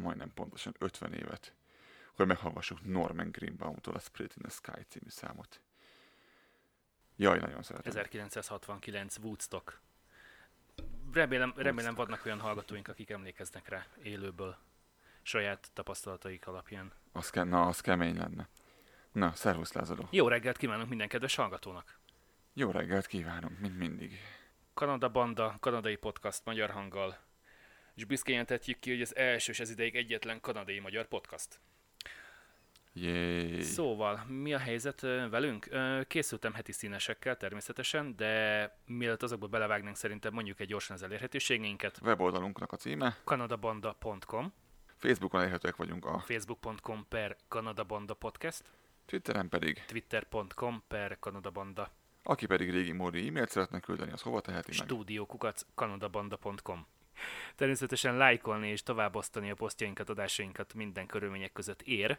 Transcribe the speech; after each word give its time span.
vissza, 0.00 0.06
majdnem 0.06 0.34
pontosan 0.34 0.74
50 0.78 1.12
évet, 1.12 1.54
hogy 2.14 2.26
meghallgassuk 2.26 2.84
Norman 2.84 3.30
Greenbaum-tól 3.30 3.94
a 3.94 3.98
Spirit 3.98 4.34
in 4.36 4.42
the 4.42 4.50
Sky 4.50 4.84
című 4.88 5.08
számot. 5.08 5.60
Jaj, 7.16 7.38
nagyon 7.38 7.62
szeretem. 7.62 7.92
1969 7.92 9.16
Woodstock. 9.18 9.80
Remélem, 11.12 11.52
remélem 11.56 11.94
vannak 11.94 12.24
olyan 12.24 12.40
hallgatóink, 12.40 12.88
akik 12.88 13.10
emlékeznek 13.10 13.68
rá 13.68 13.86
élőből, 14.02 14.56
saját 15.22 15.70
tapasztalataik 15.72 16.46
alapján. 16.46 16.92
Az, 17.12 17.30
ke- 17.30 17.48
na, 17.48 17.66
az 17.66 17.80
kemény 17.80 18.16
lenne. 18.16 18.48
Na, 19.12 19.32
szervusz 19.34 19.72
Lázadó. 19.72 20.08
Jó 20.10 20.28
reggelt 20.28 20.56
kívánunk 20.56 20.88
minden 20.88 21.08
kedves 21.08 21.34
hallgatónak! 21.34 21.98
Jó 22.52 22.70
reggelt 22.70 23.06
kívánunk, 23.06 23.58
mint 23.58 23.78
mindig. 23.78 24.18
Kanada 24.74 25.08
Banda, 25.08 25.56
kanadai 25.60 25.96
podcast 25.96 26.44
magyar 26.44 26.70
hanggal. 26.70 27.18
És 28.00 28.06
büszkén 28.06 28.32
jelentetjük 28.32 28.78
ki, 28.78 28.90
hogy 28.90 29.00
az 29.00 29.16
első 29.16 29.52
és 29.52 29.60
ez 29.60 29.70
ideig 29.70 29.96
egyetlen 29.96 30.40
kanadai 30.40 30.78
magyar 30.78 31.06
podcast. 31.08 31.60
Jé. 32.92 33.60
Szóval, 33.62 34.24
mi 34.24 34.54
a 34.54 34.58
helyzet 34.58 35.00
velünk? 35.00 35.68
Készültem 36.06 36.52
heti 36.52 36.72
színesekkel 36.72 37.36
természetesen, 37.36 38.16
de 38.16 38.76
mielőtt 38.86 39.22
azokba 39.22 39.46
belevágnánk, 39.46 39.96
szerintem 39.96 40.32
mondjuk 40.32 40.60
egy 40.60 40.66
gyorsan 40.66 40.96
az 40.96 41.02
elérhetőségeinket. 41.02 41.98
Weboldalunknak 42.02 42.72
a 42.72 42.76
címe. 42.76 43.16
kanadabanda.com, 43.24 44.52
Facebookon 44.96 45.40
elérhetőek 45.40 45.76
vagyunk 45.76 46.04
a 46.06 46.18
facebook.com 46.18 47.06
per 47.08 47.36
kanadabanda 47.48 48.14
podcast, 48.14 48.62
Twitteren 49.06 49.48
pedig. 49.48 49.84
twitter.com 49.86 50.82
per 50.88 51.18
kanadabanda, 51.18 51.90
Aki 52.22 52.46
pedig 52.46 52.70
régi 52.70 52.92
módi 52.92 53.28
e-mailt 53.28 53.50
szeretne 53.50 53.80
küldeni, 53.80 54.12
az 54.12 54.22
hova 54.22 54.40
teheti 54.40 54.70
meg? 54.76 54.86
stúdiókukac 54.86 55.62
kanadabanda.com. 55.74 56.86
Természetesen 57.54 58.16
lájkolni 58.16 58.68
és 58.68 58.82
továbbosztani 58.82 59.50
a 59.50 59.54
posztjainkat, 59.54 60.08
adásainkat 60.08 60.74
minden 60.74 61.06
körülmények 61.06 61.52
között 61.52 61.82
ér, 61.82 62.18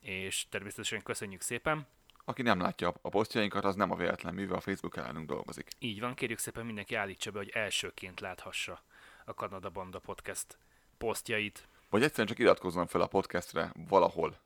és 0.00 0.46
természetesen 0.48 1.02
köszönjük 1.02 1.40
szépen. 1.40 1.86
Aki 2.24 2.42
nem 2.42 2.60
látja 2.60 2.94
a- 3.02 3.08
posztjainkat, 3.08 3.64
az 3.64 3.74
nem 3.74 3.90
a 3.90 3.96
véletlen 3.96 4.34
műve, 4.34 4.54
a 4.54 4.60
Facebook 4.60 4.96
ellenünk 4.96 5.26
dolgozik. 5.28 5.68
Így 5.78 6.00
van, 6.00 6.14
kérjük 6.14 6.38
szépen 6.38 6.66
mindenki 6.66 6.94
állítsa 6.94 7.30
be, 7.30 7.38
hogy 7.38 7.48
elsőként 7.48 8.20
láthassa 8.20 8.82
a 9.24 9.34
Kanada 9.34 9.70
Banda 9.70 9.98
Podcast 9.98 10.58
posztjait. 10.98 11.68
Vagy 11.90 12.02
egyszerűen 12.02 12.26
csak 12.26 12.38
iratkozzon 12.38 12.86
fel 12.86 13.00
a 13.00 13.06
podcastre 13.06 13.72
valahol, 13.88 14.38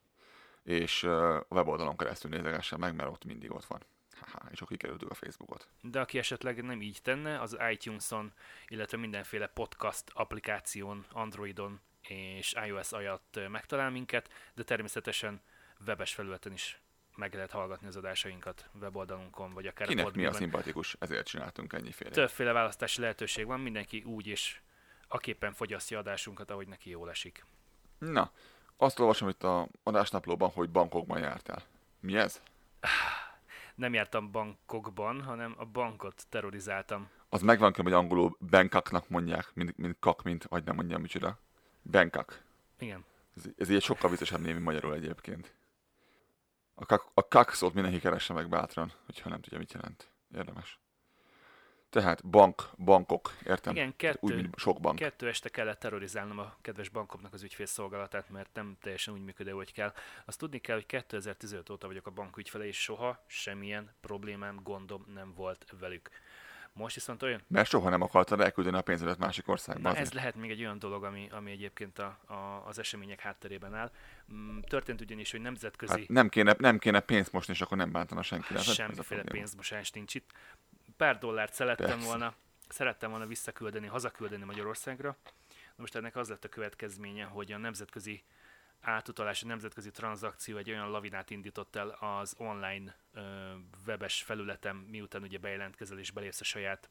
és 0.65 1.03
a 1.03 1.47
weboldalon 1.49 1.97
keresztül 1.97 2.31
nézegessen 2.31 2.79
meg, 2.79 2.95
mert 2.95 3.11
ott 3.11 3.25
mindig 3.25 3.53
ott 3.53 3.65
van. 3.65 3.83
Haha, 4.21 4.49
és 4.51 4.61
akkor 4.61 4.77
kikerültük 4.77 5.11
a 5.11 5.15
Facebookot. 5.15 5.69
De 5.81 6.01
aki 6.01 6.19
esetleg 6.19 6.65
nem 6.65 6.83
így 6.83 6.99
tenne, 7.03 7.41
az 7.41 7.57
iTunes-on, 7.71 8.33
illetve 8.67 8.97
mindenféle 8.97 9.47
podcast 9.47 10.11
applikáción, 10.15 11.05
Androidon 11.13 11.81
és 12.03 12.55
iOS 12.67 12.93
alatt 12.93 13.41
megtalál 13.49 13.91
minket, 13.91 14.31
de 14.55 14.63
természetesen 14.63 15.41
webes 15.87 16.15
felületen 16.15 16.53
is 16.53 16.81
meg 17.19 17.35
lehet 17.35 17.51
hallgatni 17.51 17.87
az 17.87 17.97
adásainkat 17.97 18.71
weboldalunkon, 18.81 19.53
vagy 19.53 19.67
akár 19.67 19.87
a 19.87 19.91
Kinek 19.91 20.13
mi 20.13 20.27
a 20.27 20.33
szimpatikus, 20.33 20.97
ezért 20.99 21.27
csináltunk 21.27 21.73
ennyiféle. 21.73 22.11
Többféle 22.11 22.53
választási 22.53 23.01
lehetőség 23.01 23.47
van, 23.47 23.61
mindenki 23.61 24.03
úgy 24.03 24.27
és 24.27 24.61
aképpen 25.09 25.53
fogyasztja 25.53 25.99
adásunkat, 25.99 26.51
ahogy 26.51 26.69
neki 26.69 26.91
jól 26.91 27.11
esik. 27.11 27.45
Na, 27.99 28.33
azt 28.77 28.99
olvasom 28.99 29.29
itt 29.29 29.43
a 29.43 29.69
adásnaplóban, 29.83 30.51
hogy 30.51 30.71
Bangkokban 30.71 31.19
jártál. 31.19 31.63
Mi 32.01 32.17
ez? 32.17 32.43
Nem 33.79 33.95
jártam 33.95 34.31
bankokban, 34.31 35.23
hanem 35.23 35.55
a 35.59 35.65
bankot 35.65 36.27
terrorizáltam. 36.29 37.09
Az 37.29 37.43
megvan, 37.43 37.75
hogy 37.75 37.93
angolul 37.93 38.37
Bangkoknak 38.51 39.09
mondják, 39.09 39.51
mint, 39.55 39.77
mint 39.77 39.97
kak, 40.01 40.23
mint, 40.23 40.45
vagy 40.45 40.65
nem 40.65 40.75
mondjam 40.75 41.01
micsoda. 41.01 41.39
Bangkok. 41.91 42.43
Igen. 42.79 43.05
Ez, 43.37 43.45
ez 43.57 43.69
így 43.69 43.77
egy 43.77 43.83
sokkal 43.83 44.11
viccesebb 44.11 44.41
név, 44.41 44.53
mint 44.53 44.65
magyarul 44.65 44.95
egyébként. 44.95 45.55
A 46.75 46.87
kak, 46.87 47.11
a 47.15 47.29
kak 47.29 47.53
szót 47.53 47.75
mindenki 47.75 48.01
keresse 48.01 48.33
meg 48.33 48.49
bátran, 48.49 48.93
hogyha 49.05 49.29
nem 49.29 49.41
tudja, 49.41 49.59
mit 49.59 49.73
jelent. 49.73 50.11
Érdemes. 50.35 50.79
Tehát 51.91 52.27
bank, 52.27 52.71
bankok, 52.85 53.35
értem? 53.45 53.73
Igen, 53.75 53.97
kettő- 53.97 54.19
Úgy, 54.21 54.35
mint 54.35 54.57
sok 54.57 54.81
bank. 54.81 54.99
Kettő 54.99 55.29
este 55.29 55.49
kellett 55.49 55.79
terrorizálnom 55.79 56.39
a 56.39 56.57
kedves 56.61 56.89
bankomnak 56.89 57.33
az 57.33 57.43
ügyfélszolgálatát, 57.43 58.31
mert 58.31 58.49
nem 58.55 58.77
teljesen 58.81 59.15
úgy 59.15 59.25
működő, 59.25 59.51
hogy 59.51 59.73
kell. 59.73 59.93
Azt 60.25 60.39
tudni 60.39 60.59
kell, 60.59 60.75
hogy 60.77 60.87
2015 60.87 61.71
óta 61.71 61.87
vagyok 61.87 62.07
a 62.07 62.11
bank 62.11 62.37
ügyfele, 62.37 62.67
és 62.67 62.83
soha 62.83 63.25
semmilyen 63.27 63.91
problémám, 64.01 64.61
gondom 64.63 65.05
nem 65.15 65.33
volt 65.35 65.75
velük. 65.81 66.11
Most 66.73 66.95
viszont 66.95 67.23
olyan, 67.23 67.43
Mert 67.49 67.69
soha 67.69 67.89
nem 67.89 68.03
akartad 68.03 68.41
elküldeni 68.41 68.77
a 68.77 68.81
pénzedet 68.81 69.19
másik 69.19 69.49
országba. 69.49 69.83
Na 69.83 69.89
azért. 69.89 70.05
ez 70.07 70.13
lehet 70.13 70.35
még 70.35 70.51
egy 70.51 70.61
olyan 70.61 70.79
dolog, 70.79 71.05
ami, 71.05 71.29
ami 71.31 71.51
egyébként 71.51 71.99
a, 71.99 72.19
a, 72.27 72.63
az 72.67 72.79
események 72.79 73.21
hátterében 73.21 73.75
áll. 73.75 73.91
Mm, 74.33 74.59
Történt 74.61 75.01
ugyanis, 75.01 75.31
hogy 75.31 75.41
nemzetközi 75.41 75.99
Hát 76.01 76.09
nem 76.09 76.29
kéne, 76.29 76.55
nem 76.59 76.79
kéne 76.79 77.01
pénzt 77.01 77.33
mosni, 77.33 77.53
és 77.53 77.61
akkor 77.61 77.77
nem 77.77 77.93
bántana 77.93 78.23
senki. 78.23 78.55
A 78.55 78.59
semmiféle 78.59 79.05
probléma. 79.05 79.31
pénzmosás 79.31 79.91
nincs 79.91 80.15
itt. 80.15 80.31
Pár 80.99 81.19
dollárt 81.19 81.53
szerettem 81.53 81.87
Persze. 81.87 82.07
volna, 82.07 82.35
szerettem 82.69 83.11
volna 83.11 83.27
visszaküldeni, 83.27 83.87
hazaküldeni 83.87 84.45
Magyarországra. 84.45 85.17
Na 85.49 85.75
Most 85.77 85.95
ennek 85.95 86.17
az 86.17 86.29
lett 86.29 86.45
a 86.45 86.49
következménye, 86.49 87.25
hogy 87.25 87.53
a 87.53 87.59
nemzetközi 87.59 88.23
átutalás, 88.81 89.43
a 89.43 89.47
nemzetközi 89.47 89.91
tranzakció 89.91 90.57
egy 90.57 90.71
olyan 90.71 90.91
lavinát 90.91 91.31
indított 91.31 91.77
el 91.77 91.89
az 91.89 92.35
online 92.39 92.97
ö, 93.13 93.21
webes 93.87 94.23
felületem, 94.23 94.77
miután 94.77 95.23
ugye 95.23 95.39
bejelentkezel 95.39 95.99
és 95.99 96.11
belépsz 96.11 96.41
a 96.41 96.45
saját, 96.45 96.91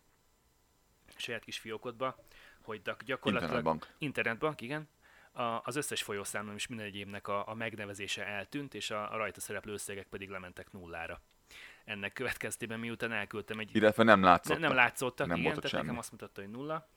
saját 1.15 1.44
kis 1.44 1.60
fiókodba, 1.60 2.15
hogy 2.62 2.81
gyakorlatilag 2.81 3.44
Internetbank. 3.44 3.94
Internetbank, 3.98 4.62
igen. 4.62 4.89
A, 5.31 5.62
az 5.63 5.75
összes 5.75 6.03
folyószámom 6.03 6.56
és 6.56 6.68
minden 6.68 6.86
egyébnek 6.86 7.27
a, 7.27 7.48
a 7.48 7.53
megnevezése 7.53 8.25
eltűnt, 8.25 8.74
és 8.74 8.89
a, 8.92 9.13
a 9.13 9.18
rajta 9.18 9.39
szereplő 9.39 9.74
összegek 9.74 10.07
pedig 10.07 10.30
lementek 10.30 10.71
nullára. 10.71 11.21
Ennek 11.88 12.13
következtében 12.13 12.80
miután 12.80 13.12
elküldtem 13.12 13.60
egy... 13.60 13.75
Illetve 13.75 14.04
nem 14.04 14.19
Ne, 14.19 14.25
látszottak. 14.25 14.60
nem 14.62 14.74
látszottak, 14.74 15.28
Nem 15.28 15.38
igen, 15.38 15.50
tehát 15.50 15.63
nekem 15.72 15.86
semmi. 15.86 15.98
azt 15.98 16.12
mutatta, 16.12 16.42
hogy 16.42 16.50
nulla, 16.50 16.88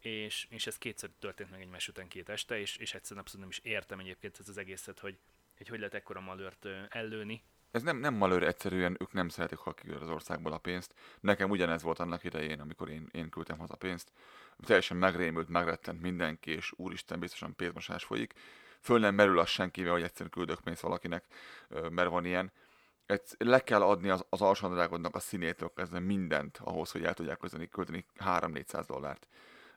és, 0.00 0.46
és 0.50 0.66
ez 0.66 0.78
kétszer 0.78 1.10
történt 1.18 1.50
meg 1.50 1.60
egymás 1.60 1.88
után 1.88 2.08
két 2.08 2.28
este, 2.28 2.58
és, 2.58 2.76
és 2.76 2.94
egyszerűen 2.94 3.20
abszolút 3.20 3.40
nem 3.46 3.56
is 3.58 3.72
értem 3.72 3.98
egyébként 3.98 4.36
ezt 4.38 4.48
az 4.48 4.58
egészet, 4.58 4.98
hogy, 4.98 5.18
hogy 5.56 5.68
hogy 5.68 5.78
lehet 5.78 5.94
ekkora 5.94 6.20
malőrt 6.20 6.64
ö, 6.64 6.78
ellőni. 6.88 7.42
Ez 7.70 7.82
nem, 7.82 7.96
nem 7.96 8.14
malőr 8.14 8.42
egyszerűen, 8.42 8.96
ők 9.00 9.12
nem 9.12 9.28
szeretik, 9.28 9.58
ha 9.58 9.72
kiküld 9.74 10.02
az 10.02 10.10
országból 10.10 10.52
a 10.52 10.58
pénzt. 10.58 10.94
Nekem 11.20 11.50
ugyanez 11.50 11.82
volt 11.82 11.98
annak 11.98 12.24
idején, 12.24 12.60
amikor 12.60 12.88
én, 12.88 13.08
én 13.12 13.28
küldtem 13.28 13.58
haza 13.58 13.76
pénzt. 13.76 14.12
Teljesen 14.66 14.96
megrémült, 14.96 15.48
megrettent 15.48 16.00
mindenki, 16.00 16.50
és 16.50 16.72
úristen, 16.76 17.20
biztosan 17.20 17.56
pénzmosás 17.56 18.04
folyik. 18.04 18.32
Föl 18.80 18.98
nem 18.98 19.14
merül 19.14 19.38
az 19.38 19.48
senkivel, 19.48 19.92
hogy 19.92 20.02
egyszerűen 20.02 20.30
küldök 20.30 20.60
pénzt 20.60 20.80
valakinek, 20.80 21.24
mert 21.90 22.08
van 22.08 22.24
ilyen. 22.24 22.52
Egy, 23.06 23.20
le 23.38 23.60
kell 23.60 23.82
adni 23.82 24.08
az, 24.08 24.24
az 24.28 24.40
alsónadrágodnak 24.40 25.14
a 25.14 25.18
színétől 25.18 25.72
kezdve 25.74 25.98
mindent 25.98 26.58
ahhoz, 26.62 26.90
hogy 26.90 27.04
el 27.04 27.14
tudják 27.14 27.38
közdeni, 27.38 27.68
költeni 27.68 28.06
3-400 28.18 28.84
dollárt 28.86 29.28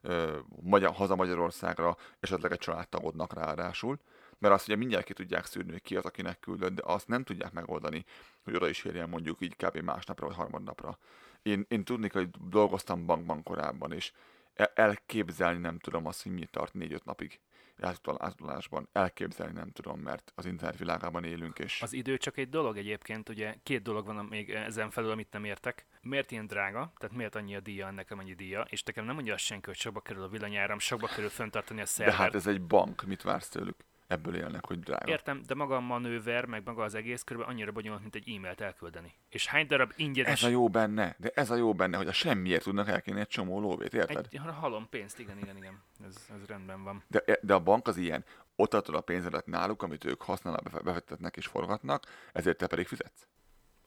ö, 0.01 0.37
magyar, 0.61 0.93
haza 0.93 1.15
Magyarországra, 1.15 1.97
esetleg 2.19 2.51
egy 2.51 2.57
családtagodnak 2.57 3.33
ráadásul. 3.33 3.99
Mert 4.39 4.53
azt 4.53 4.67
ugye 4.67 4.75
mindjárt 4.75 5.05
ki 5.05 5.13
tudják 5.13 5.45
szűrni, 5.45 5.71
hogy 5.71 5.81
ki 5.81 5.95
az, 5.95 6.05
akinek 6.05 6.39
küldött, 6.39 6.73
de 6.73 6.81
azt 6.85 7.07
nem 7.07 7.23
tudják 7.23 7.51
megoldani, 7.51 8.05
hogy 8.43 8.55
oda 8.55 8.67
is 8.67 8.83
érjen 8.83 9.09
mondjuk 9.09 9.41
így 9.41 9.55
kb. 9.55 9.77
másnapra 9.77 10.27
vagy 10.27 10.35
harmadnapra. 10.35 10.97
Én, 11.41 11.65
én 11.67 11.83
tudni, 11.83 12.09
hogy 12.13 12.29
dolgoztam 12.29 13.05
bankban 13.05 13.43
korábban, 13.43 13.91
és 13.91 14.11
el- 14.53 14.71
elképzelni 14.75 15.59
nem 15.59 15.79
tudom 15.79 16.05
azt, 16.05 16.23
hogy 16.23 16.31
mi 16.31 16.45
tart 16.45 16.73
négy-öt 16.73 17.05
napig 17.05 17.31
átutal- 17.31 17.46
átutalásban. 17.81 18.89
Elképzelni 18.91 19.53
nem 19.53 19.71
tudom, 19.71 19.99
mert 19.99 20.31
az 20.35 20.45
internet 20.45 20.77
világában 20.77 21.23
élünk, 21.23 21.59
és 21.59 21.81
Az 21.81 21.93
idő 21.93 22.17
csak 22.17 22.37
egy 22.37 22.49
dolog 22.49 22.77
egyébként, 22.77 23.29
ugye 23.29 23.55
két 23.63 23.81
dolog 23.81 24.05
van 24.05 24.25
még 24.25 24.49
ezen 24.49 24.89
felül, 24.89 25.11
amit 25.11 25.31
nem 25.31 25.43
értek. 25.43 25.85
Miért 26.01 26.31
ilyen 26.31 26.47
drága? 26.47 26.93
Tehát 26.97 27.15
miért 27.15 27.35
annyi 27.35 27.55
a 27.55 27.59
díja 27.59 27.87
ennek, 27.87 28.11
amennyi 28.11 28.33
díja? 28.33 28.65
És 28.69 28.83
nekem 28.83 29.05
nem 29.05 29.15
mondja 29.15 29.33
azt 29.33 29.43
senki, 29.43 29.65
hogy 29.65 29.75
sokba 29.77 29.99
kerül 29.99 30.23
a 30.23 30.27
villanyáram, 30.27 30.79
sokba 30.79 31.07
kerül 31.07 31.29
fenntartani 31.29 31.79
a 31.79 31.83
de 31.83 31.89
szervert. 31.89 32.17
hát 32.17 32.35
ez 32.35 32.47
egy 32.47 32.61
bank, 32.61 33.03
mit 33.03 33.21
vársz 33.21 33.49
tőlük? 33.49 33.75
Ebből 34.07 34.35
élnek, 34.35 34.65
hogy 34.65 34.79
drága. 34.79 35.11
Értem, 35.11 35.41
de 35.47 35.55
maga 35.55 35.75
a 35.75 35.79
manőver, 35.79 36.45
meg 36.45 36.61
maga 36.65 36.83
az 36.83 36.95
egész 36.95 37.23
körülbelül 37.23 37.55
annyira 37.55 37.71
bonyolult, 37.71 38.01
mint 38.01 38.15
egy 38.15 38.29
e-mailt 38.35 38.61
elküldeni. 38.61 39.13
És 39.29 39.47
hány 39.47 39.67
darab 39.67 39.93
ingyenes... 39.95 40.41
Ez 40.41 40.47
a 40.47 40.51
jó 40.51 40.69
benne, 40.69 41.15
de 41.19 41.31
ez 41.35 41.49
a 41.51 41.55
jó 41.55 41.73
benne, 41.73 41.97
hogy 41.97 42.07
a 42.07 42.11
semmiért 42.11 42.63
tudnak 42.63 42.87
elkérni 42.87 43.19
egy 43.19 43.27
csomó 43.27 43.59
lóvét, 43.59 43.93
érted? 43.93 44.27
Egy 44.31 44.39
halom 44.59 44.89
pénzt, 44.89 45.19
igen, 45.19 45.37
igen, 45.37 45.57
igen. 45.57 45.81
Ez, 46.07 46.27
ez 46.41 46.47
rendben 46.47 46.83
van. 46.83 47.03
De, 47.07 47.23
de 47.41 47.53
a 47.53 47.59
bank 47.59 47.87
az 47.87 47.97
ilyen, 47.97 48.25
ott 48.55 48.73
adod 48.73 48.95
a 48.95 49.01
pénzedet 49.01 49.45
náluk, 49.45 49.81
amit 49.83 50.05
ők 50.05 50.21
használnak, 50.21 50.63
befe- 50.63 50.83
befektetnek 50.83 51.37
és 51.37 51.45
forgatnak, 51.45 52.05
ezért 52.33 52.57
te 52.57 52.67
pedig 52.67 52.87
fizetsz. 52.87 53.27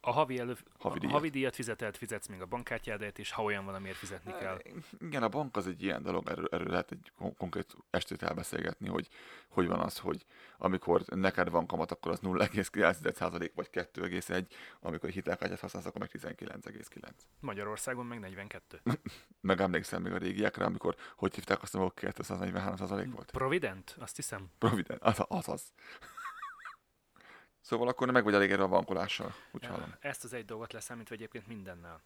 A 0.00 0.11
havi, 0.12 0.38
elő, 0.38 0.56
Havi 0.79 0.97
a 0.97 0.99
díjat. 0.99 1.14
havi 1.14 1.29
díjat 1.29 1.55
fizetelt, 1.55 1.97
fizetsz 1.97 2.26
még 2.26 2.41
a 2.41 2.47
bankkártyádat, 2.47 3.19
és 3.19 3.31
ha 3.32 3.43
olyan 3.43 3.64
valamiért 3.64 3.97
fizetni 3.97 4.32
kell. 4.41 4.61
Igen, 5.00 5.23
a 5.23 5.29
bank 5.29 5.56
az 5.56 5.67
egy 5.67 5.82
ilyen 5.82 6.02
dolog, 6.02 6.29
erről, 6.29 6.49
erről 6.50 6.69
lehet 6.69 6.90
egy 6.90 7.12
kon- 7.19 7.37
konkrét 7.37 7.76
estét 7.90 8.23
elbeszélgetni, 8.23 8.88
hogy 8.88 9.09
hogy 9.49 9.66
van 9.66 9.80
az, 9.80 9.99
hogy 9.99 10.25
amikor 10.59 11.02
neked 11.07 11.50
van 11.50 11.66
kamat, 11.66 11.90
akkor 11.90 12.12
az 12.12 12.21
0,9% 12.23 13.50
vagy 13.54 13.69
2,1, 13.73 14.47
amikor 14.80 15.11
hitelkártyát 15.11 15.61
használsz, 15.61 15.87
akkor 15.87 16.00
meg 16.00 16.11
19,9. 16.12 17.11
Magyarországon 17.40 18.07
meg 18.07 18.21
42. 18.21 18.80
Meg 19.40 19.61
emlékszem 19.61 20.02
még 20.02 20.12
a 20.12 20.16
régiekre, 20.16 20.64
amikor 20.64 20.97
hogy 21.16 21.35
hívták 21.35 21.62
azt, 21.62 21.76
hogy 21.76 21.92
243% 21.97 23.09
volt? 23.12 23.30
Provident, 23.30 23.97
azt 23.99 24.16
hiszem. 24.16 24.50
Provident, 24.59 25.02
az 25.02 25.23
az. 25.28 25.49
az. 25.49 25.73
Szóval 27.61 27.88
akkor 27.88 28.11
meg 28.11 28.25
vagy 28.25 28.35
elégedve 28.35 28.62
a 28.64 28.69
bankolással, 28.69 29.35
úgy 29.50 29.67
hallom. 29.67 29.95
Ezt 30.00 30.25
az 30.25 30.33
egy 30.33 30.45
dolgot 30.45 30.73
leszámítva 30.73 31.14
egyébként 31.14 31.47
mindennel. 31.47 32.02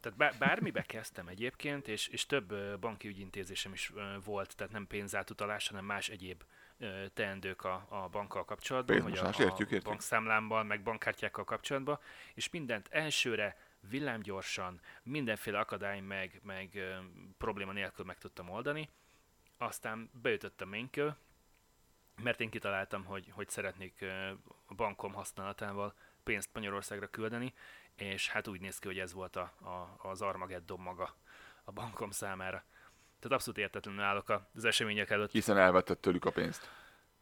Tehát 0.00 0.18
bár, 0.18 0.34
bármibe 0.38 0.82
kezdtem 0.82 1.28
egyébként, 1.28 1.88
és, 1.88 2.08
és 2.08 2.26
több 2.26 2.78
banki 2.80 3.08
ügyintézésem 3.08 3.72
is 3.72 3.92
volt, 4.24 4.56
tehát 4.56 4.72
nem 4.72 4.86
pénzátutalás, 4.86 5.68
hanem 5.68 5.84
más 5.84 6.08
egyéb 6.08 6.42
teendők 7.14 7.64
a, 7.64 7.86
a 7.88 8.08
bankkal 8.08 8.44
kapcsolatban, 8.44 8.96
vagy 8.96 9.04
a, 9.04 9.10
Pénzmosás, 9.10 9.38
a 9.38 9.42
értjük, 9.42 9.70
értjük. 9.70 9.90
bankszámlámmal, 9.90 10.62
meg 10.64 10.82
bankkártyákkal 10.82 11.44
kapcsolatban, 11.44 11.98
és 12.34 12.50
mindent 12.50 12.88
elsőre 12.90 13.56
villámgyorsan, 13.80 14.80
mindenféle 15.02 15.58
akadály 15.58 16.00
meg, 16.00 16.40
meg 16.44 16.82
probléma 17.38 17.72
nélkül 17.72 18.04
meg 18.04 18.18
tudtam 18.18 18.48
oldani. 18.48 18.88
Aztán 19.58 20.10
beütött 20.22 20.60
a 20.60 20.66
ménkő, 20.66 21.16
mert 22.22 22.40
én 22.40 22.50
kitaláltam, 22.50 23.04
hogy, 23.04 23.30
hogy 23.30 23.48
szeretnék 23.48 24.04
a 24.66 24.74
bankom 24.74 25.12
használatával 25.12 25.94
pénzt 26.22 26.50
Magyarországra 26.52 27.06
küldeni, 27.06 27.54
és 27.94 28.28
hát 28.28 28.48
úgy 28.48 28.60
néz 28.60 28.78
ki, 28.78 28.86
hogy 28.86 28.98
ez 28.98 29.12
volt 29.12 29.36
a, 29.36 29.52
a, 29.60 30.08
az 30.08 30.22
Armageddon 30.22 30.80
maga 30.80 31.14
a 31.64 31.72
bankom 31.72 32.10
számára. 32.10 32.64
Tehát 33.18 33.36
abszolút 33.36 33.58
értetlenül 33.58 34.00
állok 34.00 34.42
az 34.54 34.64
események 34.64 35.10
előtt. 35.10 35.30
Hiszen 35.30 35.58
elvetted 35.58 35.98
tőlük 35.98 36.24
a 36.24 36.30
pénzt. 36.30 36.70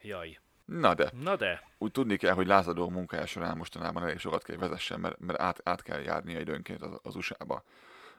Jaj. 0.00 0.38
Na 0.65 0.95
de, 0.95 1.11
Na 1.12 1.37
de, 1.37 1.69
úgy 1.79 1.91
tudni 1.91 2.17
kell, 2.17 2.35
hogy 2.35 2.47
lázadó 2.47 2.88
munkája 2.88 3.26
során 3.26 3.57
mostanában 3.57 4.03
elég 4.03 4.19
sokat 4.19 4.43
kell 4.43 4.57
vezessen, 4.57 5.00
mert, 5.00 5.19
mert 5.19 5.41
át, 5.41 5.61
át 5.65 5.83
kell 5.83 6.00
járnia 6.00 6.41
időnként 6.41 6.83
az, 6.83 6.99
az 7.03 7.17
USA-ba 7.17 7.65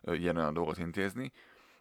ö, 0.01 0.13
ilyen-olyan 0.13 0.53
dolgot 0.53 0.77
intézni, 0.77 1.31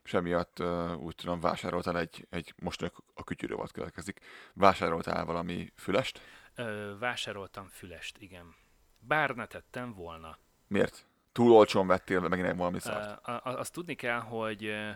és 0.06 0.14
emiatt 0.14 0.58
ö, 0.58 0.92
úgy 0.94 1.14
tudom, 1.14 1.40
vásároltál 1.40 1.98
egy, 1.98 2.26
egy 2.30 2.54
most 2.58 2.82
a- 3.14 3.24
kütyűrovat 3.24 3.72
következik, 3.72 4.20
vásároltál 4.54 5.24
valami 5.24 5.72
fülest? 5.76 6.20
ö, 6.54 6.94
vásároltam 6.98 7.68
fülest, 7.68 8.18
igen. 8.18 8.54
Bár 8.98 9.30
ne 9.30 9.46
tettem 9.46 9.94
volna. 9.94 10.38
Miért? 10.68 11.06
Túl 11.32 11.52
olcsón 11.52 11.86
vettél 11.86 12.20
meg 12.20 12.30
megint 12.30 12.56
valami 12.56 12.76
Ö, 12.76 12.80
szart? 12.80 13.26
a- 13.26 13.40
azt 13.58 13.72
tudni 13.72 13.94
kell, 13.94 14.18
hogy 14.20 14.64
ö, 14.64 14.90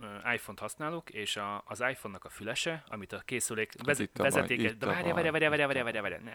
ö, 0.00 0.16
iPhone-t 0.32 0.58
használok, 0.60 1.10
és 1.10 1.36
a, 1.36 1.62
az 1.66 1.80
iPhone-nak 1.80 2.24
a 2.24 2.28
fülese, 2.28 2.84
amit 2.88 3.12
a 3.12 3.18
készülék 3.18 3.72
vez, 3.84 3.98
itt 3.98 4.18
a 4.18 4.22
baj, 4.22 4.30
vezetéke... 4.30 4.62
itt 4.68 4.78
De 4.78 4.86
várja, 4.86 5.14
várja, 5.14 5.32
várja, 5.32 5.50
várja, 5.50 5.84
várja, 5.84 6.02
várja, 6.02 6.20
ne, 6.20 6.34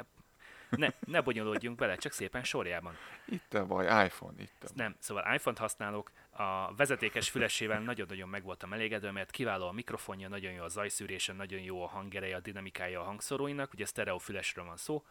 ne, 0.69 0.89
ne 0.99 1.21
bonyolódjunk 1.21 1.77
bele, 1.77 1.95
csak 1.95 2.11
szépen 2.11 2.43
sorjában. 2.43 2.95
Itt 3.25 3.53
a 3.53 3.65
baj, 3.65 4.05
iPhone, 4.05 4.41
itt 4.41 4.63
a 4.63 4.67
baj. 4.67 4.71
Nem, 4.75 4.95
szóval 4.99 5.33
iPhone-t 5.33 5.57
használok, 5.59 6.11
a 6.39 6.73
vezetékes 6.75 7.29
fülesével 7.29 7.79
nagyon-nagyon 7.79 8.29
meg 8.29 8.43
voltam 8.43 8.73
elégedve, 8.73 9.11
mert 9.11 9.31
kiváló 9.31 9.67
a 9.67 9.71
mikrofonja, 9.71 10.27
nagyon 10.27 10.51
jó 10.51 10.63
a 10.63 10.67
zajszűrése, 10.67 11.33
nagyon 11.33 11.59
jó 11.59 11.83
a 11.83 11.87
hangereje, 11.87 12.35
a 12.35 12.39
dinamikája 12.39 13.01
a 13.01 13.03
hangszoróinak, 13.03 13.73
ugye 13.73 13.85
sztereó 13.85 14.17
fülesről 14.17 14.65
van 14.65 14.77
szó. 14.77 15.05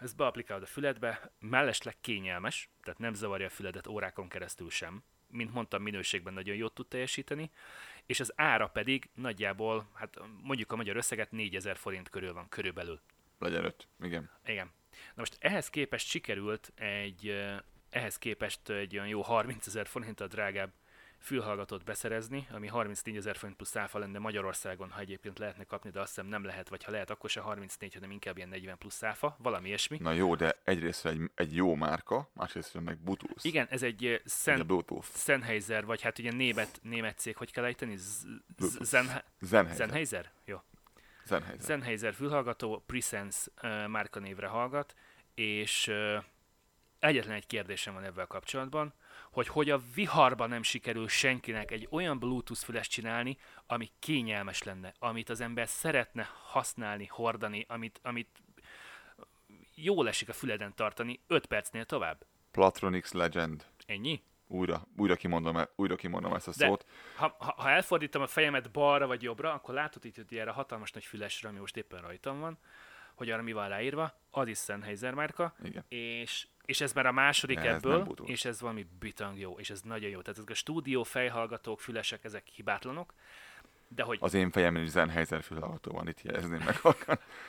Ezt 0.00 0.16
beaplikálod 0.16 0.62
a 0.62 0.66
füledbe, 0.66 1.32
mellesleg 1.38 1.96
kényelmes, 2.00 2.70
tehát 2.82 2.98
nem 2.98 3.14
zavarja 3.14 3.46
a 3.46 3.50
füledet 3.50 3.86
órákon 3.86 4.28
keresztül 4.28 4.70
sem. 4.70 5.02
Mint 5.26 5.52
mondtam, 5.52 5.82
minőségben 5.82 6.32
nagyon 6.32 6.56
jót 6.56 6.74
tud 6.74 6.86
teljesíteni, 6.86 7.50
és 8.06 8.20
az 8.20 8.32
ára 8.36 8.68
pedig 8.68 9.10
nagyjából, 9.14 9.90
hát 9.94 10.18
mondjuk 10.42 10.72
a 10.72 10.76
magyar 10.76 10.96
összeget 10.96 11.30
4000 11.30 11.76
forint 11.76 12.08
körül 12.08 12.32
van, 12.32 12.48
körülbelül. 12.48 13.00
Legyen 13.38 13.64
öt. 13.64 13.88
Igen. 14.02 14.30
Igen. 14.44 14.70
Na 14.90 15.14
most 15.14 15.36
ehhez 15.40 15.70
képest 15.70 16.08
sikerült 16.08 16.72
egy, 16.74 17.44
ehhez 17.90 18.18
képest 18.18 18.68
egy 18.68 18.94
olyan 18.94 19.08
jó 19.08 19.20
30 19.20 19.66
ezer 19.66 19.86
forinttal 19.86 20.26
drágább 20.26 20.72
fülhallgatót 21.20 21.84
beszerezni, 21.84 22.46
ami 22.50 22.66
34 22.66 23.16
ezer 23.16 23.36
forint 23.36 23.56
plusz 23.56 23.76
áfa 23.76 23.98
lenne 23.98 24.18
Magyarországon, 24.18 24.90
ha 24.90 25.00
egyébként 25.00 25.38
lehetne 25.38 25.64
kapni, 25.64 25.90
de 25.90 26.00
azt 26.00 26.08
hiszem 26.08 26.26
nem 26.26 26.44
lehet, 26.44 26.68
vagy 26.68 26.84
ha 26.84 26.90
lehet, 26.90 27.10
akkor 27.10 27.30
se 27.30 27.40
34, 27.40 27.94
hanem 27.94 28.10
inkább 28.10 28.36
ilyen 28.36 28.48
40 28.48 28.78
plusz 28.78 29.02
áfa, 29.02 29.36
valami 29.38 29.68
ilyesmi. 29.68 29.98
Na 30.00 30.12
jó, 30.12 30.34
de 30.34 30.56
egyrészt 30.64 31.06
egy, 31.06 31.30
egy 31.34 31.54
jó 31.54 31.74
márka, 31.74 32.30
másrészt 32.32 32.80
meg 32.80 32.98
Bluetooth. 32.98 33.44
Igen, 33.44 33.66
ez 33.70 33.82
egy 33.82 34.00
Ugye 34.00 34.20
Sen. 34.26 34.84
Sennheiser, 35.14 35.84
vagy 35.84 36.00
hát 36.00 36.18
ugye 36.18 36.32
német, 36.32 36.80
német 36.82 37.18
cég, 37.18 37.36
hogy 37.36 37.52
kell 37.52 37.64
ejteni? 37.64 37.96
Sennheiser. 39.76 40.30
Jó. 40.44 40.62
Sennheiser. 41.26 41.64
Sennheiser 41.64 42.14
fülhallgató 42.14 42.82
Presense 42.86 43.50
uh, 43.62 43.86
márkanévre 43.88 44.46
hallgat, 44.46 44.94
és 45.34 45.86
uh, 45.86 46.24
egyetlen 47.00 47.34
egy 47.34 47.46
kérdésem 47.46 47.94
van 47.94 48.04
ebben 48.04 48.26
kapcsolatban, 48.26 48.94
hogy 49.30 49.48
hogy 49.48 49.70
a 49.70 49.80
viharban 49.94 50.48
nem 50.48 50.62
sikerül 50.62 51.08
senkinek 51.08 51.70
egy 51.70 51.88
olyan 51.90 52.18
Bluetooth 52.18 52.62
füles 52.62 52.88
csinálni, 52.88 53.38
ami 53.66 53.90
kényelmes 53.98 54.62
lenne, 54.62 54.94
amit 54.98 55.28
az 55.28 55.40
ember 55.40 55.68
szeretne 55.68 56.30
használni, 56.42 57.06
hordani, 57.06 57.64
amit, 57.68 58.00
amit 58.02 58.42
jól 59.74 60.08
esik 60.08 60.28
a 60.28 60.32
füleden 60.32 60.74
tartani 60.74 61.20
5 61.26 61.46
percnél 61.46 61.84
tovább. 61.84 62.26
Platronix 62.50 63.12
Legend. 63.12 63.64
Ennyi? 63.86 64.22
Újra, 64.46 64.86
újra, 64.96 65.16
kimondom, 65.16 65.58
újra 65.76 65.96
kimondom 65.96 66.34
ezt 66.34 66.48
a 66.48 66.52
De- 66.56 66.66
szót. 66.66 66.86
Ha, 67.16 67.36
ha, 67.38 67.54
ha 67.56 67.70
elfordítom 67.70 68.22
a 68.22 68.26
fejemet 68.26 68.70
balra 68.70 69.06
vagy 69.06 69.22
jobbra, 69.22 69.52
akkor 69.52 69.74
látod 69.74 70.04
itt, 70.04 70.16
hogy 70.16 70.36
erre 70.36 70.50
hatalmas 70.50 70.92
nagy 70.92 71.04
fülesre, 71.04 71.48
ami 71.48 71.58
most 71.58 71.76
éppen 71.76 72.00
rajtam 72.00 72.40
van, 72.40 72.58
hogy 73.14 73.30
arra 73.30 73.42
mi 73.42 73.52
van 73.52 73.68
ráírva, 73.68 74.20
az 74.30 74.48
is 74.48 74.58
Sennheiser 74.58 75.14
márka, 75.14 75.54
Igen. 75.62 75.84
és, 75.88 76.46
és 76.70 76.80
ez 76.80 76.92
már 76.92 77.06
a 77.06 77.12
második 77.12 77.56
Ez 77.56 77.64
nem 77.64 77.74
ebből, 77.74 78.02
Bluetooth. 78.02 78.30
és 78.30 78.44
ez 78.44 78.60
valami 78.60 78.86
bitang 79.00 79.38
jó, 79.38 79.58
és 79.58 79.70
ez 79.70 79.80
nagyon 79.80 80.10
jó. 80.10 80.20
Tehát 80.20 80.38
ezek 80.38 80.50
a 80.50 80.54
stúdió 80.54 81.02
fejhallgatók, 81.02 81.80
fülesek, 81.80 82.24
ezek 82.24 82.46
hibátlanok, 82.46 83.14
de 83.88 84.02
hogy 84.02 84.18
Az 84.20 84.34
én 84.34 84.50
fejemben 84.50 84.82
is 84.82 84.90
Sennheiser 84.90 85.42
fülhallgató 85.42 85.92
van, 85.92 86.08
itt 86.08 86.22
jelezném 86.22 86.62
meg. 86.64 86.80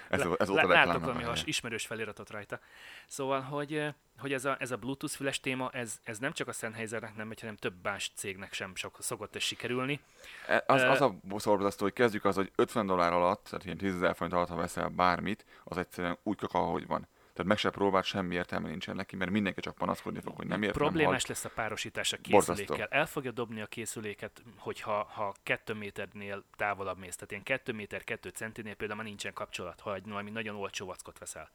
Ez, 0.09 0.19
ez 0.19 0.47
volt 0.47 0.63
a 0.63 0.67
lá- 0.67 0.85
látok 0.85 1.01
valami 1.01 1.23
has, 1.23 1.43
ismerős 1.43 1.85
feliratot 1.85 2.29
rajta. 2.29 2.59
Szóval, 3.07 3.41
hogy, 3.41 3.87
hogy 4.17 4.33
ez, 4.33 4.45
a, 4.45 4.55
ez 4.59 4.71
a 4.71 4.77
Bluetooth 4.77 5.15
füles 5.15 5.39
téma, 5.39 5.69
ez, 5.69 5.99
ez 6.03 6.17
nem 6.19 6.31
csak 6.31 6.47
a 6.47 6.51
Sennheisernek 6.51 7.15
nem 7.15 7.27
megy, 7.27 7.39
hanem 7.39 7.55
több 7.55 7.83
más 7.83 8.11
cégnek 8.15 8.53
sem 8.53 8.75
sok, 8.75 8.97
szokott 8.99 9.35
ez 9.35 9.41
sikerülni. 9.41 9.99
E- 10.47 10.63
Az, 10.67 10.81
az 10.81 11.01
a 11.01 11.15
borzasztó, 11.23 11.83
hogy 11.83 11.93
kezdjük 11.93 12.25
az, 12.25 12.35
hogy 12.35 12.51
50 12.55 12.85
dollár 12.85 13.13
alatt, 13.13 13.43
tehát 13.43 13.65
ilyen 13.65 13.77
10 13.77 13.95
ezer 13.95 14.15
forint 14.15 14.35
alatt, 14.35 14.49
ha 14.49 14.55
veszel 14.55 14.87
bármit, 14.89 15.45
az 15.63 15.77
egyszerűen 15.77 16.17
úgy 16.23 16.37
kaka, 16.37 16.59
ahogy 16.59 16.87
van. 16.87 17.07
Tehát 17.33 17.47
meg 17.47 17.57
se 17.57 17.69
próbált, 17.69 18.05
semmi 18.05 18.35
értelme 18.35 18.69
nincsen 18.69 18.95
neki, 18.95 19.15
mert 19.15 19.31
mindenki 19.31 19.61
csak 19.61 19.75
panaszkodni 19.75 20.19
fog, 20.19 20.35
hogy 20.35 20.47
nem 20.47 20.63
ért, 20.63 20.73
nem 20.73 20.83
Problémás 20.83 21.11
halt. 21.11 21.27
lesz 21.27 21.45
a 21.45 21.49
párosítás 21.49 22.13
a 22.13 22.17
Borzasztó. 22.29 22.63
készülékkel. 22.63 22.99
El 22.99 23.05
fogja 23.05 23.31
dobni 23.31 23.61
a 23.61 23.65
készüléket, 23.65 24.43
hogyha 24.57 25.03
ha 25.03 25.33
2 25.43 25.73
méternél 25.73 26.43
távolabb 26.55 26.97
mész. 26.97 27.15
Tehát 27.15 27.31
ilyen 27.31 27.43
2 27.43 27.73
méter 27.73 28.03
2 28.03 28.29
centinél 28.29 28.75
például 28.75 28.99
már 28.99 29.07
nincsen 29.07 29.33
kapcsolat, 29.33 29.79
ha 29.79 29.95
egy 29.95 30.07
valami 30.07 30.29
nagyon 30.29 30.55
olcsó 30.55 30.85
vackot 30.85 31.19
veszel. 31.19 31.51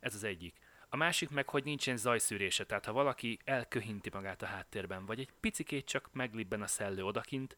Ez 0.00 0.14
az 0.14 0.24
egyik. 0.24 0.54
A 0.88 0.96
másik 0.96 1.30
meg, 1.30 1.48
hogy 1.48 1.64
nincsen 1.64 1.96
zajszűrése, 1.96 2.64
tehát 2.64 2.84
ha 2.84 2.92
valaki 2.92 3.38
elköhinti 3.44 4.10
magát 4.12 4.42
a 4.42 4.46
háttérben, 4.46 5.06
vagy 5.06 5.20
egy 5.20 5.28
picikét 5.40 5.86
csak 5.86 6.08
meglibben 6.12 6.62
a 6.62 6.66
szellő 6.66 7.04
odakint, 7.04 7.56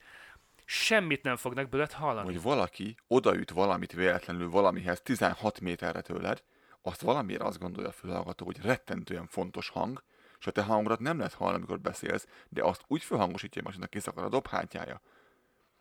semmit 0.65 1.23
nem 1.23 1.37
fognak 1.37 1.69
bőled 1.69 1.93
hallani. 1.93 2.33
Hogy 2.33 2.43
valaki 2.43 2.97
odaüt 3.07 3.51
valamit 3.51 3.93
véletlenül 3.93 4.51
valamihez 4.51 5.01
16 5.01 5.61
méterre 5.61 6.01
tőled, 6.01 6.43
azt 6.83 7.01
valamiért 7.01 7.43
azt 7.43 7.59
gondolja 7.59 7.89
a 7.89 7.93
fülhallgató, 7.93 8.45
hogy 8.45 8.61
rettentően 8.61 9.27
fontos 9.27 9.69
hang, 9.69 10.03
és 10.39 10.47
a 10.47 10.51
te 10.51 10.63
hangodat 10.63 11.01
nem 11.01 11.17
lehet 11.17 11.35
hallani, 11.35 11.57
amikor 11.57 11.81
beszélsz, 11.81 12.27
de 12.49 12.65
azt 12.65 12.85
úgy 12.87 13.03
felhangosítja, 13.03 13.63
hogy 13.65 13.89
kiszakad 13.89 14.25
a 14.25 14.29
dobhátjája. 14.29 15.01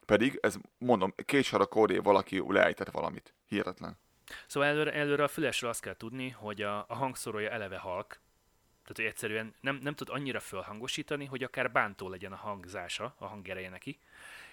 Pedig 0.06 0.40
ez, 0.42 0.58
mondom, 0.78 1.14
két 1.26 1.44
sor 1.44 1.62
a 1.62 1.66
kódé 1.66 1.98
valaki 1.98 2.44
leejtett 2.48 2.90
valamit. 2.90 3.34
Hihetetlen. 3.46 3.98
Szóval 4.48 4.70
előre, 4.70 4.94
előre 4.94 5.24
a 5.24 5.28
fülesről 5.28 5.70
azt 5.70 5.82
kell 5.82 5.96
tudni, 5.96 6.30
hogy 6.30 6.62
a, 6.62 6.86
a 6.88 6.96
hangszórója 6.96 7.50
eleve 7.50 7.78
halk, 7.78 8.20
tehát 8.82 8.96
hogy 8.96 9.06
egyszerűen 9.06 9.54
nem, 9.62 9.80
nem 9.82 9.96
tud 9.96 10.10
annyira 10.10 10.40
fölhangosítani, 10.40 11.26
hogy 11.26 11.44
akár 11.44 11.72
bántó 11.72 12.10
legyen 12.10 12.32
a 12.32 12.36
hangzása, 12.36 13.16
a 13.18 13.26
hangereje 13.26 13.70
neki. 13.70 14.00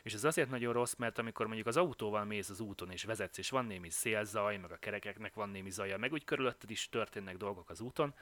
És 0.02 0.12
ez 0.12 0.24
azért 0.24 0.50
nagyon 0.50 0.72
rossz, 0.72 0.94
mert 0.94 1.18
amikor 1.18 1.46
mondjuk 1.46 1.66
az 1.66 1.76
autóval 1.76 2.24
mész 2.24 2.48
az 2.48 2.60
úton 2.60 2.90
és 2.90 3.04
vezetsz, 3.04 3.38
és 3.38 3.50
van 3.50 3.64
némi 3.64 3.90
szélzaj, 3.90 4.56
meg 4.56 4.72
a 4.72 4.76
kerekeknek 4.76 5.34
van 5.34 5.48
némi 5.48 5.70
zaja, 5.70 5.98
meg 5.98 6.12
úgy 6.12 6.24
körülötted 6.24 6.70
is 6.70 6.88
történnek 6.88 7.36
dolgok 7.36 7.70
az 7.70 7.80
úton, 7.80 8.14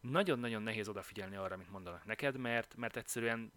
nagyon-nagyon 0.00 0.62
nehéz 0.62 0.88
odafigyelni 0.88 1.36
arra, 1.36 1.54
amit 1.54 1.70
mondanak 1.70 2.04
neked, 2.04 2.36
mert, 2.36 2.76
mert 2.76 2.96
egyszerűen 2.96 3.52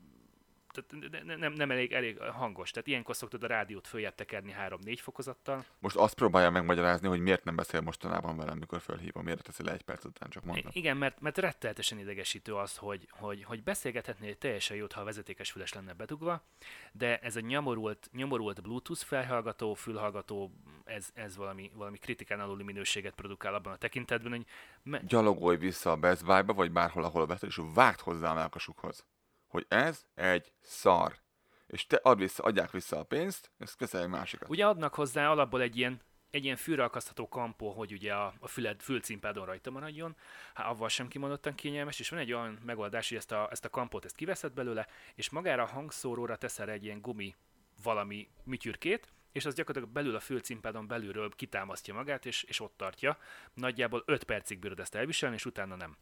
tehát 0.86 1.24
ne- 1.26 1.36
nem, 1.36 1.54
nem 1.54 1.72
elég, 1.72 1.92
elég 1.92 2.20
hangos. 2.20 2.72
Tehát 2.72 2.88
ilyenkor 2.88 3.16
szoktad 3.16 3.44
a 3.44 3.48
rádiót 3.48 3.88
följebb 3.88 4.16
tekerni 4.16 4.56
3-4 4.68 4.98
fokozattal. 5.02 5.66
Most 5.80 5.96
azt 5.96 6.14
próbálja 6.14 6.50
megmagyarázni, 6.50 7.08
hogy 7.08 7.20
miért 7.20 7.44
nem 7.44 7.56
beszél 7.56 7.82
mostanában 7.82 8.38
velem, 8.38 8.58
mikor 8.58 8.82
fölhívom, 8.82 9.24
miért 9.24 9.44
teszi 9.44 9.64
le 9.64 9.72
egy 9.72 9.82
perc 9.82 10.06
után, 10.06 10.30
csak 10.30 10.44
mondom. 10.44 10.72
Igen, 10.74 10.98
mert, 10.98 11.22
mert 11.22 11.38
retteltesen 11.38 12.00
idegesítő 12.00 12.56
az, 12.56 12.78
hogy, 12.78 13.08
hogy, 13.12 13.44
hogy 13.44 13.64
beszélgethetnél 13.64 14.36
teljesen 14.38 14.78
jót, 14.78 14.94
ha 14.94 15.02
a 15.02 15.04
vezetékes 15.04 15.52
füles 15.52 15.74
lenne 15.74 15.94
bedugva, 15.94 16.44
de 16.92 17.18
ez 17.18 17.36
a 17.36 17.40
nyomorult, 17.40 18.10
nyomorult 18.14 18.62
Bluetooth 18.62 19.04
felhallgató, 19.04 19.74
fülhallgató, 19.74 20.52
ez, 20.84 21.10
ez 21.14 21.38
valami, 21.38 21.72
valami 21.74 21.98
kritikán 21.98 22.40
aluli 22.40 22.64
minőséget 22.64 23.16
produkál 23.16 23.54
abban 23.54 23.74
a 23.74 23.78
tekintetben, 23.78 24.32
hogy 24.32 24.46
me- 24.84 25.06
Gyalogolj 25.06 25.58
vissza 25.58 25.92
a 25.92 25.96
Best 25.96 26.26
Buy-ba, 26.26 26.54
vagy 26.54 26.72
bárhol, 26.72 27.04
ahol 27.04 27.26
vetted, 27.28 27.50
és 27.50 27.60
vágd 27.74 28.00
hozzá 28.00 28.32
a 28.32 28.34
melkasukhoz, 28.34 29.06
hogy 29.48 29.66
ez 29.68 30.06
egy 30.16 30.52
szar. 30.62 31.20
És 31.68 31.88
te 31.88 32.00
add 32.04 32.18
vissza, 32.18 32.44
adják 32.44 32.72
vissza 32.72 33.00
a 33.00 33.04
pénzt, 33.04 33.52
és 33.60 33.76
köszönj 33.78 34.04
egy 34.04 34.10
másikat. 34.10 34.50
Ugye 34.50 34.66
adnak 34.66 34.94
hozzá 34.94 35.30
alapból 35.30 35.62
egy 35.62 35.78
ilyen, 35.78 36.02
egy 36.32 36.44
ilyen 36.44 36.56
fülre 36.56 36.84
akasztható 36.84 37.28
kampó, 37.28 37.72
hogy 37.72 37.92
ugye 37.92 38.14
a, 38.14 38.34
a 38.40 38.48
füled, 38.48 38.82
fülcimpádon 38.82 39.46
rajta 39.46 39.72
maradjon, 39.72 40.16
hát 40.54 40.68
avval 40.68 40.90
sem 40.90 41.08
kimondottan 41.08 41.56
kényelmes, 41.56 42.00
és 42.00 42.10
van 42.10 42.20
egy 42.20 42.34
olyan 42.34 42.60
megoldás, 42.66 43.10
hogy 43.10 43.18
ezt 43.18 43.32
a, 43.32 43.48
ezt 43.52 43.66
a 43.66 43.70
kampót 43.70 44.06
ezt 44.06 44.16
kiveszed 44.16 44.54
belőle, 44.54 44.88
és 45.16 45.30
magára 45.30 45.64
a 45.64 45.68
hangszóróra 45.68 46.36
teszel 46.36 46.70
egy 46.70 46.84
ilyen 46.84 47.02
gumi 47.02 47.36
valami 47.84 48.30
műtyürkét, 48.44 49.08
és 49.32 49.46
az 49.46 49.54
gyakorlatilag 49.54 49.96
belül 49.96 50.16
a 50.16 50.20
fülcimpádon 50.20 50.88
belülről 50.88 51.30
kitámasztja 51.36 51.94
magát, 51.94 52.26
és, 52.26 52.44
és 52.44 52.60
ott 52.60 52.78
tartja. 52.78 53.18
Nagyjából 53.54 54.04
5 54.06 54.24
percig 54.24 54.60
bírod 54.60 54.80
ezt 54.80 54.96
elviselni, 54.96 55.36
és 55.36 55.46
utána 55.46 55.76
nem. 55.76 55.98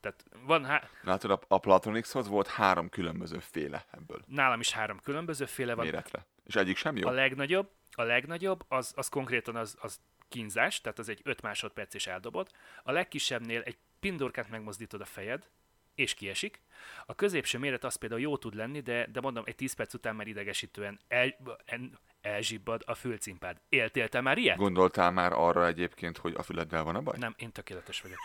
Tehát 0.00 0.24
van, 0.44 0.64
há- 0.64 0.90
Látod, 1.02 1.30
a, 1.30 1.40
a 1.48 1.58
Platonixhoz 1.58 2.28
volt 2.28 2.46
három 2.46 2.88
különböző 2.88 3.38
féle 3.38 3.86
ebből 3.90 4.22
nálam 4.26 4.60
is 4.60 4.72
három 4.72 5.00
különböző 5.00 5.44
féle 5.44 5.74
van. 5.74 5.84
méretre. 5.84 6.26
És 6.44 6.56
egyik 6.56 6.76
sem 6.76 6.96
jó? 6.96 7.08
A 7.08 7.10
legnagyobb, 7.10 7.70
a 7.92 8.02
legnagyobb, 8.02 8.64
az, 8.68 8.92
az 8.96 9.08
konkrétan 9.08 9.56
az, 9.56 9.76
az 9.80 10.00
kínzás, 10.28 10.80
tehát 10.80 10.98
az 10.98 11.08
egy 11.08 11.20
5 11.24 11.42
másodperc 11.42 11.94
és 11.94 12.06
eldobod. 12.06 12.48
A 12.82 12.92
legkisebbnél 12.92 13.60
egy 13.60 13.78
pindorkát 14.00 14.48
megmozdítod 14.50 15.00
a 15.00 15.04
fejed, 15.04 15.48
és 15.94 16.14
kiesik. 16.14 16.62
A 17.06 17.14
középső 17.14 17.58
méret 17.58 17.84
az 17.84 17.94
például 17.94 18.20
jó 18.20 18.36
tud 18.36 18.54
lenni, 18.54 18.80
de, 18.80 19.06
de 19.12 19.20
mondom, 19.20 19.44
egy 19.46 19.54
10 19.54 19.72
perc 19.72 19.94
után 19.94 20.16
már 20.16 20.26
idegesítően 20.26 21.00
el, 21.08 21.36
en, 21.64 21.98
elzsibbad 22.20 22.82
a 22.86 22.94
fülcimpád. 22.94 23.60
Éltél 23.68 24.08
te 24.08 24.20
már 24.20 24.38
ilyet? 24.38 24.56
Gondoltál 24.56 25.10
már 25.10 25.32
arra 25.32 25.66
egyébként, 25.66 26.18
hogy 26.18 26.34
a 26.36 26.42
füleddel 26.42 26.82
van 26.84 26.94
a 26.94 27.00
baj? 27.00 27.18
Nem, 27.18 27.34
én 27.36 27.52
tökéletes 27.52 28.00
vagyok. 28.00 28.18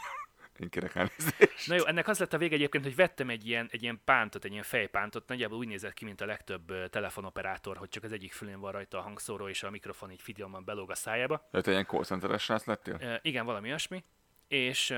Én 0.60 0.70
kérek 0.70 0.96
elnézést. 0.96 1.68
Na 1.68 1.76
jó, 1.76 1.86
ennek 1.86 2.08
az 2.08 2.20
lett 2.20 2.34
a 2.34 2.38
vége 2.38 2.56
egyébként, 2.56 2.84
hogy 2.84 2.96
vettem 2.96 3.30
egy 3.30 3.48
ilyen, 3.48 3.68
egy 3.72 3.84
ilyen 3.84 4.02
pántot, 4.06 4.46
egy 4.46 4.52
ilyen 4.52 4.64
fejpántot, 4.64 5.28
nagyjából 5.28 5.58
úgy 5.58 5.68
nézett 5.68 5.94
ki, 5.94 6.06
mint 6.06 6.22
a 6.22 6.26
legtöbb 6.26 6.90
telefonoperátor, 6.90 7.78
hogy 7.78 7.90
csak 7.90 8.04
az 8.04 8.12
egyik 8.12 8.34
fülén 8.34 8.60
van 8.60 8.72
rajta 8.72 8.98
a 8.98 9.02
hangszóró, 9.02 9.48
és 9.48 9.64
a 9.64 9.70
mikrofon 9.70 10.12
így 10.12 10.22
figyelmen 10.22 10.66
belóg 10.66 10.92
a 10.92 10.96
szájába. 10.96 11.48
De 11.52 11.62
te 11.62 11.72
ilyen 11.72 11.86
call 11.86 12.04
centeres 12.04 12.44
srác 12.44 12.66
lettél? 12.66 12.98
Uh, 13.02 13.16
igen, 13.22 13.46
valami 13.46 13.68
olyasmi. 13.68 14.04
És, 14.48 14.96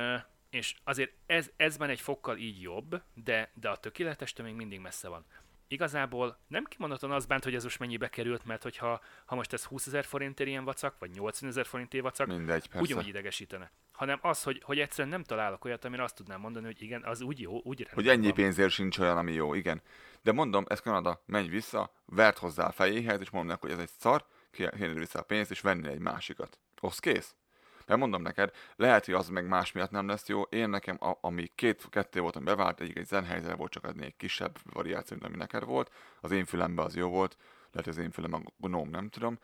és 0.50 0.76
azért 0.84 1.12
ez, 1.26 1.52
ez 1.58 1.78
már 1.78 1.90
egy 1.90 2.02
fokkal 2.02 2.38
így 2.38 2.62
jobb, 2.62 3.02
de, 3.14 3.52
de 3.54 3.70
a 3.70 3.78
tökéletestől 3.78 4.46
még 4.46 4.56
mindig 4.56 4.80
messze 4.80 5.08
van. 5.08 5.26
Igazából 5.68 6.38
nem 6.48 6.64
kimondottan 6.64 7.12
az 7.12 7.26
bánt, 7.26 7.44
hogy 7.44 7.56
ez 7.56 7.64
most 7.64 7.80
mennyibe 7.80 8.10
került, 8.10 8.46
mert 8.46 8.64
hogyha 8.64 9.02
ha 9.26 9.36
most 9.36 9.54
ez 9.54 9.64
20 9.64 9.88
ezer 9.88 10.06
forintért 10.06 10.50
ilyen 10.50 10.64
vacak, 10.64 10.96
vagy 11.00 11.10
80 11.12 11.50
ezer 11.50 11.66
forintért 11.66 12.04
vacak, 12.04 12.28
Mindegy, 12.28 12.68
persze. 12.68 12.82
ugyanúgy 12.82 13.08
idegesítene. 13.08 13.72
Hanem 13.92 14.20
az, 14.22 14.44
hogy, 14.44 14.62
hogy 14.64 14.80
egyszerűen 14.80 15.10
nem 15.14 15.24
találok 15.24 15.66
olyat, 15.66 15.86
amire 15.86 16.04
azt 16.04 16.16
tudnám 16.16 16.40
mondani, 16.40 16.66
hogy 16.66 16.82
igen, 16.82 17.04
az 17.04 17.22
úgy 17.22 17.40
jó, 17.40 17.62
úgy 17.64 17.88
Hogy 17.94 18.08
ennyi 18.08 18.26
van. 18.26 18.34
pénzért 18.34 18.72
sincs 18.72 19.00
olyan, 19.00 19.18
ami 19.18 19.32
jó, 19.34 19.54
igen. 19.54 19.82
De 20.22 20.32
mondom, 20.32 20.66
ez 20.68 20.80
Kanada, 20.80 21.24
menj 21.26 21.48
vissza, 21.48 21.92
vert 22.06 22.38
hozzá 22.38 22.66
a 22.66 22.72
fejéhez, 22.72 23.20
és 23.20 23.30
mondom 23.30 23.50
neki, 23.52 23.62
hogy 23.62 23.72
ez 23.76 23.80
egy 23.80 23.92
szar, 24.00 24.26
kérni 24.52 24.94
vissza 24.94 25.20
a 25.20 25.24
pénzt, 25.24 25.52
és 25.52 25.62
venni 25.62 25.88
egy 25.88 26.00
másikat. 26.00 26.60
Osz 26.82 27.00
kész. 27.00 27.36
Mert 27.86 28.00
mondom 28.00 28.22
neked, 28.22 28.51
lehet, 28.75 29.06
hogy 29.06 29.13
az 29.13 29.30
meg 29.30 29.48
más 29.48 29.72
miatt 29.72 29.92
nem 29.92 30.08
lesz 30.08 30.27
jó. 30.27 30.42
Én 30.42 30.70
nekem, 30.70 30.98
a, 31.00 31.18
ami 31.22 31.51
két, 31.56 31.89
kettő 31.89 32.20
volt, 32.20 32.36
ami 32.36 32.46
bevált, 32.46 32.82
egyik 32.82 32.98
egy 32.98 33.06
zenhelyzet 33.06 33.58
volt, 33.58 33.72
csak 33.72 33.94
egy 34.00 34.15
kisebb 34.18 34.58
variáció, 34.63 35.18
mint 35.20 35.30
ami 35.30 35.38
neked 35.38 35.63
volt. 35.63 35.92
Az 36.22 36.32
én 36.32 36.46
fülemben 36.46 36.86
az 36.86 36.96
jó 36.96 37.10
volt, 37.10 37.38
lehet, 37.72 37.88
az 37.88 37.98
én 37.98 38.12
fülem 38.12 38.34
a 38.34 38.42
Gnome, 38.58 38.89
nem 38.89 39.10
tudom. 39.10 39.39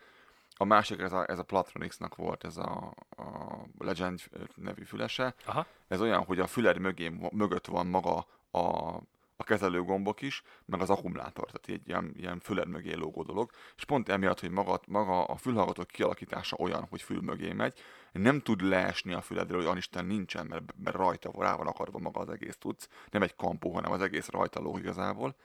A 0.56 0.64
másik, 0.64 1.00
ez 1.00 1.12
a, 1.12 1.30
ez 1.30 1.38
a 1.38 1.42
Platronixnak 1.42 2.16
volt, 2.16 2.44
ez 2.44 2.56
a, 2.56 2.94
a 3.16 3.56
Legend 3.78 4.20
nevű 4.54 4.82
fülese. 4.82 5.34
Aha. 5.44 5.66
Ez 5.88 6.00
olyan, 6.00 6.24
hogy 6.24 6.40
a 6.40 6.46
füled 6.46 6.78
mögé, 6.78 7.08
mögött 7.30 7.66
van 7.66 7.86
maga 7.86 8.26
a, 8.50 8.96
a 9.42 9.44
kezelőgombok 9.44 10.22
is, 10.22 10.42
meg 10.64 10.80
az 10.80 10.90
akkumulátor, 10.90 11.44
tehát 11.44 11.80
egy 11.80 11.88
ilyen, 11.88 12.14
ilyen 12.16 12.38
füled 12.40 12.68
mögé 12.68 12.92
lógó 12.92 13.22
dolog, 13.22 13.50
és 13.76 13.84
pont 13.84 14.08
emiatt, 14.08 14.40
hogy 14.40 14.50
maga, 14.50 14.80
maga 14.86 15.24
a 15.24 15.36
fülhallgató 15.36 15.84
kialakítása 15.84 16.56
olyan, 16.56 16.86
hogy 16.90 17.02
fül 17.02 17.20
mögé 17.20 17.52
megy, 17.52 17.78
nem 18.12 18.40
tud 18.40 18.60
leesni 18.60 19.12
a 19.12 19.20
füledről, 19.20 19.66
hogy 19.66 19.76
Isten 19.76 20.04
nincsen, 20.04 20.46
mert, 20.46 20.64
mert 20.84 20.96
rajta 20.96 21.30
rá 21.38 21.56
van 21.56 21.66
akarva 21.66 21.98
maga 21.98 22.20
az 22.20 22.28
egész 22.28 22.56
tudsz, 22.56 22.88
nem 23.10 23.22
egy 23.22 23.34
kampó, 23.36 23.74
hanem 23.74 23.92
az 23.92 24.00
egész 24.00 24.28
rajta 24.28 24.60
lóg 24.60 24.78
igazából, 24.78 25.36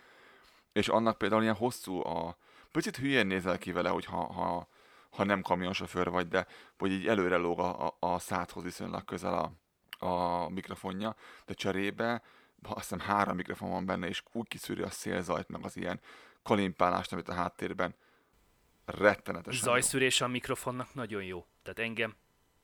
és 0.72 0.88
annak 0.88 1.18
például 1.18 1.42
ilyen 1.42 1.56
hosszú 1.56 2.06
a... 2.06 2.38
Picit 2.72 2.98
hülyén 2.98 3.28
nézel 3.28 3.58
ki 3.58 3.72
vele, 3.72 3.90
hogy 3.90 4.06
ha, 4.06 4.34
ha, 4.34 4.68
ha 5.10 5.24
nem 5.24 5.42
kamionsofőr 5.42 6.10
vagy, 6.10 6.28
de 6.28 6.48
hogy 6.78 6.92
így 6.92 7.08
előre 7.08 7.38
lóg 7.38 7.60
a, 7.60 7.86
a, 7.86 7.98
a 8.00 8.20
szádhoz 8.20 8.64
viszonylag 8.64 9.06
közel 9.06 9.34
a, 9.34 9.52
a 10.06 10.50
mikrofonja, 10.50 11.16
de 11.46 11.54
cserébe 11.54 12.22
azt 12.62 12.90
hiszem 12.90 13.00
három 13.00 13.36
mikrofon 13.36 13.70
van 13.70 13.86
benne, 13.86 14.08
és 14.08 14.24
úgy 14.32 14.48
kiszűri 14.48 14.82
a 14.82 14.90
szélzajt, 14.90 15.50
meg 15.50 15.66
az 15.66 15.78
ilyen 15.78 16.00
kalimpálást, 16.44 17.14
amit 17.14 17.30
a 17.30 17.34
háttérben 17.34 17.96
rettenetesen 18.86 19.62
jó. 19.66 19.72
Zajszűrése 19.72 20.26
a 20.26 20.28
mikrofonnak 20.28 20.94
nagyon 20.94 21.24
jó. 21.24 21.46
Tehát 21.64 21.80
engem, 21.80 22.16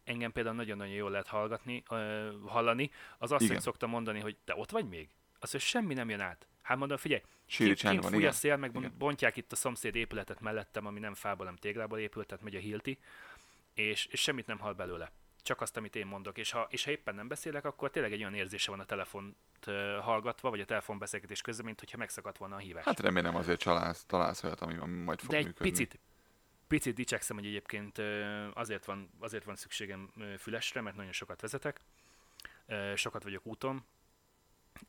engem 0.04 0.32
például 0.32 0.56
nagyon-nagyon 0.56 0.94
jól 0.94 1.12
lehet 1.12 1.28
hallgatni, 1.28 1.84
ö, 1.90 2.30
hallani. 2.46 2.92
Az 3.18 3.32
azt, 3.32 3.48
hogy 3.48 3.62
szoktam 3.62 3.90
mondani, 3.90 4.20
hogy 4.20 4.38
te 4.46 4.56
ott 4.56 4.72
vagy 4.72 4.88
még? 4.88 5.10
Az, 5.40 5.52
hogy 5.52 5.62
semmi 5.62 5.94
nem 5.94 6.10
jön 6.10 6.20
át. 6.20 6.48
Hát 6.62 6.78
mondom, 6.78 6.98
figyelj, 6.98 7.22
Síri 7.46 7.74
kint, 7.74 7.92
kint 7.92 8.06
fúj 8.06 8.16
a 8.16 8.20
igen. 8.20 8.32
szél, 8.32 8.58
meg 8.58 8.76
Igen. 8.76 8.94
bontják 8.98 9.38
itt 9.38 9.52
a 9.52 9.56
szomszéd 9.56 9.96
épületet 9.96 10.40
mellettem, 10.40 10.86
ami 10.86 11.00
nem 11.00 11.14
fából, 11.14 11.46
nem 11.46 11.56
téglából 11.56 12.00
épült, 12.00 12.28
tehát 12.28 12.44
megy 12.44 12.56
a 12.56 12.60
hilti, 12.60 13.00
és, 13.74 14.06
és 14.06 14.22
semmit 14.22 14.48
nem 14.48 14.60
hall 14.60 14.74
belőle. 14.74 15.12
Csak 15.44 15.62
azt, 15.62 15.78
amit 15.78 15.96
én 15.96 16.06
mondok. 16.06 16.38
És 16.38 16.52
ha, 16.52 16.68
és 16.70 16.84
ha 16.84 16.92
éppen 16.92 17.16
nem 17.16 17.28
beszélek, 17.28 17.66
akkor 17.66 17.90
tényleg 17.90 18.12
egy 18.12 18.20
olyan 18.20 18.34
érzése 18.34 18.72
van 18.72 18.80
a 18.80 18.86
telefont 18.86 19.36
hallgatva, 20.02 20.50
vagy 20.50 20.60
a 20.60 20.66
telefonbeszélgetés 20.66 21.42
közben, 21.42 21.66
mint 21.66 21.80
hogyha 21.80 21.98
megszakadt 21.98 22.38
volna 22.38 22.56
a 22.56 22.60
hívás. 22.60 22.86
Hát 22.86 23.00
remélem 23.00 23.36
azért 23.36 23.60
csalálsz, 23.60 24.04
találsz 24.06 24.44
olyat, 24.44 24.62
ami, 24.62 24.78
ami 24.78 24.98
majd 24.98 25.20
fog 25.20 25.30
De 25.30 25.38
egy 25.38 25.46
működni. 25.46 25.70
picit, 25.70 26.00
picit 26.68 26.96
dicsekszem, 26.96 27.36
hogy 27.36 27.46
egyébként 27.46 28.02
azért 28.54 28.86
van, 28.86 29.10
azért 29.20 29.44
van 29.44 29.56
szükségem 29.56 30.12
fülesre, 30.38 30.82
mert 30.82 30.96
nagyon 30.96 31.12
sokat 31.12 31.42
vezetek, 31.42 31.80
sokat 32.96 33.24
vagyok 33.24 33.46
úton, 33.46 33.86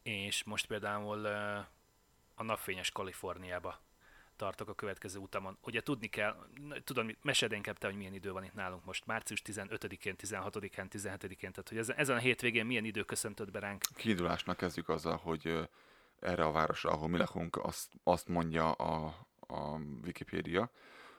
és 0.03 0.45
most 0.45 0.67
például 0.67 1.27
a 2.35 2.43
napfényes 2.43 2.91
Kaliforniába 2.91 3.81
tartok 4.45 4.69
a 4.69 4.75
következő 4.75 5.19
utamon. 5.19 5.57
Ugye 5.61 5.83
tudni 5.83 6.07
kell, 6.07 6.37
tudom, 6.85 7.17
meséld 7.23 7.53
inkább 7.53 7.79
te, 7.79 7.87
hogy 7.87 7.97
milyen 7.97 8.15
idő 8.15 8.33
van 8.33 8.45
itt 8.45 8.55
nálunk 8.55 8.85
most, 8.85 9.07
március 9.07 9.43
15-én, 9.45 10.15
16-án, 10.19 10.87
17-én, 10.93 11.53
tehát 11.53 11.69
hogy 11.69 11.79
ezen, 11.97 12.17
a 12.17 12.21
hétvégén 12.21 12.67
milyen 12.67 12.85
idő 12.85 13.03
köszöntött 13.03 13.51
be 13.51 13.59
ránk. 13.59 13.83
Kiindulásnak 13.95 14.57
kezdjük 14.57 14.89
azzal, 14.89 15.17
hogy 15.17 15.69
erre 16.21 16.45
a 16.45 16.53
városra, 16.53 16.91
ahol 16.91 17.09
mi 17.09 17.19
lakunk, 17.19 17.57
azt, 17.57 17.91
azt 18.03 18.29
mondja 18.29 18.73
a, 18.73 19.27
a 19.41 19.79
Wikipédia, 20.05 20.71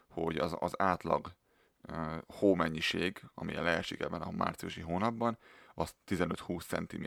hogy 0.07 0.37
az, 0.37 0.55
az 0.59 0.81
átlag 0.81 1.31
uh, 1.87 2.17
hómennyiség, 2.27 3.21
ami 3.33 3.53
leesik 3.53 3.99
ebben 3.99 4.21
a 4.21 4.31
márciusi 4.31 4.81
hónapban, 4.81 5.37
az 5.73 5.95
15-20 6.07 6.65
cm. 6.65 7.05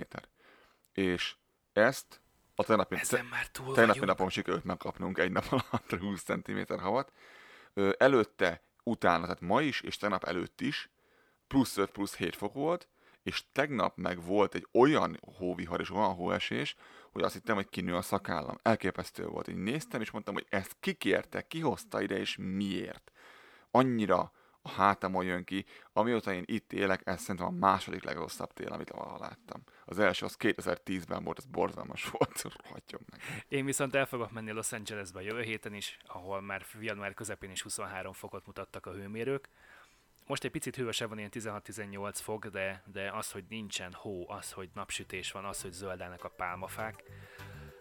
És 0.92 1.36
ezt 1.72 2.20
a 2.60 2.64
tegnapi, 2.64 2.94
Ezen 2.94 3.24
már 3.24 3.46
túl 3.46 3.74
tegnapi 3.74 4.04
napon 4.04 4.28
sikerült 4.28 4.64
megkapnunk 4.64 5.18
egy 5.18 5.32
nap 5.32 5.44
alatt 5.50 5.90
20 6.00 6.22
cm 6.22 6.60
havat. 6.78 7.12
Ö, 7.74 7.90
előtte, 7.98 8.62
utána, 8.82 9.22
tehát 9.22 9.40
ma 9.40 9.62
is, 9.62 9.80
és 9.80 9.96
tegnap 9.96 10.24
előtt 10.24 10.60
is, 10.60 10.90
plusz 11.46 11.76
5, 11.76 11.90
plusz 11.90 12.16
7 12.16 12.36
fok 12.36 12.54
volt, 12.54 12.88
és 13.22 13.44
tegnap 13.52 13.96
meg 13.96 14.22
volt 14.22 14.54
egy 14.54 14.66
olyan 14.72 15.18
hóvihar 15.36 15.80
és 15.80 15.90
olyan 15.90 16.14
hóesés, 16.14 16.76
hogy 17.12 17.22
azt 17.22 17.34
hittem, 17.34 17.54
hogy 17.54 17.68
kinő 17.68 17.94
a 17.94 18.02
szakállam. 18.02 18.58
Elképesztő 18.62 19.26
volt. 19.26 19.48
Én 19.48 19.58
néztem, 19.58 20.00
és 20.00 20.10
mondtam, 20.10 20.34
hogy 20.34 20.46
ezt 20.48 20.76
kikérte, 20.80 21.46
ki 21.46 21.60
hozta 21.60 22.00
ide, 22.00 22.18
és 22.18 22.36
miért. 22.40 23.12
Annyira 23.70 24.32
a 24.68 24.80
hátamon 24.80 25.24
jön 25.24 25.44
ki. 25.44 25.64
Amióta 25.92 26.32
én 26.32 26.42
itt 26.46 26.72
élek, 26.72 27.00
ez 27.04 27.20
szerintem 27.20 27.46
a 27.46 27.58
második 27.58 28.02
legrosszabb 28.02 28.52
tél, 28.52 28.72
amit 28.72 28.90
valaha 28.90 29.18
láttam. 29.18 29.62
Az 29.84 29.98
első 29.98 30.24
az 30.24 30.36
2010-ben 30.38 31.24
volt, 31.24 31.38
ez 31.38 31.44
borzalmas 31.44 32.10
volt, 32.18 32.42
rohadjon 32.42 33.00
meg. 33.10 33.44
Én 33.48 33.64
viszont 33.64 33.94
el 33.94 34.06
fogok 34.06 34.32
menni 34.32 34.50
Los 34.50 34.72
Angelesbe 34.72 35.22
jövő 35.22 35.42
héten 35.42 35.74
is, 35.74 35.98
ahol 36.06 36.40
már 36.40 36.64
január 36.80 37.14
közepén 37.14 37.50
is 37.50 37.62
23 37.62 38.12
fokot 38.12 38.46
mutattak 38.46 38.86
a 38.86 38.92
hőmérők. 38.92 39.48
Most 40.26 40.44
egy 40.44 40.50
picit 40.50 40.76
hűvösebb 40.76 41.08
van, 41.08 41.18
ilyen 41.18 41.30
16-18 41.32 42.10
fok, 42.14 42.46
de, 42.46 42.82
de 42.92 43.10
az, 43.10 43.30
hogy 43.30 43.44
nincsen 43.48 43.92
hó, 43.92 44.30
az, 44.30 44.52
hogy 44.52 44.68
napsütés 44.74 45.32
van, 45.32 45.44
az, 45.44 45.62
hogy 45.62 45.72
zöldelnek 45.72 46.24
a 46.24 46.28
pálmafák, 46.28 47.02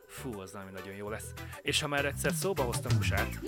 Fú, 0.07 0.39
az 0.39 0.51
nem 0.51 0.69
nagyon 0.73 0.95
jó 0.95 1.09
lesz. 1.09 1.33
És 1.61 1.81
ha 1.81 1.87
már 1.87 2.05
egyszer 2.05 2.33
szóba 2.33 2.63
hoztam 2.63 2.97
USA-t, 2.97 3.39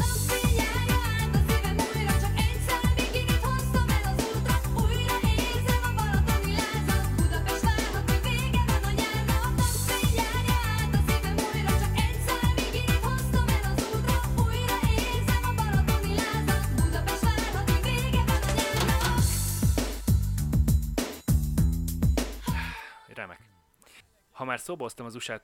már 24.49 24.59
szóba 24.59 24.83
hoztam 24.83 25.05
az 25.05 25.15
usa 25.15 25.41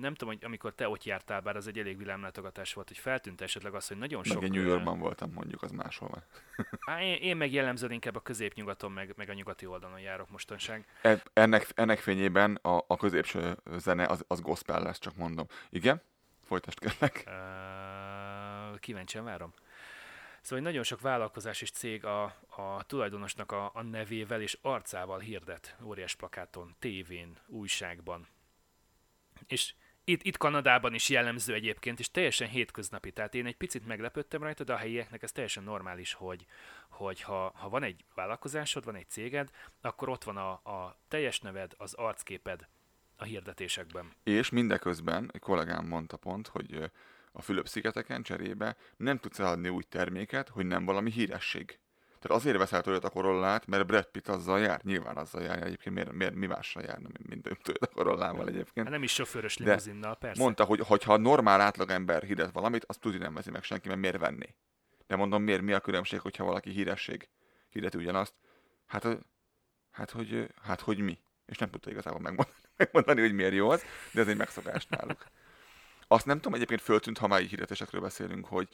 nem 0.00 0.14
tudom, 0.14 0.34
hogy 0.34 0.38
amikor 0.44 0.74
te 0.74 0.88
ott 0.88 1.04
jártál, 1.04 1.40
bár 1.40 1.56
az 1.56 1.66
egy 1.66 1.78
elég 1.78 1.98
világlátogatás 1.98 2.74
volt, 2.74 2.88
hogy 2.88 2.98
feltűnt 2.98 3.40
esetleg 3.40 3.74
az, 3.74 3.88
hogy 3.88 3.96
nagyon 3.96 4.24
sok... 4.24 4.40
Meg 4.40 4.44
én 4.44 4.60
New 4.60 4.68
Yorkban 4.68 4.98
voltam, 4.98 5.32
mondjuk, 5.32 5.62
az 5.62 5.70
máshol 5.70 6.08
van. 6.08 6.22
Á, 6.96 7.02
én, 7.02 7.14
én 7.14 7.36
meg 7.36 7.52
jellemzően 7.52 7.92
inkább 7.92 8.16
a 8.16 8.20
középnyugaton, 8.20 8.92
meg, 8.92 9.12
meg 9.16 9.28
a 9.28 9.32
nyugati 9.32 9.66
oldalon 9.66 10.00
járok 10.00 10.30
mostanság. 10.30 10.86
E- 11.02 11.22
Ennek, 11.32 11.66
ennek 11.74 11.98
fényében 11.98 12.54
a, 12.54 12.84
a 12.86 12.96
középső 12.96 13.56
zene 13.76 14.06
az, 14.06 14.24
az 14.28 14.40
gospel 14.40 14.82
lesz, 14.82 14.98
csak 14.98 15.16
mondom. 15.16 15.46
Igen? 15.70 16.02
Folytasd 16.44 16.78
kérlek. 16.78 17.24
Uh, 17.26 18.78
kíváncsian 18.78 19.24
várom. 19.24 19.52
Szóval 20.42 20.64
nagyon 20.64 20.82
sok 20.82 21.00
vállalkozás 21.00 21.62
és 21.62 21.70
cég 21.70 22.04
a, 22.04 22.22
a 22.48 22.82
tulajdonosnak 22.86 23.52
a, 23.52 23.70
a 23.74 23.82
nevével 23.82 24.40
és 24.40 24.58
arcával 24.62 25.18
hirdet 25.18 25.76
óriás 25.82 26.14
plakáton, 26.14 26.74
tévén, 26.78 27.38
újságban. 27.46 28.26
És 29.46 29.74
itt, 30.04 30.22
itt 30.22 30.36
Kanadában 30.36 30.94
is 30.94 31.08
jellemző 31.08 31.54
egyébként, 31.54 31.98
és 31.98 32.10
teljesen 32.10 32.48
hétköznapi. 32.48 33.12
Tehát 33.12 33.34
én 33.34 33.46
egy 33.46 33.56
picit 33.56 33.86
meglepődtem 33.86 34.42
rajta, 34.42 34.64
de 34.64 34.72
a 34.72 34.76
helyieknek 34.76 35.22
ez 35.22 35.32
teljesen 35.32 35.62
normális, 35.62 36.12
hogy, 36.12 36.46
hogy 36.88 37.20
ha, 37.20 37.52
ha 37.54 37.68
van 37.68 37.82
egy 37.82 38.04
vállalkozásod, 38.14 38.84
van 38.84 38.94
egy 38.94 39.08
céged, 39.08 39.50
akkor 39.80 40.08
ott 40.08 40.24
van 40.24 40.36
a, 40.36 40.50
a 40.50 40.98
teljes 41.08 41.40
neved, 41.40 41.72
az 41.76 41.94
arcképed 41.94 42.68
a 43.16 43.24
hirdetésekben. 43.24 44.12
És 44.22 44.50
mindeközben 44.50 45.30
egy 45.32 45.40
kollégám 45.40 45.86
mondta 45.86 46.16
pont, 46.16 46.48
hogy 46.48 46.90
a 47.32 47.42
Fülöp-szigeteken 47.42 48.22
cserébe 48.22 48.76
nem 48.96 49.18
tudsz 49.18 49.38
eladni 49.38 49.68
úgy 49.68 49.88
terméket, 49.88 50.48
hogy 50.48 50.66
nem 50.66 50.84
valami 50.84 51.10
híresség. 51.10 51.80
Tehát 52.20 52.38
azért 52.38 52.56
veszel 52.56 52.82
Toyota 52.82 53.10
Corollát, 53.10 53.66
mert 53.66 53.86
Brad 53.86 54.04
Pitt 54.06 54.28
azzal 54.28 54.60
jár. 54.60 54.80
Nyilván 54.84 55.16
azzal 55.16 55.42
jár 55.42 55.62
egyébként, 55.62 55.94
miért, 55.94 56.12
miért 56.12 56.34
mi 56.34 56.46
mással 56.46 56.82
járna, 56.82 57.08
mint- 57.28 57.42
Toyota 57.42 57.86
Corollával 57.86 58.48
egyébként. 58.48 58.86
Hát 58.86 58.94
nem 58.94 59.02
is 59.02 59.12
sofőrös 59.12 59.56
limuzinnal, 59.58 60.16
persze. 60.16 60.42
Mondta, 60.42 60.64
hogy 60.64 60.80
hogyha 60.80 61.16
normál 61.16 61.60
átlagember 61.60 62.22
hirdet 62.22 62.52
valamit, 62.52 62.84
azt 62.84 63.00
tudja 63.00 63.18
nem 63.18 63.34
veszi 63.34 63.50
meg 63.50 63.62
senki, 63.62 63.88
mert 63.88 64.00
miért 64.00 64.18
venné. 64.18 64.54
De 65.06 65.16
mondom, 65.16 65.42
miért, 65.42 65.62
mi 65.62 65.72
a 65.72 65.80
különbség, 65.80 66.20
hogyha 66.20 66.44
valaki 66.44 66.70
híresség 66.70 67.28
hirdeti 67.68 67.96
ugyanazt? 67.96 68.34
Hát, 68.86 69.06
hát, 69.90 70.10
hogy, 70.10 70.48
hát, 70.62 70.80
hogy 70.80 70.98
mi? 70.98 71.18
És 71.46 71.58
nem 71.58 71.70
tudta 71.70 71.90
igazából 71.90 72.20
megmondani, 72.20 72.58
megmondani, 72.76 73.20
hogy 73.20 73.32
miért 73.32 73.52
jó 73.54 73.70
az, 73.70 73.84
de 74.12 74.20
ez 74.20 74.28
egy 74.28 74.36
megszokás 74.36 74.86
náluk. 74.86 75.24
Azt 76.12 76.26
nem 76.26 76.36
tudom, 76.36 76.54
egyébként 76.54 76.80
föltűnt, 76.80 77.18
ha 77.18 77.26
már 77.26 77.40
így 77.40 77.48
hirdetésekről 77.48 78.00
beszélünk, 78.00 78.46
hogy 78.46 78.68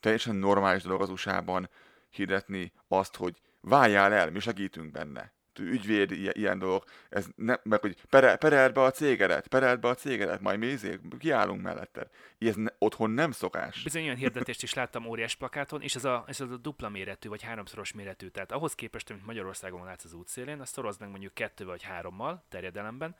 teljesen 0.00 0.36
normális 0.36 0.82
dolog 0.82 1.00
az 1.00 1.10
USA-ban 1.10 1.70
hirdetni 2.10 2.72
azt, 2.88 3.16
hogy 3.16 3.40
váljál 3.60 4.12
el, 4.12 4.30
mi 4.30 4.40
segítünk 4.40 4.90
benne. 4.90 5.32
Ügyvéd, 5.58 6.10
ilyen, 6.10 6.32
ilyen 6.36 6.58
dolgok, 6.58 6.84
ez 7.08 7.26
nem, 7.36 7.60
meg 7.62 7.80
hogy 7.80 7.96
pere, 8.08 8.36
pereld 8.36 8.72
be 8.72 8.82
a 8.82 8.90
cégedet, 8.90 9.46
pereld 9.46 9.80
be 9.80 9.88
a 9.88 9.94
cégedet, 9.94 10.40
majd 10.40 10.62
izé, 10.62 11.00
kiállunk 11.18 11.62
melletted. 11.62 12.08
Ez 12.38 12.54
otthon 12.78 13.10
nem 13.10 13.32
szokás. 13.32 13.82
Bizony 13.82 14.02
olyan 14.02 14.16
hirdetést 14.16 14.62
is 14.62 14.74
láttam 14.74 15.06
óriás 15.06 15.34
plakáton, 15.34 15.82
és 15.82 15.94
ez 15.94 16.04
a, 16.04 16.24
ez 16.26 16.40
a 16.40 16.56
dupla 16.56 16.88
méretű, 16.88 17.28
vagy 17.28 17.42
háromszoros 17.42 17.92
méretű. 17.92 18.28
Tehát 18.28 18.52
ahhoz 18.52 18.74
képest, 18.74 19.10
amit 19.10 19.26
Magyarországon 19.26 19.84
látsz 19.84 20.04
az 20.04 20.12
útszélén, 20.12 20.60
azt 20.60 20.72
szorozd 20.72 21.00
meg 21.00 21.10
mondjuk 21.10 21.34
kettővel 21.34 21.72
vagy 21.72 21.82
hárommal 21.82 22.44
terjedelemben, 22.48 23.16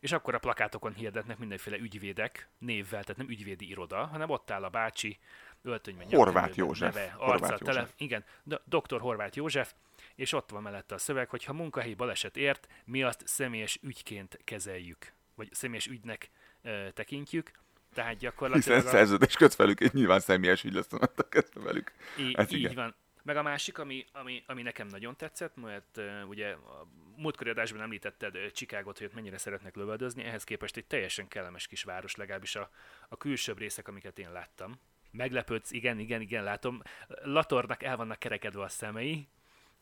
és 0.00 0.12
akkor 0.12 0.34
a 0.34 0.38
plakátokon 0.38 0.92
hirdetnek 0.94 1.38
mindenféle 1.38 1.76
ügyvédek 1.78 2.48
névvel, 2.58 3.02
tehát 3.02 3.16
nem 3.16 3.28
ügyvédi 3.28 3.68
iroda, 3.68 4.06
hanem 4.06 4.30
ott 4.30 4.50
áll 4.50 4.64
a 4.64 4.68
bácsi, 4.68 5.18
öltönyben, 5.62 6.06
Horváth 6.10 6.56
József. 6.56 6.94
neve, 6.94 7.10
Horváth 7.10 7.52
arca, 7.52 7.64
tele, 7.64 7.80
József. 7.80 7.94
igen, 7.98 8.24
d- 8.42 8.60
dr. 8.64 9.00
Horváth 9.00 9.36
József, 9.36 9.72
és 10.14 10.32
ott 10.32 10.50
van 10.50 10.62
mellette 10.62 10.94
a 10.94 10.98
szöveg, 10.98 11.28
hogy 11.28 11.44
ha 11.44 11.52
munkahelyi 11.52 11.94
baleset 11.94 12.36
ért, 12.36 12.68
mi 12.84 13.02
azt 13.02 13.22
személyes 13.26 13.78
ügyként 13.82 14.38
kezeljük, 14.44 15.12
vagy 15.34 15.48
személyes 15.52 15.86
ügynek 15.86 16.30
ö, 16.62 16.88
tekintjük, 16.94 17.50
tehát 17.94 18.10
Hiszen 18.12 18.28
gyakorlatilag 18.30 18.86
a- 18.86 18.88
szerződés 18.88 19.34
kötsz 19.36 19.56
velük, 19.56 19.80
és 19.80 19.90
nyilván 19.90 20.20
személyes 20.20 20.64
ügy 20.64 20.72
lesz 20.72 20.88
kezdve 21.28 21.60
velük. 21.62 21.92
Í- 22.18 22.36
Ez 22.38 22.52
így 22.52 22.58
igen. 22.58 22.74
van. 22.74 22.94
Meg 23.22 23.36
a 23.36 23.42
másik, 23.42 23.78
ami, 23.78 24.04
ami, 24.12 24.42
ami 24.46 24.62
nekem 24.62 24.86
nagyon 24.86 25.16
tetszett, 25.16 25.56
mert 25.56 25.96
uh, 25.96 26.28
ugye 26.28 26.50
a 26.52 26.86
múltkori 27.16 27.50
adásban 27.50 27.80
említetted 27.80 28.36
uh, 28.36 28.46
Chicagot, 28.46 28.98
hogy 28.98 29.06
ott 29.06 29.14
mennyire 29.14 29.38
szeretnek 29.38 29.76
lövöldözni, 29.76 30.22
ehhez 30.22 30.44
képest 30.44 30.76
egy 30.76 30.86
teljesen 30.86 31.28
kellemes 31.28 31.66
kis 31.66 31.82
város, 31.82 32.16
legalábbis 32.16 32.56
a, 32.56 32.70
a 33.08 33.16
külsőbb 33.16 33.58
részek, 33.58 33.88
amiket 33.88 34.18
én 34.18 34.32
láttam. 34.32 34.80
Meglepődsz, 35.10 35.70
igen, 35.70 35.98
igen, 35.98 36.20
igen, 36.20 36.44
látom. 36.44 36.82
Latornak 37.06 37.82
el 37.82 37.96
vannak 37.96 38.18
kerekedve 38.18 38.62
a 38.62 38.68
szemei, 38.68 39.28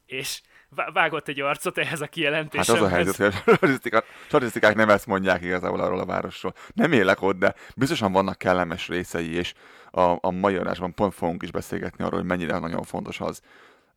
és 0.07 0.40
vá- 0.69 0.92
vágott 0.92 1.29
egy 1.29 1.40
arcot 1.40 1.79
ehhez 1.79 2.01
a 2.01 2.03
Hát 2.05 2.12
kijelentéshez. 2.12 2.69
az 2.69 2.81
a 2.83 2.88
helyzet, 2.88 3.16
hogy 3.16 3.27
a 3.27 3.51
statisztikák, 3.57 4.05
statisztikák 4.27 4.75
nem 4.75 4.88
ezt 4.90 5.07
mondják 5.07 5.42
igazából 5.42 5.81
arról 5.81 5.99
a 6.01 6.05
városról. 6.07 6.55
Nem 6.75 6.92
élek 6.92 7.23
ott, 7.23 7.38
de 7.38 7.55
biztosan 7.77 8.12
vannak 8.12 8.38
kellemes 8.38 8.88
részei, 8.88 9.35
és 9.35 9.55
a, 9.90 10.01
a 10.21 10.31
mai 10.31 10.57
adásban 10.57 10.95
pont 10.95 11.14
fogunk 11.14 11.42
is 11.42 11.51
beszélgetni 11.51 12.05
arról, 12.05 12.19
hogy 12.19 12.29
mennyire 12.29 12.59
nagyon 12.59 12.83
fontos 12.83 13.21
az 13.21 13.40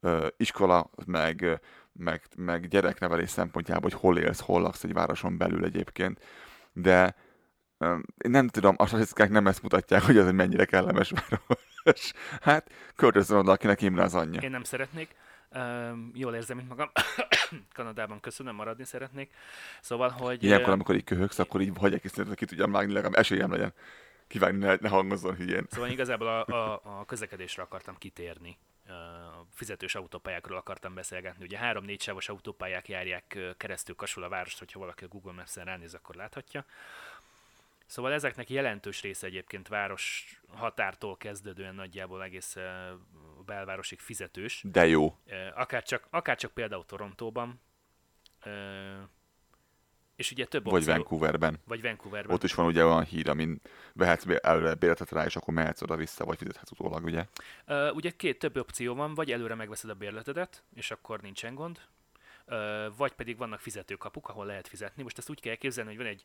ö, 0.02 0.28
iskola, 0.38 0.90
meg, 1.06 1.60
meg, 1.94 2.22
meg 2.38 2.68
gyereknevelés 2.68 3.30
szempontjából, 3.30 3.90
hogy 3.90 4.00
hol 4.00 4.18
élsz, 4.18 4.40
hol 4.42 4.62
laksz 4.62 4.84
egy 4.84 4.94
városon 4.94 5.38
belül 5.38 5.64
egyébként. 5.64 6.20
De 6.74 7.16
ö, 7.78 7.98
én 8.18 8.32
nem 8.32 8.48
tudom, 8.48 8.76
a 8.78 8.86
statisztikák 8.88 9.30
nem 9.30 9.48
ezt 9.48 9.62
mutatják, 9.62 10.02
hogy 10.02 10.18
az 10.18 10.28
egy 10.28 10.34
mennyire 10.34 10.66
kellemes 10.66 11.12
város. 11.12 12.12
Hát 12.42 12.70
költözön 12.96 13.38
oda, 13.38 13.52
akinek 13.52 13.82
Imre 13.82 14.04
az 14.04 14.16
anyja. 14.16 14.42
Én 14.42 14.50
nem 14.52 14.64
szeretnék. 14.64 15.16
Um, 15.56 16.12
jól 16.14 16.36
érzem, 16.36 16.58
mint 16.58 16.70
magam. 16.70 16.92
Kanadában 17.74 18.20
köszönöm, 18.20 18.56
maradni 18.56 18.84
szeretnék. 18.84 19.34
Szóval, 19.82 20.10
hogy... 20.10 20.44
Ilyenkor, 20.44 20.74
amikor 20.74 20.96
így 20.96 21.04
köhögsz, 21.04 21.40
akkor 21.40 21.62
így 21.62 21.72
hagyják 21.78 22.04
is, 22.04 22.12
ki 22.36 22.46
tudjam 22.46 22.72
vágni, 22.72 22.94
legalább 22.94 23.20
esélyem 23.20 23.52
legyen. 23.52 23.74
Kivágni, 24.28 24.66
ne, 24.66 24.76
ne 24.76 24.90
hangozzon 24.90 25.36
hülyén. 25.36 25.66
Szóval 25.70 25.90
igazából 25.90 26.28
a, 26.28 26.46
a, 26.46 26.82
a 26.84 27.06
közlekedésre 27.06 27.64
akartam 27.64 27.96
kitérni. 27.98 28.58
Fizetős 29.54 29.96
autópályákról 29.96 30.58
akartam 30.58 30.94
beszélgetni. 30.94 31.44
Ugye 31.44 31.58
három-négy 31.58 32.02
sávos 32.02 32.30
autópályák 32.30 32.88
járják 32.88 33.38
keresztül 33.58 33.96
Kasul 33.96 34.24
a 34.24 34.30
várost, 34.30 34.60
hogyha 34.60 34.80
valaki 34.80 35.04
a 35.04 35.08
Google 35.08 35.32
Maps-en 35.32 35.66
ránéz, 35.66 35.94
akkor 35.94 36.16
láthatja. 36.16 36.66
Szóval 37.90 38.14
ezeknek 38.14 38.50
jelentős 38.50 39.02
része 39.02 39.28
egyébként 39.28 39.68
város 39.68 40.40
határtól 40.48 41.18
kezdődően 41.18 41.76
nagyjából 41.76 42.24
egész 42.24 42.58
belvárosig 43.46 44.00
fizetős. 44.00 44.64
De 44.72 44.88
jó. 44.88 45.18
Akár 45.56 45.84
csak, 45.84 46.08
akár 46.10 46.38
csak 46.38 46.52
például 46.52 46.86
Torontóban. 46.86 47.62
És 50.16 50.32
ugye 50.32 50.46
több 50.46 50.64
Vagy 50.64 50.74
opció- 50.74 50.94
Vancouverben. 50.94 51.60
Vagy 51.66 51.82
Vancouverben. 51.82 52.36
Ott 52.36 52.44
is 52.44 52.54
van 52.54 52.66
ugye 52.66 52.86
olyan 52.86 53.04
hír, 53.04 53.30
amin 53.30 53.62
vehetsz 53.94 54.26
előre 54.42 54.74
bérletet 54.74 55.12
rá, 55.12 55.26
és 55.26 55.36
akkor 55.36 55.54
mehetsz 55.54 55.82
oda-vissza, 55.82 56.26
vagy 56.26 56.38
fizethetsz 56.38 56.72
utólag, 56.72 57.04
ugye? 57.04 57.26
Uh, 57.68 57.96
ugye 57.96 58.10
két 58.10 58.40
több 58.40 58.58
opció 58.58 58.96
van, 58.96 59.14
vagy 59.14 59.32
előre 59.32 59.56
megveszed 59.56 59.90
a 59.90 59.94
bérletedet, 59.94 60.64
és 60.74 60.92
akkor 60.92 61.22
nincsen 61.22 61.56
gond, 61.56 61.80
vagy 62.98 63.14
pedig 63.14 63.38
vannak 63.38 63.60
fizetőkapuk, 63.60 64.30
ahol 64.30 64.46
lehet 64.46 64.68
fizetni. 64.68 65.04
Most 65.04 65.18
ezt 65.18 65.30
úgy 65.30 65.40
kell 65.40 65.52
elképzelni, 65.52 65.90
hogy 65.90 66.00
van 66.00 66.12
egy 66.12 66.24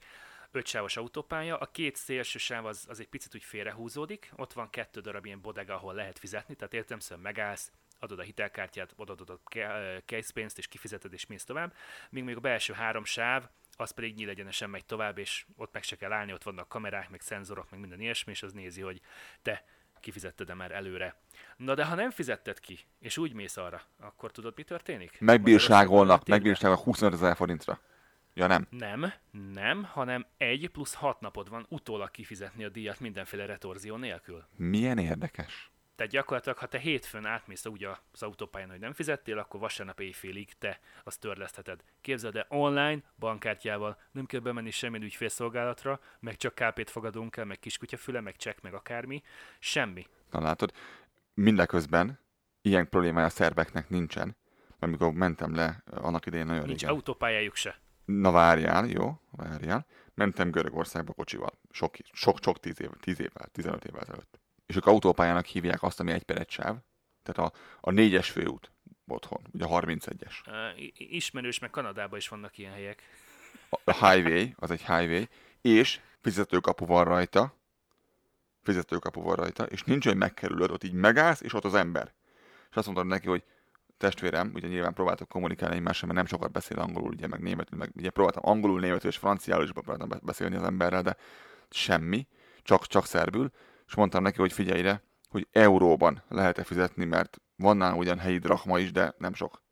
ötsávos 0.50 0.96
autópálya, 0.96 1.56
a 1.56 1.66
két 1.66 1.96
szélső 1.96 2.38
sáv 2.38 2.66
az, 2.66 2.84
az 2.88 3.00
egy 3.00 3.08
picit 3.08 3.34
úgy 3.34 3.42
félrehúzódik, 3.42 4.32
ott 4.36 4.52
van 4.52 4.70
kettő 4.70 5.00
darab 5.00 5.26
ilyen 5.26 5.40
bodega, 5.40 5.74
ahol 5.74 5.94
lehet 5.94 6.18
fizetni, 6.18 6.54
tehát 6.54 6.74
értelemszerűen 6.74 7.22
megállsz, 7.22 7.72
adod 7.98 8.18
a 8.18 8.22
hitelkártyát, 8.22 8.92
odaadod 8.96 9.30
a 9.30 9.40
készpénzt, 10.04 10.58
és 10.58 10.66
kifizeted, 10.66 11.12
és 11.12 11.26
mész 11.26 11.44
tovább. 11.44 11.74
Míg 12.10 12.24
még 12.24 12.36
a 12.36 12.40
belső 12.40 12.72
három 12.72 13.04
sáv, 13.04 13.48
az 13.76 13.90
pedig 13.90 14.14
nyílegyenesen 14.14 14.70
megy 14.70 14.84
tovább, 14.84 15.18
és 15.18 15.46
ott 15.56 15.72
meg 15.72 15.82
se 15.82 15.96
kell 15.96 16.12
állni, 16.12 16.32
ott 16.32 16.42
vannak 16.42 16.68
kamerák, 16.68 17.10
meg 17.10 17.20
szenzorok, 17.20 17.70
meg 17.70 17.80
minden 17.80 18.00
ilyesmi, 18.00 18.32
és 18.32 18.42
az 18.42 18.52
nézi, 18.52 18.80
hogy 18.80 19.00
te 19.42 19.64
kifizetted-e 20.00 20.54
már 20.54 20.70
előre. 20.70 21.16
Na 21.56 21.74
de 21.74 21.84
ha 21.84 21.94
nem 21.94 22.10
fizetted 22.10 22.60
ki, 22.60 22.78
és 22.98 23.18
úgy 23.18 23.32
mész 23.32 23.56
arra, 23.56 23.82
akkor 24.00 24.30
tudod, 24.30 24.52
mi 24.56 24.62
történik? 24.62 25.20
Megbírságolnak, 25.20 26.28
megbírságolnak 26.28 26.84
25 26.84 27.12
ezer 27.14 27.36
forintra. 27.36 27.80
Ja 28.34 28.46
nem. 28.46 28.66
Nem, 28.70 29.12
nem, 29.52 29.84
hanem 29.84 30.26
egy 30.36 30.68
plusz 30.72 30.94
hat 30.94 31.20
napod 31.20 31.48
van 31.48 31.66
utólag 31.68 32.10
kifizetni 32.10 32.64
a 32.64 32.68
díjat 32.68 33.00
mindenféle 33.00 33.46
retorzió 33.46 33.96
nélkül. 33.96 34.44
Milyen 34.56 34.98
érdekes. 34.98 35.72
Tehát 35.96 36.12
gyakorlatilag, 36.12 36.58
ha 36.58 36.66
te 36.66 36.78
hétfőn 36.78 37.26
átmész 37.26 37.66
úgy 37.66 37.88
az 38.12 38.22
autópályán, 38.22 38.70
hogy 38.70 38.78
nem 38.78 38.92
fizettél, 38.92 39.38
akkor 39.38 39.60
vasárnap 39.60 40.00
éjfélig 40.00 40.52
te 40.58 40.80
azt 41.04 41.20
törlesztheted. 41.20 41.80
Képzeld 42.00 42.36
el, 42.36 42.46
online, 42.48 42.98
bankkártyával 43.18 43.98
nem 44.12 44.26
kell 44.26 44.40
bemenni 44.40 44.70
semmilyen 44.70 45.04
ügyfélszolgálatra, 45.04 46.00
meg 46.20 46.36
csak 46.36 46.54
kápét 46.54 46.90
fogadunk 46.90 47.36
el, 47.36 47.44
meg 47.44 47.58
kiskutyafüle, 47.58 48.20
meg 48.20 48.36
csekk, 48.36 48.60
meg 48.60 48.74
akármi. 48.74 49.22
Semmi. 49.58 50.06
Na 50.30 50.40
látod, 50.40 50.72
mindeközben 51.34 52.20
ilyen 52.62 52.88
problémája 52.88 53.26
a 53.26 53.30
szerbeknek 53.30 53.88
nincsen. 53.88 54.36
Amikor 54.78 55.12
mentem 55.12 55.54
le 55.54 55.82
annak 55.90 56.26
idején 56.26 56.46
nagyon 56.46 56.66
Nincs 56.66 56.80
régen. 56.80 56.94
autópályájuk 56.94 57.54
se. 57.54 57.78
Na 58.04 58.30
várjál, 58.30 58.86
jó, 58.86 59.20
várjál. 59.30 59.86
Mentem 60.14 60.50
Görögországba 60.50 61.12
kocsival. 61.12 61.52
Sok, 61.70 61.96
sok, 62.12 62.38
sok 62.42 62.60
tíz, 62.60 62.80
év, 62.80 62.88
tíz 63.00 63.20
évvel, 63.20 63.46
15 63.52 63.84
évvel 63.84 64.00
ezelőtt. 64.00 64.40
És 64.66 64.76
ők 64.76 64.86
autópályának 64.86 65.44
hívják 65.46 65.82
azt, 65.82 66.00
ami 66.00 66.12
egy 66.12 66.22
per 66.22 66.46
sáv. 66.48 66.76
Tehát 67.22 67.52
a, 67.52 67.58
a 67.80 67.90
négyes 67.90 68.30
főút 68.30 68.70
otthon, 69.06 69.40
ugye 69.52 69.64
a 69.64 69.80
31-es. 69.80 70.32
Uh, 70.46 70.80
i- 70.82 70.92
ismerős, 71.16 71.58
meg 71.58 71.70
Kanadában 71.70 72.18
is 72.18 72.28
vannak 72.28 72.58
ilyen 72.58 72.72
helyek. 72.72 73.02
A 73.84 74.06
highway, 74.08 74.52
az 74.56 74.70
egy 74.70 74.80
highway, 74.86 75.24
és 75.60 76.00
fizetőkapu 76.20 76.86
van 76.86 77.04
rajta, 77.04 77.54
fizetőkapu 78.64 79.22
van 79.22 79.34
rajta, 79.34 79.64
és 79.64 79.82
nincs, 79.82 80.06
hogy 80.06 80.16
megkerülöd, 80.16 80.70
ott 80.70 80.84
így 80.84 80.92
megállsz, 80.92 81.40
és 81.40 81.54
ott 81.54 81.64
az 81.64 81.74
ember. 81.74 82.14
És 82.70 82.76
azt 82.76 82.86
mondtam 82.86 83.08
neki, 83.08 83.28
hogy 83.28 83.44
testvérem, 83.96 84.50
ugye 84.54 84.68
nyilván 84.68 84.94
próbáltok 84.94 85.28
kommunikálni 85.28 85.76
egymással, 85.76 86.06
mert 86.06 86.18
nem 86.18 86.28
sokat 86.28 86.52
beszél 86.52 86.78
angolul, 86.78 87.12
ugye 87.12 87.26
meg 87.26 87.40
németül, 87.40 87.78
meg 87.78 87.90
ugye 87.96 88.10
próbáltam 88.10 88.42
angolul, 88.46 88.80
németül 88.80 89.10
és 89.10 89.16
franciául 89.16 89.62
is 89.62 89.72
próbáltam 89.72 90.08
be- 90.08 90.20
beszélni 90.22 90.56
az 90.56 90.62
emberrel, 90.62 91.02
de 91.02 91.16
semmi, 91.70 92.26
csak, 92.62 92.86
csak 92.86 93.06
szerbül, 93.06 93.50
és 93.86 93.94
mondtam 93.94 94.22
neki, 94.22 94.40
hogy 94.40 94.52
figyelj 94.52 94.78
ide, 94.78 95.02
hogy 95.28 95.48
euróban 95.52 96.22
lehet-e 96.28 96.64
fizetni, 96.64 97.04
mert 97.04 97.40
van 97.56 97.76
nálam 97.76 97.98
ugyan 97.98 98.18
helyi 98.18 98.38
drachma 98.38 98.78
is, 98.78 98.92
de 98.92 99.14
nem 99.18 99.34
sok. 99.34 99.62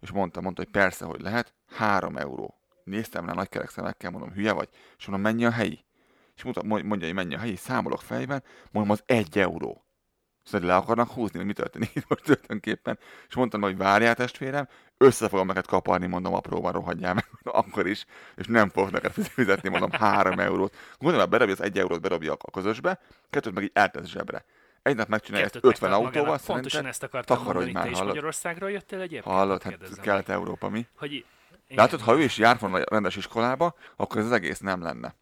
És 0.00 0.10
mondta, 0.10 0.40
mondta, 0.40 0.62
hogy 0.62 0.70
persze, 0.70 1.04
hogy 1.04 1.20
lehet, 1.20 1.54
három 1.66 2.16
euró. 2.16 2.54
Néztem 2.84 3.26
rá 3.26 3.32
nagy 3.32 3.48
kerek 3.48 3.70
szemekkel, 3.70 4.10
mondom, 4.10 4.32
hülye 4.32 4.52
vagy? 4.52 4.68
És 4.98 5.06
mondom, 5.06 5.32
mennyi 5.32 5.44
a 5.44 5.50
helyi? 5.50 5.85
És 6.36 6.42
mondta, 6.42 6.62
mondja, 6.62 7.06
hogy 7.06 7.16
mennyi 7.16 7.34
a 7.34 7.38
helyi, 7.38 7.56
számolok 7.56 8.02
fejben, 8.02 8.42
mondom, 8.70 8.92
az 8.92 9.02
egy 9.06 9.38
euró. 9.38 9.86
Szóval 10.42 10.66
le 10.66 10.76
akarnak 10.76 11.10
húzni, 11.10 11.36
hogy 11.36 11.46
mi 11.46 11.52
történik 11.52 11.94
itt 11.94 12.08
most 12.08 12.22
tulajdonképpen. 12.22 12.98
És 13.28 13.34
mondtam, 13.34 13.60
hogy 13.60 13.76
várjál 13.76 14.14
testvérem, 14.14 14.68
össze 14.96 15.28
fogom 15.28 15.46
neked 15.46 15.66
kaparni, 15.66 16.06
mondom, 16.06 16.34
apróban 16.34 16.72
rohadjál 16.72 17.14
meg, 17.14 17.26
akkor 17.42 17.86
is, 17.86 18.04
és 18.36 18.46
nem 18.46 18.68
fogok 18.68 18.90
neked 18.90 19.12
fizetni, 19.12 19.68
mondom, 19.68 19.90
három 19.90 20.38
eurót. 20.38 20.76
Gondolom, 20.98 21.30
berabja 21.30 21.54
az 21.54 21.60
egy 21.60 21.78
eurót, 21.78 22.00
berabja 22.00 22.32
a 22.32 22.50
közösbe, 22.50 23.00
kettőt 23.30 23.54
meg 23.54 23.62
így 23.64 23.70
eltesz 23.74 24.06
zsebre. 24.06 24.44
Egy 24.82 24.96
nap 24.96 25.08
megcsinálja 25.08 25.44
ezt 25.44 25.54
Kettőt 25.54 25.72
50 25.72 25.90
megtart 25.90 26.06
autóval, 26.06 26.30
magának. 26.30 26.46
Pontosan 26.46 26.86
ezt 26.86 27.02
akartam 27.02 27.36
takarodj 27.36 27.64
mondani, 27.64 27.72
már, 27.72 27.84
te 27.84 27.90
is 27.90 27.96
hallod? 27.96 28.14
Magyarországról 28.14 28.70
jöttél 28.70 29.00
egyébként? 29.00 29.24
Hallod, 29.34 29.62
hát. 29.62 30.00
Kelet-Európa 30.00 30.68
mi? 30.68 30.86
Hogy 30.96 31.24
Látod, 31.68 32.00
ha 32.00 32.16
ő 32.16 32.22
is 32.22 32.38
járt 32.38 32.60
volna 32.60 32.84
rendes 32.84 33.16
iskolába, 33.16 33.74
akkor 33.96 34.18
ez 34.18 34.24
az 34.24 34.32
egész 34.32 34.58
nem 34.58 34.82
lenne. 34.82 35.14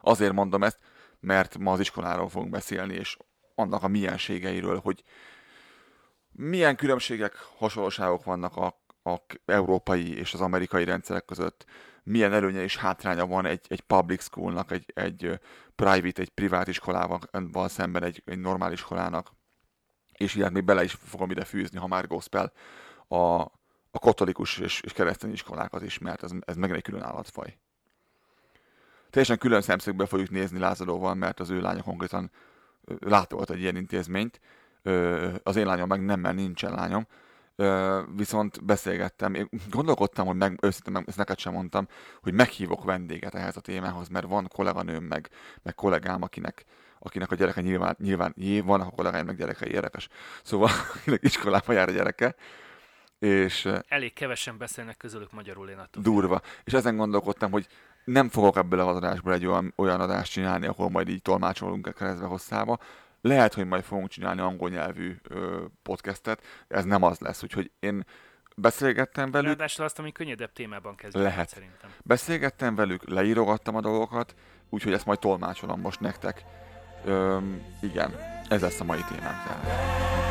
Azért 0.00 0.32
mondom 0.32 0.62
ezt, 0.62 0.78
mert 1.20 1.58
ma 1.58 1.72
az 1.72 1.80
iskoláról 1.80 2.28
fogunk 2.28 2.50
beszélni, 2.50 2.94
és 2.94 3.16
annak 3.54 3.82
a 3.82 3.88
mienségeiről, 3.88 4.78
hogy 4.78 5.02
milyen 6.32 6.76
különbségek, 6.76 7.34
hasonlóságok 7.56 8.24
vannak 8.24 8.56
a, 8.56 8.66
a 9.10 9.20
európai 9.44 10.16
és 10.16 10.34
az 10.34 10.40
amerikai 10.40 10.84
rendszerek 10.84 11.24
között, 11.24 11.64
milyen 12.02 12.32
előnye 12.32 12.62
és 12.62 12.76
hátránya 12.76 13.26
van 13.26 13.46
egy, 13.46 13.66
egy 13.68 13.80
public 13.80 14.22
schoolnak, 14.22 14.70
egy, 14.70 14.92
egy 14.94 15.40
private, 15.74 16.22
egy 16.22 16.30
privát 16.30 16.68
iskolával 16.68 17.68
szemben 17.68 18.02
egy, 18.02 18.22
egy 18.24 18.38
normál 18.38 18.72
iskolának. 18.72 19.30
És 20.12 20.34
ilyet 20.34 20.52
még 20.52 20.64
bele 20.64 20.84
is 20.84 20.92
fogom 20.92 21.30
ide 21.30 21.44
fűzni, 21.44 21.78
ha 21.78 21.86
már 21.86 22.06
gospel, 22.06 22.52
a, 23.08 23.40
a 23.90 23.98
katolikus 24.00 24.58
és, 24.58 24.80
és 24.80 24.92
keresztény 24.92 25.32
iskolákat 25.32 25.82
is, 25.82 25.98
mert 25.98 26.22
ez, 26.22 26.30
ez 26.40 26.56
megint 26.56 26.76
egy 26.78 26.84
külön 26.84 27.02
állatfaj. 27.02 27.58
Teljesen 29.10 29.38
külön 29.38 29.60
szemszögbe 29.60 30.06
fogjuk 30.06 30.30
nézni 30.30 30.58
Lázadóval, 30.58 31.14
mert 31.14 31.40
az 31.40 31.50
ő 31.50 31.60
lánya 31.60 31.82
konkrétan 31.82 32.30
látogat 32.98 33.50
egy 33.50 33.60
ilyen 33.60 33.76
intézményt, 33.76 34.40
az 35.42 35.56
én 35.56 35.66
lányom 35.66 35.88
meg 35.88 36.04
nem, 36.04 36.20
mert 36.20 36.34
nincsen 36.34 36.72
lányom, 36.72 37.06
viszont 38.16 38.64
beszélgettem, 38.64 39.34
én 39.34 39.48
gondolkodtam, 39.70 40.26
hogy 40.26 40.36
meg, 40.36 40.58
őszintén 40.60 40.92
meg, 40.92 41.04
ezt 41.06 41.16
neked 41.16 41.38
sem 41.38 41.52
mondtam, 41.52 41.88
hogy 42.22 42.32
meghívok 42.32 42.84
vendéget 42.84 43.34
ehhez 43.34 43.56
a 43.56 43.60
témához, 43.60 44.08
mert 44.08 44.26
van 44.26 44.48
kolléganőm, 44.48 45.04
meg, 45.04 45.28
meg 45.62 45.74
kollégám, 45.74 46.22
akinek, 46.22 46.64
akinek 46.98 47.30
a 47.30 47.34
gyereke 47.34 47.60
nyilván, 47.60 47.96
nyilván 47.98 48.34
jé, 48.36 48.60
van 48.60 48.80
a 48.80 49.10
meg 49.10 49.36
gyerekei 49.36 49.70
érdekes. 49.70 50.08
Szóval, 50.42 50.70
akinek 50.94 51.22
iskolába 51.22 51.72
jár 51.72 51.88
a 51.88 51.92
gyereke, 51.92 52.34
és 53.18 53.68
Elég 53.88 54.12
kevesen 54.12 54.58
beszélnek 54.58 54.96
közülük 54.96 55.32
magyarul, 55.32 55.68
én 55.68 55.78
attól 55.78 56.02
durva. 56.02 56.40
És 56.64 56.72
ezen 56.72 56.96
gondolkodtam, 56.96 57.50
hogy 57.50 57.66
nem 58.04 58.28
fogok 58.28 58.56
ebből 58.56 58.80
az 58.80 58.96
adásból 58.96 59.32
egy 59.32 59.46
olyan, 59.46 59.72
olyan 59.76 60.00
adást 60.00 60.32
csinálni, 60.32 60.66
ahol 60.66 60.90
majd 60.90 61.08
így 61.08 61.22
tolmácsolunk 61.22 61.94
keresztbe 61.94 62.26
hosszába. 62.26 62.78
Lehet, 63.20 63.54
hogy 63.54 63.66
majd 63.66 63.84
fogunk 63.84 64.08
csinálni 64.08 64.40
angol 64.40 64.68
nyelvű 64.68 65.16
ö, 65.28 65.64
podcastet, 65.82 66.42
ez 66.68 66.84
nem 66.84 67.02
az 67.02 67.18
lesz. 67.18 67.42
Úgyhogy 67.42 67.70
én 67.80 68.04
beszélgettem 68.56 69.30
velük, 69.30 69.46
Ráadásul 69.46 69.84
azt, 69.84 69.98
ami 69.98 70.12
könnyedebb 70.12 70.52
témában 70.52 70.94
kezdjük 70.94 71.24
Lehet. 71.24 71.48
szerintem. 71.48 71.90
beszélgettem 72.02 72.74
velük, 72.74 73.08
leírogattam 73.08 73.76
a 73.76 73.80
dolgokat, 73.80 74.34
úgyhogy 74.68 74.92
ezt 74.92 75.06
majd 75.06 75.18
tolmácsolom 75.18 75.80
most 75.80 76.00
nektek. 76.00 76.44
Öm, 77.04 77.62
igen, 77.82 78.14
ez 78.48 78.60
lesz 78.60 78.80
a 78.80 78.84
mai 78.84 79.04
témám. 79.08 79.42
Tehát. 79.46 80.29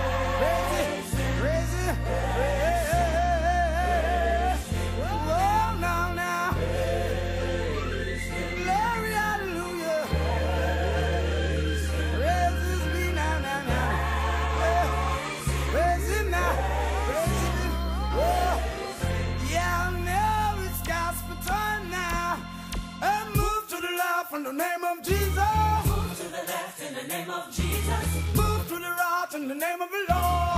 From 24.40 24.56
the 24.56 24.64
name 24.64 24.86
of 24.86 25.04
Jesus. 25.04 25.36
Move 25.36 26.18
to 26.18 26.24
the 26.24 26.44
left 26.48 26.82
in 26.82 26.94
the 26.96 27.14
name 27.14 27.30
of 27.30 27.54
Jesus. 27.54 28.16
Move 28.38 28.68
to 28.70 28.76
the 28.76 28.80
right 28.80 29.28
in 29.36 29.50
the 29.50 29.56
name 29.56 29.82
of 29.82 29.90
the 29.92 30.14
Lord. 30.14 30.49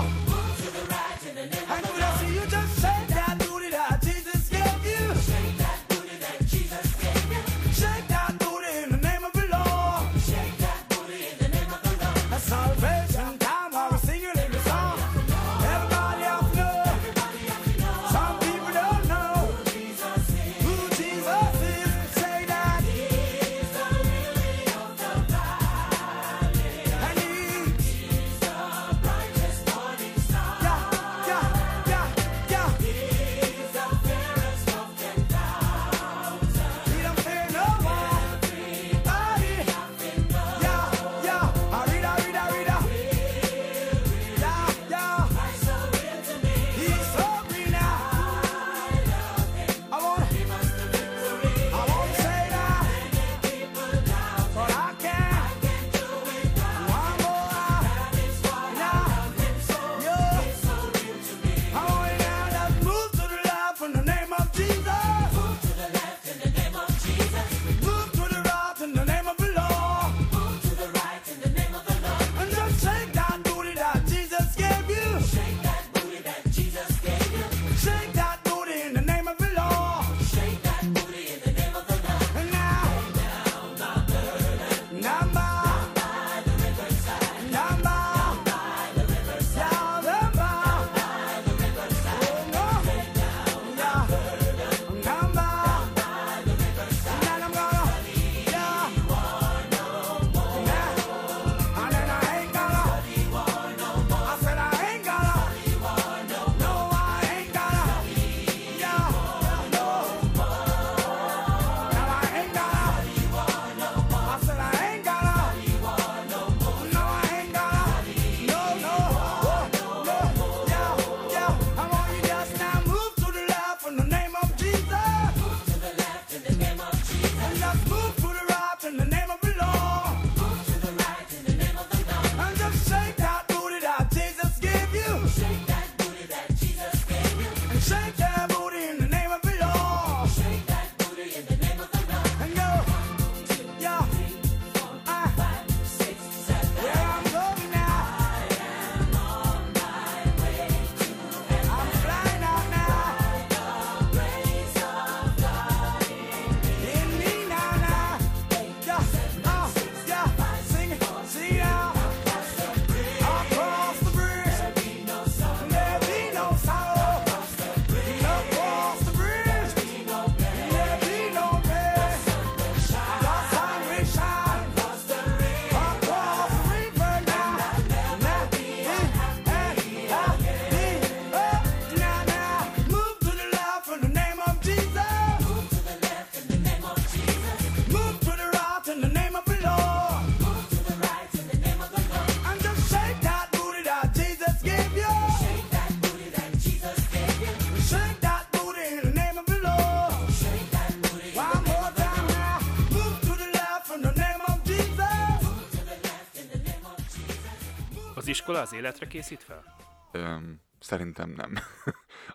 Az 208.62 208.74
életre 208.74 209.08
készít 209.08 209.44
fel? 209.44 209.76
Öm, 210.12 210.62
szerintem 210.80 211.30
nem. 211.30 211.54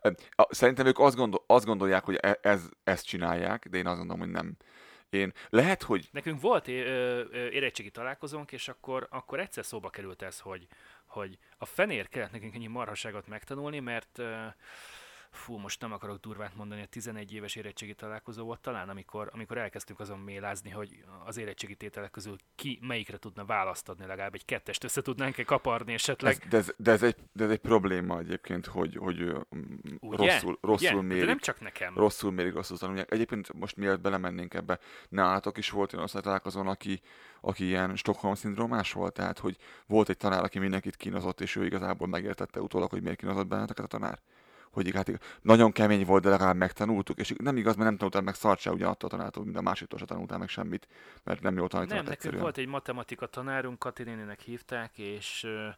Szerintem 0.49 0.87
ők 0.87 0.99
azt, 0.99 1.17
gondol, 1.17 1.45
azt 1.47 1.65
gondolják, 1.65 2.05
hogy 2.05 2.19
e- 2.21 2.39
ez, 2.43 2.69
ezt 2.85 3.07
csinálják, 3.07 3.69
de 3.69 3.79
én 3.79 3.87
azt 3.87 3.97
gondolom, 3.97 4.21
hogy 4.23 4.31
nem. 4.31 4.57
Én 5.11 5.33
lehet, 5.49 5.83
hogy 5.83 6.09
Nekünk 6.13 6.41
volt 6.41 6.69
érettségi 6.69 7.91
találkozónk, 7.91 8.53
és 8.53 8.69
akkor, 8.69 9.07
akkor 9.11 9.41
egyszer 9.41 9.65
szóba 9.65 9.91
került 9.91 10.23
ez, 10.23 10.41
hogy, 10.41 10.67
hogy 11.07 11.39
a 11.59 11.65
fenér 11.65 12.09
kellett 12.09 12.33
nekünk 12.33 12.55
ennyi 12.55 12.67
marhaságot 12.67 13.27
megtanulni, 13.27 13.81
mert 13.81 14.23
fú, 15.37 15.57
most 15.57 15.81
nem 15.81 15.93
akarok 15.93 16.21
durvát 16.21 16.55
mondani, 16.55 16.83
a 16.83 16.87
11 16.87 17.33
éves 17.33 17.57
érettségi 17.57 17.95
találkozó 17.95 18.45
volt 18.45 18.61
talán, 18.61 18.89
amikor, 18.89 19.31
amikor 19.33 19.59
elkezdtünk 19.59 20.01
azon 20.01 20.19
mélázni, 20.19 20.71
hogy 20.71 21.05
az 21.25 21.37
érettségi 21.37 21.75
tételek 21.75 22.11
közül 22.11 22.37
ki 22.55 22.79
melyikre 22.83 23.17
tudna 23.17 23.45
választ 23.45 23.89
adni, 23.89 24.07
legalább 24.07 24.35
egy 24.35 24.45
kettest 24.45 24.85
össze 24.85 25.03
tudnánk-e 25.03 25.45
kaparni 25.45 25.93
esetleg. 25.93 26.33
ez, 26.33 26.49
de, 26.49 26.57
ez, 26.57 26.73
de, 26.77 26.91
ez 26.91 27.03
egy, 27.03 27.17
de 27.33 27.45
ez 27.45 27.51
egy 27.51 27.59
probléma 27.59 28.19
egyébként, 28.19 28.67
hogy, 28.67 28.97
hogy 28.97 29.21
Ugye? 30.01 30.17
rosszul, 30.17 30.59
rosszul 30.61 30.99
Ugye? 30.99 31.07
mérik. 31.07 31.21
De 31.21 31.27
nem 31.27 31.39
csak 31.39 31.61
nekem. 31.61 31.95
rosszul 31.95 32.33
mérik, 32.33 32.55
rosszul 32.55 32.79
tanulják. 32.79 33.13
Egyébként 33.13 33.53
most 33.53 33.77
mielőtt 33.77 34.01
belemennénk 34.01 34.55
ebbe, 34.55 34.79
nálatok 35.09 35.59
is 35.59 35.71
volt 35.71 35.93
olyan 35.93 36.05
osztálytalálkozón, 36.05 36.67
aki, 36.67 37.01
aki 37.41 37.65
ilyen 37.65 37.97
Stockholm-szindrómás 37.97 38.93
volt, 38.93 39.13
tehát 39.13 39.39
hogy 39.39 39.57
volt 39.87 40.09
egy 40.09 40.17
tanár, 40.17 40.43
aki 40.43 40.59
mindenkit 40.59 40.97
kínozott, 40.97 41.41
és 41.41 41.57
ő 41.57 41.65
igazából 41.65 42.09
megértette 42.09 42.61
utólag, 42.61 42.91
hogy 42.91 43.03
miért 43.03 43.19
kínozott 43.19 43.47
benneteket 43.47 43.85
a 43.85 43.89
tanár. 43.89 44.19
Hogy 44.77 44.95
hát 44.95 45.39
nagyon 45.43 45.73
kemény 45.73 46.05
volt, 46.05 46.23
de 46.23 46.29
legalább 46.29 46.57
megtanultuk, 46.57 47.19
és 47.19 47.33
nem 47.39 47.57
igaz, 47.57 47.75
mert 47.77 47.89
nem 47.89 47.97
tanultál 47.97 48.23
meg 48.23 48.35
szart 48.35 48.61
se 48.61 48.71
ugyanattól 48.71 49.09
a 49.09 49.17
tanártól, 49.17 49.45
mint 49.45 49.57
a 49.57 49.61
másiktól 49.61 49.99
se 49.99 50.05
tanultál 50.05 50.39
meg 50.39 50.49
semmit, 50.49 50.89
mert 51.25 51.41
nem 51.41 51.57
jól 51.57 51.69
tanítanak 51.69 52.03
Nem, 52.03 52.13
nekünk 52.13 52.43
volt 52.43 52.59
egy 52.59 52.67
matematika 52.67 53.27
tanárunk, 53.27 53.79
Kati 53.79 54.03
néninek 54.03 54.41
hívták, 54.41 54.99
és 54.99 55.45
ö, 55.45 55.69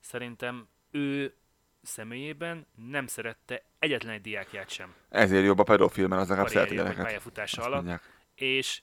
szerintem 0.00 0.68
ő 0.90 1.34
személyében 1.82 2.66
nem 2.74 3.06
szerette 3.06 3.62
egyetlen 3.78 4.12
egy 4.12 4.20
diákját 4.20 4.68
sem 4.68 4.94
Ezért 5.08 5.44
jobb 5.44 5.58
a 5.58 5.62
pedofil, 5.62 6.08
mert 6.08 6.22
az 6.22 6.28
legalább 6.28 6.50
szereti 6.50 6.74
gyereket. 6.74 7.04
pályafutása 7.04 7.62
alatt, 7.62 7.74
mondják. 7.74 8.02
és, 8.34 8.82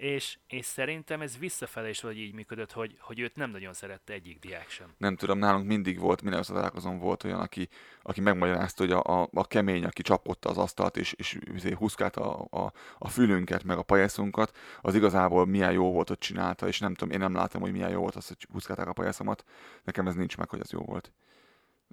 és, 0.00 0.38
és 0.46 0.66
szerintem 0.66 1.20
ez 1.20 1.38
visszafele 1.38 1.88
is 1.88 2.00
valahogy 2.00 2.22
így 2.22 2.34
működött, 2.34 2.72
hogy, 2.72 2.96
hogy 3.00 3.20
őt 3.20 3.36
nem 3.36 3.50
nagyon 3.50 3.72
szerette 3.72 4.12
egyik 4.12 4.38
diák 4.38 4.68
sem. 4.68 4.94
nem 4.98 5.16
tudom, 5.16 5.38
nálunk 5.38 5.66
mindig 5.66 5.98
volt, 5.98 6.22
minden 6.22 6.40
összetalálkozón 6.40 6.98
volt 6.98 7.24
olyan, 7.24 7.40
aki, 7.40 7.68
aki 8.02 8.20
megmagyarázta, 8.20 8.82
hogy 8.82 8.92
a, 8.92 9.20
a, 9.20 9.28
a 9.32 9.46
kemény, 9.46 9.84
aki 9.84 10.02
csapkodta 10.02 10.48
az 10.48 10.58
asztalt, 10.58 10.96
és, 10.96 11.12
és 11.12 11.38
izé 11.54 11.72
húzkálta 11.72 12.36
a, 12.36 12.64
a, 12.64 12.72
a 12.98 13.08
fülünket, 13.08 13.64
meg 13.64 13.78
a 13.78 13.82
pajeszunkat, 13.82 14.56
az 14.80 14.94
igazából 14.94 15.46
milyen 15.46 15.72
jó 15.72 15.92
volt, 15.92 16.08
hogy 16.08 16.18
csinálta, 16.18 16.66
és 16.66 16.78
nem 16.78 16.94
tudom, 16.94 17.14
én 17.14 17.20
nem 17.20 17.34
látom, 17.34 17.60
hogy 17.60 17.72
milyen 17.72 17.90
jó 17.90 18.00
volt 18.00 18.14
az, 18.14 18.28
hogy 18.28 18.46
húzkálták 18.52 18.88
a 18.88 18.92
pajészomat. 18.92 19.44
Nekem 19.84 20.06
ez 20.06 20.14
nincs 20.14 20.36
meg, 20.36 20.48
hogy 20.48 20.60
ez 20.60 20.70
jó 20.70 20.80
volt. 20.80 21.12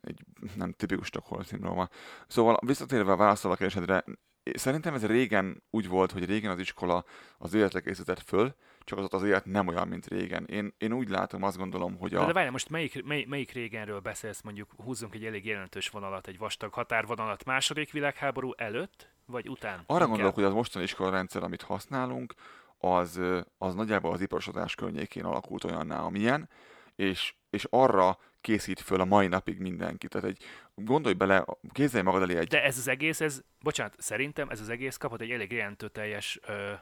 Egy 0.02 0.20
nem 0.56 0.72
tipikus 0.72 1.08
Stockholm 1.08 1.43
szindróma. 1.43 1.89
Szóval 2.28 2.60
visszatérve 2.65 3.12
a 3.12 3.15
válaszolva 3.15 3.56
a 3.56 3.60
kérdésedre, 3.60 4.04
szerintem 4.53 4.93
ez 4.93 5.05
régen 5.05 5.63
úgy 5.69 5.88
volt, 5.88 6.12
hogy 6.12 6.25
régen 6.25 6.51
az 6.51 6.60
iskola 6.60 7.05
az 7.38 7.53
életre 7.53 7.79
készített 7.79 8.21
föl, 8.21 8.55
csak 8.79 8.97
az 8.97 9.03
ott 9.03 9.13
az 9.13 9.23
élet 9.23 9.45
nem 9.45 9.67
olyan, 9.67 9.88
mint 9.88 10.07
régen. 10.07 10.45
Én, 10.45 10.73
én 10.77 10.93
úgy 10.93 11.10
látom, 11.10 11.43
azt 11.43 11.57
gondolom, 11.57 11.97
hogy 11.97 12.12
De, 12.12 12.19
a... 12.19 12.25
de 12.25 12.33
várjál, 12.33 12.51
most 12.51 12.69
melyik, 12.69 13.03
mely, 13.03 13.25
melyik 13.27 13.51
régenről 13.51 13.99
beszélsz, 13.99 14.41
mondjuk 14.41 14.71
húzzunk 14.83 15.15
egy 15.15 15.25
elég 15.25 15.45
jelentős 15.45 15.89
vonalat, 15.89 16.27
egy 16.27 16.38
vastag 16.38 16.73
határvonalat 16.73 17.45
második 17.45 17.91
világháború 17.91 18.51
előtt, 18.57 19.10
vagy 19.25 19.49
után? 19.49 19.73
Arra 19.73 19.83
Inkább. 19.93 20.07
gondolok, 20.07 20.36
hogy 20.36 20.43
az 20.43 20.53
mostani 20.53 20.83
iskolarendszer, 20.83 21.43
amit 21.43 21.62
használunk, 21.62 22.33
az, 22.77 23.21
az 23.57 23.75
nagyjából 23.75 24.12
az 24.12 24.21
iparosodás 24.21 24.75
környékén 24.75 25.23
alakult 25.23 25.63
olyanná, 25.63 25.99
amilyen, 25.99 26.49
és, 26.95 27.33
és 27.49 27.67
arra 27.69 28.17
készít 28.41 28.79
föl 28.79 29.01
a 29.01 29.05
mai 29.05 29.27
napig 29.27 29.60
mindenkit. 29.60 30.10
Tehát 30.10 30.27
egy, 30.27 30.43
gondolj 30.84 31.16
bele, 31.16 31.46
képzelj 31.72 32.04
magad 32.04 32.22
elé 32.22 32.38
egy... 32.38 32.48
De 32.48 32.63
ez 32.63 32.78
az 32.78 32.88
egész, 32.88 33.22
ez, 33.22 33.42
bocsánat, 33.60 33.96
szerintem 33.98 34.50
ez 34.50 34.60
az 34.60 34.70
egész 34.70 34.98
kapott 34.98 35.22
egy 35.22 35.32
elég 35.32 35.52
jelentőteljes 35.52 36.40
ö, 36.48 36.74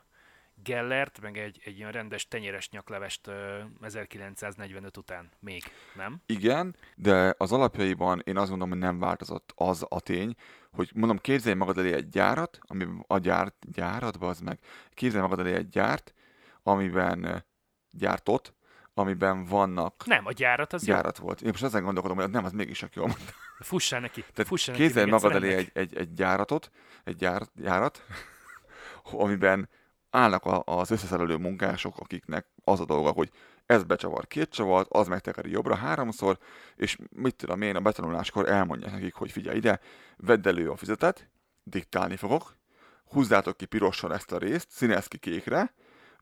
Gellert, 0.63 1.21
meg 1.21 1.37
egy, 1.37 1.61
egy 1.65 1.77
ilyen 1.77 1.91
rendes 1.91 2.27
tenyeres 2.27 2.69
nyaklevest 2.69 3.27
ö, 3.27 3.59
1945 3.81 4.97
után 4.97 5.29
még, 5.39 5.63
nem? 5.95 6.21
Igen, 6.25 6.75
de 6.95 7.35
az 7.37 7.51
alapjaiban 7.51 8.21
én 8.25 8.37
azt 8.37 8.49
gondolom, 8.49 8.73
hogy 8.73 8.81
nem 8.81 8.99
változott 8.99 9.53
az 9.55 9.85
a 9.89 9.99
tény, 9.99 10.35
hogy 10.71 10.91
mondom, 10.93 11.17
képzelj 11.17 11.55
magad 11.55 11.77
elé 11.77 11.93
egy 11.93 12.09
gyárat, 12.09 12.59
ami 12.61 12.85
a 13.07 13.17
gyárt, 13.17 13.55
gyárat, 13.71 14.15
az 14.15 14.39
meg, 14.39 14.59
képzelj 14.93 15.21
magad 15.21 15.39
elé 15.39 15.53
egy 15.53 15.69
gyárt, 15.69 16.13
amiben 16.63 17.45
gyártott, 17.91 18.53
amiben 18.97 19.45
vannak 19.45 20.03
Nem, 20.05 20.25
a 20.25 20.31
gyárat 20.31 20.73
az 20.73 20.87
jó. 20.87 20.93
gyárat 20.93 21.17
volt. 21.17 21.41
Én 21.41 21.49
most 21.49 21.63
ezen 21.63 21.83
gondolkodom, 21.83 22.17
hogy 22.17 22.29
nem, 22.29 22.45
az 22.45 22.51
mégis 22.51 22.77
csak 22.77 22.95
jó. 22.95 23.05
Fussál 23.59 23.99
neki. 23.99 24.21
Tehát 24.21 24.47
fussál 24.47 24.75
neki 24.75 24.87
képzelj 24.87 25.09
magad 25.09 25.31
elé 25.31 25.53
egy, 25.53 25.69
egy, 25.73 25.95
egy 25.95 26.13
gyáratot, 26.13 26.71
egy 27.03 27.15
gyár, 27.15 27.41
gyárat, 27.55 28.05
amiben 29.11 29.69
állnak 30.09 30.45
a, 30.45 30.63
az 30.65 30.91
összeszerelő 30.91 31.35
munkások, 31.35 31.97
akiknek 31.97 32.47
az 32.63 32.79
a 32.79 32.85
dolga, 32.85 33.11
hogy 33.11 33.29
ez 33.65 33.83
becsavar 33.83 34.27
két 34.27 34.49
csavart, 34.49 34.87
az 34.91 35.07
megtekeri 35.07 35.51
jobbra 35.51 35.75
háromszor, 35.75 36.37
és 36.75 36.97
mit 37.09 37.35
tudom 37.35 37.61
én, 37.61 37.75
a 37.75 37.79
betanuláskor 37.79 38.49
elmondják 38.49 38.91
nekik, 38.91 39.13
hogy 39.13 39.31
figyelj 39.31 39.57
ide, 39.57 39.79
vedd 40.17 40.47
elő 40.47 40.69
a 40.69 40.75
füzetet, 40.75 41.29
diktálni 41.63 42.15
fogok, 42.15 42.57
húzzátok 43.05 43.57
ki 43.57 43.65
pirossal 43.65 44.13
ezt 44.13 44.31
a 44.31 44.37
részt, 44.37 44.67
színezd 44.69 45.07
ki 45.07 45.17
kékre, 45.17 45.73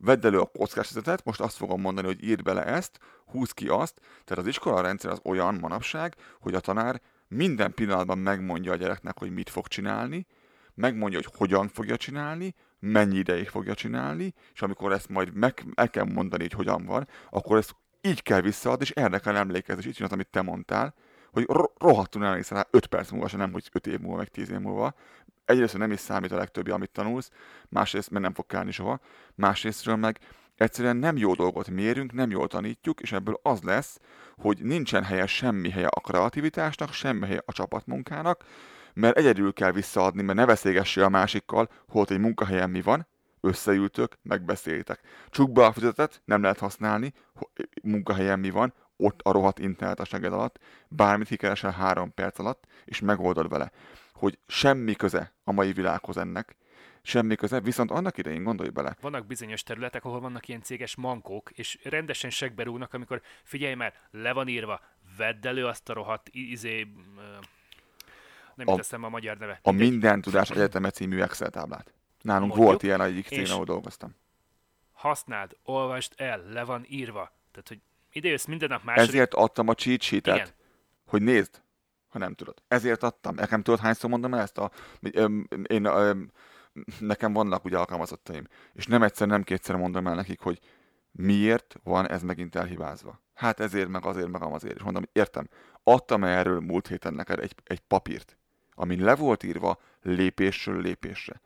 vedd 0.04 0.26
elő 0.26 0.40
a 0.40 0.46
kockás 0.46 0.94
most 1.24 1.40
azt 1.40 1.58
fogom 1.58 1.82
mondani, 1.82 2.08
hogy 2.08 2.24
írd 2.24 2.44
bele 2.44 2.66
ezt, 2.66 3.00
húz 3.26 3.52
ki 3.52 3.68
azt, 3.68 4.00
tehát 4.00 4.44
az 4.44 4.48
iskola 4.48 4.82
rendszer 4.82 5.12
az 5.12 5.20
olyan 5.24 5.56
manapság, 5.56 6.16
hogy 6.40 6.54
a 6.54 6.60
tanár 6.60 7.02
minden 7.28 7.74
pillanatban 7.74 8.18
megmondja 8.18 8.72
a 8.72 8.76
gyereknek, 8.76 9.18
hogy 9.18 9.34
mit 9.34 9.50
fog 9.50 9.68
csinálni, 9.68 10.26
megmondja, 10.74 11.20
hogy 11.24 11.34
hogyan 11.38 11.68
fogja 11.68 11.98
csinálni, 11.98 12.56
mennyi 12.80 13.18
ideig 13.18 13.48
fogja 13.48 13.74
csinálni, 13.74 14.34
és 14.54 14.62
amikor 14.62 14.92
ezt 14.92 15.10
majd 15.10 15.34
meg, 15.34 15.66
el 15.76 15.90
kell 15.90 16.06
mondani, 16.06 16.44
hogy 16.44 16.54
hogyan 16.54 16.86
van, 16.86 17.08
akkor 17.30 17.58
ezt 17.58 17.76
így 18.02 18.22
kell 18.22 18.42
visszaadni, 18.42 18.84
és 18.84 18.92
erre 18.92 19.20
kell 19.20 19.36
emlékezni, 19.36 19.82
és 19.82 19.88
így 19.88 19.94
csinálod, 19.94 20.16
amit 20.16 20.32
te 20.32 20.42
mondtál, 20.42 20.94
hogy 21.34 21.46
ro- 21.48 21.82
rohadtul 21.82 22.22
nem 22.22 22.42
rá 22.50 22.68
5 22.70 22.86
perc 22.86 23.12
múlva, 23.12 23.28
se 23.28 23.38
nem, 23.38 23.52
hogy 23.52 23.70
5 23.72 23.88
év 23.88 24.00
múlva, 24.00 24.18
meg 24.18 24.28
10 24.28 24.50
év 24.50 24.60
múlva. 24.60 24.94
Egyrészt 25.46 25.78
nem 25.78 25.92
is 25.92 26.00
számít 26.00 26.32
a 26.32 26.38
legtöbbi, 26.38 26.72
amit 26.72 26.92
tanulsz, 26.92 27.32
másrészt, 27.70 28.10
mert 28.10 28.24
nem 28.24 28.34
fog 28.34 28.46
kellni 28.46 28.72
soha, 28.72 29.00
másrésztről 29.36 29.96
meg 29.96 30.20
egyszerűen 30.56 30.98
nem 30.98 31.18
jó 31.18 31.34
dolgot 31.34 31.70
mérünk, 31.70 32.14
nem 32.14 32.30
jól 32.30 32.48
tanítjuk, 32.48 33.02
és 33.02 33.12
ebből 33.12 33.40
az 33.44 33.62
lesz, 33.62 34.00
hogy 34.38 34.60
nincsen 34.62 35.04
helye 35.04 35.26
semmi 35.26 35.70
helye 35.70 35.88
a 35.88 36.00
kreativitásnak, 36.00 36.94
semmi 36.94 37.26
helye 37.26 37.42
a 37.46 37.52
csapatmunkának, 37.52 38.44
mert 38.94 39.18
egyedül 39.18 39.54
kell 39.54 39.72
visszaadni, 39.72 40.22
mert 40.22 40.38
ne 40.38 40.46
beszélgessél 40.46 41.04
a 41.04 41.10
másikkal, 41.10 41.70
hogy 41.88 42.12
egy 42.12 42.20
munkahelyen 42.20 42.70
mi 42.70 42.82
van, 42.82 43.08
összeültök, 43.42 44.18
megbeszéltek. 44.22 45.00
Csuk 45.30 45.52
be 45.52 45.66
a 45.66 45.72
füzetet, 45.72 46.22
nem 46.26 46.42
lehet 46.42 46.60
használni, 46.60 47.14
munkahelyen 47.84 48.40
mi 48.40 48.50
van, 48.50 48.74
ott 48.98 49.22
a 49.22 49.32
rohadt 49.32 49.60
internet 49.60 50.00
a 50.00 50.06
seged 50.06 50.34
alatt, 50.34 50.60
bármit 50.88 51.28
kikeresel 51.28 51.72
három 51.72 52.14
perc 52.14 52.40
alatt, 52.40 52.68
és 52.86 53.00
megoldod 53.00 53.50
vele, 53.50 53.72
hogy 54.14 54.40
semmi 54.48 54.94
köze 54.96 55.34
a 55.44 55.52
mai 55.52 55.74
világhoz 55.74 56.18
ennek, 56.18 56.56
semmi 57.02 57.36
köze, 57.36 57.60
viszont 57.60 57.92
annak 57.92 58.18
idején 58.18 58.44
gondolj 58.44 58.70
bele, 58.70 58.96
Vannak 59.02 59.26
bizonyos 59.26 59.64
területek, 59.64 60.06
ahol 60.06 60.20
vannak 60.20 60.48
ilyen 60.48 60.62
céges 60.62 60.96
mankók, 60.96 61.52
és 61.52 61.80
rendesen 61.84 62.30
segbe 62.30 62.64
rúgnak, 62.64 62.94
amikor 62.94 63.22
figyelj 63.44 63.74
már, 63.74 63.94
le 64.12 64.34
van 64.34 64.48
írva, 64.48 64.82
vedd 65.18 65.48
elő 65.48 65.66
azt 65.66 65.90
a 65.90 65.94
rohadt 65.94 66.30
izé... 66.32 66.88
Nem 68.56 68.68
A- 68.68 69.06
a 69.06 69.10
magyar 69.10 69.38
neve. 69.38 69.60
a 69.64 69.72
Mindegy. 69.72 69.90
Minden 69.90 70.22
Tudás 70.22 70.50
Egyeteme 70.50 70.90
című 70.90 71.22
Excel 71.22 71.50
táblát. 71.50 71.94
Nálunk 72.22 72.48
Mondjuk, 72.48 72.70
volt 72.70 72.84
ilyen 72.84 73.02
egyik 73.02 73.28
cég, 73.28 73.40
és- 73.40 73.52
ahol 73.52 73.66
dolgoztam. 73.66 74.16
Használd, 74.92 75.58
olvasd 75.64 76.14
el, 76.16 76.44
le 76.50 76.64
van 76.64 76.86
írva. 76.90 77.32
Tehát, 77.52 77.68
hogy 77.68 77.82
ide 78.14 78.30
jössz 78.30 78.46
minden 78.46 78.70
nap 78.70 78.84
második... 78.84 79.10
Ezért 79.10 79.34
adtam 79.34 79.68
a 79.68 79.74
cheat 79.74 80.02
sheetet, 80.02 80.36
Igen. 80.36 80.50
hogy 81.06 81.22
nézd, 81.22 81.62
ha 82.08 82.20
nem 82.20 82.34
tudod. 82.34 82.64
Ezért 82.68 83.04
adtam. 83.04 83.36
Nekem 83.36 83.62
tudod, 83.62 83.80
hányszor 83.80 84.10
mondom 84.10 84.34
el 84.34 84.40
ezt? 84.40 84.58
A, 84.58 84.72
öm, 85.12 85.48
én, 85.68 85.86
öm, 85.86 86.32
nekem 87.00 87.34
vannak 87.34 87.66
ugye 87.66 87.78
alkalmazottaim, 87.78 88.48
és 88.74 88.86
nem 88.86 89.04
egyszer, 89.04 89.28
nem 89.28 89.44
kétszer 89.44 89.76
mondom 89.76 90.08
el 90.08 90.16
nekik, 90.16 90.40
hogy 90.40 90.60
miért 91.12 91.76
van 91.84 92.10
ez 92.10 92.24
megint 92.24 92.56
elhibázva. 92.56 93.22
Hát 93.34 93.60
ezért, 93.60 93.88
meg 93.88 94.06
azért, 94.06 94.28
meg 94.28 94.42
azért. 94.42 94.76
És 94.76 94.82
mondom, 94.82 95.04
értem, 95.12 95.48
adtam 95.84 96.24
erről 96.24 96.60
múlt 96.60 96.88
héten 96.88 97.14
neked 97.14 97.40
egy, 97.40 97.56
egy 97.64 97.80
papírt, 97.80 98.38
amin 98.74 99.04
le 99.04 99.16
volt 99.16 99.44
írva 99.44 99.80
lépésről 100.02 100.82
lépésre. 100.82 101.42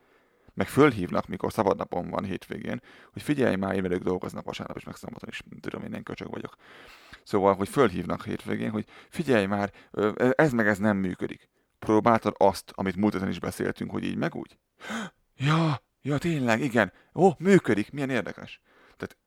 Meg 0.58 0.68
fölhívnak, 0.68 1.28
mikor 1.28 1.52
szabadnapom 1.52 2.10
van 2.10 2.24
hétvégén, 2.24 2.82
hogy 3.14 3.22
figyelj 3.22 3.56
már, 3.56 3.76
én 3.76 3.82
velük 3.82 4.04
dolgoznak 4.04 4.46
vasárnap, 4.46 4.78
és 4.78 4.84
meg 4.84 4.96
szombaton 4.96 5.30
is, 5.30 5.42
tudom, 5.60 5.84
én 5.84 5.90
ilyen 5.90 6.04
köcsög 6.04 6.30
vagyok. 6.30 6.56
Szóval, 7.24 7.56
hogy 7.56 7.70
fölhívnak 7.70 8.24
hétvégén, 8.24 8.70
hogy 8.70 8.86
figyelj 9.10 9.46
már, 9.46 9.72
ez 10.36 10.52
meg 10.52 10.68
ez 10.68 10.78
nem 10.78 10.98
működik. 10.98 11.50
Próbáltad 11.80 12.36
azt, 12.38 12.72
amit 12.76 12.96
múlt 12.96 13.14
héten 13.14 13.30
is 13.30 13.40
beszéltünk, 13.40 13.92
hogy 13.92 14.04
így 14.04 14.16
meg 14.16 14.36
úgy? 14.36 14.58
Ja, 15.40 15.82
ja 16.02 16.18
tényleg, 16.18 16.62
igen. 16.62 16.94
Ó, 17.14 17.32
működik, 17.38 17.92
milyen 17.92 18.10
érdekes. 18.10 18.62
Tehát 18.98 19.18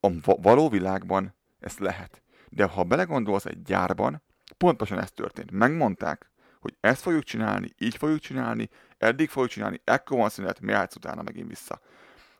a 0.00 0.20
va- 0.24 0.42
való 0.42 0.68
világban 0.68 1.34
ezt 1.60 1.78
lehet. 1.78 2.22
De 2.48 2.64
ha 2.64 2.84
belegondolsz 2.84 3.44
egy 3.44 3.62
gyárban, 3.62 4.22
pontosan 4.56 4.98
ez 4.98 5.10
történt. 5.10 5.50
Megmondták, 5.50 6.31
hogy 6.62 6.76
ezt 6.80 7.02
fogjuk 7.02 7.22
csinálni, 7.22 7.74
így 7.78 7.96
fogjuk 7.96 8.20
csinálni, 8.20 8.68
eddig 8.98 9.28
fogjuk 9.28 9.52
csinálni, 9.52 9.80
ekkor 9.84 10.18
van 10.18 10.28
szünet, 10.28 10.60
mi 10.60 10.72
állsz 10.72 10.94
utána 10.94 11.22
megint 11.22 11.48
vissza. 11.48 11.80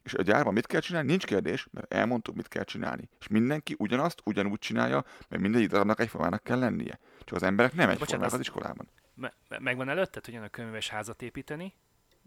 És 0.02 0.14
a 0.14 0.22
gyárban 0.22 0.52
mit 0.52 0.66
kell 0.66 0.80
csinálni? 0.80 1.08
Nincs 1.08 1.24
kérdés, 1.24 1.66
mert 1.70 1.94
elmondtuk, 1.94 2.34
mit 2.34 2.48
kell 2.48 2.64
csinálni. 2.64 3.08
És 3.20 3.28
mindenki 3.28 3.74
ugyanazt, 3.78 4.20
ugyanúgy 4.24 4.58
csinálja, 4.58 5.04
mert 5.28 5.42
mindegyik 5.42 5.68
darabnak 5.68 6.00
egyformának 6.00 6.42
kell 6.42 6.58
lennie. 6.58 6.98
Csak 7.24 7.36
az 7.36 7.42
emberek 7.42 7.72
nem 7.72 7.88
egyformák 7.88 8.32
az 8.32 8.40
iskolában. 8.40 8.88
Me- 9.14 9.34
me- 9.48 9.60
megvan 9.60 9.88
előtted, 9.88 10.24
hogy 10.24 10.36
a 10.36 10.48
könyves 10.48 10.88
házat 10.88 11.22
építeni, 11.22 11.74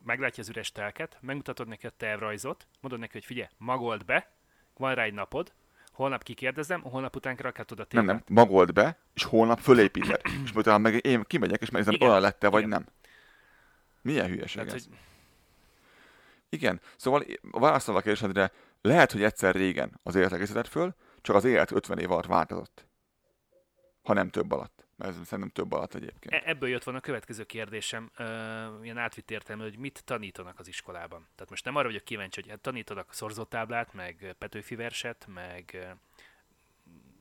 meglátja 0.03 0.43
az 0.43 0.49
üres 0.49 0.71
telket, 0.71 1.17
megmutatod 1.21 1.67
neki 1.67 1.85
a 1.85 1.89
tervrajzot, 1.89 2.67
mondod 2.81 2.99
neki, 2.99 3.13
hogy 3.13 3.25
figyelj, 3.25 3.47
magold 3.57 4.05
be, 4.05 4.31
van 4.77 4.95
rá 4.95 5.03
egy 5.03 5.13
napod, 5.13 5.53
holnap 5.95 6.23
kikérdezem, 6.23 6.81
holnap 6.81 7.15
után 7.15 7.35
rakhatod 7.35 7.79
a 7.79 7.85
Nem, 7.89 8.05
témát. 8.05 8.27
nem, 8.27 8.37
magold 8.45 8.73
be, 8.73 8.97
és 9.13 9.23
holnap 9.23 9.59
fölépíted. 9.59 10.21
és 10.45 10.51
utána 10.53 10.77
meg 10.77 11.05
én 11.05 11.23
kimegyek, 11.23 11.61
és 11.61 11.69
megnézem, 11.69 12.07
olyan 12.07 12.21
lett-e, 12.21 12.47
vagy 12.49 12.65
igen. 12.65 12.69
nem. 12.69 12.85
Milyen 14.01 14.27
hülyeség 14.27 14.63
Tehát, 14.63 14.73
ez? 14.77 14.85
hogy 14.85 14.97
Igen, 16.49 16.81
szóval 16.95 17.23
válaszolva 17.41 17.99
a 17.99 18.03
kérdésedre, 18.03 18.51
lehet, 18.81 19.11
hogy 19.11 19.23
egyszer 19.23 19.55
régen 19.55 19.99
az 20.03 20.15
élet 20.15 20.33
egészített 20.33 20.67
föl, 20.67 20.95
csak 21.21 21.35
az 21.35 21.45
élet 21.45 21.71
50 21.71 21.99
év 21.99 22.11
alatt 22.11 22.25
változott. 22.25 22.87
Ha 24.03 24.13
nem 24.13 24.29
több 24.29 24.51
alatt. 24.51 24.74
Ez 24.97 25.15
szerintem 25.23 25.49
több 25.49 25.71
alatt 25.71 25.93
egyébként. 25.93 26.33
E- 26.33 26.49
ebből 26.49 26.69
jött 26.69 26.83
van 26.83 26.95
a 26.95 26.99
következő 26.99 27.43
kérdésem, 27.43 28.11
ö, 28.17 28.25
ilyen 28.83 28.97
átvitt 28.97 29.31
értelmű, 29.31 29.63
hogy 29.63 29.77
mit 29.77 30.03
tanítanak 30.05 30.59
az 30.59 30.67
iskolában. 30.67 31.27
Tehát 31.35 31.49
most 31.49 31.65
nem 31.65 31.75
arra 31.75 31.87
vagyok 31.87 32.03
kíváncsi, 32.03 32.41
hogy 32.47 32.59
tanítanak 32.59 33.13
szorzótáblát, 33.13 33.93
meg 33.93 34.35
Petőfi 34.37 34.75
verset, 34.75 35.27
meg 35.33 35.87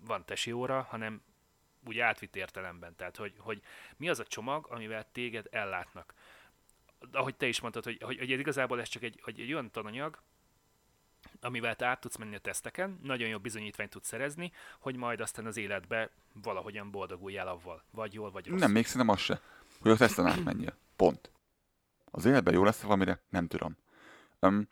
van 0.06 0.24
tesi 0.24 0.52
óra, 0.52 0.82
hanem 0.82 1.22
úgy 1.86 1.98
átvitt 1.98 2.36
értelemben. 2.36 2.96
Tehát, 2.96 3.16
hogy, 3.16 3.34
hogy 3.38 3.62
mi 3.96 4.08
az 4.08 4.20
a 4.20 4.24
csomag, 4.24 4.66
amivel 4.70 5.10
téged 5.12 5.46
ellátnak. 5.50 6.14
Ahogy 7.12 7.34
te 7.34 7.46
is 7.46 7.60
mondtad, 7.60 7.84
hogy, 7.84 8.02
hogy, 8.02 8.18
hogy 8.18 8.30
igazából 8.30 8.80
ez 8.80 8.88
csak 8.88 9.02
egy, 9.02 9.20
hogy 9.22 9.40
egy 9.40 9.52
olyan 9.52 9.70
tananyag, 9.70 10.22
amivel 11.44 11.76
te 11.76 11.86
át 11.86 12.00
tudsz 12.00 12.16
menni 12.16 12.34
a 12.34 12.38
teszteken, 12.38 12.98
nagyon 13.02 13.28
jó 13.28 13.38
bizonyítványt 13.38 13.90
tudsz 13.90 14.06
szerezni, 14.06 14.52
hogy 14.78 14.96
majd 14.96 15.20
aztán 15.20 15.46
az 15.46 15.56
életbe 15.56 16.10
valahogyan 16.42 16.90
boldoguljál 16.90 17.48
avval. 17.48 17.82
Vagy 17.90 18.14
jól, 18.14 18.30
vagy 18.30 18.44
rosszul. 18.44 18.60
Nem, 18.60 18.70
még 18.70 18.86
szerintem 18.86 19.14
az 19.14 19.20
se. 19.20 19.40
Hogy 19.80 19.90
a 19.90 19.96
teszten 19.96 20.26
átmenjél. 20.26 20.76
Pont. 20.96 21.30
Az 22.10 22.24
életben 22.24 22.54
jó 22.54 22.64
lesz 22.64 22.80
valamire? 22.80 23.20
Nem 23.28 23.46
tudom. 23.46 23.76
Um, 24.40 24.68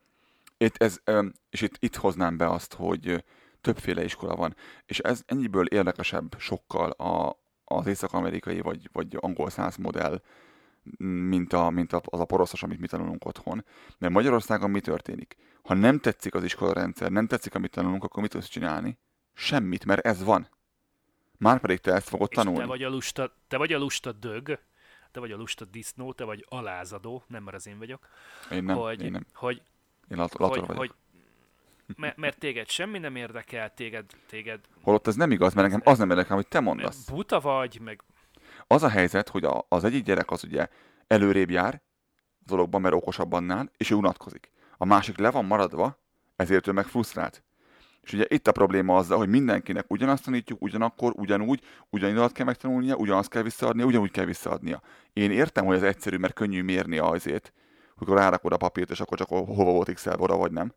itt 0.56 0.76
ez, 0.76 1.00
um, 1.06 1.32
és 1.50 1.60
itt, 1.60 1.76
itt 1.78 1.96
hoznám 1.96 2.36
be 2.36 2.48
azt, 2.48 2.74
hogy 2.74 3.24
többféle 3.60 4.04
iskola 4.04 4.36
van. 4.36 4.56
És 4.86 4.98
ez 4.98 5.22
ennyiből 5.26 5.66
érdekesebb 5.66 6.34
sokkal 6.38 6.90
a, 6.90 7.38
az 7.64 7.86
észak-amerikai 7.86 8.60
vagy, 8.60 8.88
vagy 8.92 9.16
angol 9.20 9.50
száz 9.50 9.76
modell, 9.76 10.22
mint, 10.98 11.52
a, 11.52 11.70
mint 11.70 11.92
a, 11.92 12.00
az 12.04 12.20
a 12.20 12.24
poroszos, 12.24 12.62
amit 12.62 12.80
mi 12.80 12.86
tanulunk 12.86 13.24
otthon. 13.24 13.64
Mert 13.98 14.12
Magyarországon 14.12 14.70
mi 14.70 14.80
történik? 14.80 15.36
Ha 15.62 15.74
nem 15.74 15.98
tetszik 15.98 16.34
az 16.34 16.44
iskolarendszer, 16.44 17.10
nem 17.10 17.26
tetszik, 17.26 17.54
amit 17.54 17.70
tanulunk, 17.70 18.04
akkor 18.04 18.22
mit 18.22 18.30
tudsz 18.30 18.48
csinálni? 18.48 18.98
Semmit, 19.34 19.84
mert 19.84 20.06
ez 20.06 20.24
van. 20.24 20.48
Márpedig 21.38 21.78
te 21.78 21.92
ezt 21.92 22.08
fogod 22.08 22.28
És 22.30 22.36
tanulni. 22.36 22.58
te 22.58 22.66
vagy, 22.66 22.82
a 22.82 22.88
lusta, 22.88 23.34
te 23.48 23.56
vagy 23.56 23.72
a 23.72 23.78
lusta 23.78 24.12
dög, 24.12 24.58
te 25.10 25.20
vagy 25.20 25.32
a 25.32 25.36
lusta 25.36 25.64
disznó, 25.64 26.12
te 26.12 26.24
vagy 26.24 26.46
alázadó, 26.48 27.22
nem 27.26 27.42
mert 27.42 27.56
az 27.56 27.66
én 27.66 27.78
vagyok, 27.78 28.08
Én 28.50 28.64
nem, 28.64 28.76
hogy, 28.76 29.02
én 29.02 29.10
nem. 29.10 29.26
hogy, 29.34 29.62
Én 30.08 30.16
lat- 30.16 30.32
hogy, 30.32 30.48
vagyok. 30.60 30.76
hogy 30.76 30.92
mert, 31.96 32.16
mert 32.16 32.38
téged 32.38 32.68
semmi 32.68 32.98
nem 32.98 33.16
érdekel, 33.16 33.74
téged, 33.74 34.04
téged 34.26 34.60
Holott 34.82 35.06
ez 35.06 35.14
nem 35.16 35.30
igaz, 35.30 35.54
mert 35.54 35.68
nekem 35.70 35.92
az 35.92 35.98
nem 35.98 36.10
érdekel, 36.10 36.32
amit 36.32 36.48
te 36.48 36.60
mondasz. 36.60 37.04
buta 37.10 37.40
vagy, 37.40 37.80
meg 37.80 38.02
Az 38.72 38.82
a 38.82 38.88
helyzet, 38.88 39.28
hogy 39.28 39.44
a, 39.44 39.66
az 39.68 39.84
egyik 39.84 40.04
gyerek 40.04 40.30
az 40.30 40.44
ugye 40.44 40.68
előrébb 41.06 41.50
jár 41.50 41.82
a 42.14 42.44
dologban, 42.46 42.80
mert 42.80 42.94
okosabb 42.94 43.32
annál, 43.32 43.70
és 43.76 43.90
ő 43.90 43.94
unatkozik. 43.94 44.50
A 44.76 44.84
másik 44.84 45.18
le 45.18 45.30
van 45.30 45.44
maradva, 45.44 45.98
ezért 46.36 46.66
ő 46.66 46.72
meg 46.72 46.86
frusztrált. 46.86 47.44
És 48.00 48.12
ugye 48.12 48.24
itt 48.28 48.48
a 48.48 48.52
probléma 48.52 48.96
azzal, 48.96 49.18
hogy 49.18 49.28
mindenkinek 49.28 49.84
ugyanazt 49.88 50.24
tanítjuk, 50.24 50.62
ugyanakkor, 50.62 51.12
ugyanúgy, 51.16 51.60
ugyanúgy 51.90 52.32
kell 52.32 52.46
megtanulnia, 52.46 52.96
ugyanazt 52.96 53.28
kell 53.28 53.42
visszaadnia, 53.42 53.84
ugyanúgy 53.84 54.10
kell 54.10 54.24
visszaadnia. 54.24 54.80
Én 55.12 55.30
értem, 55.30 55.64
hogy 55.64 55.76
ez 55.76 55.82
egyszerű, 55.82 56.16
mert 56.16 56.34
könnyű 56.34 56.62
mérni 56.62 56.98
azért, 56.98 57.52
akkor 57.96 58.16
rárakod 58.16 58.52
a 58.52 58.56
papírt, 58.56 58.90
és 58.90 59.00
akkor 59.00 59.18
csak 59.18 59.28
hova 59.28 59.72
volt 59.72 59.92
x 59.92 60.06
oda, 60.06 60.36
vagy 60.36 60.52
nem. 60.52 60.72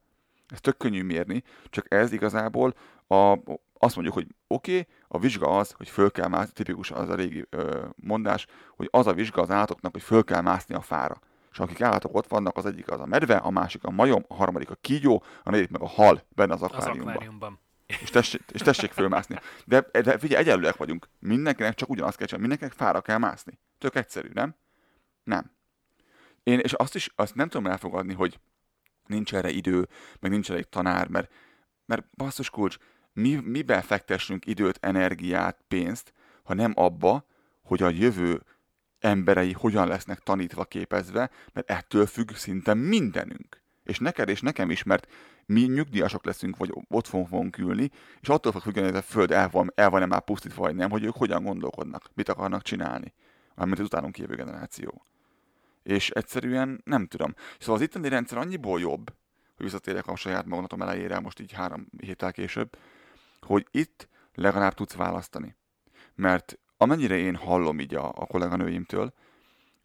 Ez 0.48 0.62
tök 0.62 0.78
könnyű 0.78 1.04
mérni, 1.04 1.44
csak 1.70 1.86
ez 1.94 2.12
igazából 2.12 2.74
a, 3.08 3.40
azt 3.74 3.96
mondjuk, 3.96 4.14
hogy 4.14 4.28
oké, 4.48 4.80
okay, 4.80 4.94
a 5.08 5.20
vizsga 5.20 5.58
az, 5.58 5.72
hogy 5.72 5.90
föl 5.90 6.12
kell 6.12 6.28
mászni, 6.28 6.54
tipikus 6.54 6.92
az 6.92 7.10
a 7.10 7.16
régi 7.16 7.46
ö, 7.50 7.86
mondás, 7.96 8.46
hogy 8.76 8.88
az 8.92 9.08
a 9.08 9.14
vizsga 9.14 9.42
az 9.42 9.50
állatoknak, 9.50 9.92
hogy 9.92 10.02
föl 10.02 10.24
kell 10.24 10.42
mászni 10.42 10.76
a 10.76 10.82
fára. 10.82 11.20
És 11.52 11.60
akik 11.60 11.82
állatok 11.82 12.16
ott 12.16 12.28
vannak, 12.28 12.58
az 12.58 12.66
egyik 12.66 12.92
az 12.92 13.00
a 13.00 13.06
medve, 13.06 13.36
a 13.36 13.50
másik 13.50 13.84
a 13.84 13.90
majom, 13.90 14.26
a 14.28 14.36
harmadik 14.36 14.70
a 14.70 14.76
kígyó, 14.82 15.24
a 15.44 15.50
negyedik 15.50 15.72
meg 15.72 15.82
a 15.82 15.88
hal 15.88 16.24
benne 16.30 16.54
az 16.54 16.62
az 16.62 16.72
akváriumban. 16.72 17.08
akváriumban. 17.08 17.60
És 17.86 18.10
tessék, 18.10 18.42
és 18.52 18.62
tessék 18.62 18.92
fölmászni. 18.92 19.40
De, 19.66 19.88
de 19.92 20.18
figyelj, 20.18 20.44
egyenlőek 20.44 20.76
vagyunk. 20.76 21.10
Mindenkinek 21.20 21.74
csak 21.74 21.90
ugyanazt 21.90 22.18
kell 22.18 22.28
csinálni. 22.28 22.48
Mindenkinek 22.48 22.86
fára 22.86 23.02
kell 23.02 23.18
mászni. 23.18 23.60
Tök 23.78 23.96
egyszerű, 23.96 24.30
nem? 24.34 24.56
Nem. 25.24 25.52
Én, 26.44 26.60
és 26.60 26.74
azt 26.74 26.96
is 26.96 27.10
azt 27.16 27.36
nem 27.36 27.50
tudom 27.50 27.72
elfogadni, 27.72 28.14
hogy 28.14 28.40
nincs 29.06 29.34
erre 29.34 29.50
idő, 29.50 29.88
meg 30.20 30.32
nincs 30.32 30.52
elég 30.52 30.70
tanár, 30.70 31.08
mert, 31.08 31.32
mert 31.86 32.06
basszus 32.16 32.50
kulcs, 32.50 32.78
mi, 33.16 33.36
miben 33.36 33.82
fektessünk 33.82 34.46
időt, 34.46 34.78
energiát, 34.82 35.60
pénzt, 35.68 36.14
ha 36.44 36.54
nem 36.54 36.72
abba, 36.76 37.26
hogy 37.62 37.84
a 37.84 37.90
jövő 37.90 38.42
emberei 39.00 39.52
hogyan 39.52 39.88
lesznek 39.88 40.20
tanítva, 40.20 40.64
képezve, 40.64 41.30
mert 41.54 41.70
ettől 41.70 42.06
függ 42.06 42.32
szinte 42.32 42.74
mindenünk. 42.74 43.62
És 43.84 44.00
neked 44.00 44.30
és 44.30 44.42
nekem 44.42 44.70
is, 44.72 44.84
mert 44.84 45.08
mi 45.46 45.62
nyugdíjasok 45.62 46.26
leszünk, 46.26 46.58
vagy 46.58 46.74
ott 46.88 47.08
fogunk, 47.08 47.28
fogunk 47.30 47.58
ülni, 47.58 47.92
és 48.22 48.30
attól 48.30 48.52
fog 48.52 48.62
függeni, 48.62 48.88
hogy 48.88 48.96
a 48.96 49.02
föld 49.02 49.32
el 49.32 49.50
van, 49.50 49.72
el 49.76 49.90
van-e 49.90 50.06
már 50.06 50.22
pusztítva, 50.22 50.62
vagy 50.62 50.76
nem, 50.76 50.90
hogy 50.90 51.04
ők 51.04 51.16
hogyan 51.16 51.44
gondolkodnak, 51.44 52.10
mit 52.14 52.30
akarnak 52.30 52.62
csinálni, 52.62 53.14
mármint 53.56 53.80
az 53.80 53.86
utánunk 53.86 54.18
jövő 54.18 54.36
generáció. 54.36 55.04
És 55.84 56.10
egyszerűen 56.10 56.82
nem 56.84 57.08
tudom. 57.08 57.34
Szóval 57.60 57.76
az 57.76 57.82
itteni 57.82 58.10
rendszer 58.10 58.38
annyiból 58.38 58.80
jobb, 58.80 59.14
hogy 59.56 59.66
visszatérek 59.66 60.08
a 60.08 60.16
saját 60.16 60.46
maganatom 60.46 60.82
elejére, 60.82 61.20
most 61.20 61.40
így 61.40 61.52
három 61.52 61.88
héttel 61.98 62.32
később, 62.32 62.78
hogy 63.46 63.68
itt 63.72 64.08
legalább 64.34 64.74
tudsz 64.74 64.96
választani. 64.96 65.56
Mert 66.16 66.60
amennyire 66.78 67.18
én 67.18 67.36
hallom 67.36 67.80
így 67.80 67.96
a, 67.96 68.08
a 68.08 68.26
kolléganőimtől, 68.26 69.14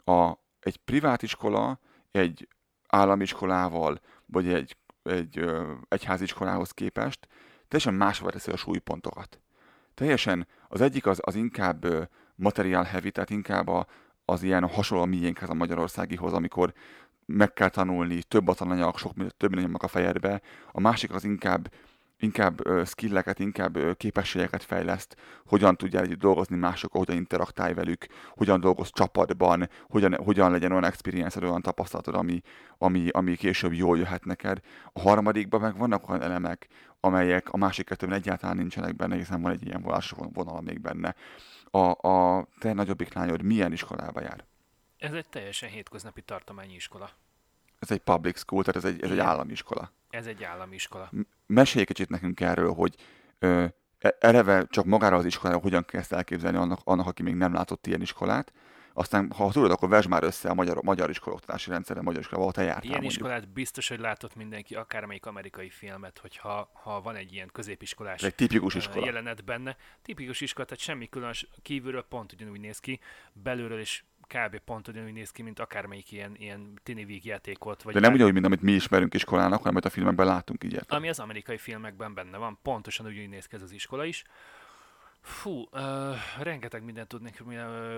a, 0.05 0.33
egy 0.61 0.77
privát 0.77 1.23
iskola 1.23 1.81
egy 2.11 2.49
állami 2.89 3.23
iskolával, 3.23 4.01
vagy 4.27 4.49
egy, 4.49 4.77
egy 5.03 5.39
ö, 5.39 5.73
egyházi 5.89 6.23
iskolához 6.23 6.71
képest 6.71 7.29
teljesen 7.69 7.95
máshogy 7.95 8.33
teszi 8.33 8.51
a 8.51 8.57
súlypontokat. 8.57 9.41
Teljesen 9.95 10.47
az 10.69 10.81
egyik 10.81 11.07
az, 11.07 11.21
az 11.23 11.35
inkább 11.35 11.85
ö, 11.85 12.03
material 12.35 12.83
heavy, 12.83 13.11
tehát 13.11 13.31
inkább 13.31 13.69
a, 13.69 13.87
az 14.25 14.43
ilyen 14.43 14.69
hasonló 14.69 15.05
miénkhez 15.05 15.51
a 15.51 15.55
magyarországihoz, 15.55 16.33
amikor 16.33 16.73
meg 17.27 17.53
kell 17.53 17.69
tanulni, 17.69 18.23
több 18.23 18.49
a 18.49 18.55
tananyag, 18.55 18.99
sok 18.99 19.13
több 19.37 19.55
mindent 19.55 19.83
a 19.83 19.89
fejedbe. 19.89 20.41
A 20.73 20.81
másik 20.81 21.15
az 21.15 21.25
inkább 21.25 21.73
inkább 22.23 22.61
skilleket, 22.85 23.39
inkább 23.39 23.97
képességeket 23.97 24.63
fejleszt, 24.63 25.17
hogyan 25.45 25.77
tudjál 25.77 26.03
együtt 26.03 26.19
dolgozni 26.19 26.57
másokkal, 26.57 27.01
hogyan 27.01 27.17
interaktálj 27.17 27.75
velük, 27.75 28.07
hogyan 28.29 28.61
dolgoz 28.61 28.91
csapatban, 28.93 29.69
hogyan, 29.89 30.15
hogyan 30.25 30.51
legyen 30.51 30.71
olyan 30.71 30.85
experience 30.85 31.41
olyan 31.41 31.63
tapasztalatod, 31.63 32.15
ami, 32.15 32.41
ami, 32.79 33.09
ami 33.09 33.37
később 33.37 33.73
jól 33.73 33.99
jöhet 33.99 34.25
neked. 34.25 34.61
A 34.93 35.01
harmadikban 35.01 35.61
meg 35.61 35.77
vannak 35.77 36.09
olyan 36.09 36.23
elemek, 36.23 36.69
amelyek 37.01 37.53
a 37.53 37.57
másik 37.57 37.87
kettőben 37.87 38.17
egyáltalán 38.17 38.57
nincsenek 38.57 38.97
benne, 38.97 39.17
hiszen 39.17 39.43
van 39.43 39.53
egy 39.53 39.67
ilyen 39.67 39.83
volásos 39.83 40.19
vonal 40.33 40.61
még 40.61 40.81
benne. 40.81 41.15
A, 41.71 42.09
a 42.09 42.47
te 42.59 42.73
nagyobbik 42.73 43.15
lányod 43.15 43.43
milyen 43.43 43.73
iskolába 43.73 44.21
jár? 44.21 44.45
Ez 44.99 45.13
egy 45.13 45.27
teljesen 45.29 45.69
hétköznapi 45.69 46.23
tartományi 46.23 46.75
iskola. 46.75 47.11
Ez 47.81 47.91
egy 47.91 47.99
public 47.99 48.39
school, 48.39 48.65
tehát 48.65 48.85
ez 48.85 48.91
egy, 48.91 49.03
ez 49.03 49.09
egy 49.09 49.15
Igen. 49.17 49.27
állami 49.27 49.53
iskola. 49.53 49.93
Ez 50.11 50.27
egy 50.27 50.45
állami 50.45 50.75
iskola. 50.75 51.11
mesélj 51.47 51.85
kicsit 51.85 52.09
nekünk 52.09 52.41
erről, 52.41 52.73
hogy 52.73 52.95
ö, 53.39 53.65
e- 53.99 54.17
eleve 54.21 54.67
csak 54.71 54.85
magára 54.85 55.17
az 55.17 55.25
iskolára 55.25 55.61
hogyan 55.61 55.85
kell 55.85 56.01
ezt 56.01 56.13
elképzelni 56.13 56.57
annak, 56.57 56.81
annak, 56.85 57.07
aki 57.07 57.23
még 57.23 57.35
nem 57.35 57.53
látott 57.53 57.87
ilyen 57.87 58.01
iskolát. 58.01 58.53
Aztán, 58.93 59.31
ha 59.37 59.51
tudod, 59.53 59.71
akkor 59.71 59.89
vesd 59.89 60.09
már 60.09 60.23
össze 60.23 60.49
a 60.49 60.55
magyar, 60.55 60.83
magyar 60.83 61.11
iskolaoktatási 61.11 61.71
rendszerre, 61.71 62.01
magyar 62.03 62.21
iskolában, 62.21 62.43
ahol 62.49 62.53
te 62.55 62.63
jártál 62.63 62.85
Ilyen 62.85 63.01
mondjuk. 63.01 63.23
iskolát 63.23 63.49
biztos, 63.53 63.89
hogy 63.89 63.99
látott 63.99 64.35
mindenki, 64.35 64.75
akármelyik 64.75 65.27
amerikai 65.27 65.71
filmet, 65.71 66.19
hogyha 66.19 66.71
ha 66.73 67.01
van 67.01 67.17
egy 67.17 67.33
ilyen 67.33 67.49
középiskolás 67.53 68.19
Ez 68.19 68.25
egy 68.25 68.35
tipikus 68.35 68.75
iskola. 68.75 69.05
jelenet 69.07 69.45
benne. 69.45 69.77
Tipikus 70.03 70.41
iskola, 70.41 70.67
tehát 70.67 70.83
semmi 70.83 71.09
különös, 71.09 71.49
kívülről 71.63 72.03
pont 72.09 72.33
ugyanúgy 72.33 72.61
néz 72.61 72.79
ki, 72.79 73.01
belülről 73.33 73.81
is 73.81 74.05
kb. 74.35 74.59
pont 74.59 74.89
ugyanúgy 74.89 75.13
néz 75.13 75.31
ki, 75.31 75.43
mint 75.43 75.59
akármelyik 75.59 76.13
ilyen, 76.13 76.35
ilyen 76.39 76.81
tini 76.83 77.05
vígjátékot. 77.05 77.83
Vagy 77.83 77.95
De 77.95 78.01
nem 78.01 78.13
ugyanúgy, 78.13 78.33
mint 78.33 78.45
amit 78.45 78.63
mi 78.63 78.73
ismerünk 78.73 79.15
iskolának, 79.15 79.59
hanem 79.59 79.69
amit 79.69 79.85
a 79.85 79.91
filmekben 79.91 80.27
látunk 80.27 80.65
így. 80.65 80.81
Ami 80.89 81.09
az 81.09 81.19
amerikai 81.19 81.59
filmekben 81.59 82.15
benne 82.15 82.37
van, 82.37 82.59
pontosan 82.63 83.07
ugyanúgy 83.07 83.29
néz 83.29 83.47
ki 83.47 83.57
ez 83.57 83.63
az 83.63 83.73
iskola 83.73 84.05
is. 84.05 84.25
Fú, 85.21 85.69
uh, 85.73 85.81
rengeteg 86.43 86.85
mindent 86.85 87.09
tudnék 87.09 87.43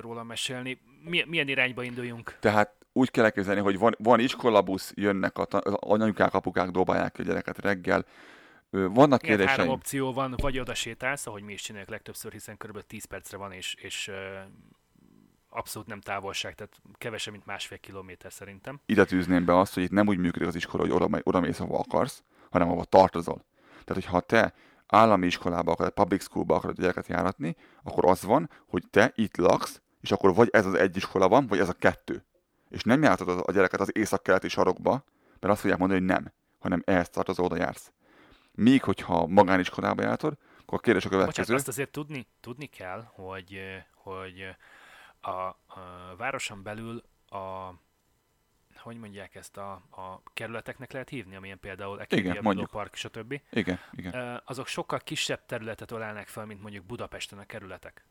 róla 0.01 0.23
mesélni. 0.23 0.81
Milyen, 1.05 1.29
milyen 1.29 1.49
irányba 1.49 1.83
induljunk? 1.83 2.37
Tehát 2.41 2.75
úgy 2.93 3.11
kell 3.11 3.25
elképzelni, 3.25 3.61
hogy 3.61 3.79
van, 3.79 3.95
van 3.99 4.21
iskolabusz, 4.21 4.93
jönnek 4.95 5.39
a, 5.39 5.47
az 5.51 5.75
anyukák, 5.81 6.35
apukák, 6.35 6.71
dobálják 6.71 7.19
a 7.19 7.23
gyereket 7.23 7.59
reggel. 7.59 8.05
Vannak 8.71 9.23
Igen, 9.23 9.37
három 9.37 9.47
kérdéseim. 9.47 9.69
opció 9.69 10.13
van, 10.13 10.35
vagy 10.37 10.59
oda 10.59 10.75
sétálsz, 10.75 11.27
ahogy 11.27 11.43
mi 11.43 11.53
is 11.53 11.63
csináljuk 11.63 11.91
legtöbbször, 11.91 12.33
hiszen 12.33 12.57
kb. 12.57 12.81
10 12.81 13.05
percre 13.05 13.37
van, 13.37 13.53
és, 13.53 13.75
és 13.75 14.11
abszolút 15.53 15.89
nem 15.89 16.01
távolság, 16.01 16.55
tehát 16.55 16.81
kevesebb, 16.99 17.33
mint 17.33 17.47
másfél 17.47 17.79
kilométer 17.79 18.33
szerintem. 18.33 18.81
ide 18.87 19.05
tűzném 19.05 19.45
be 19.45 19.59
azt, 19.59 19.75
hogy 19.75 19.83
itt 19.83 19.91
nem 19.91 20.09
úgy 20.09 20.19
működik 20.19 20.49
az 20.49 20.55
iskola, 20.55 20.83
hogy 20.83 20.93
oda, 20.93 21.21
oda 21.23 21.41
mész, 21.41 21.61
ahova 21.61 21.79
akarsz, 21.79 22.23
hanem 22.51 22.69
ahova 22.69 22.85
tartozol. 22.85 23.45
Tehát, 23.85 24.03
hogyha 24.03 24.21
te 24.21 24.55
állami 24.87 25.27
iskolába 25.27 25.73
akarod, 25.73 25.93
public 25.93 26.23
schoolba 26.23 26.55
akarod 26.55 26.79
a 26.79 26.81
gyereket 26.81 27.07
járatni, 27.07 27.57
akkor 27.83 28.07
az 28.07 28.23
van, 28.23 28.51
hogy 28.67 28.83
te 28.91 29.13
itt 29.15 29.37
laksz, 29.37 29.83
és 30.01 30.13
akkor 30.13 30.35
vagy 30.35 30.49
ez 30.53 30.67
az 30.67 30.75
egy 30.75 30.97
iskola 30.97 31.29
van, 31.29 31.47
vagy 31.47 31.59
ez 31.59 31.69
a 31.69 31.73
kettő. 31.73 32.25
És 32.69 32.83
nem 32.83 33.03
járhatod 33.03 33.43
a 33.47 33.53
gyereket 33.53 33.81
az 33.81 33.97
észak-keleti 33.97 34.49
sarokba, 34.49 35.05
mert 35.41 35.53
azt 35.53 35.61
fogják 35.61 35.79
mondani, 35.79 36.01
hogy 36.01 36.09
nem, 36.09 36.33
hanem 36.59 36.83
ehhez 36.85 37.09
tartozó, 37.09 37.45
oda 37.45 37.57
jársz. 37.57 37.93
Míg, 38.53 38.83
hogyha 38.83 39.27
magániskolába 39.27 40.03
jártod, 40.03 40.37
akkor 40.61 40.79
a 40.79 40.81
kérdés 40.81 41.05
a 41.05 41.09
következő. 41.09 41.41
Bocsánat, 41.41 41.61
azt 41.61 41.69
azért 41.69 41.91
tudni, 41.91 42.27
tudni 42.41 42.67
kell, 42.67 43.05
hogy, 43.15 43.61
hogy 43.95 44.57
a, 45.23 45.31
a 45.31 45.57
városon 46.17 46.63
belül 46.63 47.03
a 47.29 47.75
hogy 48.77 48.99
mondják 48.99 49.35
ezt, 49.35 49.57
a, 49.57 49.73
a 49.73 50.23
kerületeknek 50.35 50.93
lehet 50.93 51.09
hívni, 51.09 51.37
amilyen 51.37 51.61
például 51.61 52.01
Ekédia. 52.01 52.67
Park, 52.71 52.95
stb. 52.95 53.41
Igen, 53.51 53.79
igen. 53.93 54.43
Azok 54.45 54.67
sokkal 54.67 54.99
kisebb 54.99 55.47
területet 55.47 55.91
ölelnek 55.91 56.29
fel, 56.29 56.47
mint 56.47 56.63
mondjuk 56.63 56.85
Budapesten 56.85 57.39
a 57.39 57.45
kerületek. 57.45 58.05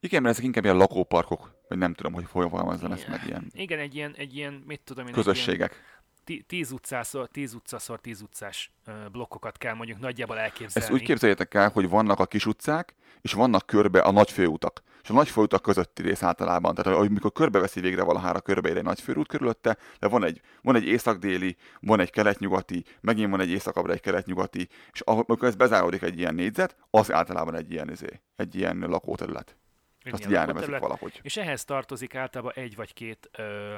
Igen, 0.00 0.22
mert 0.22 0.34
ezek 0.34 0.46
inkább 0.46 0.64
ilyen 0.64 0.76
lakóparkok, 0.76 1.54
vagy 1.68 1.78
nem 1.78 1.94
tudom, 1.94 2.12
hogy 2.12 2.24
fogalmazzam 2.24 2.92
ezt 2.92 3.08
meg 3.08 3.26
ilyen 3.26 3.50
Igen, 3.52 3.78
egy 3.78 3.94
ilyen, 3.94 4.14
egy 4.16 4.36
ilyen 4.36 4.52
mit 4.52 4.80
tudom 4.80 5.06
én, 5.06 5.12
közösségek. 5.12 5.70
Ilyen 5.72 5.95
ti- 6.26 6.42
tíz 6.42 6.70
utcászor, 6.70 7.28
tíz 7.28 7.54
utcaszor, 7.54 8.00
tíz 8.00 8.20
utcás 8.20 8.72
ö, 8.86 8.92
blokkokat 9.12 9.58
kell 9.58 9.74
mondjuk 9.74 9.98
nagyjából 9.98 10.38
elképzelni. 10.38 10.88
Ezt 10.88 10.90
úgy 10.90 11.02
képzeljétek 11.02 11.54
el, 11.54 11.70
hogy 11.70 11.88
vannak 11.88 12.18
a 12.18 12.26
kis 12.26 12.46
utcák, 12.46 12.94
és 13.20 13.32
vannak 13.32 13.66
körbe 13.66 14.00
a 14.00 14.10
nagy 14.10 14.30
főutak. 14.30 14.82
És 15.02 15.10
a 15.10 15.14
nagy 15.14 15.28
főutak 15.28 15.62
közötti 15.62 16.02
rész 16.02 16.22
általában. 16.22 16.74
Tehát 16.74 16.98
amikor 16.98 17.32
körbeveszi 17.32 17.80
végre 17.80 18.02
valahára 18.02 18.40
körbeér 18.40 18.76
egy 18.76 18.82
nagy 18.82 19.00
főút 19.00 19.28
körülötte, 19.28 19.76
de 19.98 20.08
van 20.08 20.24
egy, 20.24 20.40
van 20.62 20.74
egy 20.76 20.86
észak-déli, 20.86 21.56
van 21.80 22.00
egy 22.00 22.10
kelet-nyugati, 22.10 22.84
megint 23.00 23.30
van 23.30 23.40
egy 23.40 23.50
északabbra 23.50 23.92
egy 23.92 24.00
kelet-nyugati, 24.00 24.68
és 24.92 25.00
amikor 25.00 25.48
ez 25.48 25.54
bezáródik 25.54 26.02
egy 26.02 26.18
ilyen 26.18 26.34
négyzet, 26.34 26.76
az 26.90 27.12
általában 27.12 27.54
egy 27.54 27.72
ilyen, 27.72 27.90
izé, 27.90 28.20
egy 28.36 28.54
ilyen 28.54 28.78
lakóterület. 28.78 29.56
Egy 30.02 30.12
Azt 30.12 30.26
így 30.26 30.34
elnevezik 30.34 30.78
valahogy. 30.78 31.20
És 31.22 31.36
ehhez 31.36 31.64
tartozik 31.64 32.14
általában 32.14 32.52
egy 32.54 32.76
vagy 32.76 32.92
két 32.92 33.30
ö, 33.32 33.74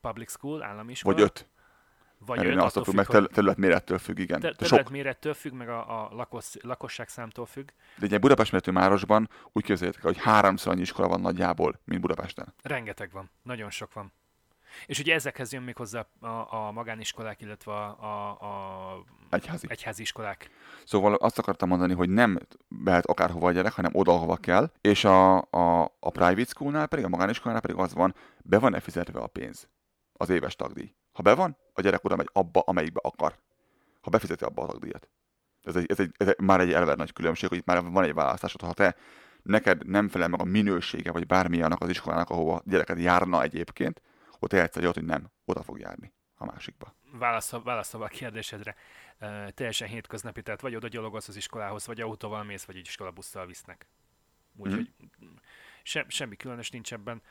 public 0.00 0.30
school, 0.30 0.62
állami 0.62 0.92
iskola. 0.92 1.14
Vagy 1.14 1.24
öt. 1.24 1.48
Vagy 2.26 2.44
Mert 2.44 2.56
azt 2.56 2.66
attól 2.76 2.84
függ, 2.84 2.94
meg 2.94 3.04
hogy 3.06 3.14
terület- 3.14 3.34
területmérettől 3.34 3.98
függ, 3.98 4.18
igen. 4.18 4.40
ter- 4.40 4.56
területmérettől 4.56 5.34
függ, 5.34 5.52
meg 5.52 5.68
a, 5.68 6.02
a 6.04 6.08
lakos, 6.14 6.46
lakosság 6.60 7.08
számtól 7.08 7.46
függ. 7.46 7.68
de 7.98 8.06
egy 8.14 8.20
Budapest 8.20 8.52
méretű 8.52 8.72
városban 8.72 9.28
úgy 9.52 9.64
képzeljétek 9.64 10.04
el, 10.04 10.12
hogy 10.12 10.22
háromszor 10.22 10.72
annyi 10.72 10.80
iskola 10.80 11.08
van 11.08 11.20
nagyjából, 11.20 11.80
mint 11.84 12.00
Budapesten. 12.00 12.54
Rengeteg 12.62 13.10
van, 13.12 13.30
nagyon 13.42 13.70
sok 13.70 13.92
van. 13.92 14.12
És 14.86 14.98
ugye 14.98 15.14
ezekhez 15.14 15.52
jön 15.52 15.62
még 15.62 15.76
hozzá 15.76 16.06
a, 16.20 16.26
a 16.54 16.70
magániskolák, 16.72 17.40
illetve 17.40 17.72
a, 17.72 17.96
a, 18.00 18.30
a 18.30 19.04
Egyházi. 19.30 19.66
egyházi 19.70 20.02
iskolák. 20.02 20.50
Szóval 20.84 21.14
azt 21.14 21.38
akartam 21.38 21.68
mondani, 21.68 21.94
hogy 21.94 22.08
nem 22.08 22.38
mehet 22.68 23.06
akárhova 23.06 23.46
a 23.46 23.52
gyerek, 23.52 23.72
hanem 23.72 23.90
oda, 23.94 24.12
ahova 24.12 24.36
kell, 24.36 24.70
és 24.80 25.04
a, 25.04 25.36
a, 25.36 25.82
a 26.00 26.10
private 26.10 26.44
schoolnál 26.44 26.86
pedig, 26.86 27.04
a 27.04 27.08
magániskolánál 27.08 27.60
pedig 27.62 27.76
az 27.76 27.94
van, 27.94 28.14
be 28.42 28.58
van-e 28.58 28.80
fizetve 28.80 29.20
a 29.20 29.26
pénz, 29.26 29.68
az 30.12 30.28
éves 30.28 30.56
tagdíj. 30.56 30.94
Ha 31.12 31.22
be 31.22 31.34
van, 31.34 31.56
a 31.72 31.80
gyerek 31.80 32.04
oda 32.04 32.16
megy 32.16 32.28
abba, 32.32 32.60
amelyikbe 32.60 33.00
akar. 33.02 33.38
Ha 34.00 34.10
befizeti 34.10 34.44
abba 34.44 34.62
a 34.62 34.66
tagdíjat. 34.66 35.08
Ez, 35.62 35.76
egy, 35.76 35.90
ez, 35.90 36.00
egy, 36.00 36.14
ez 36.16 36.28
egy, 36.28 36.38
már 36.38 36.60
egy 36.60 36.72
elver 36.72 36.96
nagy 36.96 37.12
különbség, 37.12 37.48
hogy 37.48 37.58
itt 37.58 37.64
már 37.64 37.82
van 37.82 38.04
egy 38.04 38.14
választásod. 38.14 38.60
Ha 38.60 38.72
te 38.72 38.96
neked 39.42 39.86
nem 39.86 40.08
felel 40.08 40.28
meg 40.28 40.40
a 40.40 40.44
minősége, 40.44 41.12
vagy 41.12 41.26
bármi 41.26 41.62
annak 41.62 41.80
az 41.80 41.88
iskolának, 41.88 42.30
ahova 42.30 42.54
a 42.54 42.62
gyereked 42.64 42.98
járna 42.98 43.42
egyébként, 43.42 44.02
ott 44.38 44.50
tehetsz 44.50 44.76
egy 44.76 44.82
olyat, 44.82 44.94
hogy 44.94 45.04
nem, 45.04 45.30
oda 45.44 45.62
fog 45.62 45.78
járni 45.78 46.12
a 46.34 46.44
másikba. 46.44 46.94
Válaszol, 47.12 47.62
válaszolva 47.62 48.06
a 48.06 48.08
kérdésedre, 48.08 48.76
uh, 49.20 49.48
teljesen 49.48 49.88
hétköznapi, 49.88 50.42
tehát 50.42 50.60
vagy 50.60 50.76
oda 50.76 50.88
gyalogolsz 50.88 51.28
az 51.28 51.36
iskolához, 51.36 51.86
vagy 51.86 52.00
autóval 52.00 52.44
mész, 52.44 52.64
vagy 52.64 52.76
egy 52.76 52.86
iskolabusszal 52.86 53.46
visznek. 53.46 53.86
Úgyhogy 54.56 54.92
se, 55.82 56.04
semmi 56.08 56.36
különös 56.36 56.70
nincs 56.70 56.92
ebben. 56.92 57.22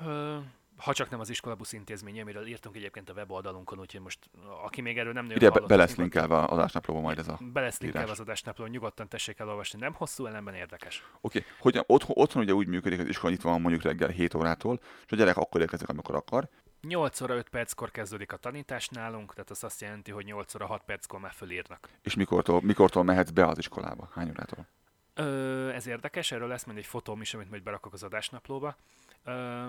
Uh, 0.00 0.44
ha 0.82 0.92
csak 0.92 1.10
nem 1.10 1.20
az 1.20 1.30
iskolabusz 1.30 1.72
intézmény, 1.72 2.20
amiről 2.20 2.46
írtunk 2.46 2.76
egyébként 2.76 3.10
a 3.10 3.12
weboldalunkon, 3.12 3.78
úgyhogy 3.78 4.00
most 4.00 4.18
aki 4.64 4.80
még 4.80 4.98
erről 4.98 5.12
nem 5.12 5.22
nagyon 5.22 5.38
Ide 5.38 5.46
be, 5.46 5.52
hallott, 5.52 5.68
be 5.68 5.74
az 5.74 5.80
lesz 5.80 5.96
linkelve 5.96 6.38
az 6.38 6.50
adásnaplóba 6.50 7.00
majd 7.00 7.18
ez 7.18 7.28
a... 7.28 7.38
Be 7.52 7.60
lesz 7.60 7.80
linkelve 7.80 8.10
az 8.10 8.20
adásnaplón, 8.20 8.68
nyugodtan 8.68 9.08
tessék 9.08 9.38
elolvasni. 9.38 9.78
Nem 9.78 9.94
hosszú, 9.94 10.26
ellenben 10.26 10.54
érdekes. 10.54 11.04
Oké, 11.20 11.38
okay. 11.38 11.50
hogy 11.58 11.84
otthon, 11.86 12.16
otthon 12.18 12.42
ugye 12.42 12.52
úgy 12.52 12.66
működik, 12.66 12.96
hogy 12.96 13.06
az 13.06 13.12
iskola 13.12 13.32
nyitva 13.32 13.50
van 13.50 13.60
mondjuk 13.60 13.82
reggel 13.82 14.08
7 14.08 14.34
órától, 14.34 14.80
és 15.06 15.12
a 15.12 15.16
gyerek 15.16 15.36
akkor 15.36 15.60
érkezik, 15.60 15.88
amikor 15.88 16.14
akar. 16.14 16.48
8 16.80 17.20
óra 17.20 17.34
5 17.34 17.48
perckor 17.48 17.90
kezdődik 17.90 18.32
a 18.32 18.36
tanítás 18.36 18.88
nálunk, 18.88 19.34
tehát 19.34 19.50
az 19.50 19.64
azt 19.64 19.80
jelenti, 19.80 20.10
hogy 20.10 20.24
8 20.24 20.54
óra 20.54 20.66
6 20.66 20.82
perckor 20.86 21.20
már 21.20 21.32
fölírnak. 21.32 21.88
És 22.02 22.14
mikortól, 22.14 22.60
mikortól 22.62 23.02
mehetsz 23.02 23.30
be 23.30 23.46
az 23.46 23.58
iskolába? 23.58 24.08
Hány 24.14 24.28
órától? 24.28 24.66
Ö, 25.14 25.68
ez 25.68 25.86
érdekes, 25.86 26.32
erről 26.32 26.48
lesz 26.48 26.64
majd 26.64 26.78
egy 26.78 26.86
fotóm 26.86 27.20
is, 27.20 27.34
amit 27.34 27.50
majd 27.50 27.62
berakok 27.62 27.92
az 27.92 28.02
adásnaplóba. 28.02 28.76
Ö, 29.24 29.66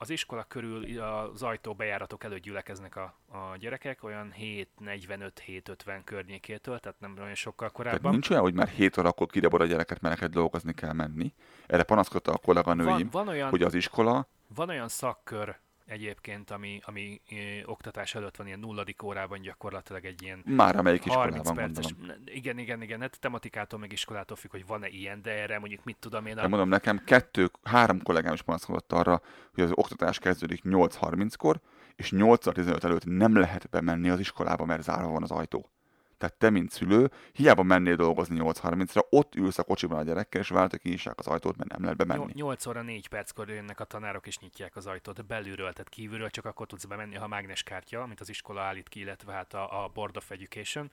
az 0.00 0.10
iskola 0.10 0.44
körül 0.44 1.00
az 1.00 1.42
ajtó 1.42 1.74
bejáratok 1.74 2.24
előtt 2.24 2.42
gyülekeznek 2.42 2.96
a, 2.96 3.14
a 3.26 3.56
gyerekek, 3.56 4.04
olyan 4.04 4.32
7.45-7.50 4.38 6.00
környékétől, 6.04 6.78
tehát 6.78 7.00
nem 7.00 7.14
olyan 7.18 7.34
sokkal 7.34 7.70
Tehát 7.70 7.74
korábban. 7.74 8.12
nincs 8.12 8.30
olyan, 8.30 8.42
hogy 8.42 8.54
már 8.54 8.68
7 8.68 8.98
órakor 8.98 9.26
kidobod 9.26 9.60
a 9.60 9.66
gyereket, 9.66 10.00
mert 10.00 10.14
neked 10.14 10.32
dolgozni 10.32 10.74
kell 10.74 10.92
menni. 10.92 11.34
Erre 11.66 11.82
panaszkodta 11.82 12.32
a 12.32 12.38
kolléganőim, 12.38 12.88
van, 12.88 13.08
van, 13.10 13.28
olyan, 13.28 13.50
hogy 13.50 13.62
az 13.62 13.74
iskola, 13.74 14.28
van 14.54 14.68
olyan 14.68 14.88
szakkör 14.88 15.56
egyébként, 15.88 16.50
ami, 16.50 16.80
ami 16.84 17.20
ö, 17.30 17.34
oktatás 17.64 18.14
előtt 18.14 18.36
van, 18.36 18.46
ilyen 18.46 18.58
nulladik 18.58 19.02
órában 19.02 19.40
gyakorlatilag 19.40 20.04
egy 20.04 20.22
ilyen 20.22 20.42
már 20.44 20.76
amelyik 20.76 21.02
30 21.02 21.36
iskolában 21.36 21.54
perces. 21.54 21.92
gondolom. 21.92 22.22
Igen, 22.24 22.58
igen, 22.58 22.82
igen, 22.82 23.00
hát 23.00 23.20
tematikától 23.20 23.78
meg 23.78 23.92
iskolától 23.92 24.36
függ, 24.36 24.50
hogy 24.50 24.66
van-e 24.66 24.88
ilyen, 24.88 25.22
de 25.22 25.30
erre 25.30 25.58
mondjuk 25.58 25.84
mit 25.84 25.96
tudom 26.00 26.26
én. 26.26 26.38
A, 26.38 26.48
mondom, 26.48 26.68
nekem 26.68 27.02
kettő, 27.04 27.50
három 27.62 28.02
kollégám 28.02 28.32
is 28.32 28.42
panaszkodott 28.42 28.92
arra, 28.92 29.20
hogy 29.54 29.64
az 29.64 29.70
oktatás 29.74 30.18
kezdődik 30.18 30.62
8.30-kor, 30.64 31.60
és 31.96 32.12
8.15 32.16 32.84
előtt 32.84 33.04
nem 33.04 33.36
lehet 33.36 33.68
bemenni 33.68 34.08
az 34.08 34.20
iskolába, 34.20 34.64
mert 34.64 34.82
zárva 34.82 35.10
van 35.10 35.22
az 35.22 35.30
ajtó. 35.30 35.70
Tehát 36.18 36.34
te, 36.34 36.50
mint 36.50 36.70
szülő, 36.70 37.10
hiába 37.32 37.62
mennél 37.62 37.96
dolgozni 37.96 38.36
8.30-ra, 38.40 39.00
ott 39.10 39.34
ülsz 39.34 39.58
a 39.58 39.62
kocsiban 39.62 39.98
a 39.98 40.02
gyerekkel, 40.02 40.40
és 40.40 40.48
hogy 40.48 40.78
kinyissák 40.78 41.18
az 41.18 41.26
ajtót, 41.26 41.56
mert 41.56 41.70
nem 41.70 41.82
lehet 41.82 41.96
bemenni. 41.96 42.32
8 42.34 42.66
óra 42.66 42.82
4 42.82 43.08
perckor 43.08 43.48
jönnek 43.48 43.80
a 43.80 43.84
tanárok 43.84 44.26
és 44.26 44.38
nyitják 44.38 44.76
az 44.76 44.86
ajtót 44.86 45.26
belülről, 45.26 45.72
tehát 45.72 45.88
kívülről 45.88 46.30
csak 46.30 46.44
akkor 46.44 46.66
tudsz 46.66 46.84
bemenni, 46.84 47.14
ha 47.14 47.26
mágneskártya, 47.26 48.02
amit 48.02 48.20
az 48.20 48.28
iskola 48.28 48.60
állít 48.60 48.88
ki, 48.88 49.00
illetve 49.00 49.32
hát 49.32 49.54
a, 49.54 49.84
a 49.84 49.88
Board 49.88 50.16
of 50.16 50.30
Education, 50.30 50.90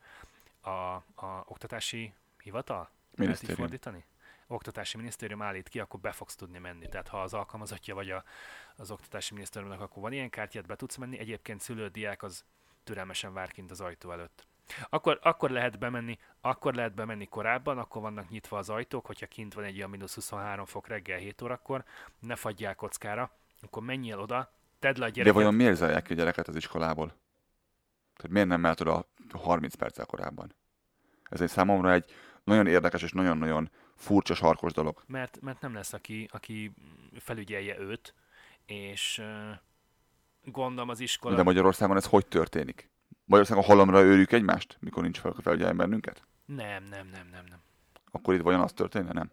a, 0.61 0.69
a 0.69 1.43
oktatási 1.45 2.13
hivatal? 2.43 2.89
Minisztérium. 3.15 3.57
fordítani? 3.57 4.05
Oktatási 4.47 4.97
minisztérium 4.97 5.41
állít 5.41 5.69
ki, 5.69 5.79
akkor 5.79 5.99
be 5.99 6.11
fogsz 6.11 6.35
tudni 6.35 6.57
menni. 6.57 6.87
Tehát 6.89 7.07
ha 7.07 7.21
az 7.21 7.33
alkalmazottja 7.33 7.95
vagy 7.95 8.09
a, 8.09 8.23
az 8.75 8.91
oktatási 8.91 9.33
minisztériumnak, 9.33 9.81
akkor 9.81 10.01
van 10.01 10.11
ilyen 10.11 10.29
kártyát, 10.29 10.65
be 10.65 10.75
tudsz 10.75 10.95
menni. 10.95 11.19
Egyébként 11.19 11.61
szülő, 11.61 11.87
diák 11.87 12.23
az 12.23 12.43
türelmesen 12.83 13.33
vár 13.33 13.51
kint 13.51 13.71
az 13.71 13.81
ajtó 13.81 14.11
előtt. 14.11 14.47
Akkor, 14.89 15.19
akkor 15.21 15.49
lehet 15.49 15.79
bemenni, 15.79 16.17
akkor 16.41 16.73
lehet 16.73 16.93
bemenni 16.93 17.25
korábban, 17.25 17.77
akkor 17.77 18.01
vannak 18.01 18.29
nyitva 18.29 18.57
az 18.57 18.69
ajtók, 18.69 19.05
hogyha 19.05 19.25
kint 19.25 19.53
van 19.53 19.63
egy 19.63 19.75
ilyen 19.75 19.89
mínusz 19.89 20.13
23 20.15 20.65
fok 20.65 20.87
reggel 20.87 21.17
7 21.17 21.41
órakor, 21.41 21.83
ne 22.19 22.35
fagyjál 22.35 22.75
kockára, 22.75 23.31
akkor 23.61 23.83
menjél 23.83 24.19
oda, 24.19 24.51
tedd 24.79 24.99
le 24.99 25.05
a 25.05 25.07
De 25.07 25.13
gyereket. 25.13 25.33
vajon 25.35 25.53
miért 25.53 25.75
zárják 25.75 26.03
ki 26.03 26.13
a 26.13 26.15
gyereket 26.15 26.47
az 26.47 26.55
iskolából? 26.55 27.07
Tehát 28.15 28.31
miért 28.31 28.47
nem 28.47 28.59
mehet 28.59 28.81
oda 28.81 29.07
30 29.31 29.75
perccel 29.75 30.05
korábban? 30.05 30.55
Ez 31.29 31.41
egy 31.41 31.49
számomra 31.49 31.91
egy 31.91 32.13
nagyon 32.43 32.67
érdekes 32.67 33.01
és 33.01 33.11
nagyon-nagyon 33.11 33.69
furcsa 33.95 34.33
sarkos 34.33 34.73
dolog. 34.73 35.03
mert, 35.07 35.41
mert 35.41 35.61
nem 35.61 35.73
lesz, 35.73 35.93
aki, 35.93 36.29
aki 36.31 36.73
felügyelje 37.19 37.79
őt, 37.79 38.13
és 38.65 39.23
gondolom 40.43 40.89
az 40.89 40.99
iskola... 40.99 41.35
De 41.35 41.43
Magyarországon 41.43 41.97
ez 41.97 42.05
hogy 42.05 42.27
történik? 42.27 42.89
Magyarországon 43.25 43.63
halomra 43.63 44.01
őrjük 44.01 44.31
egymást, 44.31 44.77
mikor 44.79 45.03
nincs 45.03 45.19
fel, 45.19 45.35
felügyeljen 45.41 45.77
bennünket? 45.77 46.23
Nem, 46.45 46.83
nem, 46.83 47.07
nem, 47.11 47.27
nem, 47.31 47.43
nem. 47.49 47.59
Akkor 48.11 48.33
itt 48.33 48.41
vajon 48.41 48.61
az 48.61 48.73
történne? 48.73 49.11
Nem. 49.13 49.31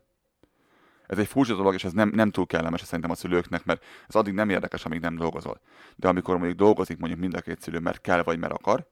Ez 1.06 1.18
egy 1.18 1.26
furcsa 1.26 1.54
dolog, 1.54 1.74
és 1.74 1.84
ez 1.84 1.92
nem, 1.92 2.08
nem 2.08 2.30
túl 2.30 2.46
kellemes 2.46 2.80
szerintem 2.80 3.10
a 3.10 3.14
szülőknek, 3.14 3.64
mert 3.64 3.84
ez 4.08 4.14
addig 4.14 4.34
nem 4.34 4.50
érdekes, 4.50 4.84
amíg 4.84 5.00
nem 5.00 5.16
dolgozol. 5.16 5.60
De 5.96 6.08
amikor 6.08 6.36
mondjuk 6.36 6.58
dolgozik 6.58 6.98
mondjuk 6.98 7.20
mind 7.20 7.34
a 7.34 7.40
két 7.40 7.60
szülő, 7.60 7.78
mert 7.78 8.00
kell 8.00 8.22
vagy 8.22 8.38
mert 8.38 8.52
akar, 8.52 8.86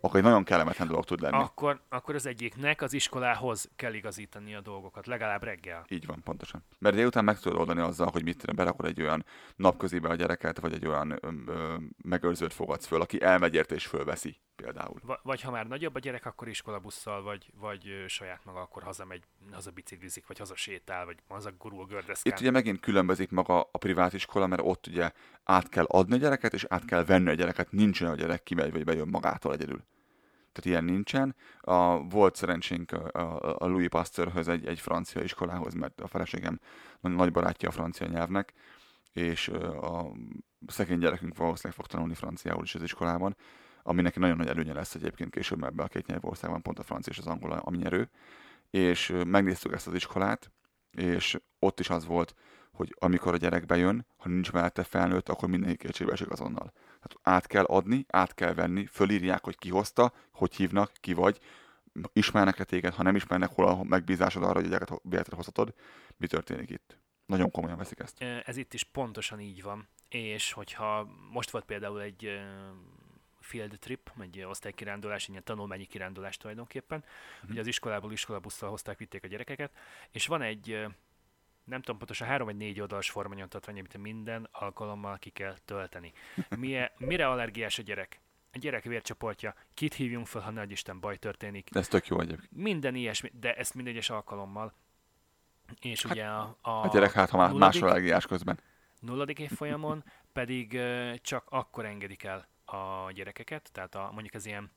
akkor 0.00 0.16
egy 0.16 0.24
nagyon 0.24 0.44
kellemetlen 0.44 0.88
dolog 0.88 1.04
tud 1.04 1.20
lenni. 1.20 1.36
Akkor, 1.36 1.80
akkor 1.88 2.14
az 2.14 2.26
egyiknek 2.26 2.82
az 2.82 2.92
iskolához 2.92 3.70
kell 3.76 3.94
igazítani 3.94 4.54
a 4.54 4.60
dolgokat, 4.60 5.06
legalább 5.06 5.42
reggel. 5.42 5.84
Így 5.88 6.06
van, 6.06 6.22
pontosan. 6.22 6.64
Mert 6.78 6.94
délután 6.94 7.24
meg 7.24 7.38
tudod 7.38 7.58
oldani 7.58 7.80
azzal, 7.80 8.08
hogy 8.12 8.22
mit 8.22 8.54
berakod 8.54 8.86
egy 8.86 9.02
olyan 9.02 9.24
napközébe 9.56 10.08
a 10.08 10.14
gyereket, 10.14 10.60
vagy 10.60 10.72
egy 10.72 10.86
olyan 10.86 11.10
ö, 11.10 11.28
ö, 11.46 11.74
megőrzőt 12.04 12.52
fogadsz 12.52 12.86
föl, 12.86 13.00
aki 13.00 13.22
elmegy 13.22 13.54
érte 13.54 13.74
és 13.74 13.86
fölveszi 13.86 14.40
például. 14.62 15.00
Va- 15.02 15.20
vagy 15.22 15.40
ha 15.40 15.50
már 15.50 15.66
nagyobb 15.66 15.94
a 15.94 15.98
gyerek, 15.98 16.26
akkor 16.26 16.48
iskolabusszal, 16.48 17.22
vagy, 17.22 17.50
vagy 17.54 18.04
saját 18.06 18.44
maga 18.44 18.60
akkor 18.60 18.82
hazamegy, 18.82 19.22
haza 19.52 19.70
biciklizik, 19.70 20.26
vagy 20.26 20.38
haza 20.38 20.56
sétál, 20.56 21.04
vagy 21.04 21.18
haza 21.28 21.52
gurul 21.58 21.86
gördeszkál. 21.86 22.32
Itt 22.32 22.40
ugye 22.40 22.50
megint 22.50 22.80
különbözik 22.80 23.30
maga 23.30 23.68
a 23.72 23.78
privát 23.78 24.12
iskola, 24.12 24.46
mert 24.46 24.62
ott 24.64 24.86
ugye 24.86 25.10
át 25.44 25.68
kell 25.68 25.84
adni 25.84 26.14
a 26.14 26.18
gyereket, 26.18 26.52
és 26.52 26.64
át 26.68 26.84
kell 26.84 27.04
venni 27.04 27.28
a 27.28 27.34
gyereket. 27.34 27.72
Nincs 27.72 28.00
olyan, 28.00 28.12
hogy 28.12 28.22
a 28.22 28.26
gyerek 28.26 28.42
kimegy, 28.42 28.72
vagy 28.72 28.84
bejön 28.84 29.08
magától 29.08 29.52
egyedül. 29.52 29.84
Tehát 30.52 30.64
ilyen 30.64 30.84
nincsen. 30.84 31.36
A, 31.60 32.08
volt 32.08 32.36
szerencsénk 32.36 32.92
a, 32.92 33.54
a, 33.58 33.66
Louis 33.66 33.88
Pasteurhöz, 33.88 34.48
egy, 34.48 34.66
egy 34.66 34.80
francia 34.80 35.22
iskolához, 35.22 35.74
mert 35.74 36.00
a 36.00 36.06
feleségem 36.06 36.60
nagy 37.00 37.32
barátja 37.32 37.68
a 37.68 37.72
francia 37.72 38.06
nyelvnek, 38.06 38.52
és 39.12 39.48
a 39.48 40.12
szegény 40.66 40.98
gyerekünk 40.98 41.36
valószínűleg 41.36 41.76
fog 41.76 41.86
tanulni 41.86 42.14
franciául 42.14 42.62
is 42.62 42.74
az 42.74 42.82
iskolában, 42.82 43.36
ami 43.82 44.02
neki 44.02 44.18
nagyon 44.18 44.36
nagy 44.36 44.48
előnye 44.48 44.72
lesz 44.72 44.94
egyébként 44.94 45.30
később 45.30 45.62
ebbe 45.62 45.82
a 45.82 45.88
két 45.88 46.06
nyelvországban, 46.06 46.62
pont 46.62 46.78
a 46.78 46.82
francia 46.82 47.12
és 47.12 47.18
az 47.18 47.26
angol 47.26 47.52
a 47.52 47.74
nyerő. 47.74 48.10
És 48.70 49.14
megnéztük 49.26 49.72
ezt 49.72 49.86
az 49.86 49.94
iskolát, 49.94 50.50
és 50.90 51.38
ott 51.58 51.80
is 51.80 51.90
az 51.90 52.06
volt, 52.06 52.34
hogy 52.72 52.94
amikor 52.98 53.34
a 53.34 53.36
gyerek 53.36 53.66
bejön, 53.66 54.06
ha 54.16 54.28
nincs 54.28 54.52
mellette 54.52 54.82
felnőtt, 54.84 55.28
akkor 55.28 55.48
mindenki 55.48 55.76
kétségbe 55.76 56.12
esik 56.12 56.30
azonnal. 56.30 56.72
Tehát 56.72 57.16
át 57.22 57.46
kell 57.46 57.64
adni, 57.64 58.04
át 58.08 58.34
kell 58.34 58.54
venni, 58.54 58.86
fölírják, 58.86 59.44
hogy 59.44 59.58
ki 59.58 59.68
hozta, 59.68 60.12
hogy 60.32 60.54
hívnak, 60.54 60.92
ki 61.00 61.12
vagy, 61.14 61.38
ismernek-e 62.12 62.64
téged, 62.64 62.94
ha 62.94 63.02
nem 63.02 63.16
ismernek, 63.16 63.50
hol 63.50 63.68
a 63.68 63.82
megbízásod 63.82 64.42
arra, 64.42 64.54
hogy 64.54 64.64
a 64.64 64.68
gyereket 64.68 65.00
véletlenül 65.02 65.44
hozhatod, 65.44 65.74
mi 66.16 66.26
történik 66.26 66.70
itt. 66.70 66.98
Nagyon 67.26 67.50
komolyan 67.50 67.78
veszik 67.78 67.98
ezt. 67.98 68.22
Ez 68.22 68.56
itt 68.56 68.74
is 68.74 68.84
pontosan 68.84 69.40
így 69.40 69.62
van. 69.62 69.88
És 70.08 70.52
hogyha 70.52 71.08
most 71.32 71.50
volt 71.50 71.64
például 71.64 72.00
egy 72.00 72.40
field 73.48 73.78
trip, 73.78 74.10
egy 74.20 74.42
osztálykirándulás, 74.42 75.22
egy 75.24 75.30
ilyen 75.30 75.44
tanulmányi 75.44 75.84
kirándulás 75.84 76.36
tulajdonképpen, 76.36 77.04
Mhm. 77.42 77.50
ugye 77.50 77.60
az 77.60 77.66
iskolából 77.66 78.12
iskolabusszal 78.12 78.70
hozták, 78.70 78.98
vitték 78.98 79.24
a 79.24 79.26
gyerekeket, 79.26 79.70
és 80.10 80.26
van 80.26 80.42
egy, 80.42 80.70
nem 81.64 81.80
tudom 81.80 81.96
pontosan, 81.98 82.28
három 82.28 82.46
vagy 82.46 82.56
négy 82.56 82.80
oldalas 82.80 83.10
formanyomtatvány, 83.10 83.78
amit 83.78 83.96
minden 83.96 84.48
alkalommal 84.52 85.18
ki 85.18 85.30
kell 85.30 85.56
tölteni. 85.64 86.12
Mire, 86.56 86.92
mire 86.98 87.28
allergiás 87.28 87.78
a 87.78 87.82
gyerek? 87.82 88.20
A 88.52 88.58
gyerek 88.58 88.84
vércsoportja, 88.84 89.54
kit 89.74 89.94
hívjunk 89.94 90.26
fel, 90.26 90.40
ha 90.42 90.50
nagy 90.50 90.70
Isten 90.70 91.00
baj 91.00 91.16
történik, 91.16 91.70
De 91.70 91.78
ez 91.80 91.88
tök 91.88 92.06
jó 92.06 92.20
egyébként. 92.20 92.50
minden 92.52 92.94
ilyesmi, 92.94 93.30
de 93.40 93.54
ezt 93.54 93.74
minden 93.74 93.92
egyes 93.92 94.10
alkalommal. 94.10 94.72
És 95.80 96.04
ugye 96.04 96.24
a, 96.24 96.56
a, 96.60 96.70
A 96.70 96.88
gyerek 96.92 97.12
hát, 97.12 97.30
ha 97.30 97.36
már 97.36 97.52
más 97.52 97.80
allergiás 97.82 98.26
közben. 98.26 98.60
nulladik 99.00 99.38
évfolyamon 99.38 100.04
pedig 100.32 100.80
csak 101.20 101.44
akkor 101.48 101.84
engedik 101.84 102.22
el 102.24 102.48
a 102.70 103.10
gyerekeket, 103.12 103.72
tehát 103.72 103.94
a, 103.94 104.10
mondjuk 104.12 104.34
az 104.34 104.46
ilyen 104.46 104.70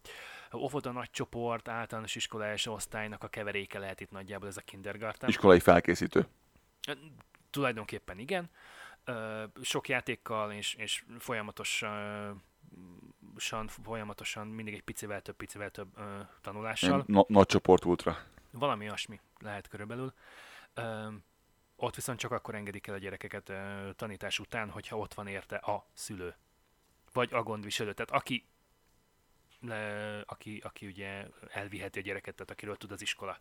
óvoda 0.55 0.91
nagy 0.91 1.09
csoport, 1.09 1.67
általános 1.67 2.15
iskolás 2.15 2.65
osztálynak 2.65 3.23
a 3.23 3.27
keveréke 3.27 3.79
lehet 3.79 3.99
itt 3.99 4.11
nagyjából 4.11 4.47
ez 4.47 4.57
a 4.57 4.61
kindergarten. 4.61 5.29
Iskolai 5.29 5.59
felkészítő. 5.59 6.27
Tulajdonképpen 7.49 8.19
igen. 8.19 8.49
Sok 9.61 9.89
játékkal 9.89 10.51
és, 10.51 10.73
és 10.73 11.03
folyamatosan 11.19 12.41
san- 13.37 13.71
folyamatosan 13.83 14.47
mindig 14.47 14.73
egy 14.73 14.81
picivel 14.83 15.21
több, 15.21 15.35
picivel 15.35 15.69
több 15.69 15.97
ö, 15.97 16.19
tanulással. 16.41 17.03
Na- 17.07 17.25
nagy 17.27 17.45
csoport 17.45 17.85
ultra. 17.85 18.17
Valami 18.51 18.85
olyasmi 18.85 19.19
lehet 19.39 19.67
körülbelül. 19.67 20.13
Ö, 20.73 21.07
ott 21.75 21.95
viszont 21.95 22.19
csak 22.19 22.31
akkor 22.31 22.55
engedik 22.55 22.87
el 22.87 22.93
a 22.95 22.97
gyerekeket 22.97 23.49
ö, 23.49 23.89
tanítás 23.95 24.39
után, 24.39 24.69
hogyha 24.69 24.97
ott 24.97 25.13
van 25.13 25.27
érte 25.27 25.55
a 25.55 25.85
szülő. 25.93 26.35
Vagy 27.14 27.34
a 27.34 27.43
gondviselő. 27.43 27.93
Tehát 27.93 28.12
aki, 28.12 28.45
le, 29.59 30.20
aki, 30.26 30.62
aki 30.64 30.86
ugye 30.86 31.28
elviheti 31.49 31.99
a 31.99 32.01
gyereket, 32.01 32.36
tehát 32.36 32.51
akiről 32.51 32.78
tud 32.78 32.91
az 32.91 33.01
iskola. 33.01 33.39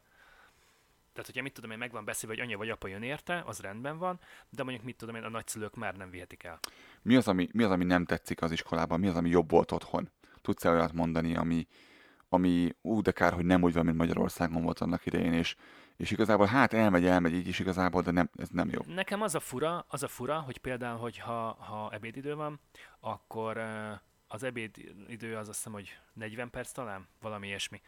Tehát, 1.13 1.27
hogyha 1.27 1.43
mit 1.43 1.53
tudom 1.53 1.71
én, 1.71 1.79
meg 1.79 1.93
van 1.93 2.05
beszélve, 2.05 2.35
hogy 2.35 2.45
anya 2.45 2.57
vagy 2.57 2.71
apa 2.71 2.89
jön 2.89 3.03
érte, 3.03 3.43
az 3.47 3.61
rendben 3.61 3.99
van, 3.99 4.21
de 4.49 4.63
mondjuk 4.63 4.85
mit 4.85 4.97
tudom 4.97 5.15
én, 5.15 5.23
a 5.23 5.29
nagyszülők 5.29 5.75
már 5.75 5.97
nem 5.97 6.11
vihetik 6.11 6.43
el. 6.43 6.59
Mi 7.03 7.17
az, 7.17 7.29
ami, 7.29 7.49
mi 7.53 7.63
az, 7.63 7.71
ami 7.71 7.85
nem 7.85 8.05
tetszik 8.05 8.43
az 8.43 8.53
iskolában? 8.53 9.01
Mi 9.01 9.09
az, 9.09 9.17
ami 9.17 9.29
jobb 9.29 9.51
volt 9.51 9.73
otthon? 9.73 10.11
Tudsz-e 10.43 10.71
olyat 10.71 10.93
mondani, 10.93 11.37
ami, 11.37 11.67
ami 12.33 12.77
ú, 12.83 13.01
de 13.01 13.11
kár, 13.11 13.33
hogy 13.33 13.45
nem 13.45 13.63
úgy 13.63 13.73
van, 13.73 13.85
mint 13.85 13.97
Magyarországon 13.97 14.63
volt 14.63 14.79
annak 14.79 15.07
idején, 15.07 15.33
és, 15.33 15.57
és 15.97 16.11
igazából 16.11 16.47
hát 16.47 16.73
elmegy, 16.73 17.07
elmegy 17.07 17.33
így 17.33 17.49
is 17.49 17.59
igazából, 17.59 18.03
de 18.03 18.11
nem, 18.11 18.31
ez 18.37 18.49
nem 18.49 18.69
jó. 18.69 18.81
Nekem 18.95 19.23
az 19.23 19.35
a 19.35 19.41
fura, 19.41 19.85
az 19.89 20.03
a 20.03 20.09
fura, 20.09 20.41
hogy 20.41 20.59
például, 20.59 20.99
hogy 20.99 21.19
ha, 21.19 21.53
ha 21.53 21.91
ebédidő 21.93 22.35
van, 22.35 22.61
akkor 23.01 23.59
az 24.29 24.43
ebédidő 24.43 25.37
az 25.37 25.49
azt 25.49 25.57
hiszem, 25.57 25.73
hogy 25.73 25.99
40 26.13 26.51
perc 26.51 26.73
talán, 26.73 27.09
valami 27.21 27.47
ilyesmi. 27.47 27.81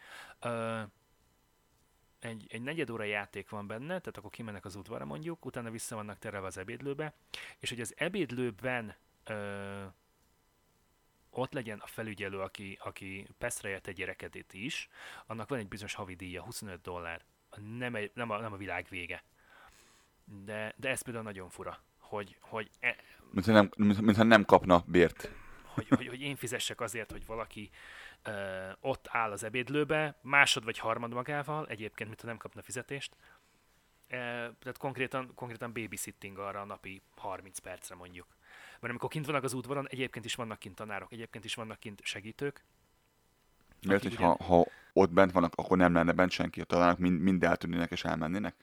Egy, 2.19 2.47
egy 2.49 2.63
negyed 2.63 2.91
óra 2.91 3.05
játék 3.05 3.49
van 3.49 3.67
benne, 3.67 3.87
tehát 3.87 4.17
akkor 4.17 4.31
kimennek 4.31 4.65
az 4.65 4.75
udvarra 4.75 5.05
mondjuk, 5.05 5.45
utána 5.45 5.71
vissza 5.71 5.95
vannak 5.95 6.19
terelve 6.19 6.47
az 6.47 6.59
ebédlőbe, 6.59 7.15
és 7.59 7.69
hogy 7.69 7.81
az 7.81 7.95
ebédlőben 7.97 8.95
ott 11.33 11.53
legyen 11.53 11.79
a 11.79 11.87
felügyelő, 11.87 12.41
aki, 12.41 12.79
aki 12.81 13.27
peszrejet 13.39 13.87
egy 13.87 13.95
gyerekedét 13.95 14.53
is, 14.53 14.89
annak 15.27 15.49
van 15.49 15.59
egy 15.59 15.69
bizonyos 15.69 15.95
havi 15.95 16.15
díja, 16.15 16.43
25 16.43 16.81
dollár. 16.81 17.25
Nem, 17.79 17.95
egy, 17.95 18.11
nem, 18.15 18.31
a, 18.31 18.41
nem 18.41 18.53
a 18.53 18.57
világ 18.57 18.87
vége. 18.91 19.25
De, 20.25 20.75
de 20.77 20.89
ez 20.89 21.03
például 21.03 21.25
nagyon 21.25 21.49
fura, 21.49 21.79
hogy, 21.99 22.37
hogy, 22.41 22.71
e, 22.81 22.97
Mintha 23.31 23.53
nem, 23.53 23.71
mint, 23.77 24.01
mintha 24.01 24.23
nem 24.23 24.45
kapna 24.45 24.85
bért. 24.87 25.31
hogy, 25.75 25.89
hogy, 25.89 26.07
hogy 26.07 26.21
én 26.21 26.37
fizessek 26.37 26.81
azért, 26.81 27.11
hogy 27.11 27.27
valaki 27.27 27.71
ö, 28.23 28.71
ott 28.81 29.09
áll 29.11 29.31
az 29.31 29.45
ebédlőbe, 29.45 30.19
másod 30.23 30.65
vagy 30.65 30.79
harmad 30.79 31.13
magával, 31.13 31.67
egyébként, 31.67 32.09
mintha 32.09 32.27
nem 32.27 32.37
kapna 32.37 32.63
fizetést. 32.63 33.17
E, 34.09 34.17
tehát 34.59 34.79
konkrétan, 34.79 35.33
konkrétan 35.35 35.73
babysitting 35.73 36.39
arra 36.39 36.61
a 36.61 36.65
napi 36.65 37.03
30 37.17 37.59
percre 37.59 37.95
mondjuk. 37.95 38.27
Mert 38.83 38.95
amikor 38.95 39.11
kint 39.11 39.27
vannak 39.27 39.43
az 39.43 39.53
udvaron, 39.53 39.89
egyébként 39.89 40.25
is 40.25 40.35
vannak 40.35 40.59
kint 40.59 40.75
tanárok, 40.75 41.13
egyébként 41.13 41.45
is 41.45 41.55
vannak 41.55 41.81
kint 41.81 42.01
segítők. 42.05 42.65
Mert 43.87 44.05
Akik 44.05 44.19
hogy 44.19 44.27
ha, 44.27 44.45
ha 44.45 44.67
ott 44.93 45.11
bent 45.11 45.33
vannak, 45.33 45.53
akkor 45.55 45.77
nem 45.77 45.95
lenne 45.95 46.13
bent 46.13 46.31
senki, 46.31 46.61
a 46.61 46.65
találnak 46.65 46.99
mind, 46.99 47.21
mind 47.21 47.45
eltűnnének 47.45 47.91
és 47.91 48.05
elmennének? 48.05 48.55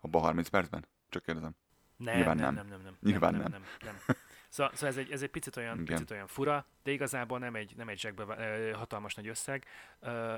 Abba 0.00 0.18
a 0.18 0.22
30 0.22 0.48
percben? 0.48 0.86
Csak 1.08 1.22
kérdezem. 1.22 1.56
Nem, 1.96 2.16
Nyilván 2.16 2.36
nem, 2.36 2.54
nem. 2.54 2.66
nem, 2.66 2.66
nem, 2.66 2.82
nem. 2.82 2.96
Nyilván 3.00 3.32
nem, 3.32 3.40
nem. 3.40 3.50
nem, 3.50 3.62
nem, 3.84 3.96
nem. 4.06 4.16
Szóval, 4.48 4.72
szóval 4.74 4.88
ez, 4.88 4.96
egy, 4.96 5.10
ez 5.10 5.22
egy 5.22 5.30
picit 5.30 5.56
olyan, 5.56 5.80
Igen. 5.80 5.94
picit 5.94 6.10
olyan 6.10 6.26
fura, 6.26 6.66
de 6.82 6.90
igazából 6.90 7.38
nem 7.38 7.54
egy, 7.54 7.76
nem 7.76 7.88
egy 7.88 7.98
zsebbe, 7.98 8.24
ö, 8.38 8.72
hatalmas 8.72 9.14
nagy 9.14 9.28
összeg. 9.28 9.64
Ö, 10.00 10.36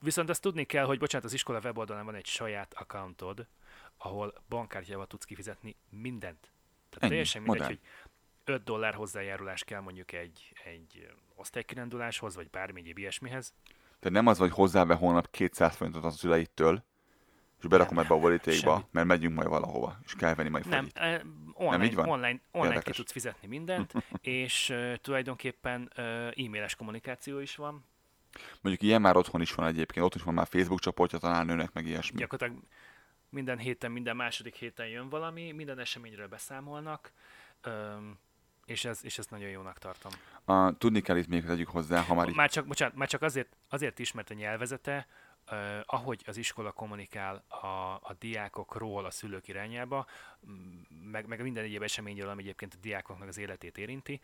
Viszont 0.00 0.30
azt 0.30 0.42
tudni 0.42 0.64
kell, 0.64 0.84
hogy 0.84 0.98
bocsánat, 0.98 1.26
az 1.26 1.32
iskola 1.32 1.60
weboldalán 1.60 2.04
van 2.04 2.14
egy 2.14 2.26
saját 2.26 2.74
accountod, 2.74 3.46
ahol 3.96 4.34
bankkártyával 4.48 5.06
tudsz 5.06 5.24
kifizetni 5.24 5.76
mindent. 5.88 6.50
Tehát 6.98 7.02
Ennyi, 7.02 7.10
teljesen 7.10 7.42
mindegy, 7.42 7.60
modern. 7.60 7.80
hogy 8.44 8.54
5 8.54 8.64
dollár 8.64 8.94
hozzájárulás 8.94 9.64
kell 9.64 9.80
mondjuk 9.80 10.12
egy, 10.12 10.52
egy 10.64 11.08
osztálykiránduláshoz, 11.34 12.34
vagy 12.34 12.50
bármi 12.50 12.80
egyéb 12.80 12.98
ilyesmihez. 12.98 13.54
Tehát 14.00 14.16
nem 14.16 14.26
az, 14.26 14.38
hogy 14.38 14.50
hozzábe 14.50 14.94
holnap 14.94 15.30
200 15.30 15.76
forintot 15.76 16.04
az 16.04 16.16
szüleitől, 16.16 16.84
és 17.58 17.66
berakom 17.66 17.94
Nem, 17.96 18.04
ebbe 18.04 18.14
a 18.14 18.18
borítékba, 18.18 18.72
semmi. 18.72 18.84
mert 18.90 19.06
megyünk 19.06 19.34
majd 19.34 19.48
valahova, 19.48 19.98
és 20.04 20.14
kell 20.14 20.34
venni 20.34 20.48
majd 20.48 20.68
Nem, 20.68 20.88
eh, 20.94 21.20
online, 21.52 21.84
így 21.84 21.94
van? 21.94 22.08
online, 22.08 22.40
online 22.50 22.68
ki 22.68 22.76
Érdekes. 22.76 22.96
tudsz 22.96 23.12
fizetni 23.12 23.48
mindent, 23.48 23.92
és 24.20 24.68
uh, 24.68 24.94
tulajdonképpen 24.94 25.92
uh, 25.96 26.04
e-mailes 26.44 26.74
kommunikáció 26.74 27.38
is 27.38 27.56
van. 27.56 27.84
Mondjuk 28.60 28.84
ilyen 28.84 29.00
már 29.00 29.16
otthon 29.16 29.40
is 29.40 29.54
van 29.54 29.66
egyébként, 29.66 30.06
ott 30.06 30.14
is 30.14 30.22
van 30.22 30.34
már 30.34 30.46
Facebook 30.46 30.80
csoportja 30.80 31.18
talán 31.18 31.46
nőnek, 31.46 31.72
meg 31.72 31.86
ilyesmi. 31.86 32.18
Gyakorlatilag 32.18 32.62
minden 33.36 33.58
héten, 33.58 33.90
minden 33.92 34.16
második 34.16 34.54
héten 34.54 34.86
jön 34.86 35.08
valami, 35.08 35.52
minden 35.52 35.78
eseményről 35.78 36.28
beszámolnak, 36.28 37.12
és, 38.64 38.84
ez, 38.84 39.04
és 39.04 39.18
ezt 39.18 39.30
nagyon 39.30 39.48
jónak 39.48 39.78
tartom. 39.78 40.12
Uh, 40.46 40.78
tudni 40.78 41.00
kell 41.00 41.16
itt 41.16 41.28
még 41.28 41.44
tegyük 41.44 41.68
hozzá, 41.68 42.02
ha 42.02 42.14
már 42.14 42.28
Már 42.28 42.50
csak, 42.50 42.66
bocsánat, 42.66 42.94
már 42.94 43.08
csak 43.08 43.22
azért, 43.22 43.56
azért 43.68 43.98
is, 43.98 44.12
mert 44.12 44.30
a 44.30 44.34
nyelvezete, 44.34 45.06
uh, 45.50 45.58
ahogy 45.86 46.22
az 46.26 46.36
iskola 46.36 46.72
kommunikál 46.72 47.44
a, 47.48 47.66
a 48.02 48.16
diákokról 48.18 49.04
a 49.04 49.10
szülők 49.10 49.48
irányába, 49.48 50.06
meg, 51.10 51.26
meg 51.26 51.42
minden 51.42 51.64
egyéb 51.64 51.82
eseményről, 51.82 52.28
ami 52.28 52.42
egyébként 52.42 52.74
a 52.74 52.80
diákoknak 52.80 53.28
az 53.28 53.38
életét 53.38 53.78
érinti, 53.78 54.20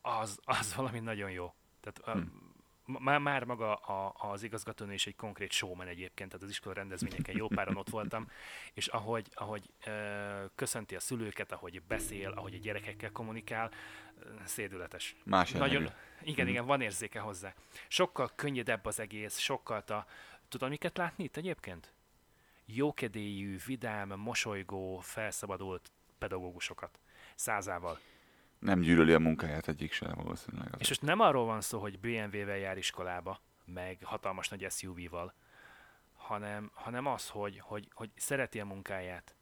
az, 0.00 0.38
az 0.44 0.74
valami 0.74 0.98
nagyon 0.98 1.30
jó. 1.30 1.54
Tehát 1.80 2.18
uh, 2.18 2.24
Hm. 2.24 2.49
Már, 2.98 3.18
már 3.18 3.44
maga 3.44 3.74
a, 3.74 4.14
az 4.30 4.42
igazgatónő 4.42 4.92
is 4.92 5.06
egy 5.06 5.16
konkrét 5.16 5.52
showman 5.52 5.86
egyébként, 5.86 6.30
tehát 6.30 6.44
az 6.44 6.50
iskola 6.50 6.74
rendezvényeken 6.74 7.36
jó 7.36 7.48
páran 7.48 7.76
ott 7.76 7.88
voltam, 7.88 8.30
és 8.72 8.86
ahogy, 8.86 9.26
ahogy 9.34 9.70
ö, 9.86 10.44
köszönti 10.54 10.94
a 10.94 11.00
szülőket, 11.00 11.52
ahogy 11.52 11.82
beszél, 11.82 12.30
ahogy 12.30 12.54
a 12.54 12.58
gyerekekkel 12.58 13.10
kommunikál, 13.10 13.70
szédületes. 14.44 15.16
Más 15.24 15.50
Nagyon, 15.50 15.90
igen, 16.22 16.48
igen, 16.48 16.66
van 16.66 16.80
érzéke 16.80 17.20
hozzá. 17.20 17.54
Sokkal 17.88 18.30
könnyedebb 18.34 18.84
az 18.84 19.00
egész, 19.00 19.38
sokkal 19.38 19.78
a... 19.78 20.06
Tudod, 20.48 20.68
miket 20.68 20.96
látni 20.96 21.24
itt 21.24 21.36
egyébként? 21.36 21.92
Jókedélyű, 22.66 23.56
vidám, 23.66 24.08
mosolygó, 24.08 24.98
felszabadult 24.98 25.92
pedagógusokat. 26.18 26.98
Százával. 27.34 27.98
Nem 28.60 28.80
gyűlöli 28.80 29.12
a 29.12 29.18
munkáját 29.18 29.68
egyik 29.68 29.92
sem 29.92 30.12
valószínűleg. 30.14 30.74
És 30.78 30.88
most 30.88 31.02
nem 31.02 31.20
arról 31.20 31.44
van 31.44 31.60
szó, 31.60 31.80
hogy 31.80 31.98
BMW-vel 31.98 32.56
jár 32.56 32.78
iskolába, 32.78 33.40
meg 33.64 33.98
hatalmas 34.02 34.48
nagy 34.48 34.66
SUV-val, 34.70 35.34
hanem, 36.14 36.70
hanem 36.74 37.06
az, 37.06 37.28
hogy, 37.28 37.58
hogy, 37.58 37.88
hogy 37.94 38.10
szereti 38.16 38.60
a 38.60 38.64
munkáját. 38.64 39.34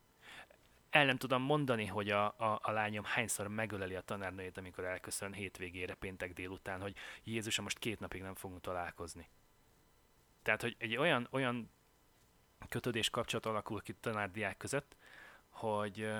El 0.91 1.05
nem 1.05 1.17
tudom 1.17 1.43
mondani, 1.43 1.87
hogy 1.87 2.11
a, 2.11 2.25
a, 2.27 2.61
a 2.63 2.71
lányom 2.71 3.05
hányszor 3.05 3.49
megöleli 3.49 3.95
a 3.95 4.01
tanárnőjét, 4.01 4.59
amikor 4.59 4.85
elköszön 4.85 5.33
hétvégére, 5.33 5.95
péntek 5.95 6.33
délután, 6.33 6.81
hogy 6.81 6.95
Jézusom, 7.25 7.65
most 7.65 7.79
két 7.79 8.01
napig 8.01 8.23
nem 8.23 8.35
fogunk 8.35 8.61
találkozni. 8.61 9.29
Tehát, 10.43 10.63
hogy 10.63 10.77
egy 10.79 10.97
olyan, 10.97 11.29
olyan 11.31 11.71
kötődés 12.69 13.11
kapcsolat 13.11 13.47
alakul 13.47 13.81
ki 13.81 13.93
tanárdiák 13.93 14.57
között, 14.57 14.97
hogy 15.49 16.11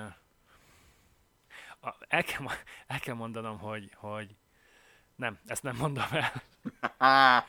el, 2.07 2.23
kell, 2.23 2.45
el 2.87 2.99
kell 2.99 3.15
mondanom, 3.15 3.59
hogy, 3.59 3.91
hogy 3.95 4.35
nem, 5.15 5.39
ezt 5.45 5.63
nem 5.63 5.75
mondom 5.75 6.05
el. 6.11 6.31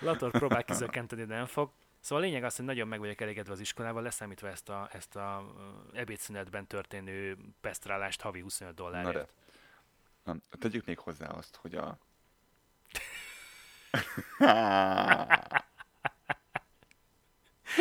Lator 0.00 0.30
próbál 0.30 0.64
kizökkenteni, 0.64 1.24
de 1.24 1.34
nem 1.34 1.46
fog. 1.46 1.70
Szóval 2.00 2.24
a 2.24 2.26
lényeg 2.26 2.44
az, 2.44 2.56
hogy 2.56 2.64
nagyon 2.64 2.88
meg 2.88 2.98
vagyok 2.98 3.20
elégedve 3.20 3.52
az 3.52 3.60
iskolával, 3.60 4.02
leszámítva 4.02 4.48
ezt 4.48 4.68
a, 4.68 4.88
ezt 4.92 5.16
a 5.16 5.52
ebédszünetben 5.92 6.66
történő 6.66 7.38
pesztrálást 7.60 8.20
havi 8.20 8.40
25 8.40 8.78
Na 8.78 8.84
de. 8.84 8.90
dollárért. 8.90 9.32
Na, 10.24 10.36
tegyük 10.58 10.86
még 10.86 10.98
hozzá 10.98 11.26
azt, 11.26 11.56
hogy 11.56 11.74
a... 11.74 11.98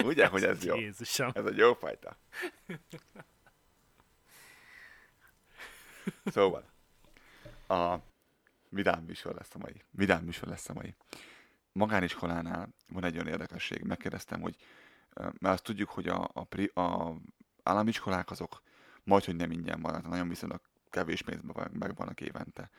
Ugye, 0.03 0.27
hogy 0.27 0.43
ez 0.43 0.63
jó? 0.63 0.75
Jézusom. 0.75 1.31
Ez 1.33 1.45
egy 1.45 1.57
jó 1.57 1.73
fajta. 1.73 2.17
Szóval, 6.31 6.63
a 7.67 7.97
vidám 8.69 9.03
műsor 9.03 9.33
lesz 9.35 9.55
a 9.55 9.57
mai. 9.57 9.83
Vidám 9.89 10.23
műsor 10.23 10.47
lesz 10.47 10.69
a 10.69 10.73
mai. 10.73 10.95
Magániskolánál 11.71 12.69
van 12.87 13.03
egy 13.03 13.15
olyan 13.15 13.27
érdekesség. 13.27 13.83
Megkérdeztem, 13.83 14.41
hogy 14.41 14.55
mert 15.13 15.53
azt 15.53 15.63
tudjuk, 15.63 15.89
hogy 15.89 16.07
a, 16.07 16.29
a, 16.33 16.43
pri, 16.43 16.65
a 16.65 17.15
állami 17.63 17.89
iskolák 17.89 18.31
azok 18.31 18.61
majd, 19.03 19.23
hogy 19.23 19.35
nem 19.35 19.51
ingyen 19.51 19.81
vannak, 19.81 20.07
nagyon 20.07 20.29
viszonylag 20.29 20.61
kevés 20.89 21.21
pénzben 21.21 21.51
van- 21.53 21.71
megvannak 21.79 22.21
évente. 22.21 22.69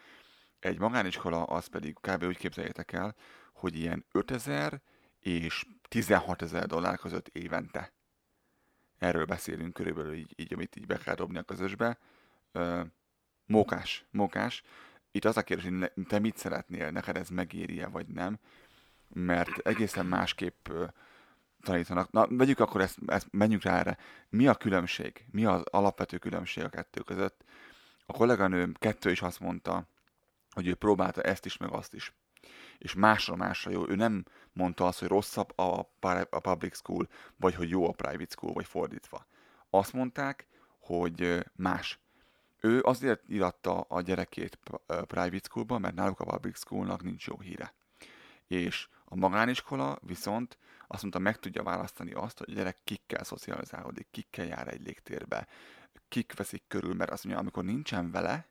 Egy 0.58 0.78
magániskola 0.78 1.42
az 1.42 1.66
pedig 1.66 1.96
kb. 2.00 2.22
úgy 2.22 2.36
képzeljétek 2.36 2.92
el, 2.92 3.14
hogy 3.52 3.76
ilyen 3.76 4.04
5000 4.12 4.80
és 5.20 5.66
16 5.88 6.42
ezer 6.42 6.66
dollár 6.66 6.98
között 6.98 7.28
évente. 7.28 7.92
Erről 8.98 9.24
beszélünk 9.24 9.72
körülbelül 9.72 10.14
így, 10.14 10.32
így 10.36 10.52
amit 10.52 10.76
így 10.76 10.86
be 10.86 10.98
kell 10.98 11.14
dobni 11.14 11.38
a 11.38 11.42
közösbe. 11.42 11.98
Mókás, 13.46 14.04
mókás. 14.10 14.62
Itt 15.10 15.24
az 15.24 15.36
a 15.36 15.42
kérdés, 15.42 15.64
hogy 15.64 16.06
te 16.06 16.18
mit 16.18 16.36
szeretnél, 16.36 16.90
neked 16.90 17.16
ez 17.16 17.28
megéri-e 17.28 17.86
vagy 17.86 18.06
nem, 18.06 18.38
mert 19.08 19.58
egészen 19.58 20.06
másképp 20.06 20.68
tanítanak. 21.62 22.10
Na, 22.10 22.26
vegyük 22.28 22.60
akkor 22.60 22.80
ezt, 22.80 22.98
ezt, 23.06 23.26
menjünk 23.30 23.62
rá 23.62 23.78
erre. 23.78 23.98
Mi 24.28 24.46
a 24.46 24.54
különbség? 24.54 25.24
Mi 25.30 25.44
az 25.44 25.62
alapvető 25.70 26.18
különbség 26.18 26.64
a 26.64 26.68
kettő 26.68 27.00
között? 27.00 27.44
A 28.06 28.12
kolléganőm 28.12 28.74
kettő 28.78 29.10
is 29.10 29.22
azt 29.22 29.40
mondta, 29.40 29.86
hogy 30.50 30.66
ő 30.66 30.74
próbálta 30.74 31.22
ezt 31.22 31.46
is, 31.46 31.56
meg 31.56 31.72
azt 31.72 31.94
is. 31.94 32.12
És 32.78 32.94
másra 32.94 33.36
másra 33.36 33.70
jó. 33.70 33.88
Ő 33.88 33.94
nem 33.94 34.24
mondta 34.52 34.86
azt, 34.86 34.98
hogy 34.98 35.08
rosszabb 35.08 35.58
a, 35.58 35.92
a 36.30 36.40
public 36.40 36.76
school, 36.76 37.08
vagy 37.36 37.54
hogy 37.54 37.68
jó 37.68 37.88
a 37.88 37.92
private 37.92 38.30
school, 38.30 38.52
vagy 38.52 38.66
fordítva. 38.66 39.26
Azt 39.70 39.92
mondták, 39.92 40.46
hogy 40.78 41.44
más. 41.52 42.01
Ő 42.64 42.82
azért 42.82 43.22
iratta 43.28 43.80
a 43.80 44.00
gyerekét 44.00 44.58
private 44.86 45.40
schoolba, 45.42 45.78
mert 45.78 45.94
náluk 45.94 46.20
a 46.20 46.24
public 46.24 46.58
schoolnak 46.58 47.02
nincs 47.02 47.26
jó 47.26 47.40
híre. 47.40 47.74
És 48.46 48.88
a 49.04 49.16
magániskola 49.16 49.98
viszont 50.02 50.58
azt 50.86 51.02
mondta, 51.02 51.20
meg 51.20 51.38
tudja 51.38 51.62
választani 51.62 52.12
azt, 52.12 52.38
hogy 52.38 52.50
a 52.50 52.54
gyerek 52.54 52.78
kikkel 52.84 53.24
szocializálódik, 53.24 54.06
kikkel 54.10 54.46
jár 54.46 54.68
egy 54.68 54.82
légtérbe, 54.82 55.46
kik 56.08 56.36
veszik 56.36 56.62
körül, 56.68 56.94
mert 56.94 57.10
azt 57.10 57.24
mondja, 57.24 57.42
amikor 57.42 57.64
nincsen 57.64 58.10
vele, 58.10 58.46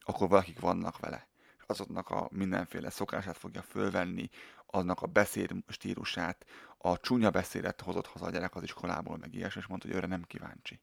akkor 0.00 0.28
valakik 0.28 0.60
vannak 0.60 0.98
vele. 0.98 1.26
És 1.58 1.64
azoknak 1.66 2.10
a 2.10 2.28
mindenféle 2.30 2.90
szokását 2.90 3.36
fogja 3.36 3.62
fölvenni, 3.62 4.30
aznak 4.66 5.02
a 5.02 5.06
beszéd 5.06 5.52
stílusát, 5.68 6.46
a 6.78 6.98
csúnya 6.98 7.30
beszédet 7.30 7.80
hozott 7.80 8.06
haza 8.06 8.24
a 8.24 8.30
gyerek 8.30 8.54
az 8.54 8.62
iskolából, 8.62 9.16
meg 9.16 9.34
ilyesmi, 9.34 9.60
és 9.60 9.66
mondta, 9.66 9.86
hogy 9.86 9.96
őre 9.96 10.06
nem 10.06 10.22
kíváncsi. 10.22 10.80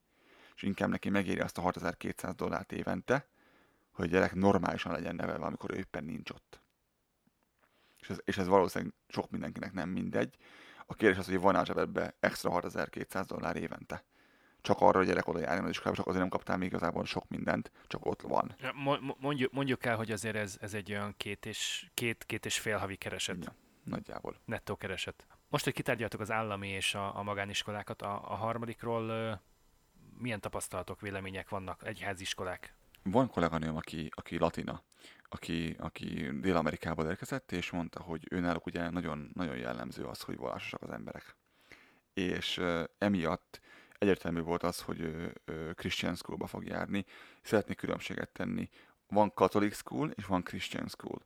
És 0.59 0.65
inkább 0.65 0.89
neki 0.89 1.09
megéri 1.09 1.39
azt 1.39 1.57
a 1.57 1.61
6200 1.61 2.35
dollárt 2.35 2.71
évente, 2.71 3.27
hogy 3.91 4.05
a 4.05 4.11
gyerek 4.11 4.33
normálisan 4.33 4.91
legyen 4.91 5.15
nevelve, 5.15 5.45
amikor 5.45 5.71
ő 5.71 5.77
éppen 5.77 6.03
nincs 6.03 6.29
ott. 6.29 6.61
És 7.99 8.09
ez, 8.09 8.17
és 8.23 8.37
ez 8.37 8.47
valószínűleg 8.47 8.93
sok 9.07 9.29
mindenkinek 9.29 9.73
nem 9.73 9.89
mindegy. 9.89 10.35
A 10.85 10.93
kérdés 10.93 11.17
az, 11.19 11.25
hogy 11.25 11.39
van-e 11.39 11.59
a 11.59 11.65
zsebedbe 11.65 12.15
extra 12.19 12.51
6200 12.51 13.25
dollár 13.25 13.55
évente. 13.55 14.03
Csak 14.61 14.81
arra, 14.81 14.97
hogy 14.97 15.07
gyerek 15.07 15.27
oda 15.27 15.39
járjon 15.39 15.63
az 15.63 15.69
iskolába, 15.69 15.95
csak 15.95 16.07
azért 16.07 16.21
nem 16.21 16.31
kaptál 16.31 16.57
még 16.57 16.67
igazából 16.67 17.05
sok 17.05 17.27
mindent, 17.29 17.71
csak 17.87 18.05
ott 18.05 18.21
van. 18.21 18.55
Mo- 18.73 19.01
mo- 19.01 19.19
Mondjuk, 19.19 19.51
mondjuk 19.51 19.85
el, 19.85 19.95
hogy 19.95 20.11
azért 20.11 20.35
ez, 20.35 20.57
ez 20.61 20.73
egy 20.73 20.91
olyan 20.91 21.13
két 21.17 21.45
és, 21.45 21.89
két, 21.93 22.23
két 22.23 22.45
és 22.45 22.59
fél 22.59 22.77
havi 22.77 22.95
kereset. 22.95 23.43
Ja, 23.43 23.55
nagyjából. 23.83 24.35
nettó 24.45 24.75
kereset. 24.75 25.25
Most, 25.47 25.63
hogy 25.63 25.73
kitárgyaltuk 25.73 26.19
az 26.19 26.31
állami 26.31 26.67
és 26.67 26.95
a, 26.95 27.17
a 27.17 27.23
magániskolákat, 27.23 28.01
a, 28.01 28.31
a 28.31 28.35
harmadikról 28.35 29.41
milyen 30.19 30.39
tapasztalatok, 30.39 31.01
vélemények 31.01 31.49
vannak, 31.49 31.85
egyháziskolák? 31.85 32.73
Van 33.03 33.29
kolléganőm, 33.29 33.75
aki, 33.75 34.11
aki 34.15 34.37
latina, 34.37 34.83
aki, 35.29 35.75
aki 35.79 36.29
Dél-Amerikából 36.39 37.05
érkezett, 37.05 37.51
és 37.51 37.71
mondta, 37.71 38.01
hogy 38.01 38.27
ő 38.29 38.39
náluk 38.39 38.65
ugye 38.65 38.89
nagyon, 38.89 39.31
nagyon 39.33 39.57
jellemző 39.57 40.03
az, 40.03 40.21
hogy 40.21 40.37
vallásosak 40.37 40.81
az 40.81 40.89
emberek. 40.89 41.35
És 42.13 42.57
uh, 42.57 42.83
emiatt 42.97 43.59
egyértelmű 43.97 44.41
volt 44.41 44.63
az, 44.63 44.81
hogy 44.81 44.99
ő, 44.99 45.41
ő 45.45 45.73
Christian 45.73 46.15
Schoolba 46.15 46.47
fog 46.47 46.65
járni. 46.65 47.05
Szeretnék 47.41 47.77
különbséget 47.77 48.29
tenni. 48.29 48.69
Van 49.07 49.31
Catholic 49.33 49.75
School, 49.75 50.09
és 50.09 50.25
van 50.25 50.43
Christian 50.43 50.87
School. 50.87 51.21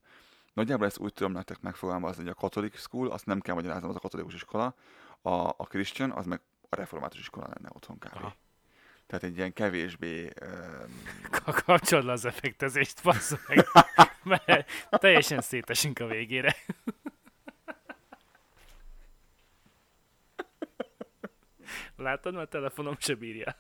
Nagyjából 0.54 0.86
ezt 0.86 0.98
úgy 0.98 1.14
tudom 1.14 1.32
nektek 1.32 1.62
megfogalmazni, 1.62 2.24
hogy 2.24 2.32
a 2.32 2.41
Catholic 2.41 2.80
School, 2.80 3.12
azt 3.12 3.26
nem 3.26 3.39
kell 3.39 3.56
magyaráznom, 3.56 3.89
az 3.89 3.96
a 3.96 4.00
katolikus 4.00 4.34
iskola, 4.34 4.76
a, 5.22 5.48
a 5.48 5.66
Christian, 5.68 6.12
az 6.12 6.26
meg 6.26 6.41
a 6.70 6.76
református 6.76 7.20
iskola 7.20 7.48
lenne 7.48 7.70
otthon 7.74 7.98
kb. 7.98 8.16
Aha. 8.16 8.36
Tehát 9.14 9.28
egy 9.28 9.38
ilyen 9.38 9.53
kevésbé 9.53 10.30
um, 10.41 11.03
Ka- 11.30 11.64
Kapcsold 11.64 12.03
le 12.05 12.11
az 12.11 12.26
effektezést, 12.26 13.03
bassz 13.03 13.34
meg, 13.47 13.66
mert 14.45 14.70
teljesen 14.89 15.41
szétesünk 15.41 15.99
a 15.99 16.07
végére. 16.07 16.55
Látod, 21.95 22.34
mert 22.34 22.47
a 22.47 22.49
telefonom 22.49 22.95
se 22.99 23.16
bírja. 23.16 23.55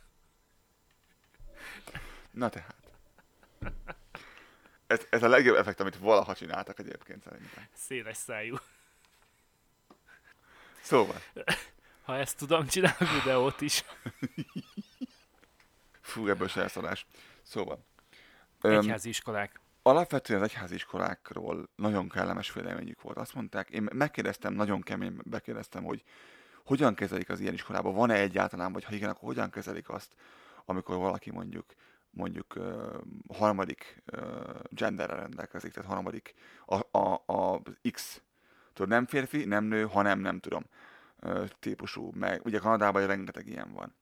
Na 2.31 2.49
tehát. 2.49 2.75
Ez, 4.87 5.07
ez 5.09 5.23
a 5.23 5.27
legjobb 5.27 5.55
effekt, 5.55 5.79
amit 5.79 5.97
valaha 5.97 6.35
csináltak 6.35 6.79
egyébként 6.79 7.23
szerintem. 7.23 7.67
Széles 7.73 8.17
szájú. 8.17 8.55
Szóval, 10.81 11.21
Ha 12.03 12.17
ezt 12.17 12.37
tudom, 12.37 12.67
csinálok 12.67 13.11
videót 13.23 13.61
is. 13.61 13.83
fú, 16.13 16.27
ebből 16.27 16.47
se 16.47 16.61
elszalás. 16.61 17.05
Szóval, 17.41 17.85
Egyházi 18.61 19.09
iskolák. 19.09 19.59
alapvetően 19.81 20.41
az 20.41 20.47
egyházi 20.47 20.75
iskolákról 20.75 21.69
nagyon 21.75 22.09
kellemes 22.09 22.53
véleményük 22.53 23.01
volt. 23.01 23.17
Azt 23.17 23.33
mondták, 23.33 23.69
én 23.69 23.87
megkérdeztem, 23.93 24.53
nagyon 24.53 24.81
kemény 24.81 25.17
bekérdeztem, 25.23 25.83
hogy 25.83 26.03
hogyan 26.65 26.93
kezelik 26.95 27.29
az 27.29 27.39
ilyen 27.39 27.53
iskolában, 27.53 27.93
van-e 27.93 28.13
egyáltalán, 28.13 28.73
vagy 28.73 28.83
ha 28.83 28.93
igen, 28.93 29.09
akkor 29.09 29.27
hogyan 29.27 29.49
kezelik 29.49 29.89
azt, 29.89 30.15
amikor 30.65 30.97
valaki 30.97 31.31
mondjuk 31.31 31.65
mondjuk 32.15 32.55
uh, 32.55 33.01
harmadik 33.33 34.03
uh, 34.11 34.21
genderrel 34.69 35.19
rendelkezik, 35.19 35.73
tehát 35.73 35.89
harmadik 35.89 36.33
a, 36.65 36.97
a, 36.97 37.23
a 37.25 37.61
X, 37.91 38.21
tudod, 38.73 38.89
nem 38.89 39.05
férfi, 39.05 39.45
nem 39.45 39.63
nő, 39.63 39.83
hanem 39.83 40.19
nem 40.19 40.39
tudom, 40.39 40.65
uh, 41.21 41.47
típusú, 41.59 42.11
meg 42.15 42.45
ugye 42.45 42.59
Kanadában 42.59 43.07
rengeteg 43.07 43.47
ilyen 43.47 43.73
van. 43.73 43.95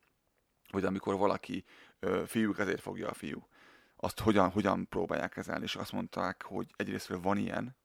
Hogy 0.72 0.86
amikor 0.86 1.18
valaki 1.18 1.64
uh, 2.02 2.24
fiú 2.24 2.54
kezét 2.54 2.82
fogja 2.82 3.10
a 3.10 3.14
fiú, 3.14 3.48
azt 3.96 4.20
hogyan, 4.20 4.50
hogyan 4.50 4.88
próbálják 4.88 5.32
kezelni, 5.32 5.64
és 5.64 5.76
azt 5.76 5.92
mondták, 5.92 6.44
hogy 6.44 6.74
egyrésztről 6.76 7.22
van 7.22 7.38
ilyen, 7.38 7.76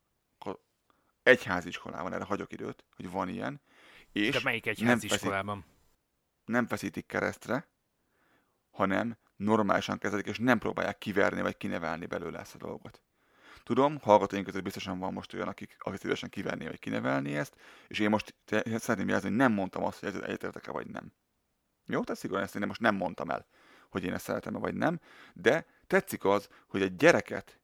egyháziskolában, 1.26 2.12
erre 2.12 2.24
hagyok 2.24 2.52
időt, 2.52 2.84
hogy 2.96 3.10
van 3.10 3.28
ilyen, 3.28 3.60
és 4.12 4.34
De 4.34 4.40
melyik 4.42 4.66
egy 4.66 4.78
nem 4.78 4.88
háziskolában? 4.88 5.64
nem 6.44 6.66
feszítik 6.66 7.06
keresztre, 7.06 7.68
hanem 8.70 9.16
normálisan 9.36 9.98
kezelik, 9.98 10.26
és 10.26 10.38
nem 10.38 10.58
próbálják 10.58 10.98
kiverni 10.98 11.40
vagy 11.40 11.56
kinevelni 11.56 12.06
belőle 12.06 12.38
ezt 12.38 12.54
a 12.54 12.58
dolgot. 12.58 13.02
Tudom, 13.62 13.98
hallgatóink 13.98 14.44
között 14.44 14.62
biztosan 14.62 14.98
van 14.98 15.12
most 15.12 15.34
olyan, 15.34 15.48
akik, 15.48 15.76
akik 15.78 16.00
szívesen 16.00 16.28
kiverni 16.28 16.64
vagy 16.64 16.78
kinevelni 16.78 17.36
ezt, 17.36 17.56
és 17.86 17.98
én 17.98 18.10
most 18.10 18.34
te- 18.44 18.78
szeretném 18.78 19.08
jelezni, 19.08 19.28
hogy 19.28 19.38
nem 19.38 19.52
mondtam 19.52 19.84
azt, 19.84 19.98
hogy 20.00 20.08
ez 20.08 20.14
egyetértek-e 20.14 20.70
vagy 20.70 20.86
nem. 20.86 21.12
Jó, 21.86 22.02
tehát 22.02 22.20
szigorúan 22.20 22.44
ezt 22.44 22.56
én 22.56 22.66
most 22.66 22.80
nem 22.80 22.94
mondtam 22.94 23.30
el, 23.30 23.46
hogy 23.90 24.04
én 24.04 24.12
ezt 24.12 24.24
szeretem-e 24.24 24.58
vagy 24.58 24.74
nem, 24.74 25.00
de 25.34 25.66
tetszik 25.86 26.24
az, 26.24 26.48
hogy 26.66 26.82
egy 26.82 26.96
gyereket, 26.96 27.60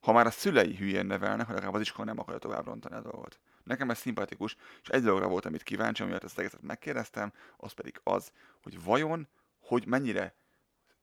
ha 0.00 0.12
már 0.12 0.26
a 0.26 0.30
szülei 0.30 0.76
hülyén 0.76 1.06
nevelnek, 1.06 1.46
hogy 1.46 1.54
legalább 1.54 1.74
az 1.74 1.80
iskola 1.80 2.04
nem 2.04 2.18
akarja 2.18 2.38
tovább 2.38 2.64
rontani 2.64 2.94
a 2.94 3.00
dolgot. 3.00 3.40
Nekem 3.62 3.90
ez 3.90 3.98
szimpatikus, 3.98 4.56
és 4.82 4.88
egy 4.88 5.02
dologra 5.02 5.28
voltam 5.28 5.54
itt 5.54 5.62
kíváncsi, 5.62 6.02
amiatt 6.02 6.24
ezt 6.24 6.38
egészet 6.38 6.62
megkérdeztem, 6.62 7.32
az 7.56 7.72
pedig 7.72 8.00
az, 8.02 8.32
hogy 8.62 8.84
vajon, 8.84 9.28
hogy 9.60 9.86
mennyire 9.86 10.34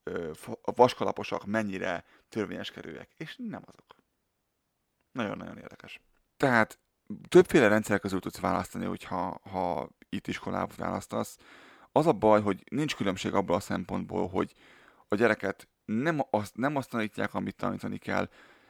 ö, 0.02 0.30
vaskalaposak, 0.62 1.46
mennyire 1.46 2.04
törvényeskerőek, 2.28 3.12
és 3.16 3.36
nem 3.38 3.62
azok. 3.66 3.96
Nagyon-nagyon 5.12 5.58
érdekes. 5.58 6.00
Tehát 6.36 6.78
többféle 7.28 7.68
rendszer 7.68 8.00
közül 8.00 8.20
tudsz 8.20 8.40
választani, 8.40 8.84
hogyha 8.84 9.40
ha 9.50 9.88
itt 10.08 10.26
iskolát 10.26 10.76
választasz. 10.76 11.36
Az 11.98 12.06
a 12.06 12.12
baj, 12.12 12.40
hogy 12.40 12.64
nincs 12.70 12.96
különbség 12.96 13.34
abból 13.34 13.56
a 13.56 13.60
szempontból, 13.60 14.28
hogy 14.28 14.54
a 15.08 15.14
gyereket 15.14 15.68
nem 15.84 16.20
azt, 16.30 16.56
nem 16.56 16.76
azt 16.76 16.90
tanítják, 16.90 17.34
amit 17.34 17.56
tanítani 17.56 17.98
kell. 17.98 18.28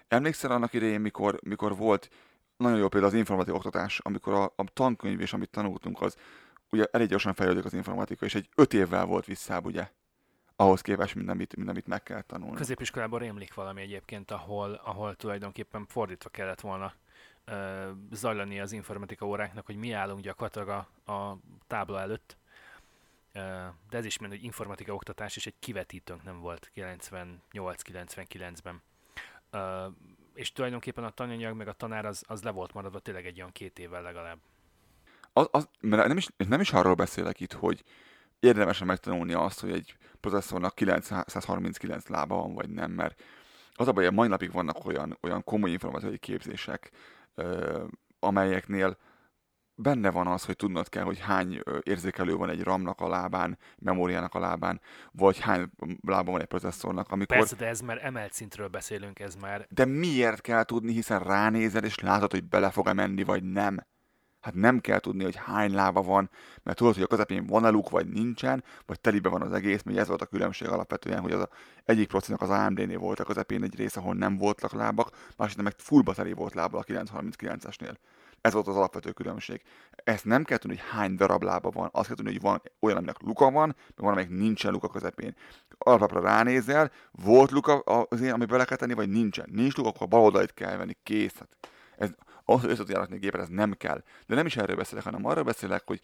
Emlékszel 0.08 0.50
annak 0.50 0.72
idején, 0.72 1.00
mikor, 1.00 1.40
mikor 1.42 1.76
volt 1.76 2.10
nagyon 2.56 2.78
jó 2.78 2.88
például 2.88 3.12
az 3.12 3.18
informatika 3.18 3.56
oktatás, 3.56 3.98
amikor 3.98 4.32
a, 4.32 4.44
a 4.44 4.64
tankönyv 4.72 5.20
és 5.20 5.32
amit 5.32 5.50
tanultunk, 5.50 6.00
az 6.00 6.16
ugye 6.70 6.84
elég 6.90 7.08
gyorsan 7.08 7.34
fejlődik 7.34 7.64
az 7.64 7.72
informatika, 7.72 8.24
és 8.24 8.34
egy 8.34 8.48
öt 8.54 8.74
évvel 8.74 9.04
volt 9.04 9.24
visszább, 9.24 9.64
ugye? 9.64 9.90
Ahhoz 10.56 10.80
képest, 10.80 11.14
mint 11.14 11.28
amit, 11.28 11.56
mint 11.56 11.68
amit 11.68 11.86
meg 11.86 12.02
kell 12.02 12.22
tanulni. 12.22 12.56
Középiskolában 12.56 13.18
rémlik 13.18 13.54
valami 13.54 13.80
egyébként, 13.80 14.30
ahol, 14.30 14.80
ahol 14.84 15.14
tulajdonképpen 15.14 15.86
fordítva 15.86 16.30
kellett 16.30 16.60
volna 16.60 16.92
ö, 17.44 17.88
zajlani 18.10 18.60
az 18.60 18.72
informatika 18.72 19.26
óráknak, 19.26 19.66
hogy 19.66 19.76
mi 19.76 19.92
állunk 19.92 20.20
gyakorlatilag 20.20 20.68
a, 20.68 21.12
a 21.12 21.38
tábla 21.66 22.00
előtt. 22.00 22.37
De 23.32 23.96
ez 23.96 24.04
is 24.04 24.18
ment, 24.18 24.32
hogy 24.32 24.44
informatika 24.44 24.94
oktatás, 24.94 25.36
és 25.36 25.46
egy 25.46 25.54
kivetítőnk 25.58 26.24
nem 26.24 26.40
volt 26.40 26.70
98-99-ben. 26.74 28.82
Ö, 29.50 29.86
és 30.34 30.52
tulajdonképpen 30.52 31.04
a 31.04 31.10
tananyag 31.10 31.56
meg 31.56 31.68
a 31.68 31.72
tanár 31.72 32.04
az, 32.04 32.24
az 32.26 32.42
le 32.42 32.50
volt 32.50 32.72
maradva 32.72 32.98
tényleg 32.98 33.26
egy 33.26 33.38
olyan 33.38 33.52
két 33.52 33.78
évvel 33.78 34.02
legalább. 34.02 34.38
Az, 35.32 35.48
az, 35.50 35.68
nem 35.80 36.16
is, 36.16 36.28
nem 36.36 36.60
is 36.60 36.72
arról 36.72 36.94
beszélek 36.94 37.40
itt, 37.40 37.52
hogy 37.52 37.84
érdemesen 38.40 38.86
megtanulni 38.86 39.32
azt, 39.32 39.60
hogy 39.60 39.70
egy 39.70 39.96
processzornak 40.20 40.74
939 40.74 42.08
lába 42.08 42.36
van, 42.36 42.54
vagy 42.54 42.68
nem, 42.68 42.90
mert 42.90 43.22
az 43.74 43.88
a 43.88 43.92
baj, 43.92 44.04
hogy 44.04 44.12
a 44.12 44.16
mai 44.16 44.28
napig 44.28 44.52
vannak 44.52 44.84
olyan, 44.84 45.18
olyan 45.20 45.44
komoly 45.44 45.70
informatikai 45.70 46.18
képzések, 46.18 46.90
amelyeknél 48.18 48.96
benne 49.78 50.10
van 50.10 50.26
az, 50.26 50.44
hogy 50.44 50.56
tudnod 50.56 50.88
kell, 50.88 51.02
hogy 51.02 51.18
hány 51.18 51.62
érzékelő 51.82 52.34
van 52.34 52.48
egy 52.48 52.62
RAM-nak 52.62 53.00
a 53.00 53.08
lábán, 53.08 53.58
memóriának 53.78 54.34
a 54.34 54.38
lábán, 54.38 54.80
vagy 55.12 55.38
hány 55.38 55.70
lába 56.06 56.30
van 56.30 56.40
egy 56.40 56.46
processzornak, 56.46 57.10
amikor... 57.10 57.36
Persze, 57.36 57.56
de 57.56 57.66
ez 57.66 57.80
már 57.80 58.04
emelt 58.04 58.32
szintről 58.32 58.68
beszélünk, 58.68 59.18
ez 59.18 59.34
már 59.34 59.66
De 59.70 59.84
miért 59.84 60.40
kell 60.40 60.64
tudni, 60.64 60.92
hiszen 60.92 61.20
ránézel, 61.20 61.84
és 61.84 61.98
látod, 61.98 62.30
hogy 62.30 62.44
bele 62.44 62.70
fog-e 62.70 62.92
menni, 62.92 63.24
vagy 63.24 63.42
nem. 63.42 63.86
Hát 64.40 64.54
nem 64.54 64.80
kell 64.80 64.98
tudni, 64.98 65.24
hogy 65.24 65.36
hány 65.36 65.74
lába 65.74 66.02
van, 66.02 66.30
mert 66.62 66.76
tudod, 66.76 66.94
hogy 66.94 67.02
a 67.02 67.06
közepén 67.06 67.46
van-e 67.46 67.68
luk, 67.68 67.90
vagy 67.90 68.08
nincsen, 68.08 68.64
vagy 68.86 69.00
telibe 69.00 69.28
van 69.28 69.42
az 69.42 69.52
egész, 69.52 69.82
még 69.82 69.96
ez 69.96 70.08
volt 70.08 70.22
a 70.22 70.26
különbség 70.26 70.68
alapvetően, 70.68 71.20
hogy 71.20 71.32
az 71.32 71.40
a, 71.40 71.48
egyik 71.84 72.08
procinak 72.08 72.40
az 72.42 72.50
AMD-nél 72.50 72.98
volt 72.98 73.20
a 73.20 73.24
közepén 73.24 73.62
egy 73.62 73.76
rész, 73.76 73.96
ahol 73.96 74.14
nem 74.14 74.36
voltak 74.36 74.72
lábak, 74.72 75.10
másik 75.36 75.62
meg 75.62 75.74
fullba 75.76 76.14
teli 76.14 76.32
volt 76.32 76.54
lába 76.54 76.78
a 76.78 76.84
939-esnél. 76.84 77.94
Ez 78.40 78.52
volt 78.52 78.66
az 78.66 78.76
alapvető 78.76 79.12
különbség. 79.12 79.62
Ezt 79.90 80.24
nem 80.24 80.44
kell 80.44 80.58
tudni, 80.58 80.76
hogy 80.76 80.86
hány 80.90 81.14
darab 81.14 81.42
lába 81.42 81.70
van, 81.70 81.88
azt 81.92 82.06
kell 82.06 82.16
tudni, 82.16 82.32
hogy 82.32 82.40
van 82.40 82.62
olyan, 82.80 82.96
aminek 82.96 83.20
luka 83.20 83.50
van, 83.50 83.66
meg 83.76 83.96
van, 83.96 84.12
amelyik 84.12 84.30
nincsen 84.30 84.72
luka 84.72 84.88
közepén. 84.88 85.34
Alapra 85.78 86.20
ránézel, 86.20 86.90
volt 87.10 87.50
luka 87.50 87.78
az 87.80 88.20
ilyen, 88.20 88.34
ami 88.34 88.44
bele 88.44 88.64
kell 88.64 88.76
tenni, 88.76 88.94
vagy 88.94 89.08
nincsen. 89.08 89.48
Nincs 89.52 89.76
luka, 89.76 89.88
akkor 89.88 90.02
a 90.02 90.06
bal 90.06 90.20
oldalit 90.20 90.54
kell 90.54 90.76
venni, 90.76 90.96
kész. 91.02 91.38
Hát 91.38 91.56
ez, 91.96 92.10
ahhoz, 92.44 92.60
hogy 92.60 92.70
össze 92.70 92.98
a 92.98 93.06
gépet, 93.06 93.40
ez 93.40 93.48
nem 93.48 93.72
kell. 93.72 94.02
De 94.26 94.34
nem 94.34 94.46
is 94.46 94.56
erről 94.56 94.76
beszélek, 94.76 95.04
hanem 95.04 95.24
arról 95.24 95.44
beszélek, 95.44 95.82
hogy 95.86 96.00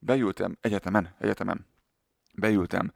beültem 0.00 0.56
egyetemen, 0.60 1.14
egyetemen, 1.18 1.66
beültem 2.34 2.92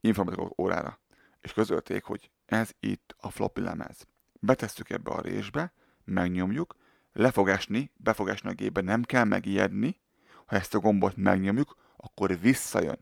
informatika 0.00 0.50
órára, 0.56 0.98
és 1.40 1.52
közölték, 1.52 2.04
hogy 2.04 2.30
ez 2.46 2.70
itt 2.80 3.14
a 3.20 3.30
floppy 3.30 3.60
lemez. 3.60 4.06
Betesszük 4.40 4.90
ebbe 4.90 5.10
a 5.10 5.20
résbe, 5.20 5.72
megnyomjuk, 6.04 6.74
le 7.12 7.30
fog 7.30 7.48
esni, 7.48 7.90
be 7.96 8.12
fog 8.12 8.28
esni 8.28 8.48
a 8.48 8.52
gépbe, 8.52 8.80
nem 8.80 9.02
kell 9.02 9.24
megijedni, 9.24 10.00
ha 10.46 10.56
ezt 10.56 10.74
a 10.74 10.78
gombot 10.78 11.16
megnyomjuk, 11.16 11.76
akkor 11.96 12.40
visszajön. 12.40 12.98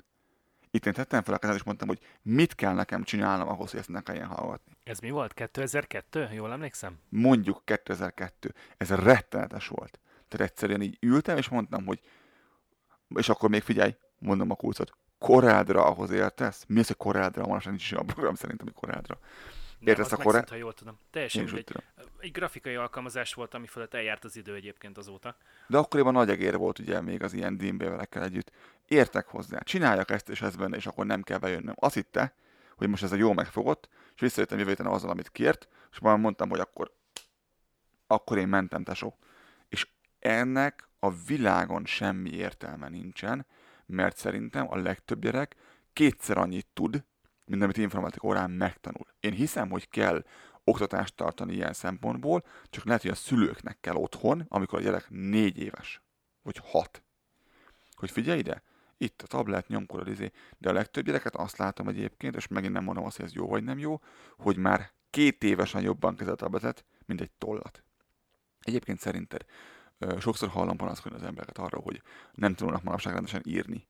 Itt 0.70 0.86
én 0.86 0.92
tettem 0.92 1.22
fel 1.22 1.34
a 1.34 1.38
kezet, 1.38 1.56
és 1.56 1.62
mondtam, 1.62 1.88
hogy 1.88 2.00
mit 2.22 2.54
kell 2.54 2.74
nekem 2.74 3.02
csinálnom 3.02 3.48
ahhoz, 3.48 3.70
hogy 3.70 3.78
ezt 3.80 3.88
ne 3.88 4.00
kelljen 4.00 4.26
hallgatni. 4.26 4.72
Ez 4.84 4.98
mi 4.98 5.10
volt? 5.10 5.34
2002? 5.34 6.28
Jól 6.32 6.52
emlékszem? 6.52 6.98
mondjuk 7.08 7.62
2002. 7.64 8.54
Ez 8.76 8.90
rettenetes 8.90 9.68
volt. 9.68 10.00
Tehát 10.28 10.50
egyszerűen 10.50 10.82
így 10.82 10.96
ültem, 11.00 11.36
és 11.36 11.48
mondtam, 11.48 11.86
hogy 11.86 12.00
és 13.14 13.28
akkor 13.28 13.50
még 13.50 13.62
figyelj, 13.62 13.96
mondom 14.18 14.50
a 14.50 14.54
kulcot, 14.54 14.92
Coreldraw 15.18 15.84
ahhoz 15.84 16.10
értesz? 16.10 16.64
Mi 16.68 16.80
az, 16.80 16.86
hogy 16.86 16.96
Coreldraw? 16.96 17.46
Manapság 17.46 17.72
nincs 17.72 17.84
is 17.84 17.92
olyan 17.92 18.06
program 18.06 18.34
szerintem, 18.34 18.66
hogy 18.66 18.74
Coreldraw. 18.74 19.18
Nem, 19.80 19.88
Értesz 19.88 20.12
az 20.12 20.12
a 20.12 20.16
Corel- 20.16 20.32
megszűnt, 20.32 20.48
ha 20.48 20.56
jól 20.64 20.74
tudom. 20.74 20.98
Teljesen 21.10 21.44
mindegy. 21.44 21.64
tudom. 21.64 21.82
Egy 22.18 22.32
grafikai 22.32 22.74
alkalmazás 22.74 23.34
volt, 23.34 23.54
ami 23.54 23.66
felett 23.66 23.94
eljárt 23.94 24.24
az 24.24 24.36
idő 24.36 24.54
egyébként 24.54 24.98
azóta. 24.98 25.36
De 25.66 25.78
akkoriban 25.78 26.12
nagy 26.12 26.30
egér 26.30 26.56
volt 26.56 26.78
ugye 26.78 27.00
még 27.00 27.22
az 27.22 27.32
ilyen 27.32 27.56
dimbévelekkel 27.56 28.22
együtt. 28.22 28.50
Értek 28.86 29.26
hozzá, 29.26 29.58
csináljak 29.58 30.10
ezt 30.10 30.28
és 30.28 30.42
ez 30.42 30.56
benne, 30.56 30.76
és 30.76 30.86
akkor 30.86 31.06
nem 31.06 31.22
kell 31.22 31.38
bejönnöm. 31.38 31.74
Azt 31.78 31.94
hitte, 31.94 32.34
hogy 32.76 32.88
most 32.88 33.02
ez 33.02 33.12
a 33.12 33.16
jó 33.16 33.32
megfogott, 33.32 33.88
és 34.14 34.20
visszajöttem 34.20 34.58
jövő 34.58 34.70
héten 34.70 34.86
azzal, 34.86 35.10
amit 35.10 35.30
kért, 35.30 35.68
és 35.92 35.98
már 35.98 36.16
mondtam, 36.16 36.48
hogy 36.48 36.60
akkor, 36.60 36.92
akkor 38.06 38.38
én 38.38 38.48
mentem, 38.48 38.84
tesó. 38.84 39.18
És 39.68 39.88
ennek 40.18 40.88
a 40.98 41.10
világon 41.10 41.84
semmi 41.86 42.30
értelme 42.30 42.88
nincsen, 42.88 43.46
mert 43.86 44.16
szerintem 44.16 44.66
a 44.70 44.76
legtöbb 44.76 45.20
gyerek 45.20 45.56
kétszer 45.92 46.38
annyit 46.38 46.66
tud, 46.72 47.04
mint 47.50 47.62
amit 47.62 47.76
informatika 47.76 48.26
órán 48.26 48.50
megtanul. 48.50 49.06
Én 49.20 49.32
hiszem, 49.32 49.70
hogy 49.70 49.88
kell 49.88 50.24
oktatást 50.64 51.14
tartani 51.14 51.54
ilyen 51.54 51.72
szempontból, 51.72 52.44
csak 52.64 52.84
lehet, 52.84 53.02
hogy 53.02 53.10
a 53.10 53.14
szülőknek 53.14 53.80
kell 53.80 53.94
otthon, 53.94 54.44
amikor 54.48 54.78
a 54.78 54.82
gyerek 54.82 55.06
négy 55.08 55.58
éves, 55.58 56.02
vagy 56.42 56.60
hat. 56.64 57.02
Hogy 57.92 58.10
figyelj 58.10 58.38
ide, 58.38 58.62
itt 58.96 59.22
a 59.22 59.26
tablet, 59.26 59.68
nyomkodod, 59.68 60.08
izé, 60.08 60.30
de 60.58 60.68
a 60.68 60.72
legtöbb 60.72 61.04
gyereket 61.04 61.36
azt 61.36 61.56
látom 61.56 61.88
egyébként, 61.88 62.36
és 62.36 62.46
megint 62.46 62.72
nem 62.72 62.84
mondom 62.84 63.04
azt, 63.04 63.16
hogy 63.16 63.24
ez 63.24 63.32
jó 63.32 63.46
vagy 63.46 63.64
nem 63.64 63.78
jó, 63.78 64.00
hogy 64.36 64.56
már 64.56 64.90
két 65.10 65.44
évesen 65.44 65.82
jobban 65.82 66.16
kezel 66.16 66.32
a 66.32 66.36
tabletet, 66.36 66.84
mint 67.06 67.20
egy 67.20 67.30
tollat. 67.30 67.82
Egyébként 68.60 68.98
szerinted 68.98 69.44
sokszor 70.18 70.48
hallom 70.48 70.76
panaszkodni 70.76 71.18
az 71.18 71.24
embereket 71.24 71.58
arra, 71.58 71.78
hogy 71.78 72.02
nem 72.32 72.54
tudnak 72.54 72.82
manapság 72.82 73.12
rendesen 73.12 73.42
írni 73.44 73.86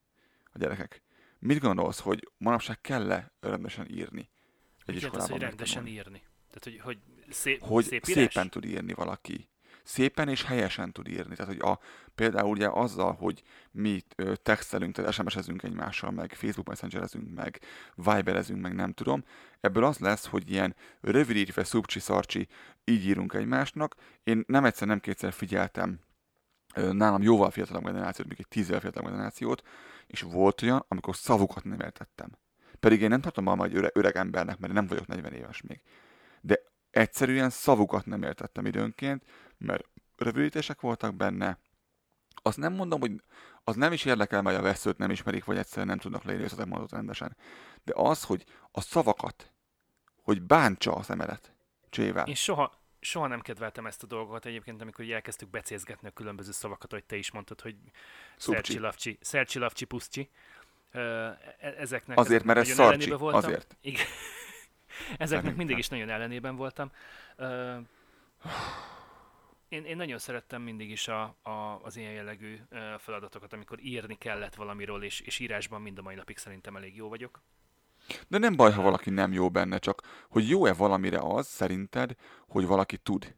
a 0.53 0.57
gyerekek. 0.57 1.01
Mit 1.41 1.59
gondolsz, 1.59 1.99
hogy 1.99 2.29
manapság 2.37 2.81
kell-e 2.81 3.31
rendesen 3.39 3.89
írni 3.89 4.29
egy 4.85 5.01
jelent 5.01 5.21
az, 5.21 5.29
hogy 5.29 5.41
rendesen 5.41 5.83
megtanulni? 5.83 5.91
írni? 5.91 6.23
Tehát, 6.47 6.63
hogy, 6.63 6.79
hogy, 6.79 6.97
szép, 7.33 7.61
hogy 7.61 7.83
szép 7.83 8.07
írás? 8.07 8.23
szépen 8.23 8.49
tud 8.49 8.65
írni 8.65 8.93
valaki. 8.93 9.49
Szépen 9.83 10.27
és 10.27 10.43
helyesen 10.43 10.91
tud 10.91 11.07
írni. 11.07 11.35
Tehát, 11.35 11.51
hogy 11.53 11.61
a, 11.61 11.79
például 12.15 12.49
ugye 12.49 12.67
azzal, 12.67 13.13
hogy 13.13 13.41
mi 13.71 14.01
textelünk, 14.43 14.95
tehát 14.95 15.13
SMS-ezünk 15.13 15.63
egymással, 15.63 16.11
meg 16.11 16.33
Facebook 16.33 16.67
Messengerezünk, 16.67 17.33
meg 17.33 17.59
Viberezünk, 17.95 18.61
meg 18.61 18.75
nem 18.75 18.91
tudom, 18.91 19.23
ebből 19.59 19.83
az 19.83 19.97
lesz, 19.97 20.25
hogy 20.25 20.51
ilyen 20.51 20.75
rövidítve, 21.01 21.63
szubcsi, 21.63 21.99
szarcsi, 21.99 22.47
így 22.83 23.05
írunk 23.05 23.33
egymásnak. 23.33 23.95
Én 24.23 24.43
nem 24.47 24.65
egyszer, 24.65 24.87
nem 24.87 24.99
kétszer 24.99 25.33
figyeltem 25.33 25.99
nálam 26.73 27.21
jóval 27.21 27.51
fiatalabb 27.51 27.85
generációt, 27.85 28.27
még 28.27 28.39
egy 28.39 28.47
tízzel 28.47 28.79
fiatalabb 28.79 29.09
generációt, 29.09 29.61
és 30.11 30.21
volt 30.21 30.61
olyan, 30.61 30.85
amikor 30.87 31.15
szavukat 31.15 31.63
nem 31.63 31.79
értettem. 31.79 32.37
Pedig 32.79 33.01
én 33.01 33.09
nem 33.09 33.21
tartom 33.21 33.43
magam 33.43 33.65
egy 33.65 33.75
öreg, 33.75 33.91
öreg 33.93 34.15
embernek, 34.15 34.57
mert 34.57 34.73
nem 34.73 34.87
vagyok 34.87 35.07
40 35.07 35.33
éves 35.33 35.61
még. 35.61 35.81
De 36.41 36.59
egyszerűen 36.89 37.49
szavukat 37.49 38.05
nem 38.05 38.23
értettem 38.23 38.65
időnként, 38.65 39.23
mert 39.57 39.83
rövidítések 40.17 40.81
voltak 40.81 41.15
benne. 41.15 41.59
Azt 42.41 42.57
nem 42.57 42.73
mondom, 42.73 42.99
hogy 42.99 43.23
az 43.63 43.75
nem 43.75 43.91
is 43.91 44.05
érdekel, 44.05 44.41
mert 44.41 44.57
a 44.57 44.61
veszőt 44.61 44.97
nem 44.97 45.11
ismerik, 45.11 45.45
vagy 45.45 45.57
egyszerűen 45.57 45.87
nem 45.87 45.97
tudnak 45.97 46.23
leírni 46.23 46.47
mondatot 46.57 46.91
rendesen. 46.91 47.37
De 47.83 47.93
az, 47.95 48.23
hogy 48.23 48.45
a 48.71 48.81
szavakat, 48.81 49.53
hogy 50.23 50.41
bántsa 50.41 50.95
az 50.95 51.09
emelet 51.09 51.55
csével. 51.89 52.27
Én 52.27 52.35
soha, 52.35 52.80
soha 53.01 53.27
nem 53.27 53.41
kedveltem 53.41 53.85
ezt 53.85 54.03
a 54.03 54.07
dolgot 54.07 54.45
egyébként, 54.45 54.81
amikor 54.81 55.09
elkezdtük 55.09 55.49
becézgetni 55.49 56.07
a 56.07 56.11
különböző 56.11 56.51
szavakat, 56.51 56.91
hogy 56.91 57.03
te 57.03 57.15
is 57.15 57.31
mondtad, 57.31 57.61
hogy 57.61 57.75
Szercsi 58.37 58.79
Lavcsi, 58.79 59.17
Szercsi 59.21 59.59
Lavcsi 59.59 59.85
Puszcsi. 59.85 60.29
E- 60.91 61.55
Ezeknek 61.77 62.17
Azért, 62.17 62.43
mert 62.43 62.59
ez 62.59 62.67
szarcsi. 62.67 63.11
Azért. 63.11 63.77
Igen. 63.81 64.05
Ezeknek 65.17 65.55
mindig 65.55 65.75
Szerintem. 65.75 65.77
is 65.77 65.87
nagyon 65.87 66.09
ellenében 66.09 66.55
voltam. 66.55 66.91
Én, 69.69 69.85
én 69.85 69.95
nagyon 69.95 70.17
szerettem 70.17 70.61
mindig 70.61 70.89
is 70.89 71.07
a, 71.07 71.35
a, 71.41 71.79
az 71.83 71.95
ilyen 71.95 72.11
jellegű 72.11 72.59
feladatokat, 72.97 73.53
amikor 73.53 73.79
írni 73.83 74.17
kellett 74.17 74.55
valamiről, 74.55 75.03
és, 75.03 75.19
és 75.19 75.39
írásban 75.39 75.81
mind 75.81 75.97
a 75.97 76.01
mai 76.01 76.15
napig 76.15 76.37
szerintem 76.37 76.75
elég 76.75 76.95
jó 76.95 77.09
vagyok. 77.09 77.41
De 78.27 78.37
nem 78.37 78.55
baj, 78.55 78.71
ha 78.71 78.81
valaki 78.81 79.09
nem 79.09 79.33
jó 79.33 79.49
benne, 79.49 79.77
csak 79.77 80.25
hogy 80.29 80.49
jó-e 80.49 80.73
valamire 80.73 81.19
az, 81.19 81.47
szerinted, 81.47 82.15
hogy 82.47 82.65
valaki 82.65 82.97
tud. 82.97 83.35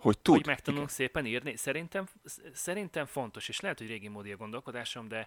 Hogy 0.00 0.18
tud. 0.18 0.34
Hogy 0.34 0.46
megtanulunk 0.46 0.90
szépen 0.90 1.26
írni, 1.26 1.56
szerintem, 1.56 2.06
sz- 2.24 2.50
szerintem 2.54 3.06
fontos, 3.06 3.48
és 3.48 3.60
lehet, 3.60 3.78
hogy 3.78 3.86
régi 3.86 4.08
módi 4.08 4.32
a 4.32 4.36
gondolkodásom, 4.36 5.08
de, 5.08 5.26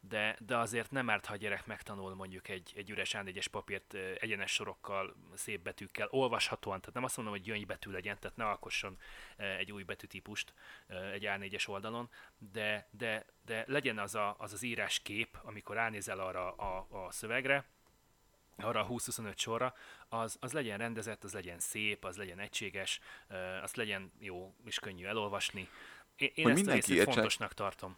de, 0.00 0.36
de 0.46 0.56
azért 0.56 0.90
nem 0.90 1.10
árt, 1.10 1.26
ha 1.26 1.32
a 1.32 1.36
gyerek 1.36 1.66
megtanul 1.66 2.14
mondjuk 2.14 2.48
egy, 2.48 2.72
egy 2.76 2.90
üres 2.90 3.14
A4-es 3.18 3.46
papírt 3.50 3.94
egyenes 4.20 4.52
sorokkal, 4.52 5.16
szép 5.34 5.62
betűkkel, 5.62 6.08
olvashatóan, 6.10 6.80
tehát 6.80 6.94
nem 6.94 7.04
azt 7.04 7.16
mondom, 7.16 7.34
hogy 7.34 7.44
gyöngybetű 7.44 7.90
legyen, 7.90 8.16
tehát 8.20 8.36
ne 8.36 8.44
alkosson 8.44 8.98
egy 9.36 9.72
új 9.72 9.82
betűtípust 9.82 10.54
egy 11.12 11.24
A4-es 11.26 11.68
oldalon, 11.68 12.10
de, 12.52 12.88
de, 12.90 13.24
de 13.44 13.64
legyen 13.66 13.98
az, 13.98 14.14
a, 14.14 14.34
az 14.38 14.52
az 14.52 14.62
írás 14.62 15.00
kép, 15.00 15.38
amikor 15.42 15.76
ránézel 15.76 16.20
arra 16.20 16.52
a, 16.52 16.86
a 16.90 17.10
szövegre, 17.10 17.64
arra 18.62 18.80
a 18.80 18.86
20-25 18.88 19.36
sorra, 19.36 19.74
az, 20.08 20.36
az 20.40 20.52
legyen 20.52 20.78
rendezett, 20.78 21.24
az 21.24 21.32
legyen 21.32 21.58
szép, 21.58 22.04
az 22.04 22.16
legyen 22.16 22.38
egységes, 22.38 23.00
ö, 23.28 23.36
azt 23.62 23.76
legyen 23.76 24.12
jó 24.18 24.54
és 24.64 24.78
könnyű 24.78 25.04
elolvasni. 25.04 25.68
Én, 26.16 26.30
én 26.34 26.44
Hogy 26.44 26.52
ezt 26.52 26.70
részét 26.70 26.96
értse- 26.96 27.12
fontosnak 27.12 27.54
tartom. 27.54 27.96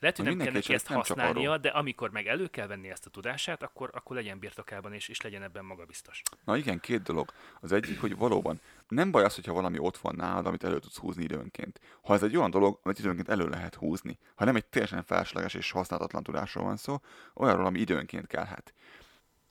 Lehet, 0.00 0.16
hogy 0.16 0.26
Hogy 0.26 0.36
nem 0.36 0.44
kell 0.46 0.54
neki 0.54 0.74
ezt 0.74 0.86
használnia, 0.86 1.58
de 1.58 1.68
amikor 1.68 2.10
meg 2.10 2.26
elő 2.26 2.46
kell 2.46 2.66
venni 2.66 2.90
ezt 2.90 3.06
a 3.06 3.10
tudását, 3.10 3.62
akkor, 3.62 3.90
akkor 3.92 4.16
legyen 4.16 4.38
birtokában, 4.38 4.92
és, 4.92 5.08
és 5.08 5.20
legyen 5.20 5.42
ebben 5.42 5.64
magabiztos. 5.64 6.22
Na 6.44 6.56
igen, 6.56 6.80
két 6.80 7.02
dolog. 7.02 7.32
Az 7.60 7.72
egyik, 7.72 8.00
hogy 8.00 8.16
valóban 8.16 8.60
nem 8.88 9.10
baj 9.10 9.24
az, 9.24 9.34
hogyha 9.34 9.52
valami 9.52 9.78
ott 9.78 9.96
van 9.96 10.14
nálad, 10.16 10.46
amit 10.46 10.64
elő 10.64 10.78
tudsz 10.78 10.96
húzni 10.96 11.22
időnként. 11.22 11.80
Ha 12.02 12.14
ez 12.14 12.22
egy 12.22 12.36
olyan 12.36 12.50
dolog, 12.50 12.78
amit 12.82 12.98
időnként 12.98 13.28
elő 13.28 13.48
lehet 13.48 13.74
húzni, 13.74 14.18
ha 14.34 14.44
nem 14.44 14.56
egy 14.56 14.66
teljesen 14.66 15.04
felesleges 15.04 15.54
és 15.54 15.70
használhatatlan 15.70 16.22
tudásról 16.22 16.64
van 16.64 16.76
szó, 16.76 17.00
olyanról, 17.34 17.66
ami 17.66 17.80
időnként 17.80 18.26
kellhet. 18.26 18.74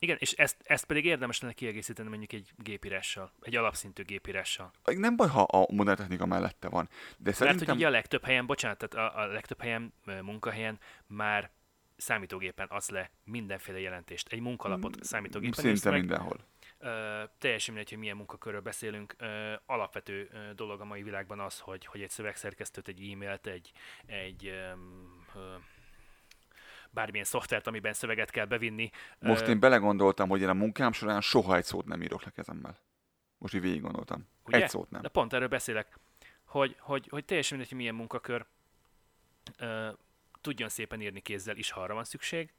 Igen, 0.03 0.17
és 0.19 0.31
ezt, 0.31 0.57
ezt 0.63 0.85
pedig 0.85 1.05
érdemes 1.05 1.39
lenne 1.39 1.53
kiegészíteni 1.53 2.09
mondjuk 2.09 2.33
egy 2.33 2.51
gépírással, 2.57 3.31
egy 3.41 3.55
alapszintű 3.55 4.03
gépírással. 4.03 4.71
Nem 4.83 5.15
baj, 5.15 5.27
ha 5.27 5.41
a 5.41 5.73
modern 5.73 5.97
technika 5.97 6.25
mellette 6.25 6.69
van, 6.69 6.85
de 6.85 6.95
Mert 7.23 7.37
hogy 7.37 7.47
szerintem... 7.47 7.75
ugye 7.75 7.87
a 7.87 7.89
legtöbb 7.89 8.23
helyen, 8.23 8.45
bocsánat, 8.45 8.77
tehát 8.77 9.13
a, 9.13 9.19
a 9.19 9.25
legtöbb 9.25 9.61
helyen, 9.61 9.93
ö, 10.05 10.21
munkahelyen 10.21 10.79
már 11.07 11.51
számítógépen 11.95 12.67
adsz 12.67 12.89
le 12.89 13.11
mindenféle 13.23 13.79
jelentést. 13.79 14.27
Egy 14.27 14.39
munkalapot 14.39 15.03
számítógépen 15.03 15.65
írsz 15.65 15.79
Szinte 15.79 15.89
meg, 15.89 15.99
mindenhol. 15.99 16.39
Ö, 16.77 17.23
teljesen 17.37 17.73
mindegy, 17.73 17.91
hogy 17.91 17.99
milyen 18.01 18.17
munkakörről 18.17 18.61
beszélünk. 18.61 19.15
Ö, 19.17 19.53
alapvető 19.65 20.29
ö, 20.31 20.53
dolog 20.53 20.81
a 20.81 20.85
mai 20.85 21.03
világban 21.03 21.39
az, 21.39 21.59
hogy, 21.59 21.85
hogy 21.85 22.01
egy 22.01 22.09
szövegszerkesztőt, 22.09 22.87
egy 22.87 23.11
e-mailt, 23.11 23.47
egy, 23.47 23.71
egy 24.05 24.47
öm, 24.47 25.25
ö, 25.35 25.55
bármilyen 26.93 27.25
szoftvert, 27.25 27.67
amiben 27.67 27.93
szöveget 27.93 28.29
kell 28.29 28.45
bevinni. 28.45 28.89
Most 29.19 29.47
én 29.47 29.59
belegondoltam, 29.59 30.29
hogy 30.29 30.41
én 30.41 30.49
a 30.49 30.53
munkám 30.53 30.91
során 30.91 31.21
soha 31.21 31.55
egy 31.55 31.63
szót 31.63 31.85
nem 31.85 32.01
írok 32.01 32.23
le 32.23 32.31
kezemmel. 32.31 32.77
Most 33.37 33.53
így 33.53 33.61
végig 33.61 33.81
gondoltam. 33.81 34.27
Ugye? 34.45 34.63
Egy 34.63 34.69
szót 34.69 34.89
nem. 34.89 35.01
De 35.01 35.07
pont 35.07 35.33
erről 35.33 35.47
beszélek, 35.47 35.99
hogy, 36.45 36.75
hogy, 36.79 37.07
hogy 37.09 37.25
teljesen 37.25 37.57
mindegy, 37.57 37.73
hogy 37.73 37.81
milyen 37.81 37.99
munkakör 37.99 38.45
ö, 39.57 39.89
tudjon 40.41 40.69
szépen 40.69 41.01
írni 41.01 41.19
kézzel 41.19 41.57
is, 41.57 41.71
ha 41.71 41.81
arra 41.81 41.93
van 41.93 42.03
szükség. 42.03 42.53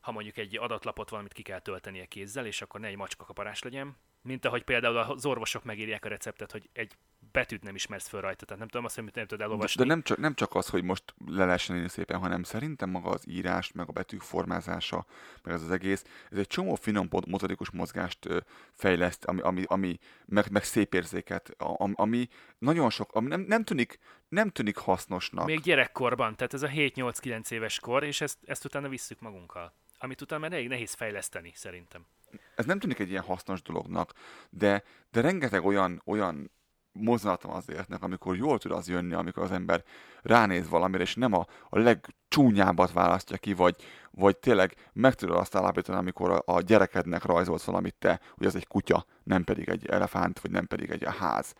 Ha 0.00 0.12
mondjuk 0.12 0.36
egy 0.36 0.56
adatlapot 0.56 1.10
valamit 1.10 1.32
ki 1.32 1.42
kell 1.42 1.60
töltenie 1.60 2.06
kézzel, 2.06 2.46
és 2.46 2.62
akkor 2.62 2.80
ne 2.80 2.86
egy 2.86 2.96
macska 2.96 3.24
kaparás 3.24 3.62
legyen. 3.62 3.96
Mint 4.26 4.44
ahogy 4.44 4.64
például 4.64 4.96
az 4.96 5.26
orvosok 5.26 5.64
megírják 5.64 6.04
a 6.04 6.08
receptet, 6.08 6.52
hogy 6.52 6.68
egy 6.72 6.96
betűt 7.32 7.62
nem 7.62 7.74
ismersz 7.74 8.08
föl 8.08 8.20
rajta, 8.20 8.44
tehát 8.44 8.58
nem 8.58 8.68
tudom 8.68 8.86
azt, 8.86 8.94
hogy 8.94 9.04
nem 9.04 9.26
tudod 9.26 9.38
De, 9.38 9.44
elolvasni. 9.44 9.82
de 9.82 9.88
nem, 9.88 10.02
csak, 10.02 10.18
nem 10.18 10.34
csak 10.34 10.54
az, 10.54 10.68
hogy 10.68 10.84
most 10.84 11.14
le 11.26 11.44
lehessen 11.44 11.76
írni 11.76 11.88
szépen, 11.88 12.18
hanem 12.18 12.42
szerintem 12.42 12.90
maga 12.90 13.10
az 13.10 13.28
írás, 13.28 13.72
meg 13.72 13.88
a 13.88 13.92
betűk 13.92 14.20
formázása, 14.20 15.06
meg 15.42 15.54
ez 15.54 15.62
az 15.62 15.70
egész, 15.70 16.04
ez 16.30 16.38
egy 16.38 16.46
csomó 16.46 16.74
finom 16.74 17.08
motorikus 17.26 17.70
mozgást 17.70 18.28
fejleszt, 18.74 19.24
ami, 19.24 19.40
ami, 19.40 19.62
ami 19.66 19.98
meg, 20.24 20.50
meg 20.50 20.64
szép 20.64 20.94
érzéket, 20.94 21.54
ami 21.92 22.28
nagyon 22.58 22.90
sok, 22.90 23.12
ami 23.12 23.28
nem, 23.28 23.40
nem, 23.40 23.64
tűnik, 23.64 23.98
nem 24.28 24.50
tűnik 24.50 24.76
hasznosnak. 24.76 25.46
Még 25.46 25.60
gyerekkorban, 25.60 26.36
tehát 26.36 26.54
ez 26.54 26.62
a 26.62 26.68
7-8-9 26.68 27.50
éves 27.50 27.80
kor, 27.80 28.04
és 28.04 28.20
ezt, 28.20 28.38
ezt 28.44 28.64
utána 28.64 28.88
visszük 28.88 29.20
magunkkal. 29.20 29.72
Amit 29.98 30.20
utána 30.20 30.40
már 30.40 30.52
elég 30.52 30.68
nehéz 30.68 30.92
fejleszteni, 30.92 31.52
szerintem. 31.54 32.06
Ez 32.54 32.64
nem 32.64 32.78
tűnik 32.78 32.98
egy 32.98 33.10
ilyen 33.10 33.22
hasznos 33.22 33.62
dolognak, 33.62 34.12
de, 34.50 34.82
de 35.10 35.20
rengeteg 35.20 35.64
olyan, 35.64 36.02
olyan 36.04 36.50
mozdulatom 36.92 37.50
az 37.50 37.70
életnek, 37.70 38.02
amikor 38.02 38.36
jól 38.36 38.58
tud 38.58 38.70
az 38.70 38.88
jönni, 38.88 39.14
amikor 39.14 39.42
az 39.42 39.52
ember 39.52 39.84
ránéz 40.22 40.68
valamire, 40.68 41.02
és 41.02 41.14
nem 41.14 41.32
a, 41.32 41.46
a 41.68 41.78
legcsúnyábbat 41.78 42.92
választja 42.92 43.36
ki, 43.36 43.52
vagy, 43.52 43.76
vagy 44.10 44.36
tényleg 44.36 44.74
meg 44.92 45.14
tudod 45.14 45.36
azt 45.36 45.54
állapítani, 45.54 45.98
amikor 45.98 46.30
a, 46.30 46.42
a 46.44 46.60
gyerekednek 46.60 47.24
rajzolsz 47.24 47.64
valamit 47.64 47.94
te, 47.94 48.20
hogy 48.36 48.46
az 48.46 48.56
egy 48.56 48.66
kutya, 48.66 49.06
nem 49.22 49.44
pedig 49.44 49.68
egy 49.68 49.86
elefánt, 49.86 50.40
vagy 50.40 50.50
nem 50.50 50.66
pedig 50.66 50.90
egy 50.90 51.06
ház. 51.18 51.54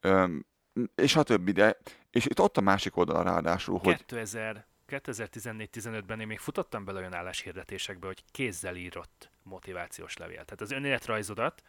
Öm, 0.00 0.46
és 0.94 1.16
a 1.16 1.22
többi, 1.22 1.52
de 1.52 1.76
és 2.10 2.26
itt 2.26 2.40
ott 2.40 2.56
a 2.56 2.60
másik 2.60 2.96
oldala 2.96 3.22
ráadásul, 3.22 3.78
hogy 3.82 3.96
2000, 3.96 4.66
2014-15-ben 4.88 6.20
én 6.20 6.26
még 6.26 6.38
futottam 6.38 6.84
bele 6.84 6.98
olyan 6.98 7.14
álláshirdetésekbe, 7.14 8.06
hogy 8.06 8.24
kézzel 8.30 8.76
írott 8.76 9.32
motivációs 9.44 10.16
levél. 10.16 10.44
Tehát 10.44 10.60
az 10.60 10.70
önéletrajzodat, 10.70 11.62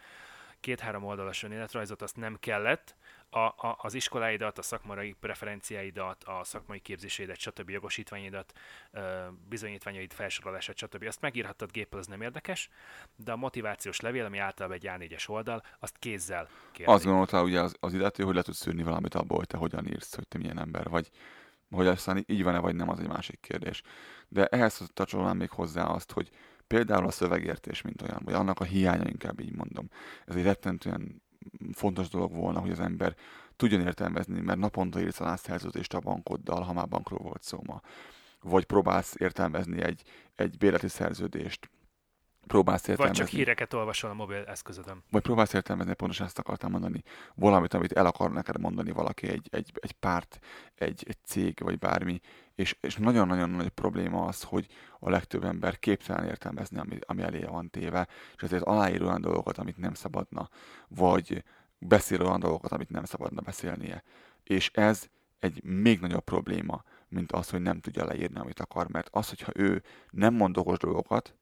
két-három 0.60 1.04
oldalas 1.04 1.44
önéletrajzot 1.44 2.02
azt 2.02 2.16
nem 2.16 2.38
kellett, 2.40 2.96
a, 3.30 3.40
a, 3.40 3.78
az 3.82 3.94
iskoláidat, 3.94 4.58
a 4.58 4.62
szakmai 4.62 5.16
preferenciáidat, 5.20 6.24
a 6.24 6.42
szakmai 6.44 6.80
képzésédet, 6.80 7.38
stb. 7.38 7.70
jogosítványidat, 7.70 8.54
ö, 8.92 9.26
bizonyítványaid 9.50 10.14
felsorolását, 10.14 10.78
stb. 10.78 11.04
Azt 11.08 11.22
megírhattad 11.22 11.72
géppel, 11.72 12.00
az 12.00 12.08
nem 12.08 12.22
érdekes, 12.22 12.70
de 13.16 13.32
a 13.32 13.36
motivációs 13.36 14.00
levél, 14.00 14.26
ami 14.26 14.38
általában 14.38 14.78
egy 14.78 14.90
A4-es 14.90 15.30
oldal, 15.30 15.64
azt 15.80 15.98
kézzel 16.00 16.48
kérték. 16.72 16.96
azt 16.96 17.04
gondolta 17.06 17.44
ugye 17.44 17.62
az, 17.62 17.76
az 17.80 17.94
illető, 17.94 18.24
hogy 18.24 18.36
le 18.36 18.42
tudsz 18.42 18.58
szűrni 18.58 18.84
valamit 18.84 19.16
abból, 19.16 19.38
hogy 19.38 19.48
te 19.48 19.58
hogyan 19.58 19.88
írsz, 19.88 20.16
hogy 20.16 20.28
te 20.28 20.38
milyen 20.38 20.60
ember 20.60 20.90
vagy. 20.90 21.10
Hogy 21.70 21.88
aztán 21.88 22.24
így 22.28 22.44
van-e 22.44 22.60
vagy 22.60 22.76
nem, 22.76 22.90
az 22.90 23.00
egy 23.00 23.08
másik 23.08 23.40
kérdés. 23.40 23.82
De 24.28 24.46
ehhez 24.46 24.90
tartsolnám 24.94 25.38
még 25.38 25.50
hozzá 25.50 25.84
azt, 25.86 26.12
hogy 26.12 26.30
például 26.68 27.06
a 27.06 27.12
szövegértés, 27.12 27.82
mint 27.82 28.02
olyan, 28.02 28.22
vagy 28.24 28.34
annak 28.34 28.60
a 28.60 28.64
hiánya, 28.64 29.10
inkább 29.10 29.40
így 29.40 29.56
mondom. 29.56 29.90
Ez 30.26 30.36
egy 30.36 30.44
rettentően 30.44 31.22
fontos 31.74 32.08
dolog 32.08 32.34
volna, 32.34 32.60
hogy 32.60 32.72
az 32.72 32.80
ember 32.80 33.16
tudjon 33.56 33.82
értelmezni, 33.82 34.42
mert 34.42 34.60
naponta 34.60 35.02
írsz 35.02 35.20
alá 35.20 35.36
szerződést 35.36 35.94
a 35.94 36.00
bankoddal, 36.00 36.62
ha 36.62 36.74
már 36.74 36.88
bankról 36.88 37.20
volt 37.20 37.44
szó 37.44 37.60
ma. 37.66 37.82
Vagy 38.42 38.66
próbálsz 38.66 39.16
értelmezni 39.18 39.82
egy, 39.82 40.04
egy 40.36 40.58
bérleti 40.58 40.88
szerződést, 40.88 41.70
próbálsz 42.48 42.82
Vagy 42.82 42.90
értelmezni. 42.90 43.24
csak 43.24 43.34
híreket 43.34 43.74
olvasol 43.74 44.10
a 44.10 44.14
mobil 44.14 44.44
eszközödön. 44.48 45.04
vagy 45.12 45.22
próbálsz 45.22 45.54
értelmezni, 45.54 45.94
pontosan 45.94 46.26
ezt 46.26 46.40
akartam 46.40 46.72
mondani, 46.72 47.04
valamit, 47.36 47.74
amit 47.74 47.92
el 47.92 48.06
akar 48.06 48.32
neked 48.32 48.60
mondani 48.60 48.92
valaki, 48.92 49.28
egy, 49.28 49.48
egy, 49.52 49.72
egy 49.80 49.92
párt, 49.92 50.40
egy, 50.76 51.04
egy 51.08 51.18
cég, 51.24 51.60
vagy 51.64 51.78
bármi, 51.78 52.20
és, 52.56 52.78
és 52.82 52.96
nagyon-nagyon 52.96 53.50
nagy 53.50 53.70
probléma 53.70 54.26
az, 54.26 54.42
hogy 54.44 54.68
a 55.00 55.10
legtöbb 55.10 55.44
ember 55.44 55.80
képtelen 55.80 56.26
értelmezni, 56.28 56.80
ami, 56.80 56.98
ami 57.02 57.22
eléje 57.22 57.48
van 57.48 57.70
téve, 57.70 58.08
és 58.36 58.44
ezért 58.44 58.64
aláír 58.64 59.02
olyan 59.02 59.22
dolgokat, 59.22 59.58
amit 59.58 59.78
nem 59.78 59.94
szabadna, 59.94 60.50
vagy 60.88 61.44
beszél 61.78 62.22
olyan 62.22 62.40
dolgokat, 62.40 62.72
amit 62.72 62.90
nem 62.90 63.06
szabadna 63.06 63.42
beszélnie. 63.42 64.04
És 64.44 64.72
ez 64.74 65.08
egy 65.40 65.64
még 65.64 66.00
nagyobb 66.00 66.24
probléma, 66.24 66.84
mint 67.08 67.32
az, 67.32 67.50
hogy 67.50 67.62
nem 67.62 67.80
tudja 67.80 68.06
leírni, 68.06 68.40
amit 68.40 68.60
akar, 68.60 68.88
mert 68.88 69.10
az, 69.12 69.30
hogyha 69.30 69.52
ő 69.56 69.84
nem 70.10 70.34
mond 70.34 70.58
okos 70.58 70.78
dolgokat, 70.78 71.36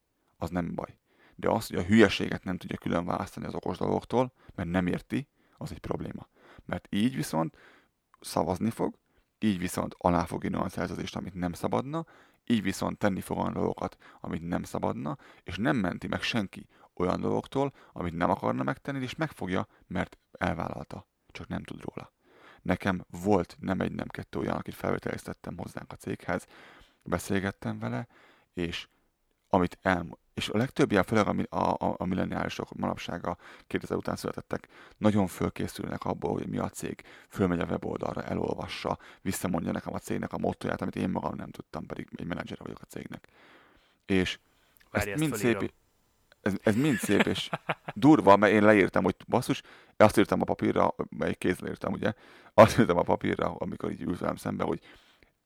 az 0.44 0.50
nem 0.50 0.76
baj. 0.76 0.98
De 1.36 1.50
az, 1.50 1.68
hogy 1.68 1.78
a 1.78 1.84
hülyeséget 1.84 2.44
nem 2.44 2.58
tudja 2.58 2.78
külön 2.78 3.06
választani 3.06 3.46
az 3.46 3.54
okos 3.54 3.78
dolgoktól, 3.78 4.34
mert 4.56 4.70
nem 4.70 4.88
érti, 4.88 5.28
az 5.58 5.72
egy 5.72 5.80
probléma. 5.80 6.28
Mert 6.66 6.88
így 6.90 7.16
viszont 7.16 7.58
szavazni 8.20 8.70
fog, 8.70 8.96
így 9.40 9.60
viszont 9.60 9.96
alá 9.98 10.26
fog 10.26 10.44
írni 10.44 10.58
olyan 10.58 10.70
szerződést, 10.70 11.16
amit 11.16 11.34
nem 11.34 11.54
szabadna, 11.54 12.06
így 12.46 12.62
viszont 12.62 12.98
tenni 12.98 13.22
fog 13.22 13.38
olyan 13.38 13.54
dolgokat, 13.54 13.98
amit 14.20 14.48
nem 14.48 14.64
szabadna, 14.64 15.18
és 15.44 15.58
nem 15.58 15.76
menti 15.76 16.08
meg 16.08 16.22
senki 16.22 16.68
olyan 16.94 17.22
dolgoktól, 17.22 17.74
amit 17.92 18.14
nem 18.14 18.30
akarna 18.30 18.64
megtenni, 18.64 19.04
és 19.04 19.16
megfogja, 19.16 19.68
mert 19.88 20.18
elvállalta, 20.32 21.08
csak 21.28 21.48
nem 21.48 21.64
tud 21.64 21.82
róla. 21.82 22.12
Nekem 22.62 23.06
volt 23.24 23.58
nem 23.60 23.82
egy, 23.82 23.92
nem 23.92 24.08
kettő 24.08 24.40
olyan, 24.40 24.58
akit 24.58 24.74
felvételiztettem 24.76 25.58
hozzánk 25.58 25.92
a 25.92 25.96
céghez, 25.96 26.46
beszélgettem 27.04 27.80
vele, 27.80 28.08
és 28.54 28.88
amit 29.54 29.78
el, 29.82 30.18
és 30.34 30.50
a 30.50 30.58
legtöbb 30.58 30.92
ilyen, 30.92 31.04
főleg 31.04 31.28
a, 31.28 31.58
a, 31.58 31.74
a, 31.80 31.96
a 31.98 32.06
milleniálisok 32.06 32.74
manapság 32.74 33.28
a 33.28 33.38
2000 33.68 33.98
után 33.98 34.16
születettek, 34.16 34.68
nagyon 34.98 35.28
fölkészülnek 35.28 36.04
abból, 36.04 36.34
hogy 36.34 36.48
mi 36.48 36.58
a 36.58 36.70
cég, 36.70 37.04
fölmegy 37.30 37.60
a 37.60 37.66
weboldalra, 37.66 38.24
elolvassa, 38.24 38.98
visszamondja 39.22 39.72
nekem 39.72 39.94
a 39.94 40.00
cégnek 40.00 40.34
a 40.34 40.38
mottoját, 40.38 40.82
amit 40.82 40.96
én 40.96 41.10
magam 41.10 41.36
nem 41.36 41.50
tudtam, 41.50 41.86
pedig 41.86 42.08
egy 42.16 42.26
menedzser 42.26 42.58
vagyok 42.60 42.82
a 42.82 42.86
cégnek. 42.86 43.28
És 44.06 44.40
Várj, 44.92 45.12
ezt 45.12 45.22
ezt 45.22 45.30
mind 45.30 45.36
szép, 45.36 45.74
ez, 46.42 46.54
ez 46.64 46.76
mind 46.76 46.98
szép 46.98 47.26
és 47.26 47.50
durva, 47.94 48.36
mert 48.36 48.54
én 48.54 48.64
leírtam, 48.64 49.04
hogy 49.04 49.16
basszus, 49.28 49.62
azt 49.98 50.18
írtam 50.18 50.42
a 50.42 50.46
papírra, 50.46 50.96
melyik 51.10 51.38
kézzel 51.38 51.70
írtam, 51.70 51.94
ugye, 51.94 52.14
azt 52.54 52.80
írtam 52.80 52.98
a 52.98 53.02
papírra, 53.02 53.56
amikor 53.58 53.92
így 53.92 54.02
ült 54.02 54.20
velem 54.20 54.36
szembe, 54.36 54.64
hogy 54.64 54.80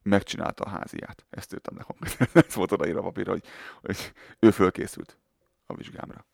megcsinálta 0.08 0.64
a 0.64 0.70
háziát. 0.70 1.26
Ezt 1.30 1.54
írtam 1.54 1.78
konkrétan. 1.78 2.28
Ez 2.48 2.54
volt 2.54 2.72
odaírva 2.72 3.00
a 3.00 3.04
papírra, 3.04 3.32
hogy, 3.32 3.44
hogy 3.82 4.14
ő 4.40 4.52
fölkészült 4.52 5.18
a 5.66 5.76
vizsgámra. 5.76 6.26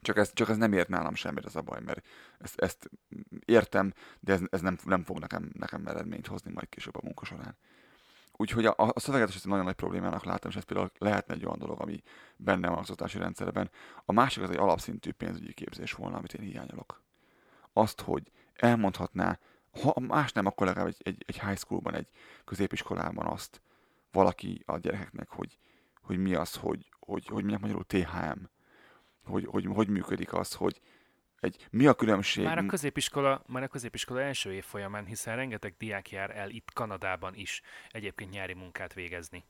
Csak 0.00 0.16
ez, 0.16 0.32
csak 0.32 0.48
ez 0.48 0.56
nem 0.56 0.72
ért 0.72 0.88
nálam 0.88 1.14
semmit, 1.14 1.46
ez 1.46 1.56
a 1.56 1.60
baj, 1.60 1.80
mert 1.80 2.06
ezt, 2.38 2.60
ezt 2.60 2.90
értem, 3.44 3.92
de 4.20 4.32
ez, 4.32 4.40
ez 4.50 4.60
nem, 4.60 4.78
nem 4.84 5.02
fog 5.02 5.18
nekem, 5.18 5.50
nekem 5.58 5.86
eredményt 5.86 6.26
hozni 6.26 6.52
majd 6.52 6.68
később 6.68 6.96
a 6.96 7.00
munka 7.02 7.24
során. 7.24 7.56
Úgyhogy 8.32 8.66
a, 8.66 8.74
a 8.76 9.00
szöveget 9.00 9.28
is 9.28 9.42
nagyon 9.42 9.64
nagy 9.64 9.74
problémának 9.74 10.24
látom, 10.24 10.50
és 10.50 10.56
ez 10.56 10.64
például 10.64 10.90
lehetne 10.98 11.34
egy 11.34 11.44
olyan 11.44 11.58
dolog, 11.58 11.80
ami 11.80 12.02
benne 12.36 12.68
van 12.68 12.78
az 12.78 12.90
oktatási 12.90 13.18
rendszerben. 13.18 13.70
A 14.04 14.12
másik 14.12 14.42
az 14.42 14.50
egy 14.50 14.56
alapszintű 14.56 15.12
pénzügyi 15.12 15.52
képzés 15.52 15.92
volna, 15.92 16.16
amit 16.16 16.34
én 16.34 16.46
hiányolok. 16.46 17.02
Azt, 17.72 18.00
hogy 18.00 18.30
elmondhatná, 18.54 19.38
ha 19.82 20.00
más 20.00 20.32
nem, 20.32 20.46
akkor 20.46 20.66
legalább 20.66 20.88
egy, 20.88 21.00
egy, 21.02 21.24
egy 21.26 21.40
high 21.40 21.58
schoolban, 21.58 21.94
egy 21.94 22.08
középiskolában 22.44 23.26
azt 23.26 23.62
valaki 24.12 24.62
a 24.66 24.78
gyerekeknek, 24.78 25.28
hogy, 25.28 25.58
hogy 26.02 26.18
mi 26.18 26.34
az, 26.34 26.54
hogy, 26.54 26.92
hogy, 26.98 27.26
hogy 27.26 27.40
mondják 27.40 27.60
magyarul 27.60 27.84
THM, 27.86 28.44
hogy, 29.24 29.46
hogy, 29.46 29.66
hogy 29.66 29.88
működik 29.88 30.32
az, 30.32 30.54
hogy 30.54 30.80
egy, 31.40 31.66
mi 31.70 31.86
a 31.86 31.94
különbség? 31.94 32.44
Már 32.44 32.58
a 32.58 32.66
középiskola, 32.66 33.42
már 33.46 33.62
a 33.62 33.68
középiskola 33.68 34.20
első 34.20 34.52
év 34.52 34.64
folyamán, 34.64 35.04
hiszen 35.04 35.36
rengeteg 35.36 35.74
diák 35.78 36.10
jár 36.10 36.36
el 36.36 36.50
itt 36.50 36.72
Kanadában 36.72 37.34
is 37.34 37.62
egyébként 37.90 38.30
nyári 38.30 38.54
munkát 38.54 38.94
végezni. 38.94 39.44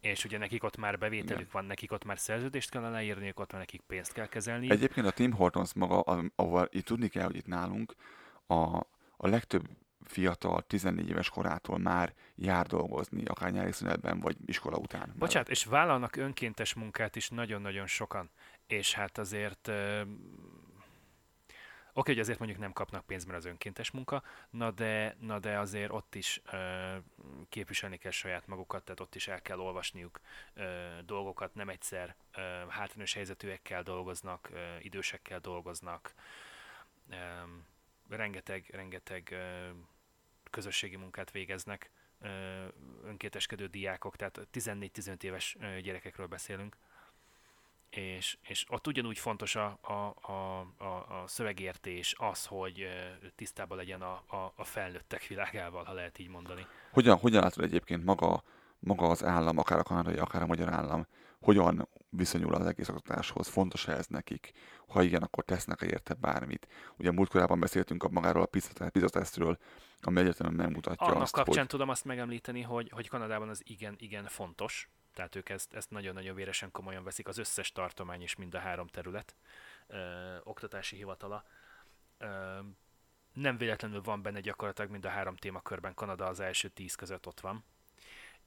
És 0.00 0.24
ugye 0.24 0.38
nekik 0.38 0.64
ott 0.64 0.76
már 0.76 0.98
bevételük 0.98 1.38
Igen. 1.38 1.48
van, 1.52 1.64
nekik 1.64 1.92
ott 1.92 2.04
már 2.04 2.18
szerződést 2.18 2.70
kell 2.70 2.84
aláírniuk, 2.84 3.40
ott 3.40 3.52
már 3.52 3.60
nekik 3.60 3.80
pénzt 3.80 4.12
kell 4.12 4.26
kezelni. 4.26 4.70
Egyébként 4.70 5.06
a 5.06 5.10
Tim 5.10 5.32
Hortons 5.32 5.74
maga, 5.74 6.00
ahol 6.34 6.68
itt 6.70 6.84
tudni 6.84 7.08
kell, 7.08 7.26
hogy 7.26 7.36
itt 7.36 7.46
nálunk 7.46 7.94
a, 8.46 8.80
a 9.22 9.28
legtöbb 9.28 9.68
fiatal 10.04 10.62
14 10.62 11.08
éves 11.08 11.28
korától 11.28 11.78
már 11.78 12.14
jár 12.34 12.66
dolgozni, 12.66 13.24
akár 13.24 13.52
nyári 13.52 13.72
szünetben, 13.72 14.20
vagy 14.20 14.36
iskola 14.46 14.76
után. 14.76 15.14
Bocsát, 15.18 15.48
és 15.48 15.64
vállalnak 15.64 16.16
önkéntes 16.16 16.74
munkát 16.74 17.16
is 17.16 17.28
nagyon-nagyon 17.28 17.86
sokan. 17.86 18.30
És 18.66 18.94
hát 18.94 19.18
azért... 19.18 19.68
ö, 19.68 20.02
Oké, 21.92 22.10
hogy 22.12 22.20
azért 22.20 22.38
mondjuk 22.38 22.60
nem 22.60 22.72
kapnak 22.72 23.06
pénzt, 23.06 23.26
mert 23.26 23.38
az 23.38 23.44
önkéntes 23.44 23.90
munka, 23.90 24.22
na 24.50 24.70
de, 24.70 25.16
na 25.20 25.38
de 25.38 25.58
azért 25.58 25.92
ott 25.92 26.14
is 26.14 26.40
ö, 26.52 26.96
képviselni 27.48 27.96
kell 27.96 28.10
saját 28.10 28.46
magukat, 28.46 28.84
tehát 28.84 29.00
ott 29.00 29.14
is 29.14 29.28
el 29.28 29.42
kell 29.42 29.58
olvasniuk 29.58 30.20
ö, 30.54 30.86
dolgokat, 31.04 31.54
nem 31.54 31.68
egyszer 31.68 32.16
ö, 32.36 32.40
hátrányos 32.68 33.14
helyzetűekkel 33.14 33.82
dolgoznak, 33.82 34.48
ö, 34.52 34.76
idősekkel 34.78 35.40
dolgoznak, 35.40 36.14
ö, 37.10 37.14
rengeteg, 38.16 38.68
rengeteg 38.72 39.34
közösségi 40.50 40.96
munkát 40.96 41.30
végeznek, 41.30 41.90
önkéteskedő 43.04 43.66
diákok, 43.66 44.16
tehát 44.16 44.48
14-15 44.52 45.22
éves 45.22 45.56
gyerekekről 45.82 46.26
beszélünk, 46.26 46.76
és, 47.90 48.36
és 48.42 48.64
ott 48.68 48.86
ugyanúgy 48.86 49.18
fontos 49.18 49.54
a, 49.56 49.78
a, 49.80 49.92
a, 50.32 50.58
a, 50.86 51.24
szövegértés, 51.26 52.14
az, 52.18 52.46
hogy 52.46 52.86
tisztában 53.34 53.76
legyen 53.76 54.02
a, 54.02 54.12
a, 54.26 54.52
a 54.56 54.64
felnőttek 54.64 55.26
világával, 55.26 55.84
ha 55.84 55.92
lehet 55.92 56.18
így 56.18 56.28
mondani. 56.28 56.66
Hogyan, 56.90 57.16
hogyan 57.16 57.42
látod 57.42 57.64
egyébként 57.64 58.04
maga, 58.04 58.42
maga 58.80 59.08
az 59.08 59.24
állam, 59.24 59.58
akár 59.58 59.78
a 59.78 59.82
kanadai, 59.82 60.16
akár 60.16 60.42
a 60.42 60.46
magyar 60.46 60.72
állam, 60.72 61.06
hogyan 61.40 61.88
viszonyul 62.10 62.54
az 62.54 62.66
egész 62.66 62.88
oktatáshoz? 62.88 63.48
Fontos 63.48 63.88
-e 63.88 63.92
ez 63.92 64.06
nekik? 64.06 64.52
Ha 64.86 65.02
igen, 65.02 65.22
akkor 65.22 65.44
tesznek-e 65.44 65.86
érte 65.86 66.14
bármit? 66.14 66.66
Ugye 66.96 67.10
múltkorában 67.10 67.60
beszéltünk 67.60 68.02
a 68.02 68.08
magáról 68.08 68.42
a 68.42 68.46
PISA 68.46 68.90
PISA 68.90 69.08
tesztről, 69.08 69.58
ami 70.00 70.20
egyetemen 70.20 70.52
megmutatja 70.52 71.06
Annak 71.06 71.22
azt, 71.22 71.32
kapcsán 71.32 71.58
hogy 71.58 71.66
tudom 71.66 71.88
azt 71.88 72.04
megemlíteni, 72.04 72.62
hogy, 72.62 72.90
hogy 72.94 73.08
Kanadában 73.08 73.48
az 73.48 73.62
igen, 73.64 73.94
igen 73.98 74.24
fontos, 74.24 74.88
tehát 75.14 75.36
ők 75.36 75.48
ezt, 75.48 75.74
ezt 75.74 75.90
nagyon-nagyon 75.90 76.34
véresen 76.34 76.70
komolyan 76.70 77.04
veszik, 77.04 77.28
az 77.28 77.38
összes 77.38 77.72
tartomány 77.72 78.22
és 78.22 78.36
mind 78.36 78.54
a 78.54 78.58
három 78.58 78.86
terület 78.86 79.34
ö, 79.86 79.96
oktatási 80.42 80.96
hivatala. 80.96 81.44
Ö, 82.18 82.58
nem 83.32 83.56
véletlenül 83.56 84.02
van 84.02 84.22
benne 84.22 84.40
gyakorlatilag 84.40 84.90
mind 84.90 85.04
a 85.04 85.08
három 85.08 85.36
témakörben, 85.36 85.94
Kanada 85.94 86.26
az 86.26 86.40
első 86.40 86.68
tíz 86.68 86.94
között 86.94 87.26
ott 87.26 87.40
van. 87.40 87.64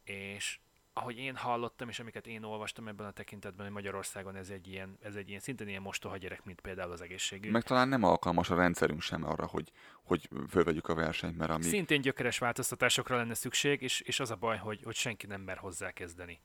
És 0.03 0.59
ahogy 0.93 1.17
én 1.17 1.35
hallottam, 1.35 1.89
és 1.89 1.99
amiket 1.99 2.27
én 2.27 2.43
olvastam 2.43 2.87
ebben 2.87 3.05
a 3.05 3.11
tekintetben, 3.11 3.65
hogy 3.65 3.75
Magyarországon 3.75 4.35
ez 4.35 4.49
egy 4.49 4.67
ilyen, 4.67 4.97
ez 5.01 5.15
egy 5.15 5.27
ilyen 5.29 5.39
szintén 5.39 5.67
ilyen 5.67 5.81
mostoha 5.81 6.17
gyerek, 6.17 6.43
mint 6.43 6.61
például 6.61 6.91
az 6.91 7.01
egészségügy. 7.01 7.51
meg 7.51 7.63
talán 7.63 7.87
nem 7.87 8.03
alkalmas 8.03 8.49
a 8.49 8.55
rendszerünk 8.55 9.01
sem 9.01 9.23
arra, 9.23 9.45
hogy, 9.45 9.71
hogy 10.03 10.29
fölvegyük 10.49 10.87
a 10.87 10.95
versenyt, 10.95 11.37
mert 11.37 11.51
ami... 11.51 11.63
Szintén 11.63 12.01
gyökeres 12.01 12.37
változtatásokra 12.37 13.15
lenne 13.15 13.33
szükség, 13.33 13.81
és, 13.81 13.99
és 13.99 14.19
az 14.19 14.31
a 14.31 14.35
baj, 14.35 14.57
hogy, 14.57 14.81
hogy 14.83 14.95
senki 14.95 15.25
nem 15.25 15.41
mer 15.41 15.57
hozzá 15.57 15.91
kezdeni. 15.91 16.41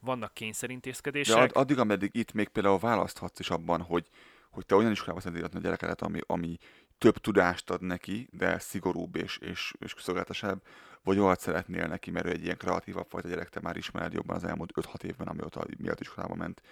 Vannak 0.00 0.32
De 0.32 0.34
kényszerintézkedések, 0.34 1.36
ad, 1.36 1.50
addig, 1.54 1.78
ameddig 1.78 2.10
itt 2.12 2.32
még 2.32 2.48
például 2.48 2.78
választhatsz 2.78 3.38
is 3.38 3.50
abban, 3.50 3.82
hogy, 3.82 4.08
hogy 4.50 4.66
te 4.66 4.74
olyan 4.74 4.90
iskolába 4.90 5.20
szeretnéd 5.20 5.42
iratni 5.42 5.58
a 5.58 5.62
gyerekedet, 5.62 6.02
ami, 6.02 6.20
ami 6.26 6.56
több 7.00 7.18
tudást 7.18 7.70
ad 7.70 7.82
neki, 7.82 8.28
de 8.32 8.58
szigorúbb 8.58 9.16
és, 9.16 9.38
és, 9.38 9.74
és 9.78 9.94
szolgáltasább, 9.98 10.62
vagy 11.02 11.18
olyat 11.18 11.40
szeretnél 11.40 11.86
neki, 11.86 12.10
mert 12.10 12.26
ő 12.26 12.30
egy 12.30 12.44
ilyen 12.44 12.56
kreatívabb 12.56 13.06
fajta 13.08 13.28
gyerek, 13.28 13.48
te 13.48 13.60
már 13.60 13.76
ismered 13.76 14.12
jobban 14.12 14.36
az 14.36 14.44
elmúlt 14.44 14.72
5-6 14.74 15.02
évben, 15.02 15.26
amióta 15.26 15.64
miatt 15.78 16.00
iskolába 16.00 16.34
ment, 16.34 16.62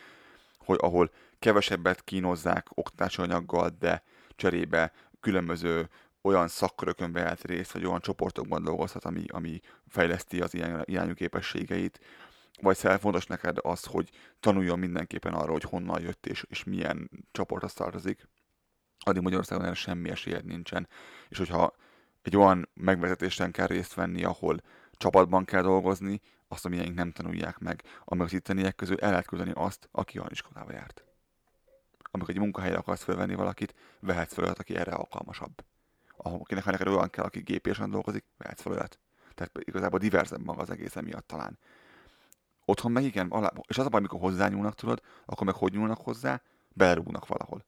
hogy 0.58 0.78
ahol 0.80 1.10
kevesebbet 1.38 2.04
kínozzák 2.04 2.66
oktatási 2.74 3.22
anyaggal, 3.22 3.76
de 3.78 4.02
cserébe 4.36 4.92
különböző 5.20 5.88
olyan 6.22 6.48
szakkörökön 6.48 7.12
vehet 7.12 7.44
részt, 7.44 7.72
vagy 7.72 7.84
olyan 7.84 8.00
csoportokban 8.00 8.62
dolgozhat, 8.62 9.04
ami, 9.04 9.24
ami 9.28 9.60
fejleszti 9.86 10.40
az 10.40 10.54
ilyen 10.54 10.82
irányú 10.84 11.14
képességeit, 11.14 12.00
vagy 12.60 12.76
szel- 12.76 13.00
fontos 13.00 13.26
neked 13.26 13.56
az, 13.60 13.84
hogy 13.84 14.10
tanuljon 14.40 14.78
mindenképpen 14.78 15.34
arról, 15.34 15.52
hogy 15.52 15.70
honnan 15.70 16.00
jött 16.00 16.26
és, 16.26 16.44
és 16.48 16.64
milyen 16.64 17.10
csoporthoz 17.32 17.72
tartozik, 17.72 18.28
addig 18.98 19.22
Magyarországon 19.22 19.64
erre 19.64 19.74
semmi 19.74 20.10
esélyed 20.10 20.44
nincsen. 20.44 20.88
És 21.28 21.38
hogyha 21.38 21.72
egy 22.22 22.36
olyan 22.36 22.68
megvezetésen 22.74 23.52
kell 23.52 23.66
részt 23.66 23.94
venni, 23.94 24.24
ahol 24.24 24.60
csapatban 24.92 25.44
kell 25.44 25.62
dolgozni, 25.62 26.20
azt 26.48 26.64
a 26.64 26.68
nem 26.68 27.12
tanulják 27.12 27.58
meg. 27.58 27.82
Amíg 28.04 28.24
az 28.24 28.32
itteniek 28.32 28.74
közül 28.74 29.00
el 29.00 29.10
lehet 29.10 29.26
küldeni 29.26 29.52
azt, 29.54 29.88
aki 29.92 30.18
olyan 30.18 30.30
iskolába 30.30 30.72
járt. 30.72 31.04
Amikor 32.10 32.34
egy 32.34 32.40
munkahelyre 32.40 32.76
akarsz 32.76 33.02
felvenni 33.02 33.34
valakit, 33.34 33.74
vehetsz 34.00 34.34
fel 34.34 34.52
aki 34.58 34.76
erre 34.76 34.92
alkalmasabb. 34.92 35.64
Akinek 36.16 36.64
neked 36.64 36.88
olyan 36.88 37.10
kell, 37.10 37.24
aki 37.24 37.40
gépésen 37.40 37.90
dolgozik, 37.90 38.24
vehetsz 38.36 38.62
fel. 38.62 38.88
Tehát 39.34 39.58
igazából 39.58 39.98
diverzebb 39.98 40.44
maga 40.44 40.60
az 40.60 40.70
egész 40.70 40.96
emiatt 40.96 41.26
talán. 41.26 41.58
Otthon 42.64 42.92
meg 42.92 43.04
igen, 43.04 43.28
alá, 43.28 43.52
és 43.68 43.78
az 43.78 43.86
a 43.86 43.88
baj, 43.88 43.98
amikor 43.98 44.20
hozzányúlnak, 44.20 44.74
tudod, 44.74 45.02
akkor 45.24 45.46
meg 45.46 45.54
hogy 45.54 45.72
nyúlnak 45.72 45.98
hozzá? 45.98 46.42
Belerúgnak 46.68 47.26
valahol. 47.26 47.64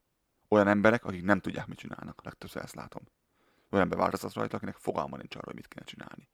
Olyan 0.53 0.69
emberek, 0.69 1.05
akik 1.05 1.25
nem 1.25 1.41
tudják, 1.41 1.67
mit 1.67 1.79
csinálnak. 1.79 2.25
Legtöbbször 2.25 2.63
ezt 2.63 2.75
látom. 2.75 3.03
Olyan 3.71 3.85
ember 3.85 3.99
változtat 3.99 4.33
rajta, 4.33 4.57
akinek 4.57 4.77
fogalma 4.77 5.17
nincs 5.17 5.37
arról, 5.37 5.55
mit 5.55 5.69
kéne 5.69 5.85
csinálni. 5.85 6.29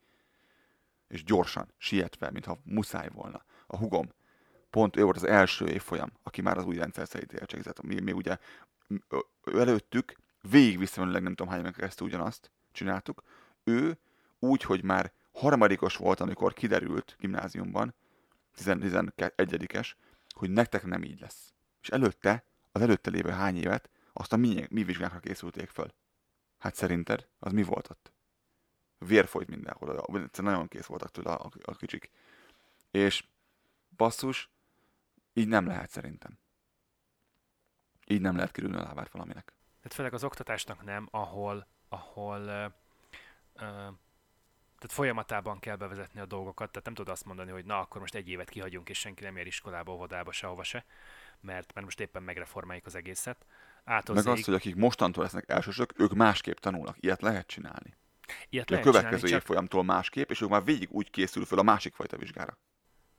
És 1.08 1.24
gyorsan, 1.24 1.72
sietve, 1.78 2.30
mintha 2.30 2.58
muszáj 2.64 3.08
volna. 3.12 3.44
A 3.66 3.76
hugom, 3.76 4.12
pont 4.70 4.96
ő 4.96 5.02
volt 5.02 5.16
az 5.16 5.24
első 5.24 5.66
évfolyam, 5.66 6.12
aki 6.22 6.40
már 6.40 6.56
az 6.56 6.64
új 6.64 6.76
rendszer 6.76 7.08
szerint 7.08 7.32
értségzett. 7.32 7.82
Mi, 7.82 8.00
mi 8.00 8.12
ugye 8.12 8.38
előttük 9.44 10.16
végig 10.50 10.78
visszamenőleg 10.78 11.22
nem 11.22 11.34
tudom 11.34 11.52
hány 11.52 11.60
éven 11.60 11.72
keresztül 11.72 12.06
ugyanazt 12.06 12.50
csináltuk. 12.72 13.22
Ő 13.64 13.98
úgy, 14.38 14.62
hogy 14.62 14.84
már 14.84 15.12
harmadikos 15.32 15.96
volt, 15.96 16.20
amikor 16.20 16.52
kiderült 16.52 17.16
gimnáziumban, 17.18 17.94
11-es, 18.56 19.92
hogy 20.34 20.50
nektek 20.50 20.84
nem 20.84 21.02
így 21.02 21.20
lesz. 21.20 21.52
És 21.82 21.88
előtte, 21.88 22.44
az 22.72 22.80
előtte 22.80 23.10
lévő 23.10 23.30
hány 23.30 23.56
évet, 23.56 23.90
azt 24.18 24.32
a 24.32 24.36
mi, 24.36 24.66
mi 24.70 24.84
vizsgákra 24.84 25.18
készülték 25.18 25.68
föl. 25.68 25.94
Hát 26.58 26.74
szerinted, 26.74 27.28
az 27.38 27.52
mi 27.52 27.62
volt 27.62 27.90
ott? 27.90 28.12
Vér 28.98 29.26
folyt 29.26 29.48
mindenhol, 29.48 30.04
nagyon 30.36 30.68
kész 30.68 30.86
voltak 30.86 31.10
tőle 31.10 31.32
a, 31.32 31.50
a 31.62 31.74
kicsik. 31.74 32.10
És 32.90 33.24
basszus, 33.96 34.50
így 35.32 35.48
nem 35.48 35.66
lehet 35.66 35.90
szerintem. 35.90 36.38
Így 38.06 38.20
nem 38.20 38.36
lehet 38.36 38.50
kerülni 38.50 38.76
a 38.76 38.82
lábát 38.82 39.10
valaminek. 39.10 39.52
tehát 39.76 39.96
főleg 39.96 40.14
az 40.14 40.24
oktatásnak 40.24 40.84
nem, 40.84 41.08
ahol, 41.10 41.66
ahol 41.88 42.40
ö, 42.40 42.66
tehát 43.56 43.94
Tehát 44.78 44.92
folyamatában 44.92 45.58
kell 45.58 45.76
bevezetni 45.76 46.20
a 46.20 46.26
dolgokat, 46.26 46.70
tehát 46.70 46.84
nem 46.84 46.94
tudod 46.94 47.12
azt 47.12 47.24
mondani, 47.24 47.50
hogy 47.50 47.64
na, 47.64 47.78
akkor 47.78 48.00
most 48.00 48.14
egy 48.14 48.28
évet 48.28 48.48
kihagyunk, 48.48 48.88
és 48.88 48.98
senki 48.98 49.22
nem 49.22 49.36
ér 49.36 49.46
iskolába, 49.46 49.92
óvodába, 49.92 50.32
sehova 50.32 50.62
se, 50.62 50.84
mert, 51.40 51.74
mert 51.74 51.86
most 51.86 52.00
éppen 52.00 52.22
megreformáljuk 52.22 52.86
az 52.86 52.94
egészet. 52.94 53.46
Ától 53.88 54.14
Meg 54.14 54.26
azt, 54.26 54.44
hogy 54.44 54.54
akik 54.54 54.74
mostantól 54.74 55.22
lesznek 55.22 55.44
elsősök, 55.48 55.92
ők 55.96 56.14
másképp 56.14 56.56
tanulnak. 56.56 56.96
Ilyet 57.00 57.22
lehet 57.22 57.46
csinálni. 57.46 57.96
ilyet 58.48 58.70
A 58.70 58.70
lehet 58.70 58.86
következő 58.86 59.16
csinálni, 59.16 59.30
csak 59.30 59.40
évfolyamtól 59.40 59.84
másképp, 59.84 60.30
és 60.30 60.40
ők 60.40 60.48
már 60.48 60.64
végig 60.64 60.88
úgy 60.90 61.10
készül 61.10 61.44
föl 61.44 61.58
a 61.58 61.62
másik 61.62 61.94
fajta 61.94 62.16
vizsgára. 62.16 62.58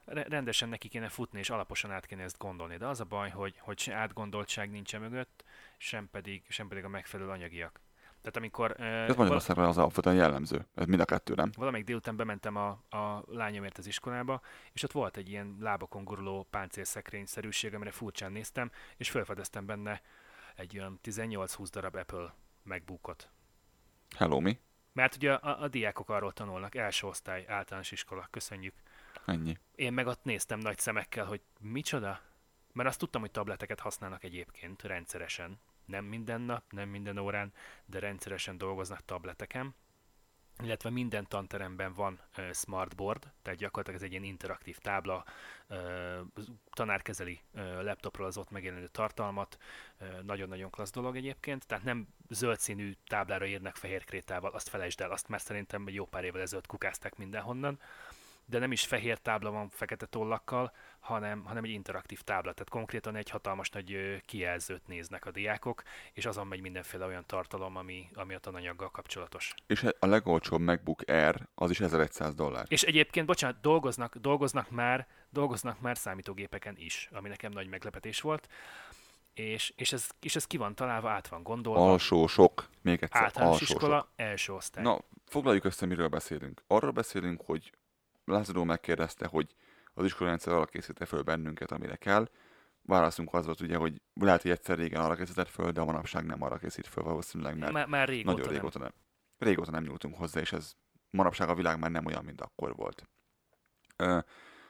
re- 0.05 0.25
rendesen 0.29 0.69
neki 0.69 0.87
kéne 0.87 1.09
futni, 1.09 1.39
és 1.39 1.49
alaposan 1.49 1.91
át 1.91 2.05
kéne 2.05 2.23
ezt 2.23 2.37
gondolni. 2.37 2.77
De 2.77 2.87
az 2.87 2.99
a 2.99 3.03
baj, 3.03 3.29
hogy, 3.29 3.55
hogy 3.59 3.79
se 3.79 3.93
átgondoltság 3.93 4.69
nincsen 4.69 5.01
mögött, 5.01 5.43
sem 5.77 6.09
pedig, 6.11 6.43
sem 6.49 6.67
pedig 6.67 6.83
a 6.83 6.89
megfelelő 6.89 7.29
anyagiak. 7.29 7.81
Tehát 8.21 8.37
amikor 8.37 8.75
uh, 8.79 8.85
Ez 8.85 9.15
Magyarországra 9.15 9.67
az 9.67 9.77
alapvetően 9.77 10.15
jellemző. 10.15 10.65
Ez 10.75 10.85
mind 10.85 10.99
a 10.99 11.05
kettő, 11.05 11.33
nem? 11.33 11.49
valamelyik 11.57 11.85
délután 11.85 12.15
bementem 12.15 12.55
a, 12.55 12.67
a 12.89 13.23
lányomért 13.27 13.77
az 13.77 13.87
iskolába, 13.87 14.41
és 14.73 14.83
ott 14.83 14.91
volt 14.91 15.17
egy 15.17 15.29
ilyen 15.29 15.57
lábakon 15.59 16.03
guruló 16.03 16.47
páncélszekrényszerűség, 16.49 17.73
amire 17.73 17.91
furcsán 17.91 18.31
néztem, 18.31 18.71
és 18.97 19.09
felfedeztem 19.09 19.65
benne 19.65 20.01
egy 20.57 20.77
olyan 20.77 20.99
18-20 21.03 21.67
darab 21.71 21.95
Apple 21.95 22.33
MacBookot. 22.63 23.29
Hello, 24.15 24.39
mi? 24.39 24.59
Mert 24.93 25.15
ugye 25.15 25.33
a, 25.33 25.61
a 25.63 25.67
diákok 25.67 26.09
arról 26.09 26.33
tanulnak, 26.33 26.75
első 26.75 27.07
osztály, 27.07 27.45
általános 27.47 27.91
iskola, 27.91 28.27
köszönjük. 28.31 28.73
Ennyi. 29.25 29.57
Én 29.75 29.93
meg 29.93 30.07
ott 30.07 30.23
néztem 30.23 30.59
nagy 30.59 30.77
szemekkel, 30.77 31.25
hogy 31.25 31.41
micsoda? 31.59 32.21
Mert 32.73 32.89
azt 32.89 32.99
tudtam, 32.99 33.21
hogy 33.21 33.31
tableteket 33.31 33.79
használnak 33.79 34.23
egyébként 34.23 34.83
rendszeresen. 34.83 35.59
Nem 35.85 36.05
minden 36.05 36.41
nap, 36.41 36.63
nem 36.71 36.89
minden 36.89 37.17
órán, 37.17 37.53
de 37.85 37.99
rendszeresen 37.99 38.57
dolgoznak 38.57 39.05
tableteken. 39.05 39.75
Illetve 40.63 40.89
minden 40.89 41.27
tanteremben 41.27 41.93
van 41.93 42.19
smartboard, 42.53 43.31
tehát 43.41 43.59
gyakorlatilag 43.59 43.99
ez 43.99 44.05
egy 44.05 44.11
ilyen 44.11 44.23
interaktív 44.23 44.77
tábla, 44.77 45.23
uh, 45.69 45.77
tanár 46.71 47.01
kezeli 47.01 47.39
laptopról 47.81 48.27
az 48.27 48.37
ott 48.37 48.51
megjelenő 48.51 48.87
tartalmat, 48.87 49.57
nagyon-nagyon 50.23 50.69
klassz 50.69 50.91
dolog 50.91 51.15
egyébként, 51.15 51.67
tehát 51.67 51.83
nem 51.83 52.07
zöld 52.29 52.59
színű 52.59 52.93
táblára 53.07 53.45
írnak 53.45 53.75
fehér 53.75 54.03
krétával, 54.03 54.51
azt 54.51 54.69
felejtsd 54.69 55.01
el, 55.01 55.11
azt 55.11 55.27
már 55.27 55.41
szerintem 55.41 55.87
egy 55.87 55.93
jó 55.93 56.05
pár 56.05 56.23
évvel 56.23 56.41
ezelőtt 56.41 56.67
kukázták 56.67 57.15
mindenhonnan, 57.15 57.79
de 58.49 58.59
nem 58.59 58.71
is 58.71 58.85
fehér 58.85 59.17
tábla 59.17 59.51
van 59.51 59.69
fekete 59.69 60.05
tollakkal, 60.05 60.73
hanem, 60.99 61.43
hanem 61.43 61.63
egy 61.63 61.69
interaktív 61.69 62.21
tábla. 62.21 62.53
Tehát 62.53 62.69
konkrétan 62.69 63.15
egy 63.15 63.29
hatalmas 63.29 63.69
nagy 63.69 64.21
kijelzőt 64.25 64.87
néznek 64.87 65.25
a 65.25 65.31
diákok, 65.31 65.83
és 66.13 66.25
azon 66.25 66.47
megy 66.47 66.61
mindenféle 66.61 67.05
olyan 67.05 67.23
tartalom, 67.25 67.75
ami, 67.75 68.09
ami 68.13 68.33
a 68.33 68.39
tananyaggal 68.39 68.91
kapcsolatos. 68.91 69.53
És 69.67 69.85
a 69.99 70.05
legolcsóbb 70.05 70.59
MacBook 70.61 71.01
Air 71.05 71.47
az 71.55 71.69
is 71.69 71.79
1100 71.79 72.35
dollár. 72.35 72.65
És 72.67 72.83
egyébként, 72.83 73.25
bocsánat, 73.25 73.61
dolgoznak, 73.61 74.15
dolgoznak 74.15 74.69
már, 74.69 75.07
dolgoznak 75.29 75.79
már 75.79 75.97
számítógépeken 75.97 76.75
is, 76.77 77.09
ami 77.11 77.29
nekem 77.29 77.51
nagy 77.51 77.67
meglepetés 77.67 78.21
volt. 78.21 78.47
És, 79.33 79.73
és, 79.75 79.93
ez, 79.93 80.09
és 80.19 80.35
ez 80.35 80.45
ki 80.45 80.57
van 80.57 80.75
találva, 80.75 81.09
át 81.09 81.27
van 81.27 81.43
gondolva. 81.43 81.91
Alsó 81.91 82.27
sok, 82.27 82.69
még 82.81 83.03
egyszer, 83.03 83.21
Általános 83.21 83.61
alsó 83.61 83.73
iskola, 83.73 83.99
sok. 83.99 84.09
első 84.15 84.53
osztály. 84.53 84.83
Na, 84.83 84.99
foglaljuk 85.25 85.63
össze, 85.63 85.85
miről 85.85 86.07
beszélünk. 86.07 86.63
Arról 86.67 86.91
beszélünk, 86.91 87.41
hogy 87.45 87.71
Lázadó 88.27 88.63
megkérdezte, 88.63 89.27
hogy 89.27 89.55
az 89.93 90.05
iskolarendszer 90.05 90.53
arra 90.53 90.65
készítette 90.65 91.05
föl 91.05 91.21
bennünket, 91.21 91.71
amire 91.71 91.95
kell. 91.95 92.29
Válaszunk 92.81 93.33
az 93.33 93.45
volt 93.45 93.61
ugye, 93.61 93.77
hogy 93.77 94.01
lehet, 94.13 94.41
hogy 94.41 94.51
egyszer 94.51 94.77
régen 94.77 95.01
arra 95.01 95.15
készített 95.15 95.49
föl, 95.49 95.71
de 95.71 95.83
manapság 95.83 96.25
nem 96.25 96.41
arra 96.41 96.57
készít 96.57 96.87
föl 96.87 97.03
valószínűleg, 97.03 97.57
mert 97.57 97.71
már, 97.71 97.87
már 97.87 98.07
régóta 98.07 98.31
nagyon 98.31 98.45
nem. 98.45 98.53
régóta 98.53 98.79
nem. 98.79 98.93
Régóta 99.37 99.71
nem 99.71 99.83
nyúltunk 99.83 100.15
hozzá, 100.15 100.39
és 100.39 100.51
ez 100.51 100.73
manapság 101.09 101.49
a 101.49 101.55
világ 101.55 101.79
már 101.79 101.91
nem 101.91 102.05
olyan, 102.05 102.23
mint 102.23 102.41
akkor 102.41 102.75
volt. 102.75 103.09
Ö, 103.95 104.19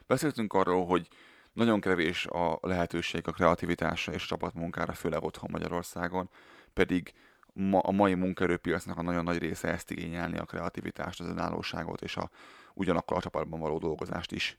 beszéltünk 0.06 0.52
arról, 0.52 0.86
hogy 0.86 1.08
nagyon 1.52 1.80
kevés 1.80 2.26
a 2.26 2.58
lehetőség 2.60 3.28
a 3.28 3.32
kreativitásra 3.32 4.12
és 4.12 4.26
csapatmunkára, 4.26 4.92
főleg 4.92 5.22
otthon 5.22 5.50
Magyarországon, 5.50 6.30
pedig 6.72 7.12
ma, 7.58 7.78
a 7.78 7.90
mai 7.90 8.14
munkaerőpiacnak 8.14 8.98
a 8.98 9.02
nagyon 9.02 9.24
nagy 9.24 9.38
része 9.38 9.68
ezt 9.68 9.90
igényelni 9.90 10.38
a 10.38 10.44
kreativitást, 10.44 11.20
az 11.20 11.26
önállóságot 11.26 12.02
és 12.02 12.16
a, 12.16 12.30
ugyanakkor 12.74 13.16
a 13.16 13.20
csapatban 13.20 13.60
való 13.60 13.78
dolgozást 13.78 14.32
is 14.32 14.58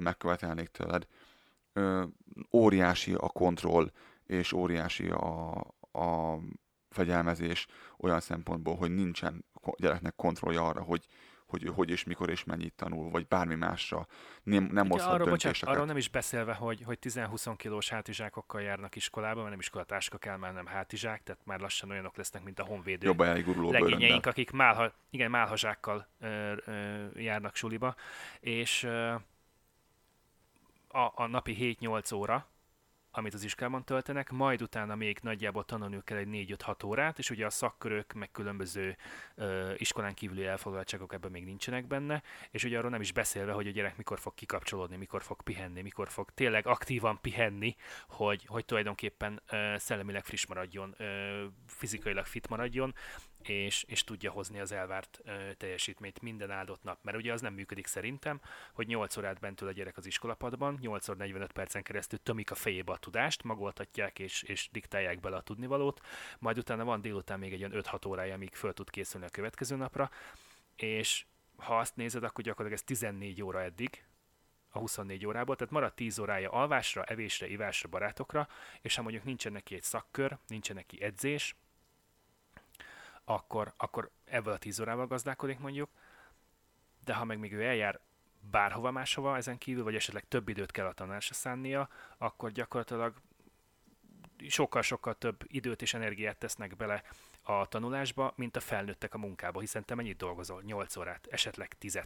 megkövetelnék 0.00 0.68
tőled. 0.68 1.06
Óriási 2.52 3.14
a 3.14 3.28
kontroll, 3.28 3.90
és 4.26 4.52
óriási 4.52 5.08
a, 5.08 5.50
a 5.92 6.38
fegyelmezés 6.88 7.66
olyan 7.96 8.20
szempontból, 8.20 8.76
hogy 8.76 8.94
nincsen 8.94 9.44
gyereknek 9.76 10.16
kontrollja 10.16 10.66
arra, 10.66 10.82
hogy 10.82 11.06
hogy 11.48 11.64
ő 11.64 11.68
hogy 11.68 11.90
és 11.90 12.04
mikor 12.04 12.30
és 12.30 12.44
mennyit 12.44 12.72
tanul, 12.74 13.10
vagy 13.10 13.26
bármi 13.26 13.54
másra. 13.54 14.06
Nem, 14.42 14.68
nem 14.72 14.88
hozhat 14.88 15.08
arról, 15.12 15.18
bocsánat, 15.18 15.40
döntéseket. 15.42 15.74
arról 15.74 15.86
nem 15.86 15.96
is 15.96 16.08
beszélve, 16.08 16.54
hogy, 16.54 16.82
hogy 16.82 16.98
10-20 17.02 17.54
kilós 17.56 17.88
hátizsákokkal 17.88 18.60
járnak 18.60 18.96
iskolába, 18.96 19.36
mert 19.38 19.50
nem 19.50 19.58
iskolatáska 19.58 20.18
kell, 20.18 20.36
már 20.36 20.52
nem 20.52 20.66
hátizsák, 20.66 21.22
tehát 21.22 21.40
már 21.44 21.60
lassan 21.60 21.90
olyanok 21.90 22.16
lesznek, 22.16 22.44
mint 22.44 22.58
a 22.58 22.64
honvédő 22.64 23.06
Jobb 23.06 23.18
legényeink, 23.20 23.88
bőröndel. 23.88 24.30
akik 24.30 24.50
málha, 24.50 24.92
igen, 25.10 25.30
málhazsákkal 25.30 26.06
ö, 26.20 26.52
ö, 26.64 27.04
járnak 27.14 27.56
suliba, 27.56 27.94
és 28.40 28.82
ö, 28.82 29.14
a, 30.88 31.12
a 31.14 31.26
napi 31.26 31.76
7-8 31.80 32.14
óra, 32.14 32.46
amit 33.10 33.34
az 33.34 33.44
iskolában 33.44 33.84
töltenek, 33.84 34.30
majd 34.30 34.62
utána 34.62 34.94
még 34.94 35.18
nagyjából 35.22 35.64
tanulniuk 35.64 36.04
kell 36.04 36.16
egy 36.16 36.28
4-5-6 36.30 36.86
órát, 36.86 37.18
és 37.18 37.30
ugye 37.30 37.46
a 37.46 37.50
szakkörök, 37.50 38.12
meg 38.12 38.30
különböző 38.30 38.96
ö, 39.34 39.72
iskolán 39.76 40.14
kívüli 40.14 40.44
elfoglaltságok 40.44 41.12
ebben 41.12 41.30
még 41.30 41.44
nincsenek 41.44 41.86
benne, 41.86 42.22
és 42.50 42.64
ugye 42.64 42.78
arról 42.78 42.90
nem 42.90 43.00
is 43.00 43.12
beszélve, 43.12 43.52
hogy 43.52 43.66
a 43.66 43.70
gyerek 43.70 43.96
mikor 43.96 44.18
fog 44.18 44.34
kikapcsolódni, 44.34 44.96
mikor 44.96 45.22
fog 45.22 45.42
pihenni, 45.42 45.82
mikor 45.82 46.08
fog 46.08 46.30
tényleg 46.30 46.66
aktívan 46.66 47.20
pihenni, 47.20 47.76
hogy, 48.08 48.44
hogy 48.46 48.64
tulajdonképpen 48.64 49.42
ö, 49.50 49.74
szellemileg 49.78 50.24
friss 50.24 50.46
maradjon, 50.46 50.94
ö, 50.98 51.44
fizikailag 51.66 52.26
fit 52.26 52.48
maradjon, 52.48 52.94
és, 53.42 53.82
és 53.82 54.04
tudja 54.04 54.30
hozni 54.30 54.60
az 54.60 54.72
elvárt 54.72 55.20
ö, 55.24 55.52
teljesítményt 55.56 56.22
minden 56.22 56.50
áldott 56.50 56.82
nap. 56.82 56.98
Mert 57.02 57.16
ugye 57.16 57.32
az 57.32 57.40
nem 57.40 57.54
működik 57.54 57.86
szerintem, 57.86 58.40
hogy 58.72 58.86
8 58.86 59.16
órát 59.16 59.40
bent 59.40 59.60
ül 59.60 59.68
a 59.68 59.72
gyerek 59.72 59.96
az 59.96 60.06
iskolapadban, 60.06 60.78
8 60.80 61.08
óra 61.08 61.18
45 61.18 61.52
percen 61.52 61.82
keresztül 61.82 62.18
tömik 62.22 62.50
a 62.50 62.54
fejébe 62.54 62.92
a 62.92 62.96
tudást, 62.96 63.42
magoltatják 63.42 64.18
és, 64.18 64.42
és 64.42 64.68
diktálják 64.72 65.20
bele 65.20 65.36
a 65.36 65.40
tudnivalót, 65.40 66.00
majd 66.38 66.58
utána 66.58 66.84
van 66.84 67.00
délután 67.00 67.38
még 67.38 67.52
egy 67.52 67.64
olyan 67.64 67.84
5-6 67.84 68.08
órája, 68.08 68.34
amíg 68.34 68.54
föl 68.54 68.72
tud 68.72 68.90
készülni 68.90 69.26
a 69.26 69.30
következő 69.30 69.76
napra, 69.76 70.10
és 70.76 71.24
ha 71.56 71.78
azt 71.78 71.96
nézed, 71.96 72.22
akkor 72.22 72.44
gyakorlatilag 72.44 72.82
ez 72.82 72.96
14 72.96 73.42
óra 73.42 73.62
eddig, 73.62 74.02
a 74.70 74.78
24 74.78 75.26
órából, 75.26 75.56
tehát 75.56 75.72
marad 75.72 75.94
10 75.94 76.18
órája 76.18 76.50
alvásra, 76.50 77.04
evésre, 77.04 77.48
ivásra, 77.48 77.88
barátokra, 77.88 78.48
és 78.80 78.96
ha 78.96 79.02
mondjuk 79.02 79.24
nincsen 79.24 79.52
neki 79.52 79.74
egy 79.74 79.82
szakkör, 79.82 80.38
nincsen 80.46 80.76
neki 80.76 81.02
edzés, 81.02 81.56
akkor, 83.28 83.72
akkor 83.76 84.10
ebből 84.24 84.52
a 84.52 84.58
10 84.58 84.80
órával 84.80 85.06
gazdálkodik 85.06 85.58
mondjuk, 85.58 85.90
de 87.04 87.14
ha 87.14 87.24
meg 87.24 87.38
még 87.38 87.52
ő 87.52 87.62
eljár 87.62 88.00
bárhova 88.50 88.90
máshova 88.90 89.36
ezen 89.36 89.58
kívül, 89.58 89.84
vagy 89.84 89.94
esetleg 89.94 90.28
több 90.28 90.48
időt 90.48 90.70
kell 90.70 90.86
a 90.86 90.92
tanársa 90.92 91.34
szánnia, 91.34 91.88
akkor 92.18 92.52
gyakorlatilag 92.52 93.14
sokkal-sokkal 94.48 95.14
több 95.14 95.44
időt 95.46 95.82
és 95.82 95.94
energiát 95.94 96.38
tesznek 96.38 96.76
bele 96.76 97.02
a 97.42 97.66
tanulásba, 97.66 98.32
mint 98.36 98.56
a 98.56 98.60
felnőttek 98.60 99.14
a 99.14 99.18
munkába, 99.18 99.60
hiszen 99.60 99.84
te 99.84 99.94
mennyit 99.94 100.16
dolgozol? 100.16 100.62
8 100.62 100.96
órát, 100.96 101.26
esetleg 101.30 101.74
10 101.78 102.00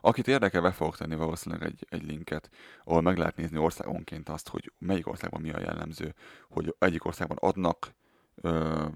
Akit 0.00 0.28
érdekel, 0.28 0.62
be 0.62 0.72
fogok 0.72 0.96
tenni 0.96 1.14
valószínűleg 1.14 1.68
egy, 1.68 1.86
egy 1.90 2.04
linket, 2.04 2.50
ahol 2.84 3.00
meg 3.00 3.16
lehet 3.16 3.36
nézni 3.36 3.58
országonként 3.58 4.28
azt, 4.28 4.48
hogy 4.48 4.72
melyik 4.78 5.06
országban 5.06 5.40
mi 5.40 5.50
a 5.50 5.60
jellemző, 5.60 6.14
hogy 6.48 6.74
egyik 6.78 7.04
országban 7.04 7.36
adnak 7.40 7.94
ö, 8.34 8.86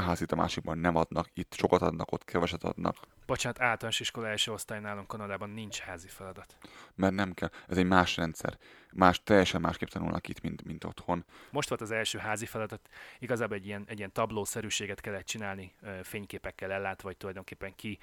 házit, 0.00 0.32
a 0.32 0.36
másikban 0.36 0.78
nem 0.78 0.96
adnak, 0.96 1.28
itt 1.34 1.54
sokat 1.54 1.82
adnak, 1.82 2.12
ott 2.12 2.24
keveset 2.24 2.64
adnak, 2.64 2.96
Bocsánat, 3.30 3.60
általános 3.60 4.00
iskola 4.00 4.28
első 4.28 4.52
osztály 4.52 4.80
nálunk 4.80 5.06
Kanadában 5.06 5.50
nincs 5.50 5.78
házi 5.78 6.08
feladat. 6.08 6.56
mert 6.94 7.14
nem 7.14 7.32
kell. 7.32 7.50
Ez 7.68 7.76
egy 7.76 7.86
más 7.86 8.16
rendszer. 8.16 8.58
Más, 8.92 9.22
teljesen 9.22 9.60
másképp 9.60 9.88
tanulnak 9.88 10.28
itt, 10.28 10.40
mint, 10.40 10.64
mint 10.64 10.84
otthon. 10.84 11.24
Most 11.50 11.68
volt 11.68 11.80
az 11.80 11.90
első 11.90 12.18
házi 12.18 12.46
feladat, 12.46 12.88
igazából 13.18 13.56
egy 13.56 13.66
ilyen, 13.66 13.84
egy 13.86 13.98
ilyen 13.98 14.12
tablószerűséget 14.12 15.00
kellett 15.00 15.24
csinálni, 15.24 15.74
fényképekkel 16.02 16.72
ellátva, 16.72 17.08
vagy 17.08 17.16
tulajdonképpen 17.16 17.74
ki 17.74 17.98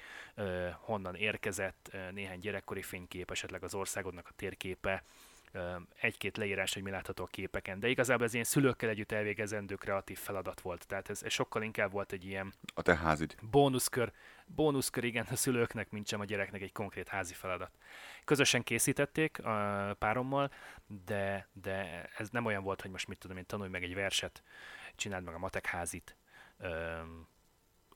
honnan 0.80 1.14
érkezett, 1.14 1.96
néhány 2.12 2.40
gyerekkori 2.40 2.82
fénykép, 2.82 3.30
esetleg 3.30 3.62
az 3.62 3.74
országodnak 3.74 4.26
a 4.28 4.32
térképe, 4.36 5.02
egy-két 6.00 6.36
leírás, 6.36 6.74
hogy 6.74 6.82
mi 6.82 6.90
látható 6.90 7.24
a 7.24 7.26
képeken, 7.26 7.80
de 7.80 7.88
igazából 7.88 8.26
ez 8.26 8.32
ilyen 8.32 8.44
szülőkkel 8.44 8.88
együtt 8.88 9.12
elvégezendő 9.12 9.74
kreatív 9.74 10.18
feladat 10.18 10.60
volt, 10.60 10.86
tehát 10.86 11.10
ez, 11.10 11.22
ez 11.22 11.32
sokkal 11.32 11.62
inkább 11.62 11.92
volt 11.92 12.12
egy 12.12 12.24
ilyen 12.24 12.52
A 12.74 12.82
te 12.82 12.96
házid. 12.96 13.34
bónuszkör, 13.50 14.12
bónuszkör 14.46 15.04
igen 15.04 15.26
a 15.30 15.36
szülőknek, 15.36 15.90
mint 15.90 16.06
sem 16.06 16.20
a 16.20 16.24
gyereknek 16.24 16.62
egy 16.62 16.72
konkrét 16.72 17.08
házi 17.08 17.34
feladat. 17.34 17.70
Közösen 18.24 18.62
készítették 18.62 19.44
a 19.44 19.94
párommal, 19.98 20.50
de, 21.04 21.48
de 21.52 22.08
ez 22.16 22.28
nem 22.30 22.44
olyan 22.44 22.62
volt, 22.62 22.80
hogy 22.82 22.90
most 22.90 23.08
mit 23.08 23.18
tudom 23.18 23.36
én, 23.36 23.46
tanulj 23.46 23.70
meg 23.70 23.82
egy 23.82 23.94
verset, 23.94 24.42
csináld 24.96 25.24
meg 25.24 25.34
a 25.34 25.38
matek 25.38 25.66
házit, 25.66 26.16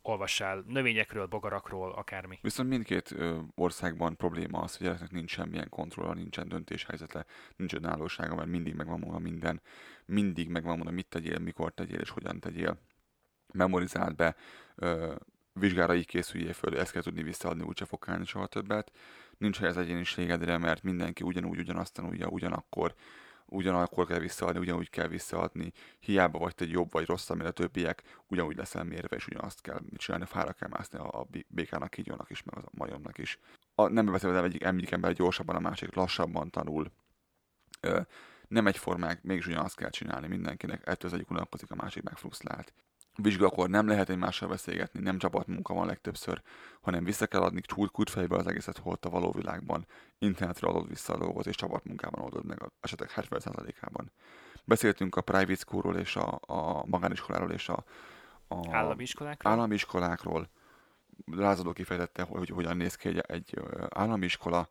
olvassál 0.02 0.64
növényekről, 0.66 1.26
bogarakról, 1.26 1.92
akármi. 1.92 2.38
Viszont 2.42 2.68
mindkét 2.68 3.10
ö, 3.10 3.38
országban 3.54 4.16
probléma 4.16 4.60
az, 4.60 4.76
hogy 4.76 4.86
gyereknek 4.86 5.10
nincs 5.10 5.30
semmilyen 5.30 5.68
kontrolla, 5.68 6.14
nincsen 6.14 6.48
döntéshelyzete, 6.48 7.26
nincs 7.56 7.74
önállósága, 7.74 8.34
mert 8.34 8.48
mindig 8.48 8.74
megvan 8.74 8.98
mondva 8.98 9.18
minden, 9.18 9.60
mindig 10.04 10.48
megvan 10.48 10.74
mondva, 10.74 10.94
mit 10.94 11.08
tegyél, 11.08 11.38
mikor 11.38 11.72
tegyél 11.72 12.00
és 12.00 12.10
hogyan 12.10 12.40
tegyél. 12.40 12.78
Memorizáld 13.52 14.14
be, 14.14 14.36
ö, 14.74 15.14
vizsgára 15.52 15.94
így 15.94 16.06
készüljél 16.06 16.52
föl, 16.52 16.78
ezt 16.78 16.92
kell 16.92 17.02
tudni 17.02 17.22
visszaadni, 17.22 17.62
úgyse 17.62 17.84
fog 17.84 18.04
kellni 18.04 18.24
soha 18.24 18.46
többet. 18.46 18.92
Nincs 19.38 19.58
hely 19.58 19.68
az 19.68 19.76
egyéniségedre, 19.76 20.58
mert 20.58 20.82
mindenki 20.82 21.22
ugyanúgy, 21.22 21.58
ugyanazt 21.58 21.92
tanulja, 21.92 22.28
ugyanakkor, 22.28 22.94
ugyanakkor 23.52 24.06
kell 24.06 24.18
visszaadni, 24.18 24.60
ugyanúgy 24.60 24.90
kell 24.90 25.08
visszaadni. 25.08 25.72
Hiába 26.00 26.38
vagy 26.38 26.54
te 26.54 26.64
jobb 26.64 26.92
vagy 26.92 27.06
rosszabb, 27.06 27.36
mint 27.36 27.48
a 27.48 27.52
többiek, 27.52 28.02
ugyanúgy 28.26 28.56
leszel 28.56 28.84
mérve, 28.84 29.16
és 29.16 29.26
ugyanazt 29.26 29.60
kell 29.60 29.80
csinálni, 29.96 30.26
fára 30.26 30.52
kell 30.52 30.68
mászni 30.68 30.98
a, 30.98 31.20
a 31.20 31.26
békának, 31.48 31.90
kígyónak 31.90 32.30
is, 32.30 32.42
meg 32.42 32.64
a 32.64 32.68
majomnak 32.70 33.18
is. 33.18 33.38
A, 33.74 33.88
nem 33.88 34.06
beszélve 34.06 34.42
egyik, 34.42 34.64
egyik 34.64 34.90
ember 34.90 35.12
gyorsabban, 35.12 35.56
a 35.56 35.60
másik 35.60 35.94
lassabban 35.94 36.50
tanul. 36.50 36.92
Ö, 37.80 38.00
nem 38.48 38.66
egyformák, 38.66 39.22
mégis 39.22 39.46
ugyanazt 39.46 39.76
kell 39.76 39.90
csinálni 39.90 40.26
mindenkinek, 40.26 40.86
ettől 40.86 41.10
az 41.10 41.16
egyik 41.16 41.30
unalkozik, 41.30 41.70
a 41.70 41.74
másik 41.74 42.02
meg 42.02 42.16
frusztrált. 42.16 42.72
Vizsgakor 43.16 43.68
nem 43.68 43.86
lehet 43.86 44.08
egymással 44.08 44.48
beszélgetni, 44.48 45.00
nem 45.00 45.18
csapatmunka 45.18 45.74
van 45.74 45.86
legtöbbször, 45.86 46.42
hanem 46.80 47.04
vissza 47.04 47.26
kell 47.26 47.40
adni 47.40 47.60
csúrt 47.60 47.90
kulcsfejbe 47.90 48.36
az 48.36 48.46
egészet 48.46 48.78
holt 48.78 49.04
a 49.04 49.10
való 49.10 49.30
világban, 49.30 49.86
internetről 50.18 50.70
adod 50.70 50.88
vissza 50.88 51.12
a 51.12 51.18
dolgot, 51.18 51.46
és 51.46 51.56
csapatmunkában 51.56 52.22
oldod 52.22 52.44
meg 52.44 52.62
az 52.62 52.70
esetek 52.80 53.12
70%-ában. 53.16 54.10
Beszéltünk 54.64 55.16
a 55.16 55.20
private 55.20 55.54
schoolról 55.54 55.96
és 55.96 56.16
a, 56.16 56.40
a 56.46 56.86
magániskoláról 56.86 57.50
és 57.50 57.68
a, 57.68 57.84
a 58.48 58.74
Állami 58.74 59.02
iskolákról? 59.02 59.52
állami 59.52 59.74
iskolákról. 59.74 60.48
Lázadó 61.26 61.72
kifejtette, 61.72 62.22
hogy, 62.22 62.38
hogy 62.38 62.48
hogyan 62.48 62.76
néz 62.76 62.94
ki 62.94 63.08
egy, 63.08 63.18
egy 63.18 63.60
állami 63.88 64.24
iskola. 64.24 64.68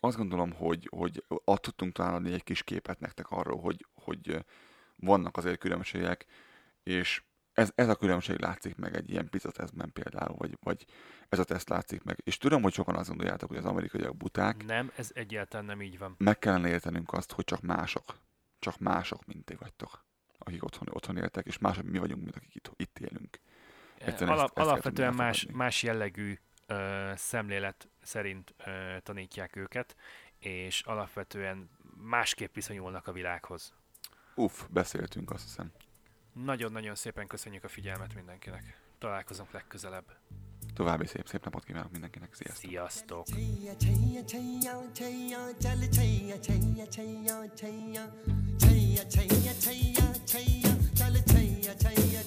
Azt 0.00 0.16
gondolom, 0.16 0.52
hogy, 0.52 0.88
hogy 0.90 1.24
azt 1.44 1.60
tudtunk 1.60 1.92
talán 1.92 2.14
adni 2.14 2.32
egy 2.32 2.44
kis 2.44 2.62
képet 2.62 3.00
nektek 3.00 3.30
arról, 3.30 3.60
hogy, 3.60 3.86
hogy 3.94 4.44
vannak 4.96 5.36
azért 5.36 5.58
különbségek, 5.58 6.26
és 6.88 7.22
ez, 7.52 7.70
ez 7.74 7.88
a 7.88 7.94
különbség 7.94 8.38
látszik 8.40 8.76
meg 8.76 8.94
egy 8.96 9.10
ilyen 9.10 9.28
pizza 9.28 9.50
tesztben 9.50 9.92
például, 9.92 10.36
vagy, 10.36 10.56
vagy 10.60 10.84
ez 11.28 11.38
a 11.38 11.44
teszt 11.44 11.68
látszik 11.68 12.02
meg. 12.02 12.18
És 12.24 12.36
tudom, 12.38 12.62
hogy 12.62 12.72
sokan 12.72 12.96
azt 12.96 13.08
gondoljátok, 13.08 13.48
hogy 13.48 13.58
az 13.58 13.64
amerikaiak 13.64 14.16
buták, 14.16 14.64
Nem, 14.64 14.92
ez 14.96 15.10
egyáltalán 15.14 15.66
nem 15.66 15.82
így 15.82 15.98
van. 15.98 16.14
meg 16.18 16.38
kellene 16.38 16.68
értenünk 16.68 17.12
azt, 17.12 17.32
hogy 17.32 17.44
csak 17.44 17.60
mások, 17.60 18.18
csak 18.58 18.78
mások, 18.78 19.24
mint 19.26 19.44
ti 19.44 19.54
vagytok, 19.54 20.04
akik 20.38 20.64
otthon, 20.64 20.88
otthon 20.92 21.16
éltek, 21.16 21.46
és 21.46 21.58
mások 21.58 21.84
mi 21.84 21.98
vagyunk, 21.98 22.22
mint 22.22 22.36
akik 22.36 22.54
itt, 22.54 22.70
itt 22.76 22.98
élünk. 22.98 23.38
Egyszerűen 23.98 24.36
Alap, 24.36 24.48
ezt- 24.48 24.58
ezt 24.58 24.66
alapvetően 24.68 25.14
más, 25.14 25.46
más 25.52 25.82
jellegű 25.82 26.38
ö, 26.66 27.12
szemlélet 27.16 27.88
szerint 28.02 28.54
ö, 28.66 28.96
tanítják 29.02 29.56
őket, 29.56 29.96
és 30.38 30.80
alapvetően 30.80 31.70
másképp 31.96 32.54
viszonyulnak 32.54 33.06
a 33.06 33.12
világhoz. 33.12 33.74
Uff, 34.34 34.64
beszéltünk, 34.70 35.30
azt 35.30 35.42
hiszem. 35.42 35.72
Nagyon-nagyon 36.44 36.94
szépen 36.94 37.26
köszönjük 37.26 37.64
a 37.64 37.68
figyelmet 37.68 38.14
mindenkinek. 38.14 38.80
Találkozunk 38.98 39.50
legközelebb. 39.50 40.16
További 40.74 41.06
szép, 41.06 41.26
szép 41.26 41.44
napot 41.44 41.64
kívánok 41.64 41.90
mindenkinek. 41.90 42.34
Sziasztok! 42.34 42.60
Sziasztok! 42.60 43.26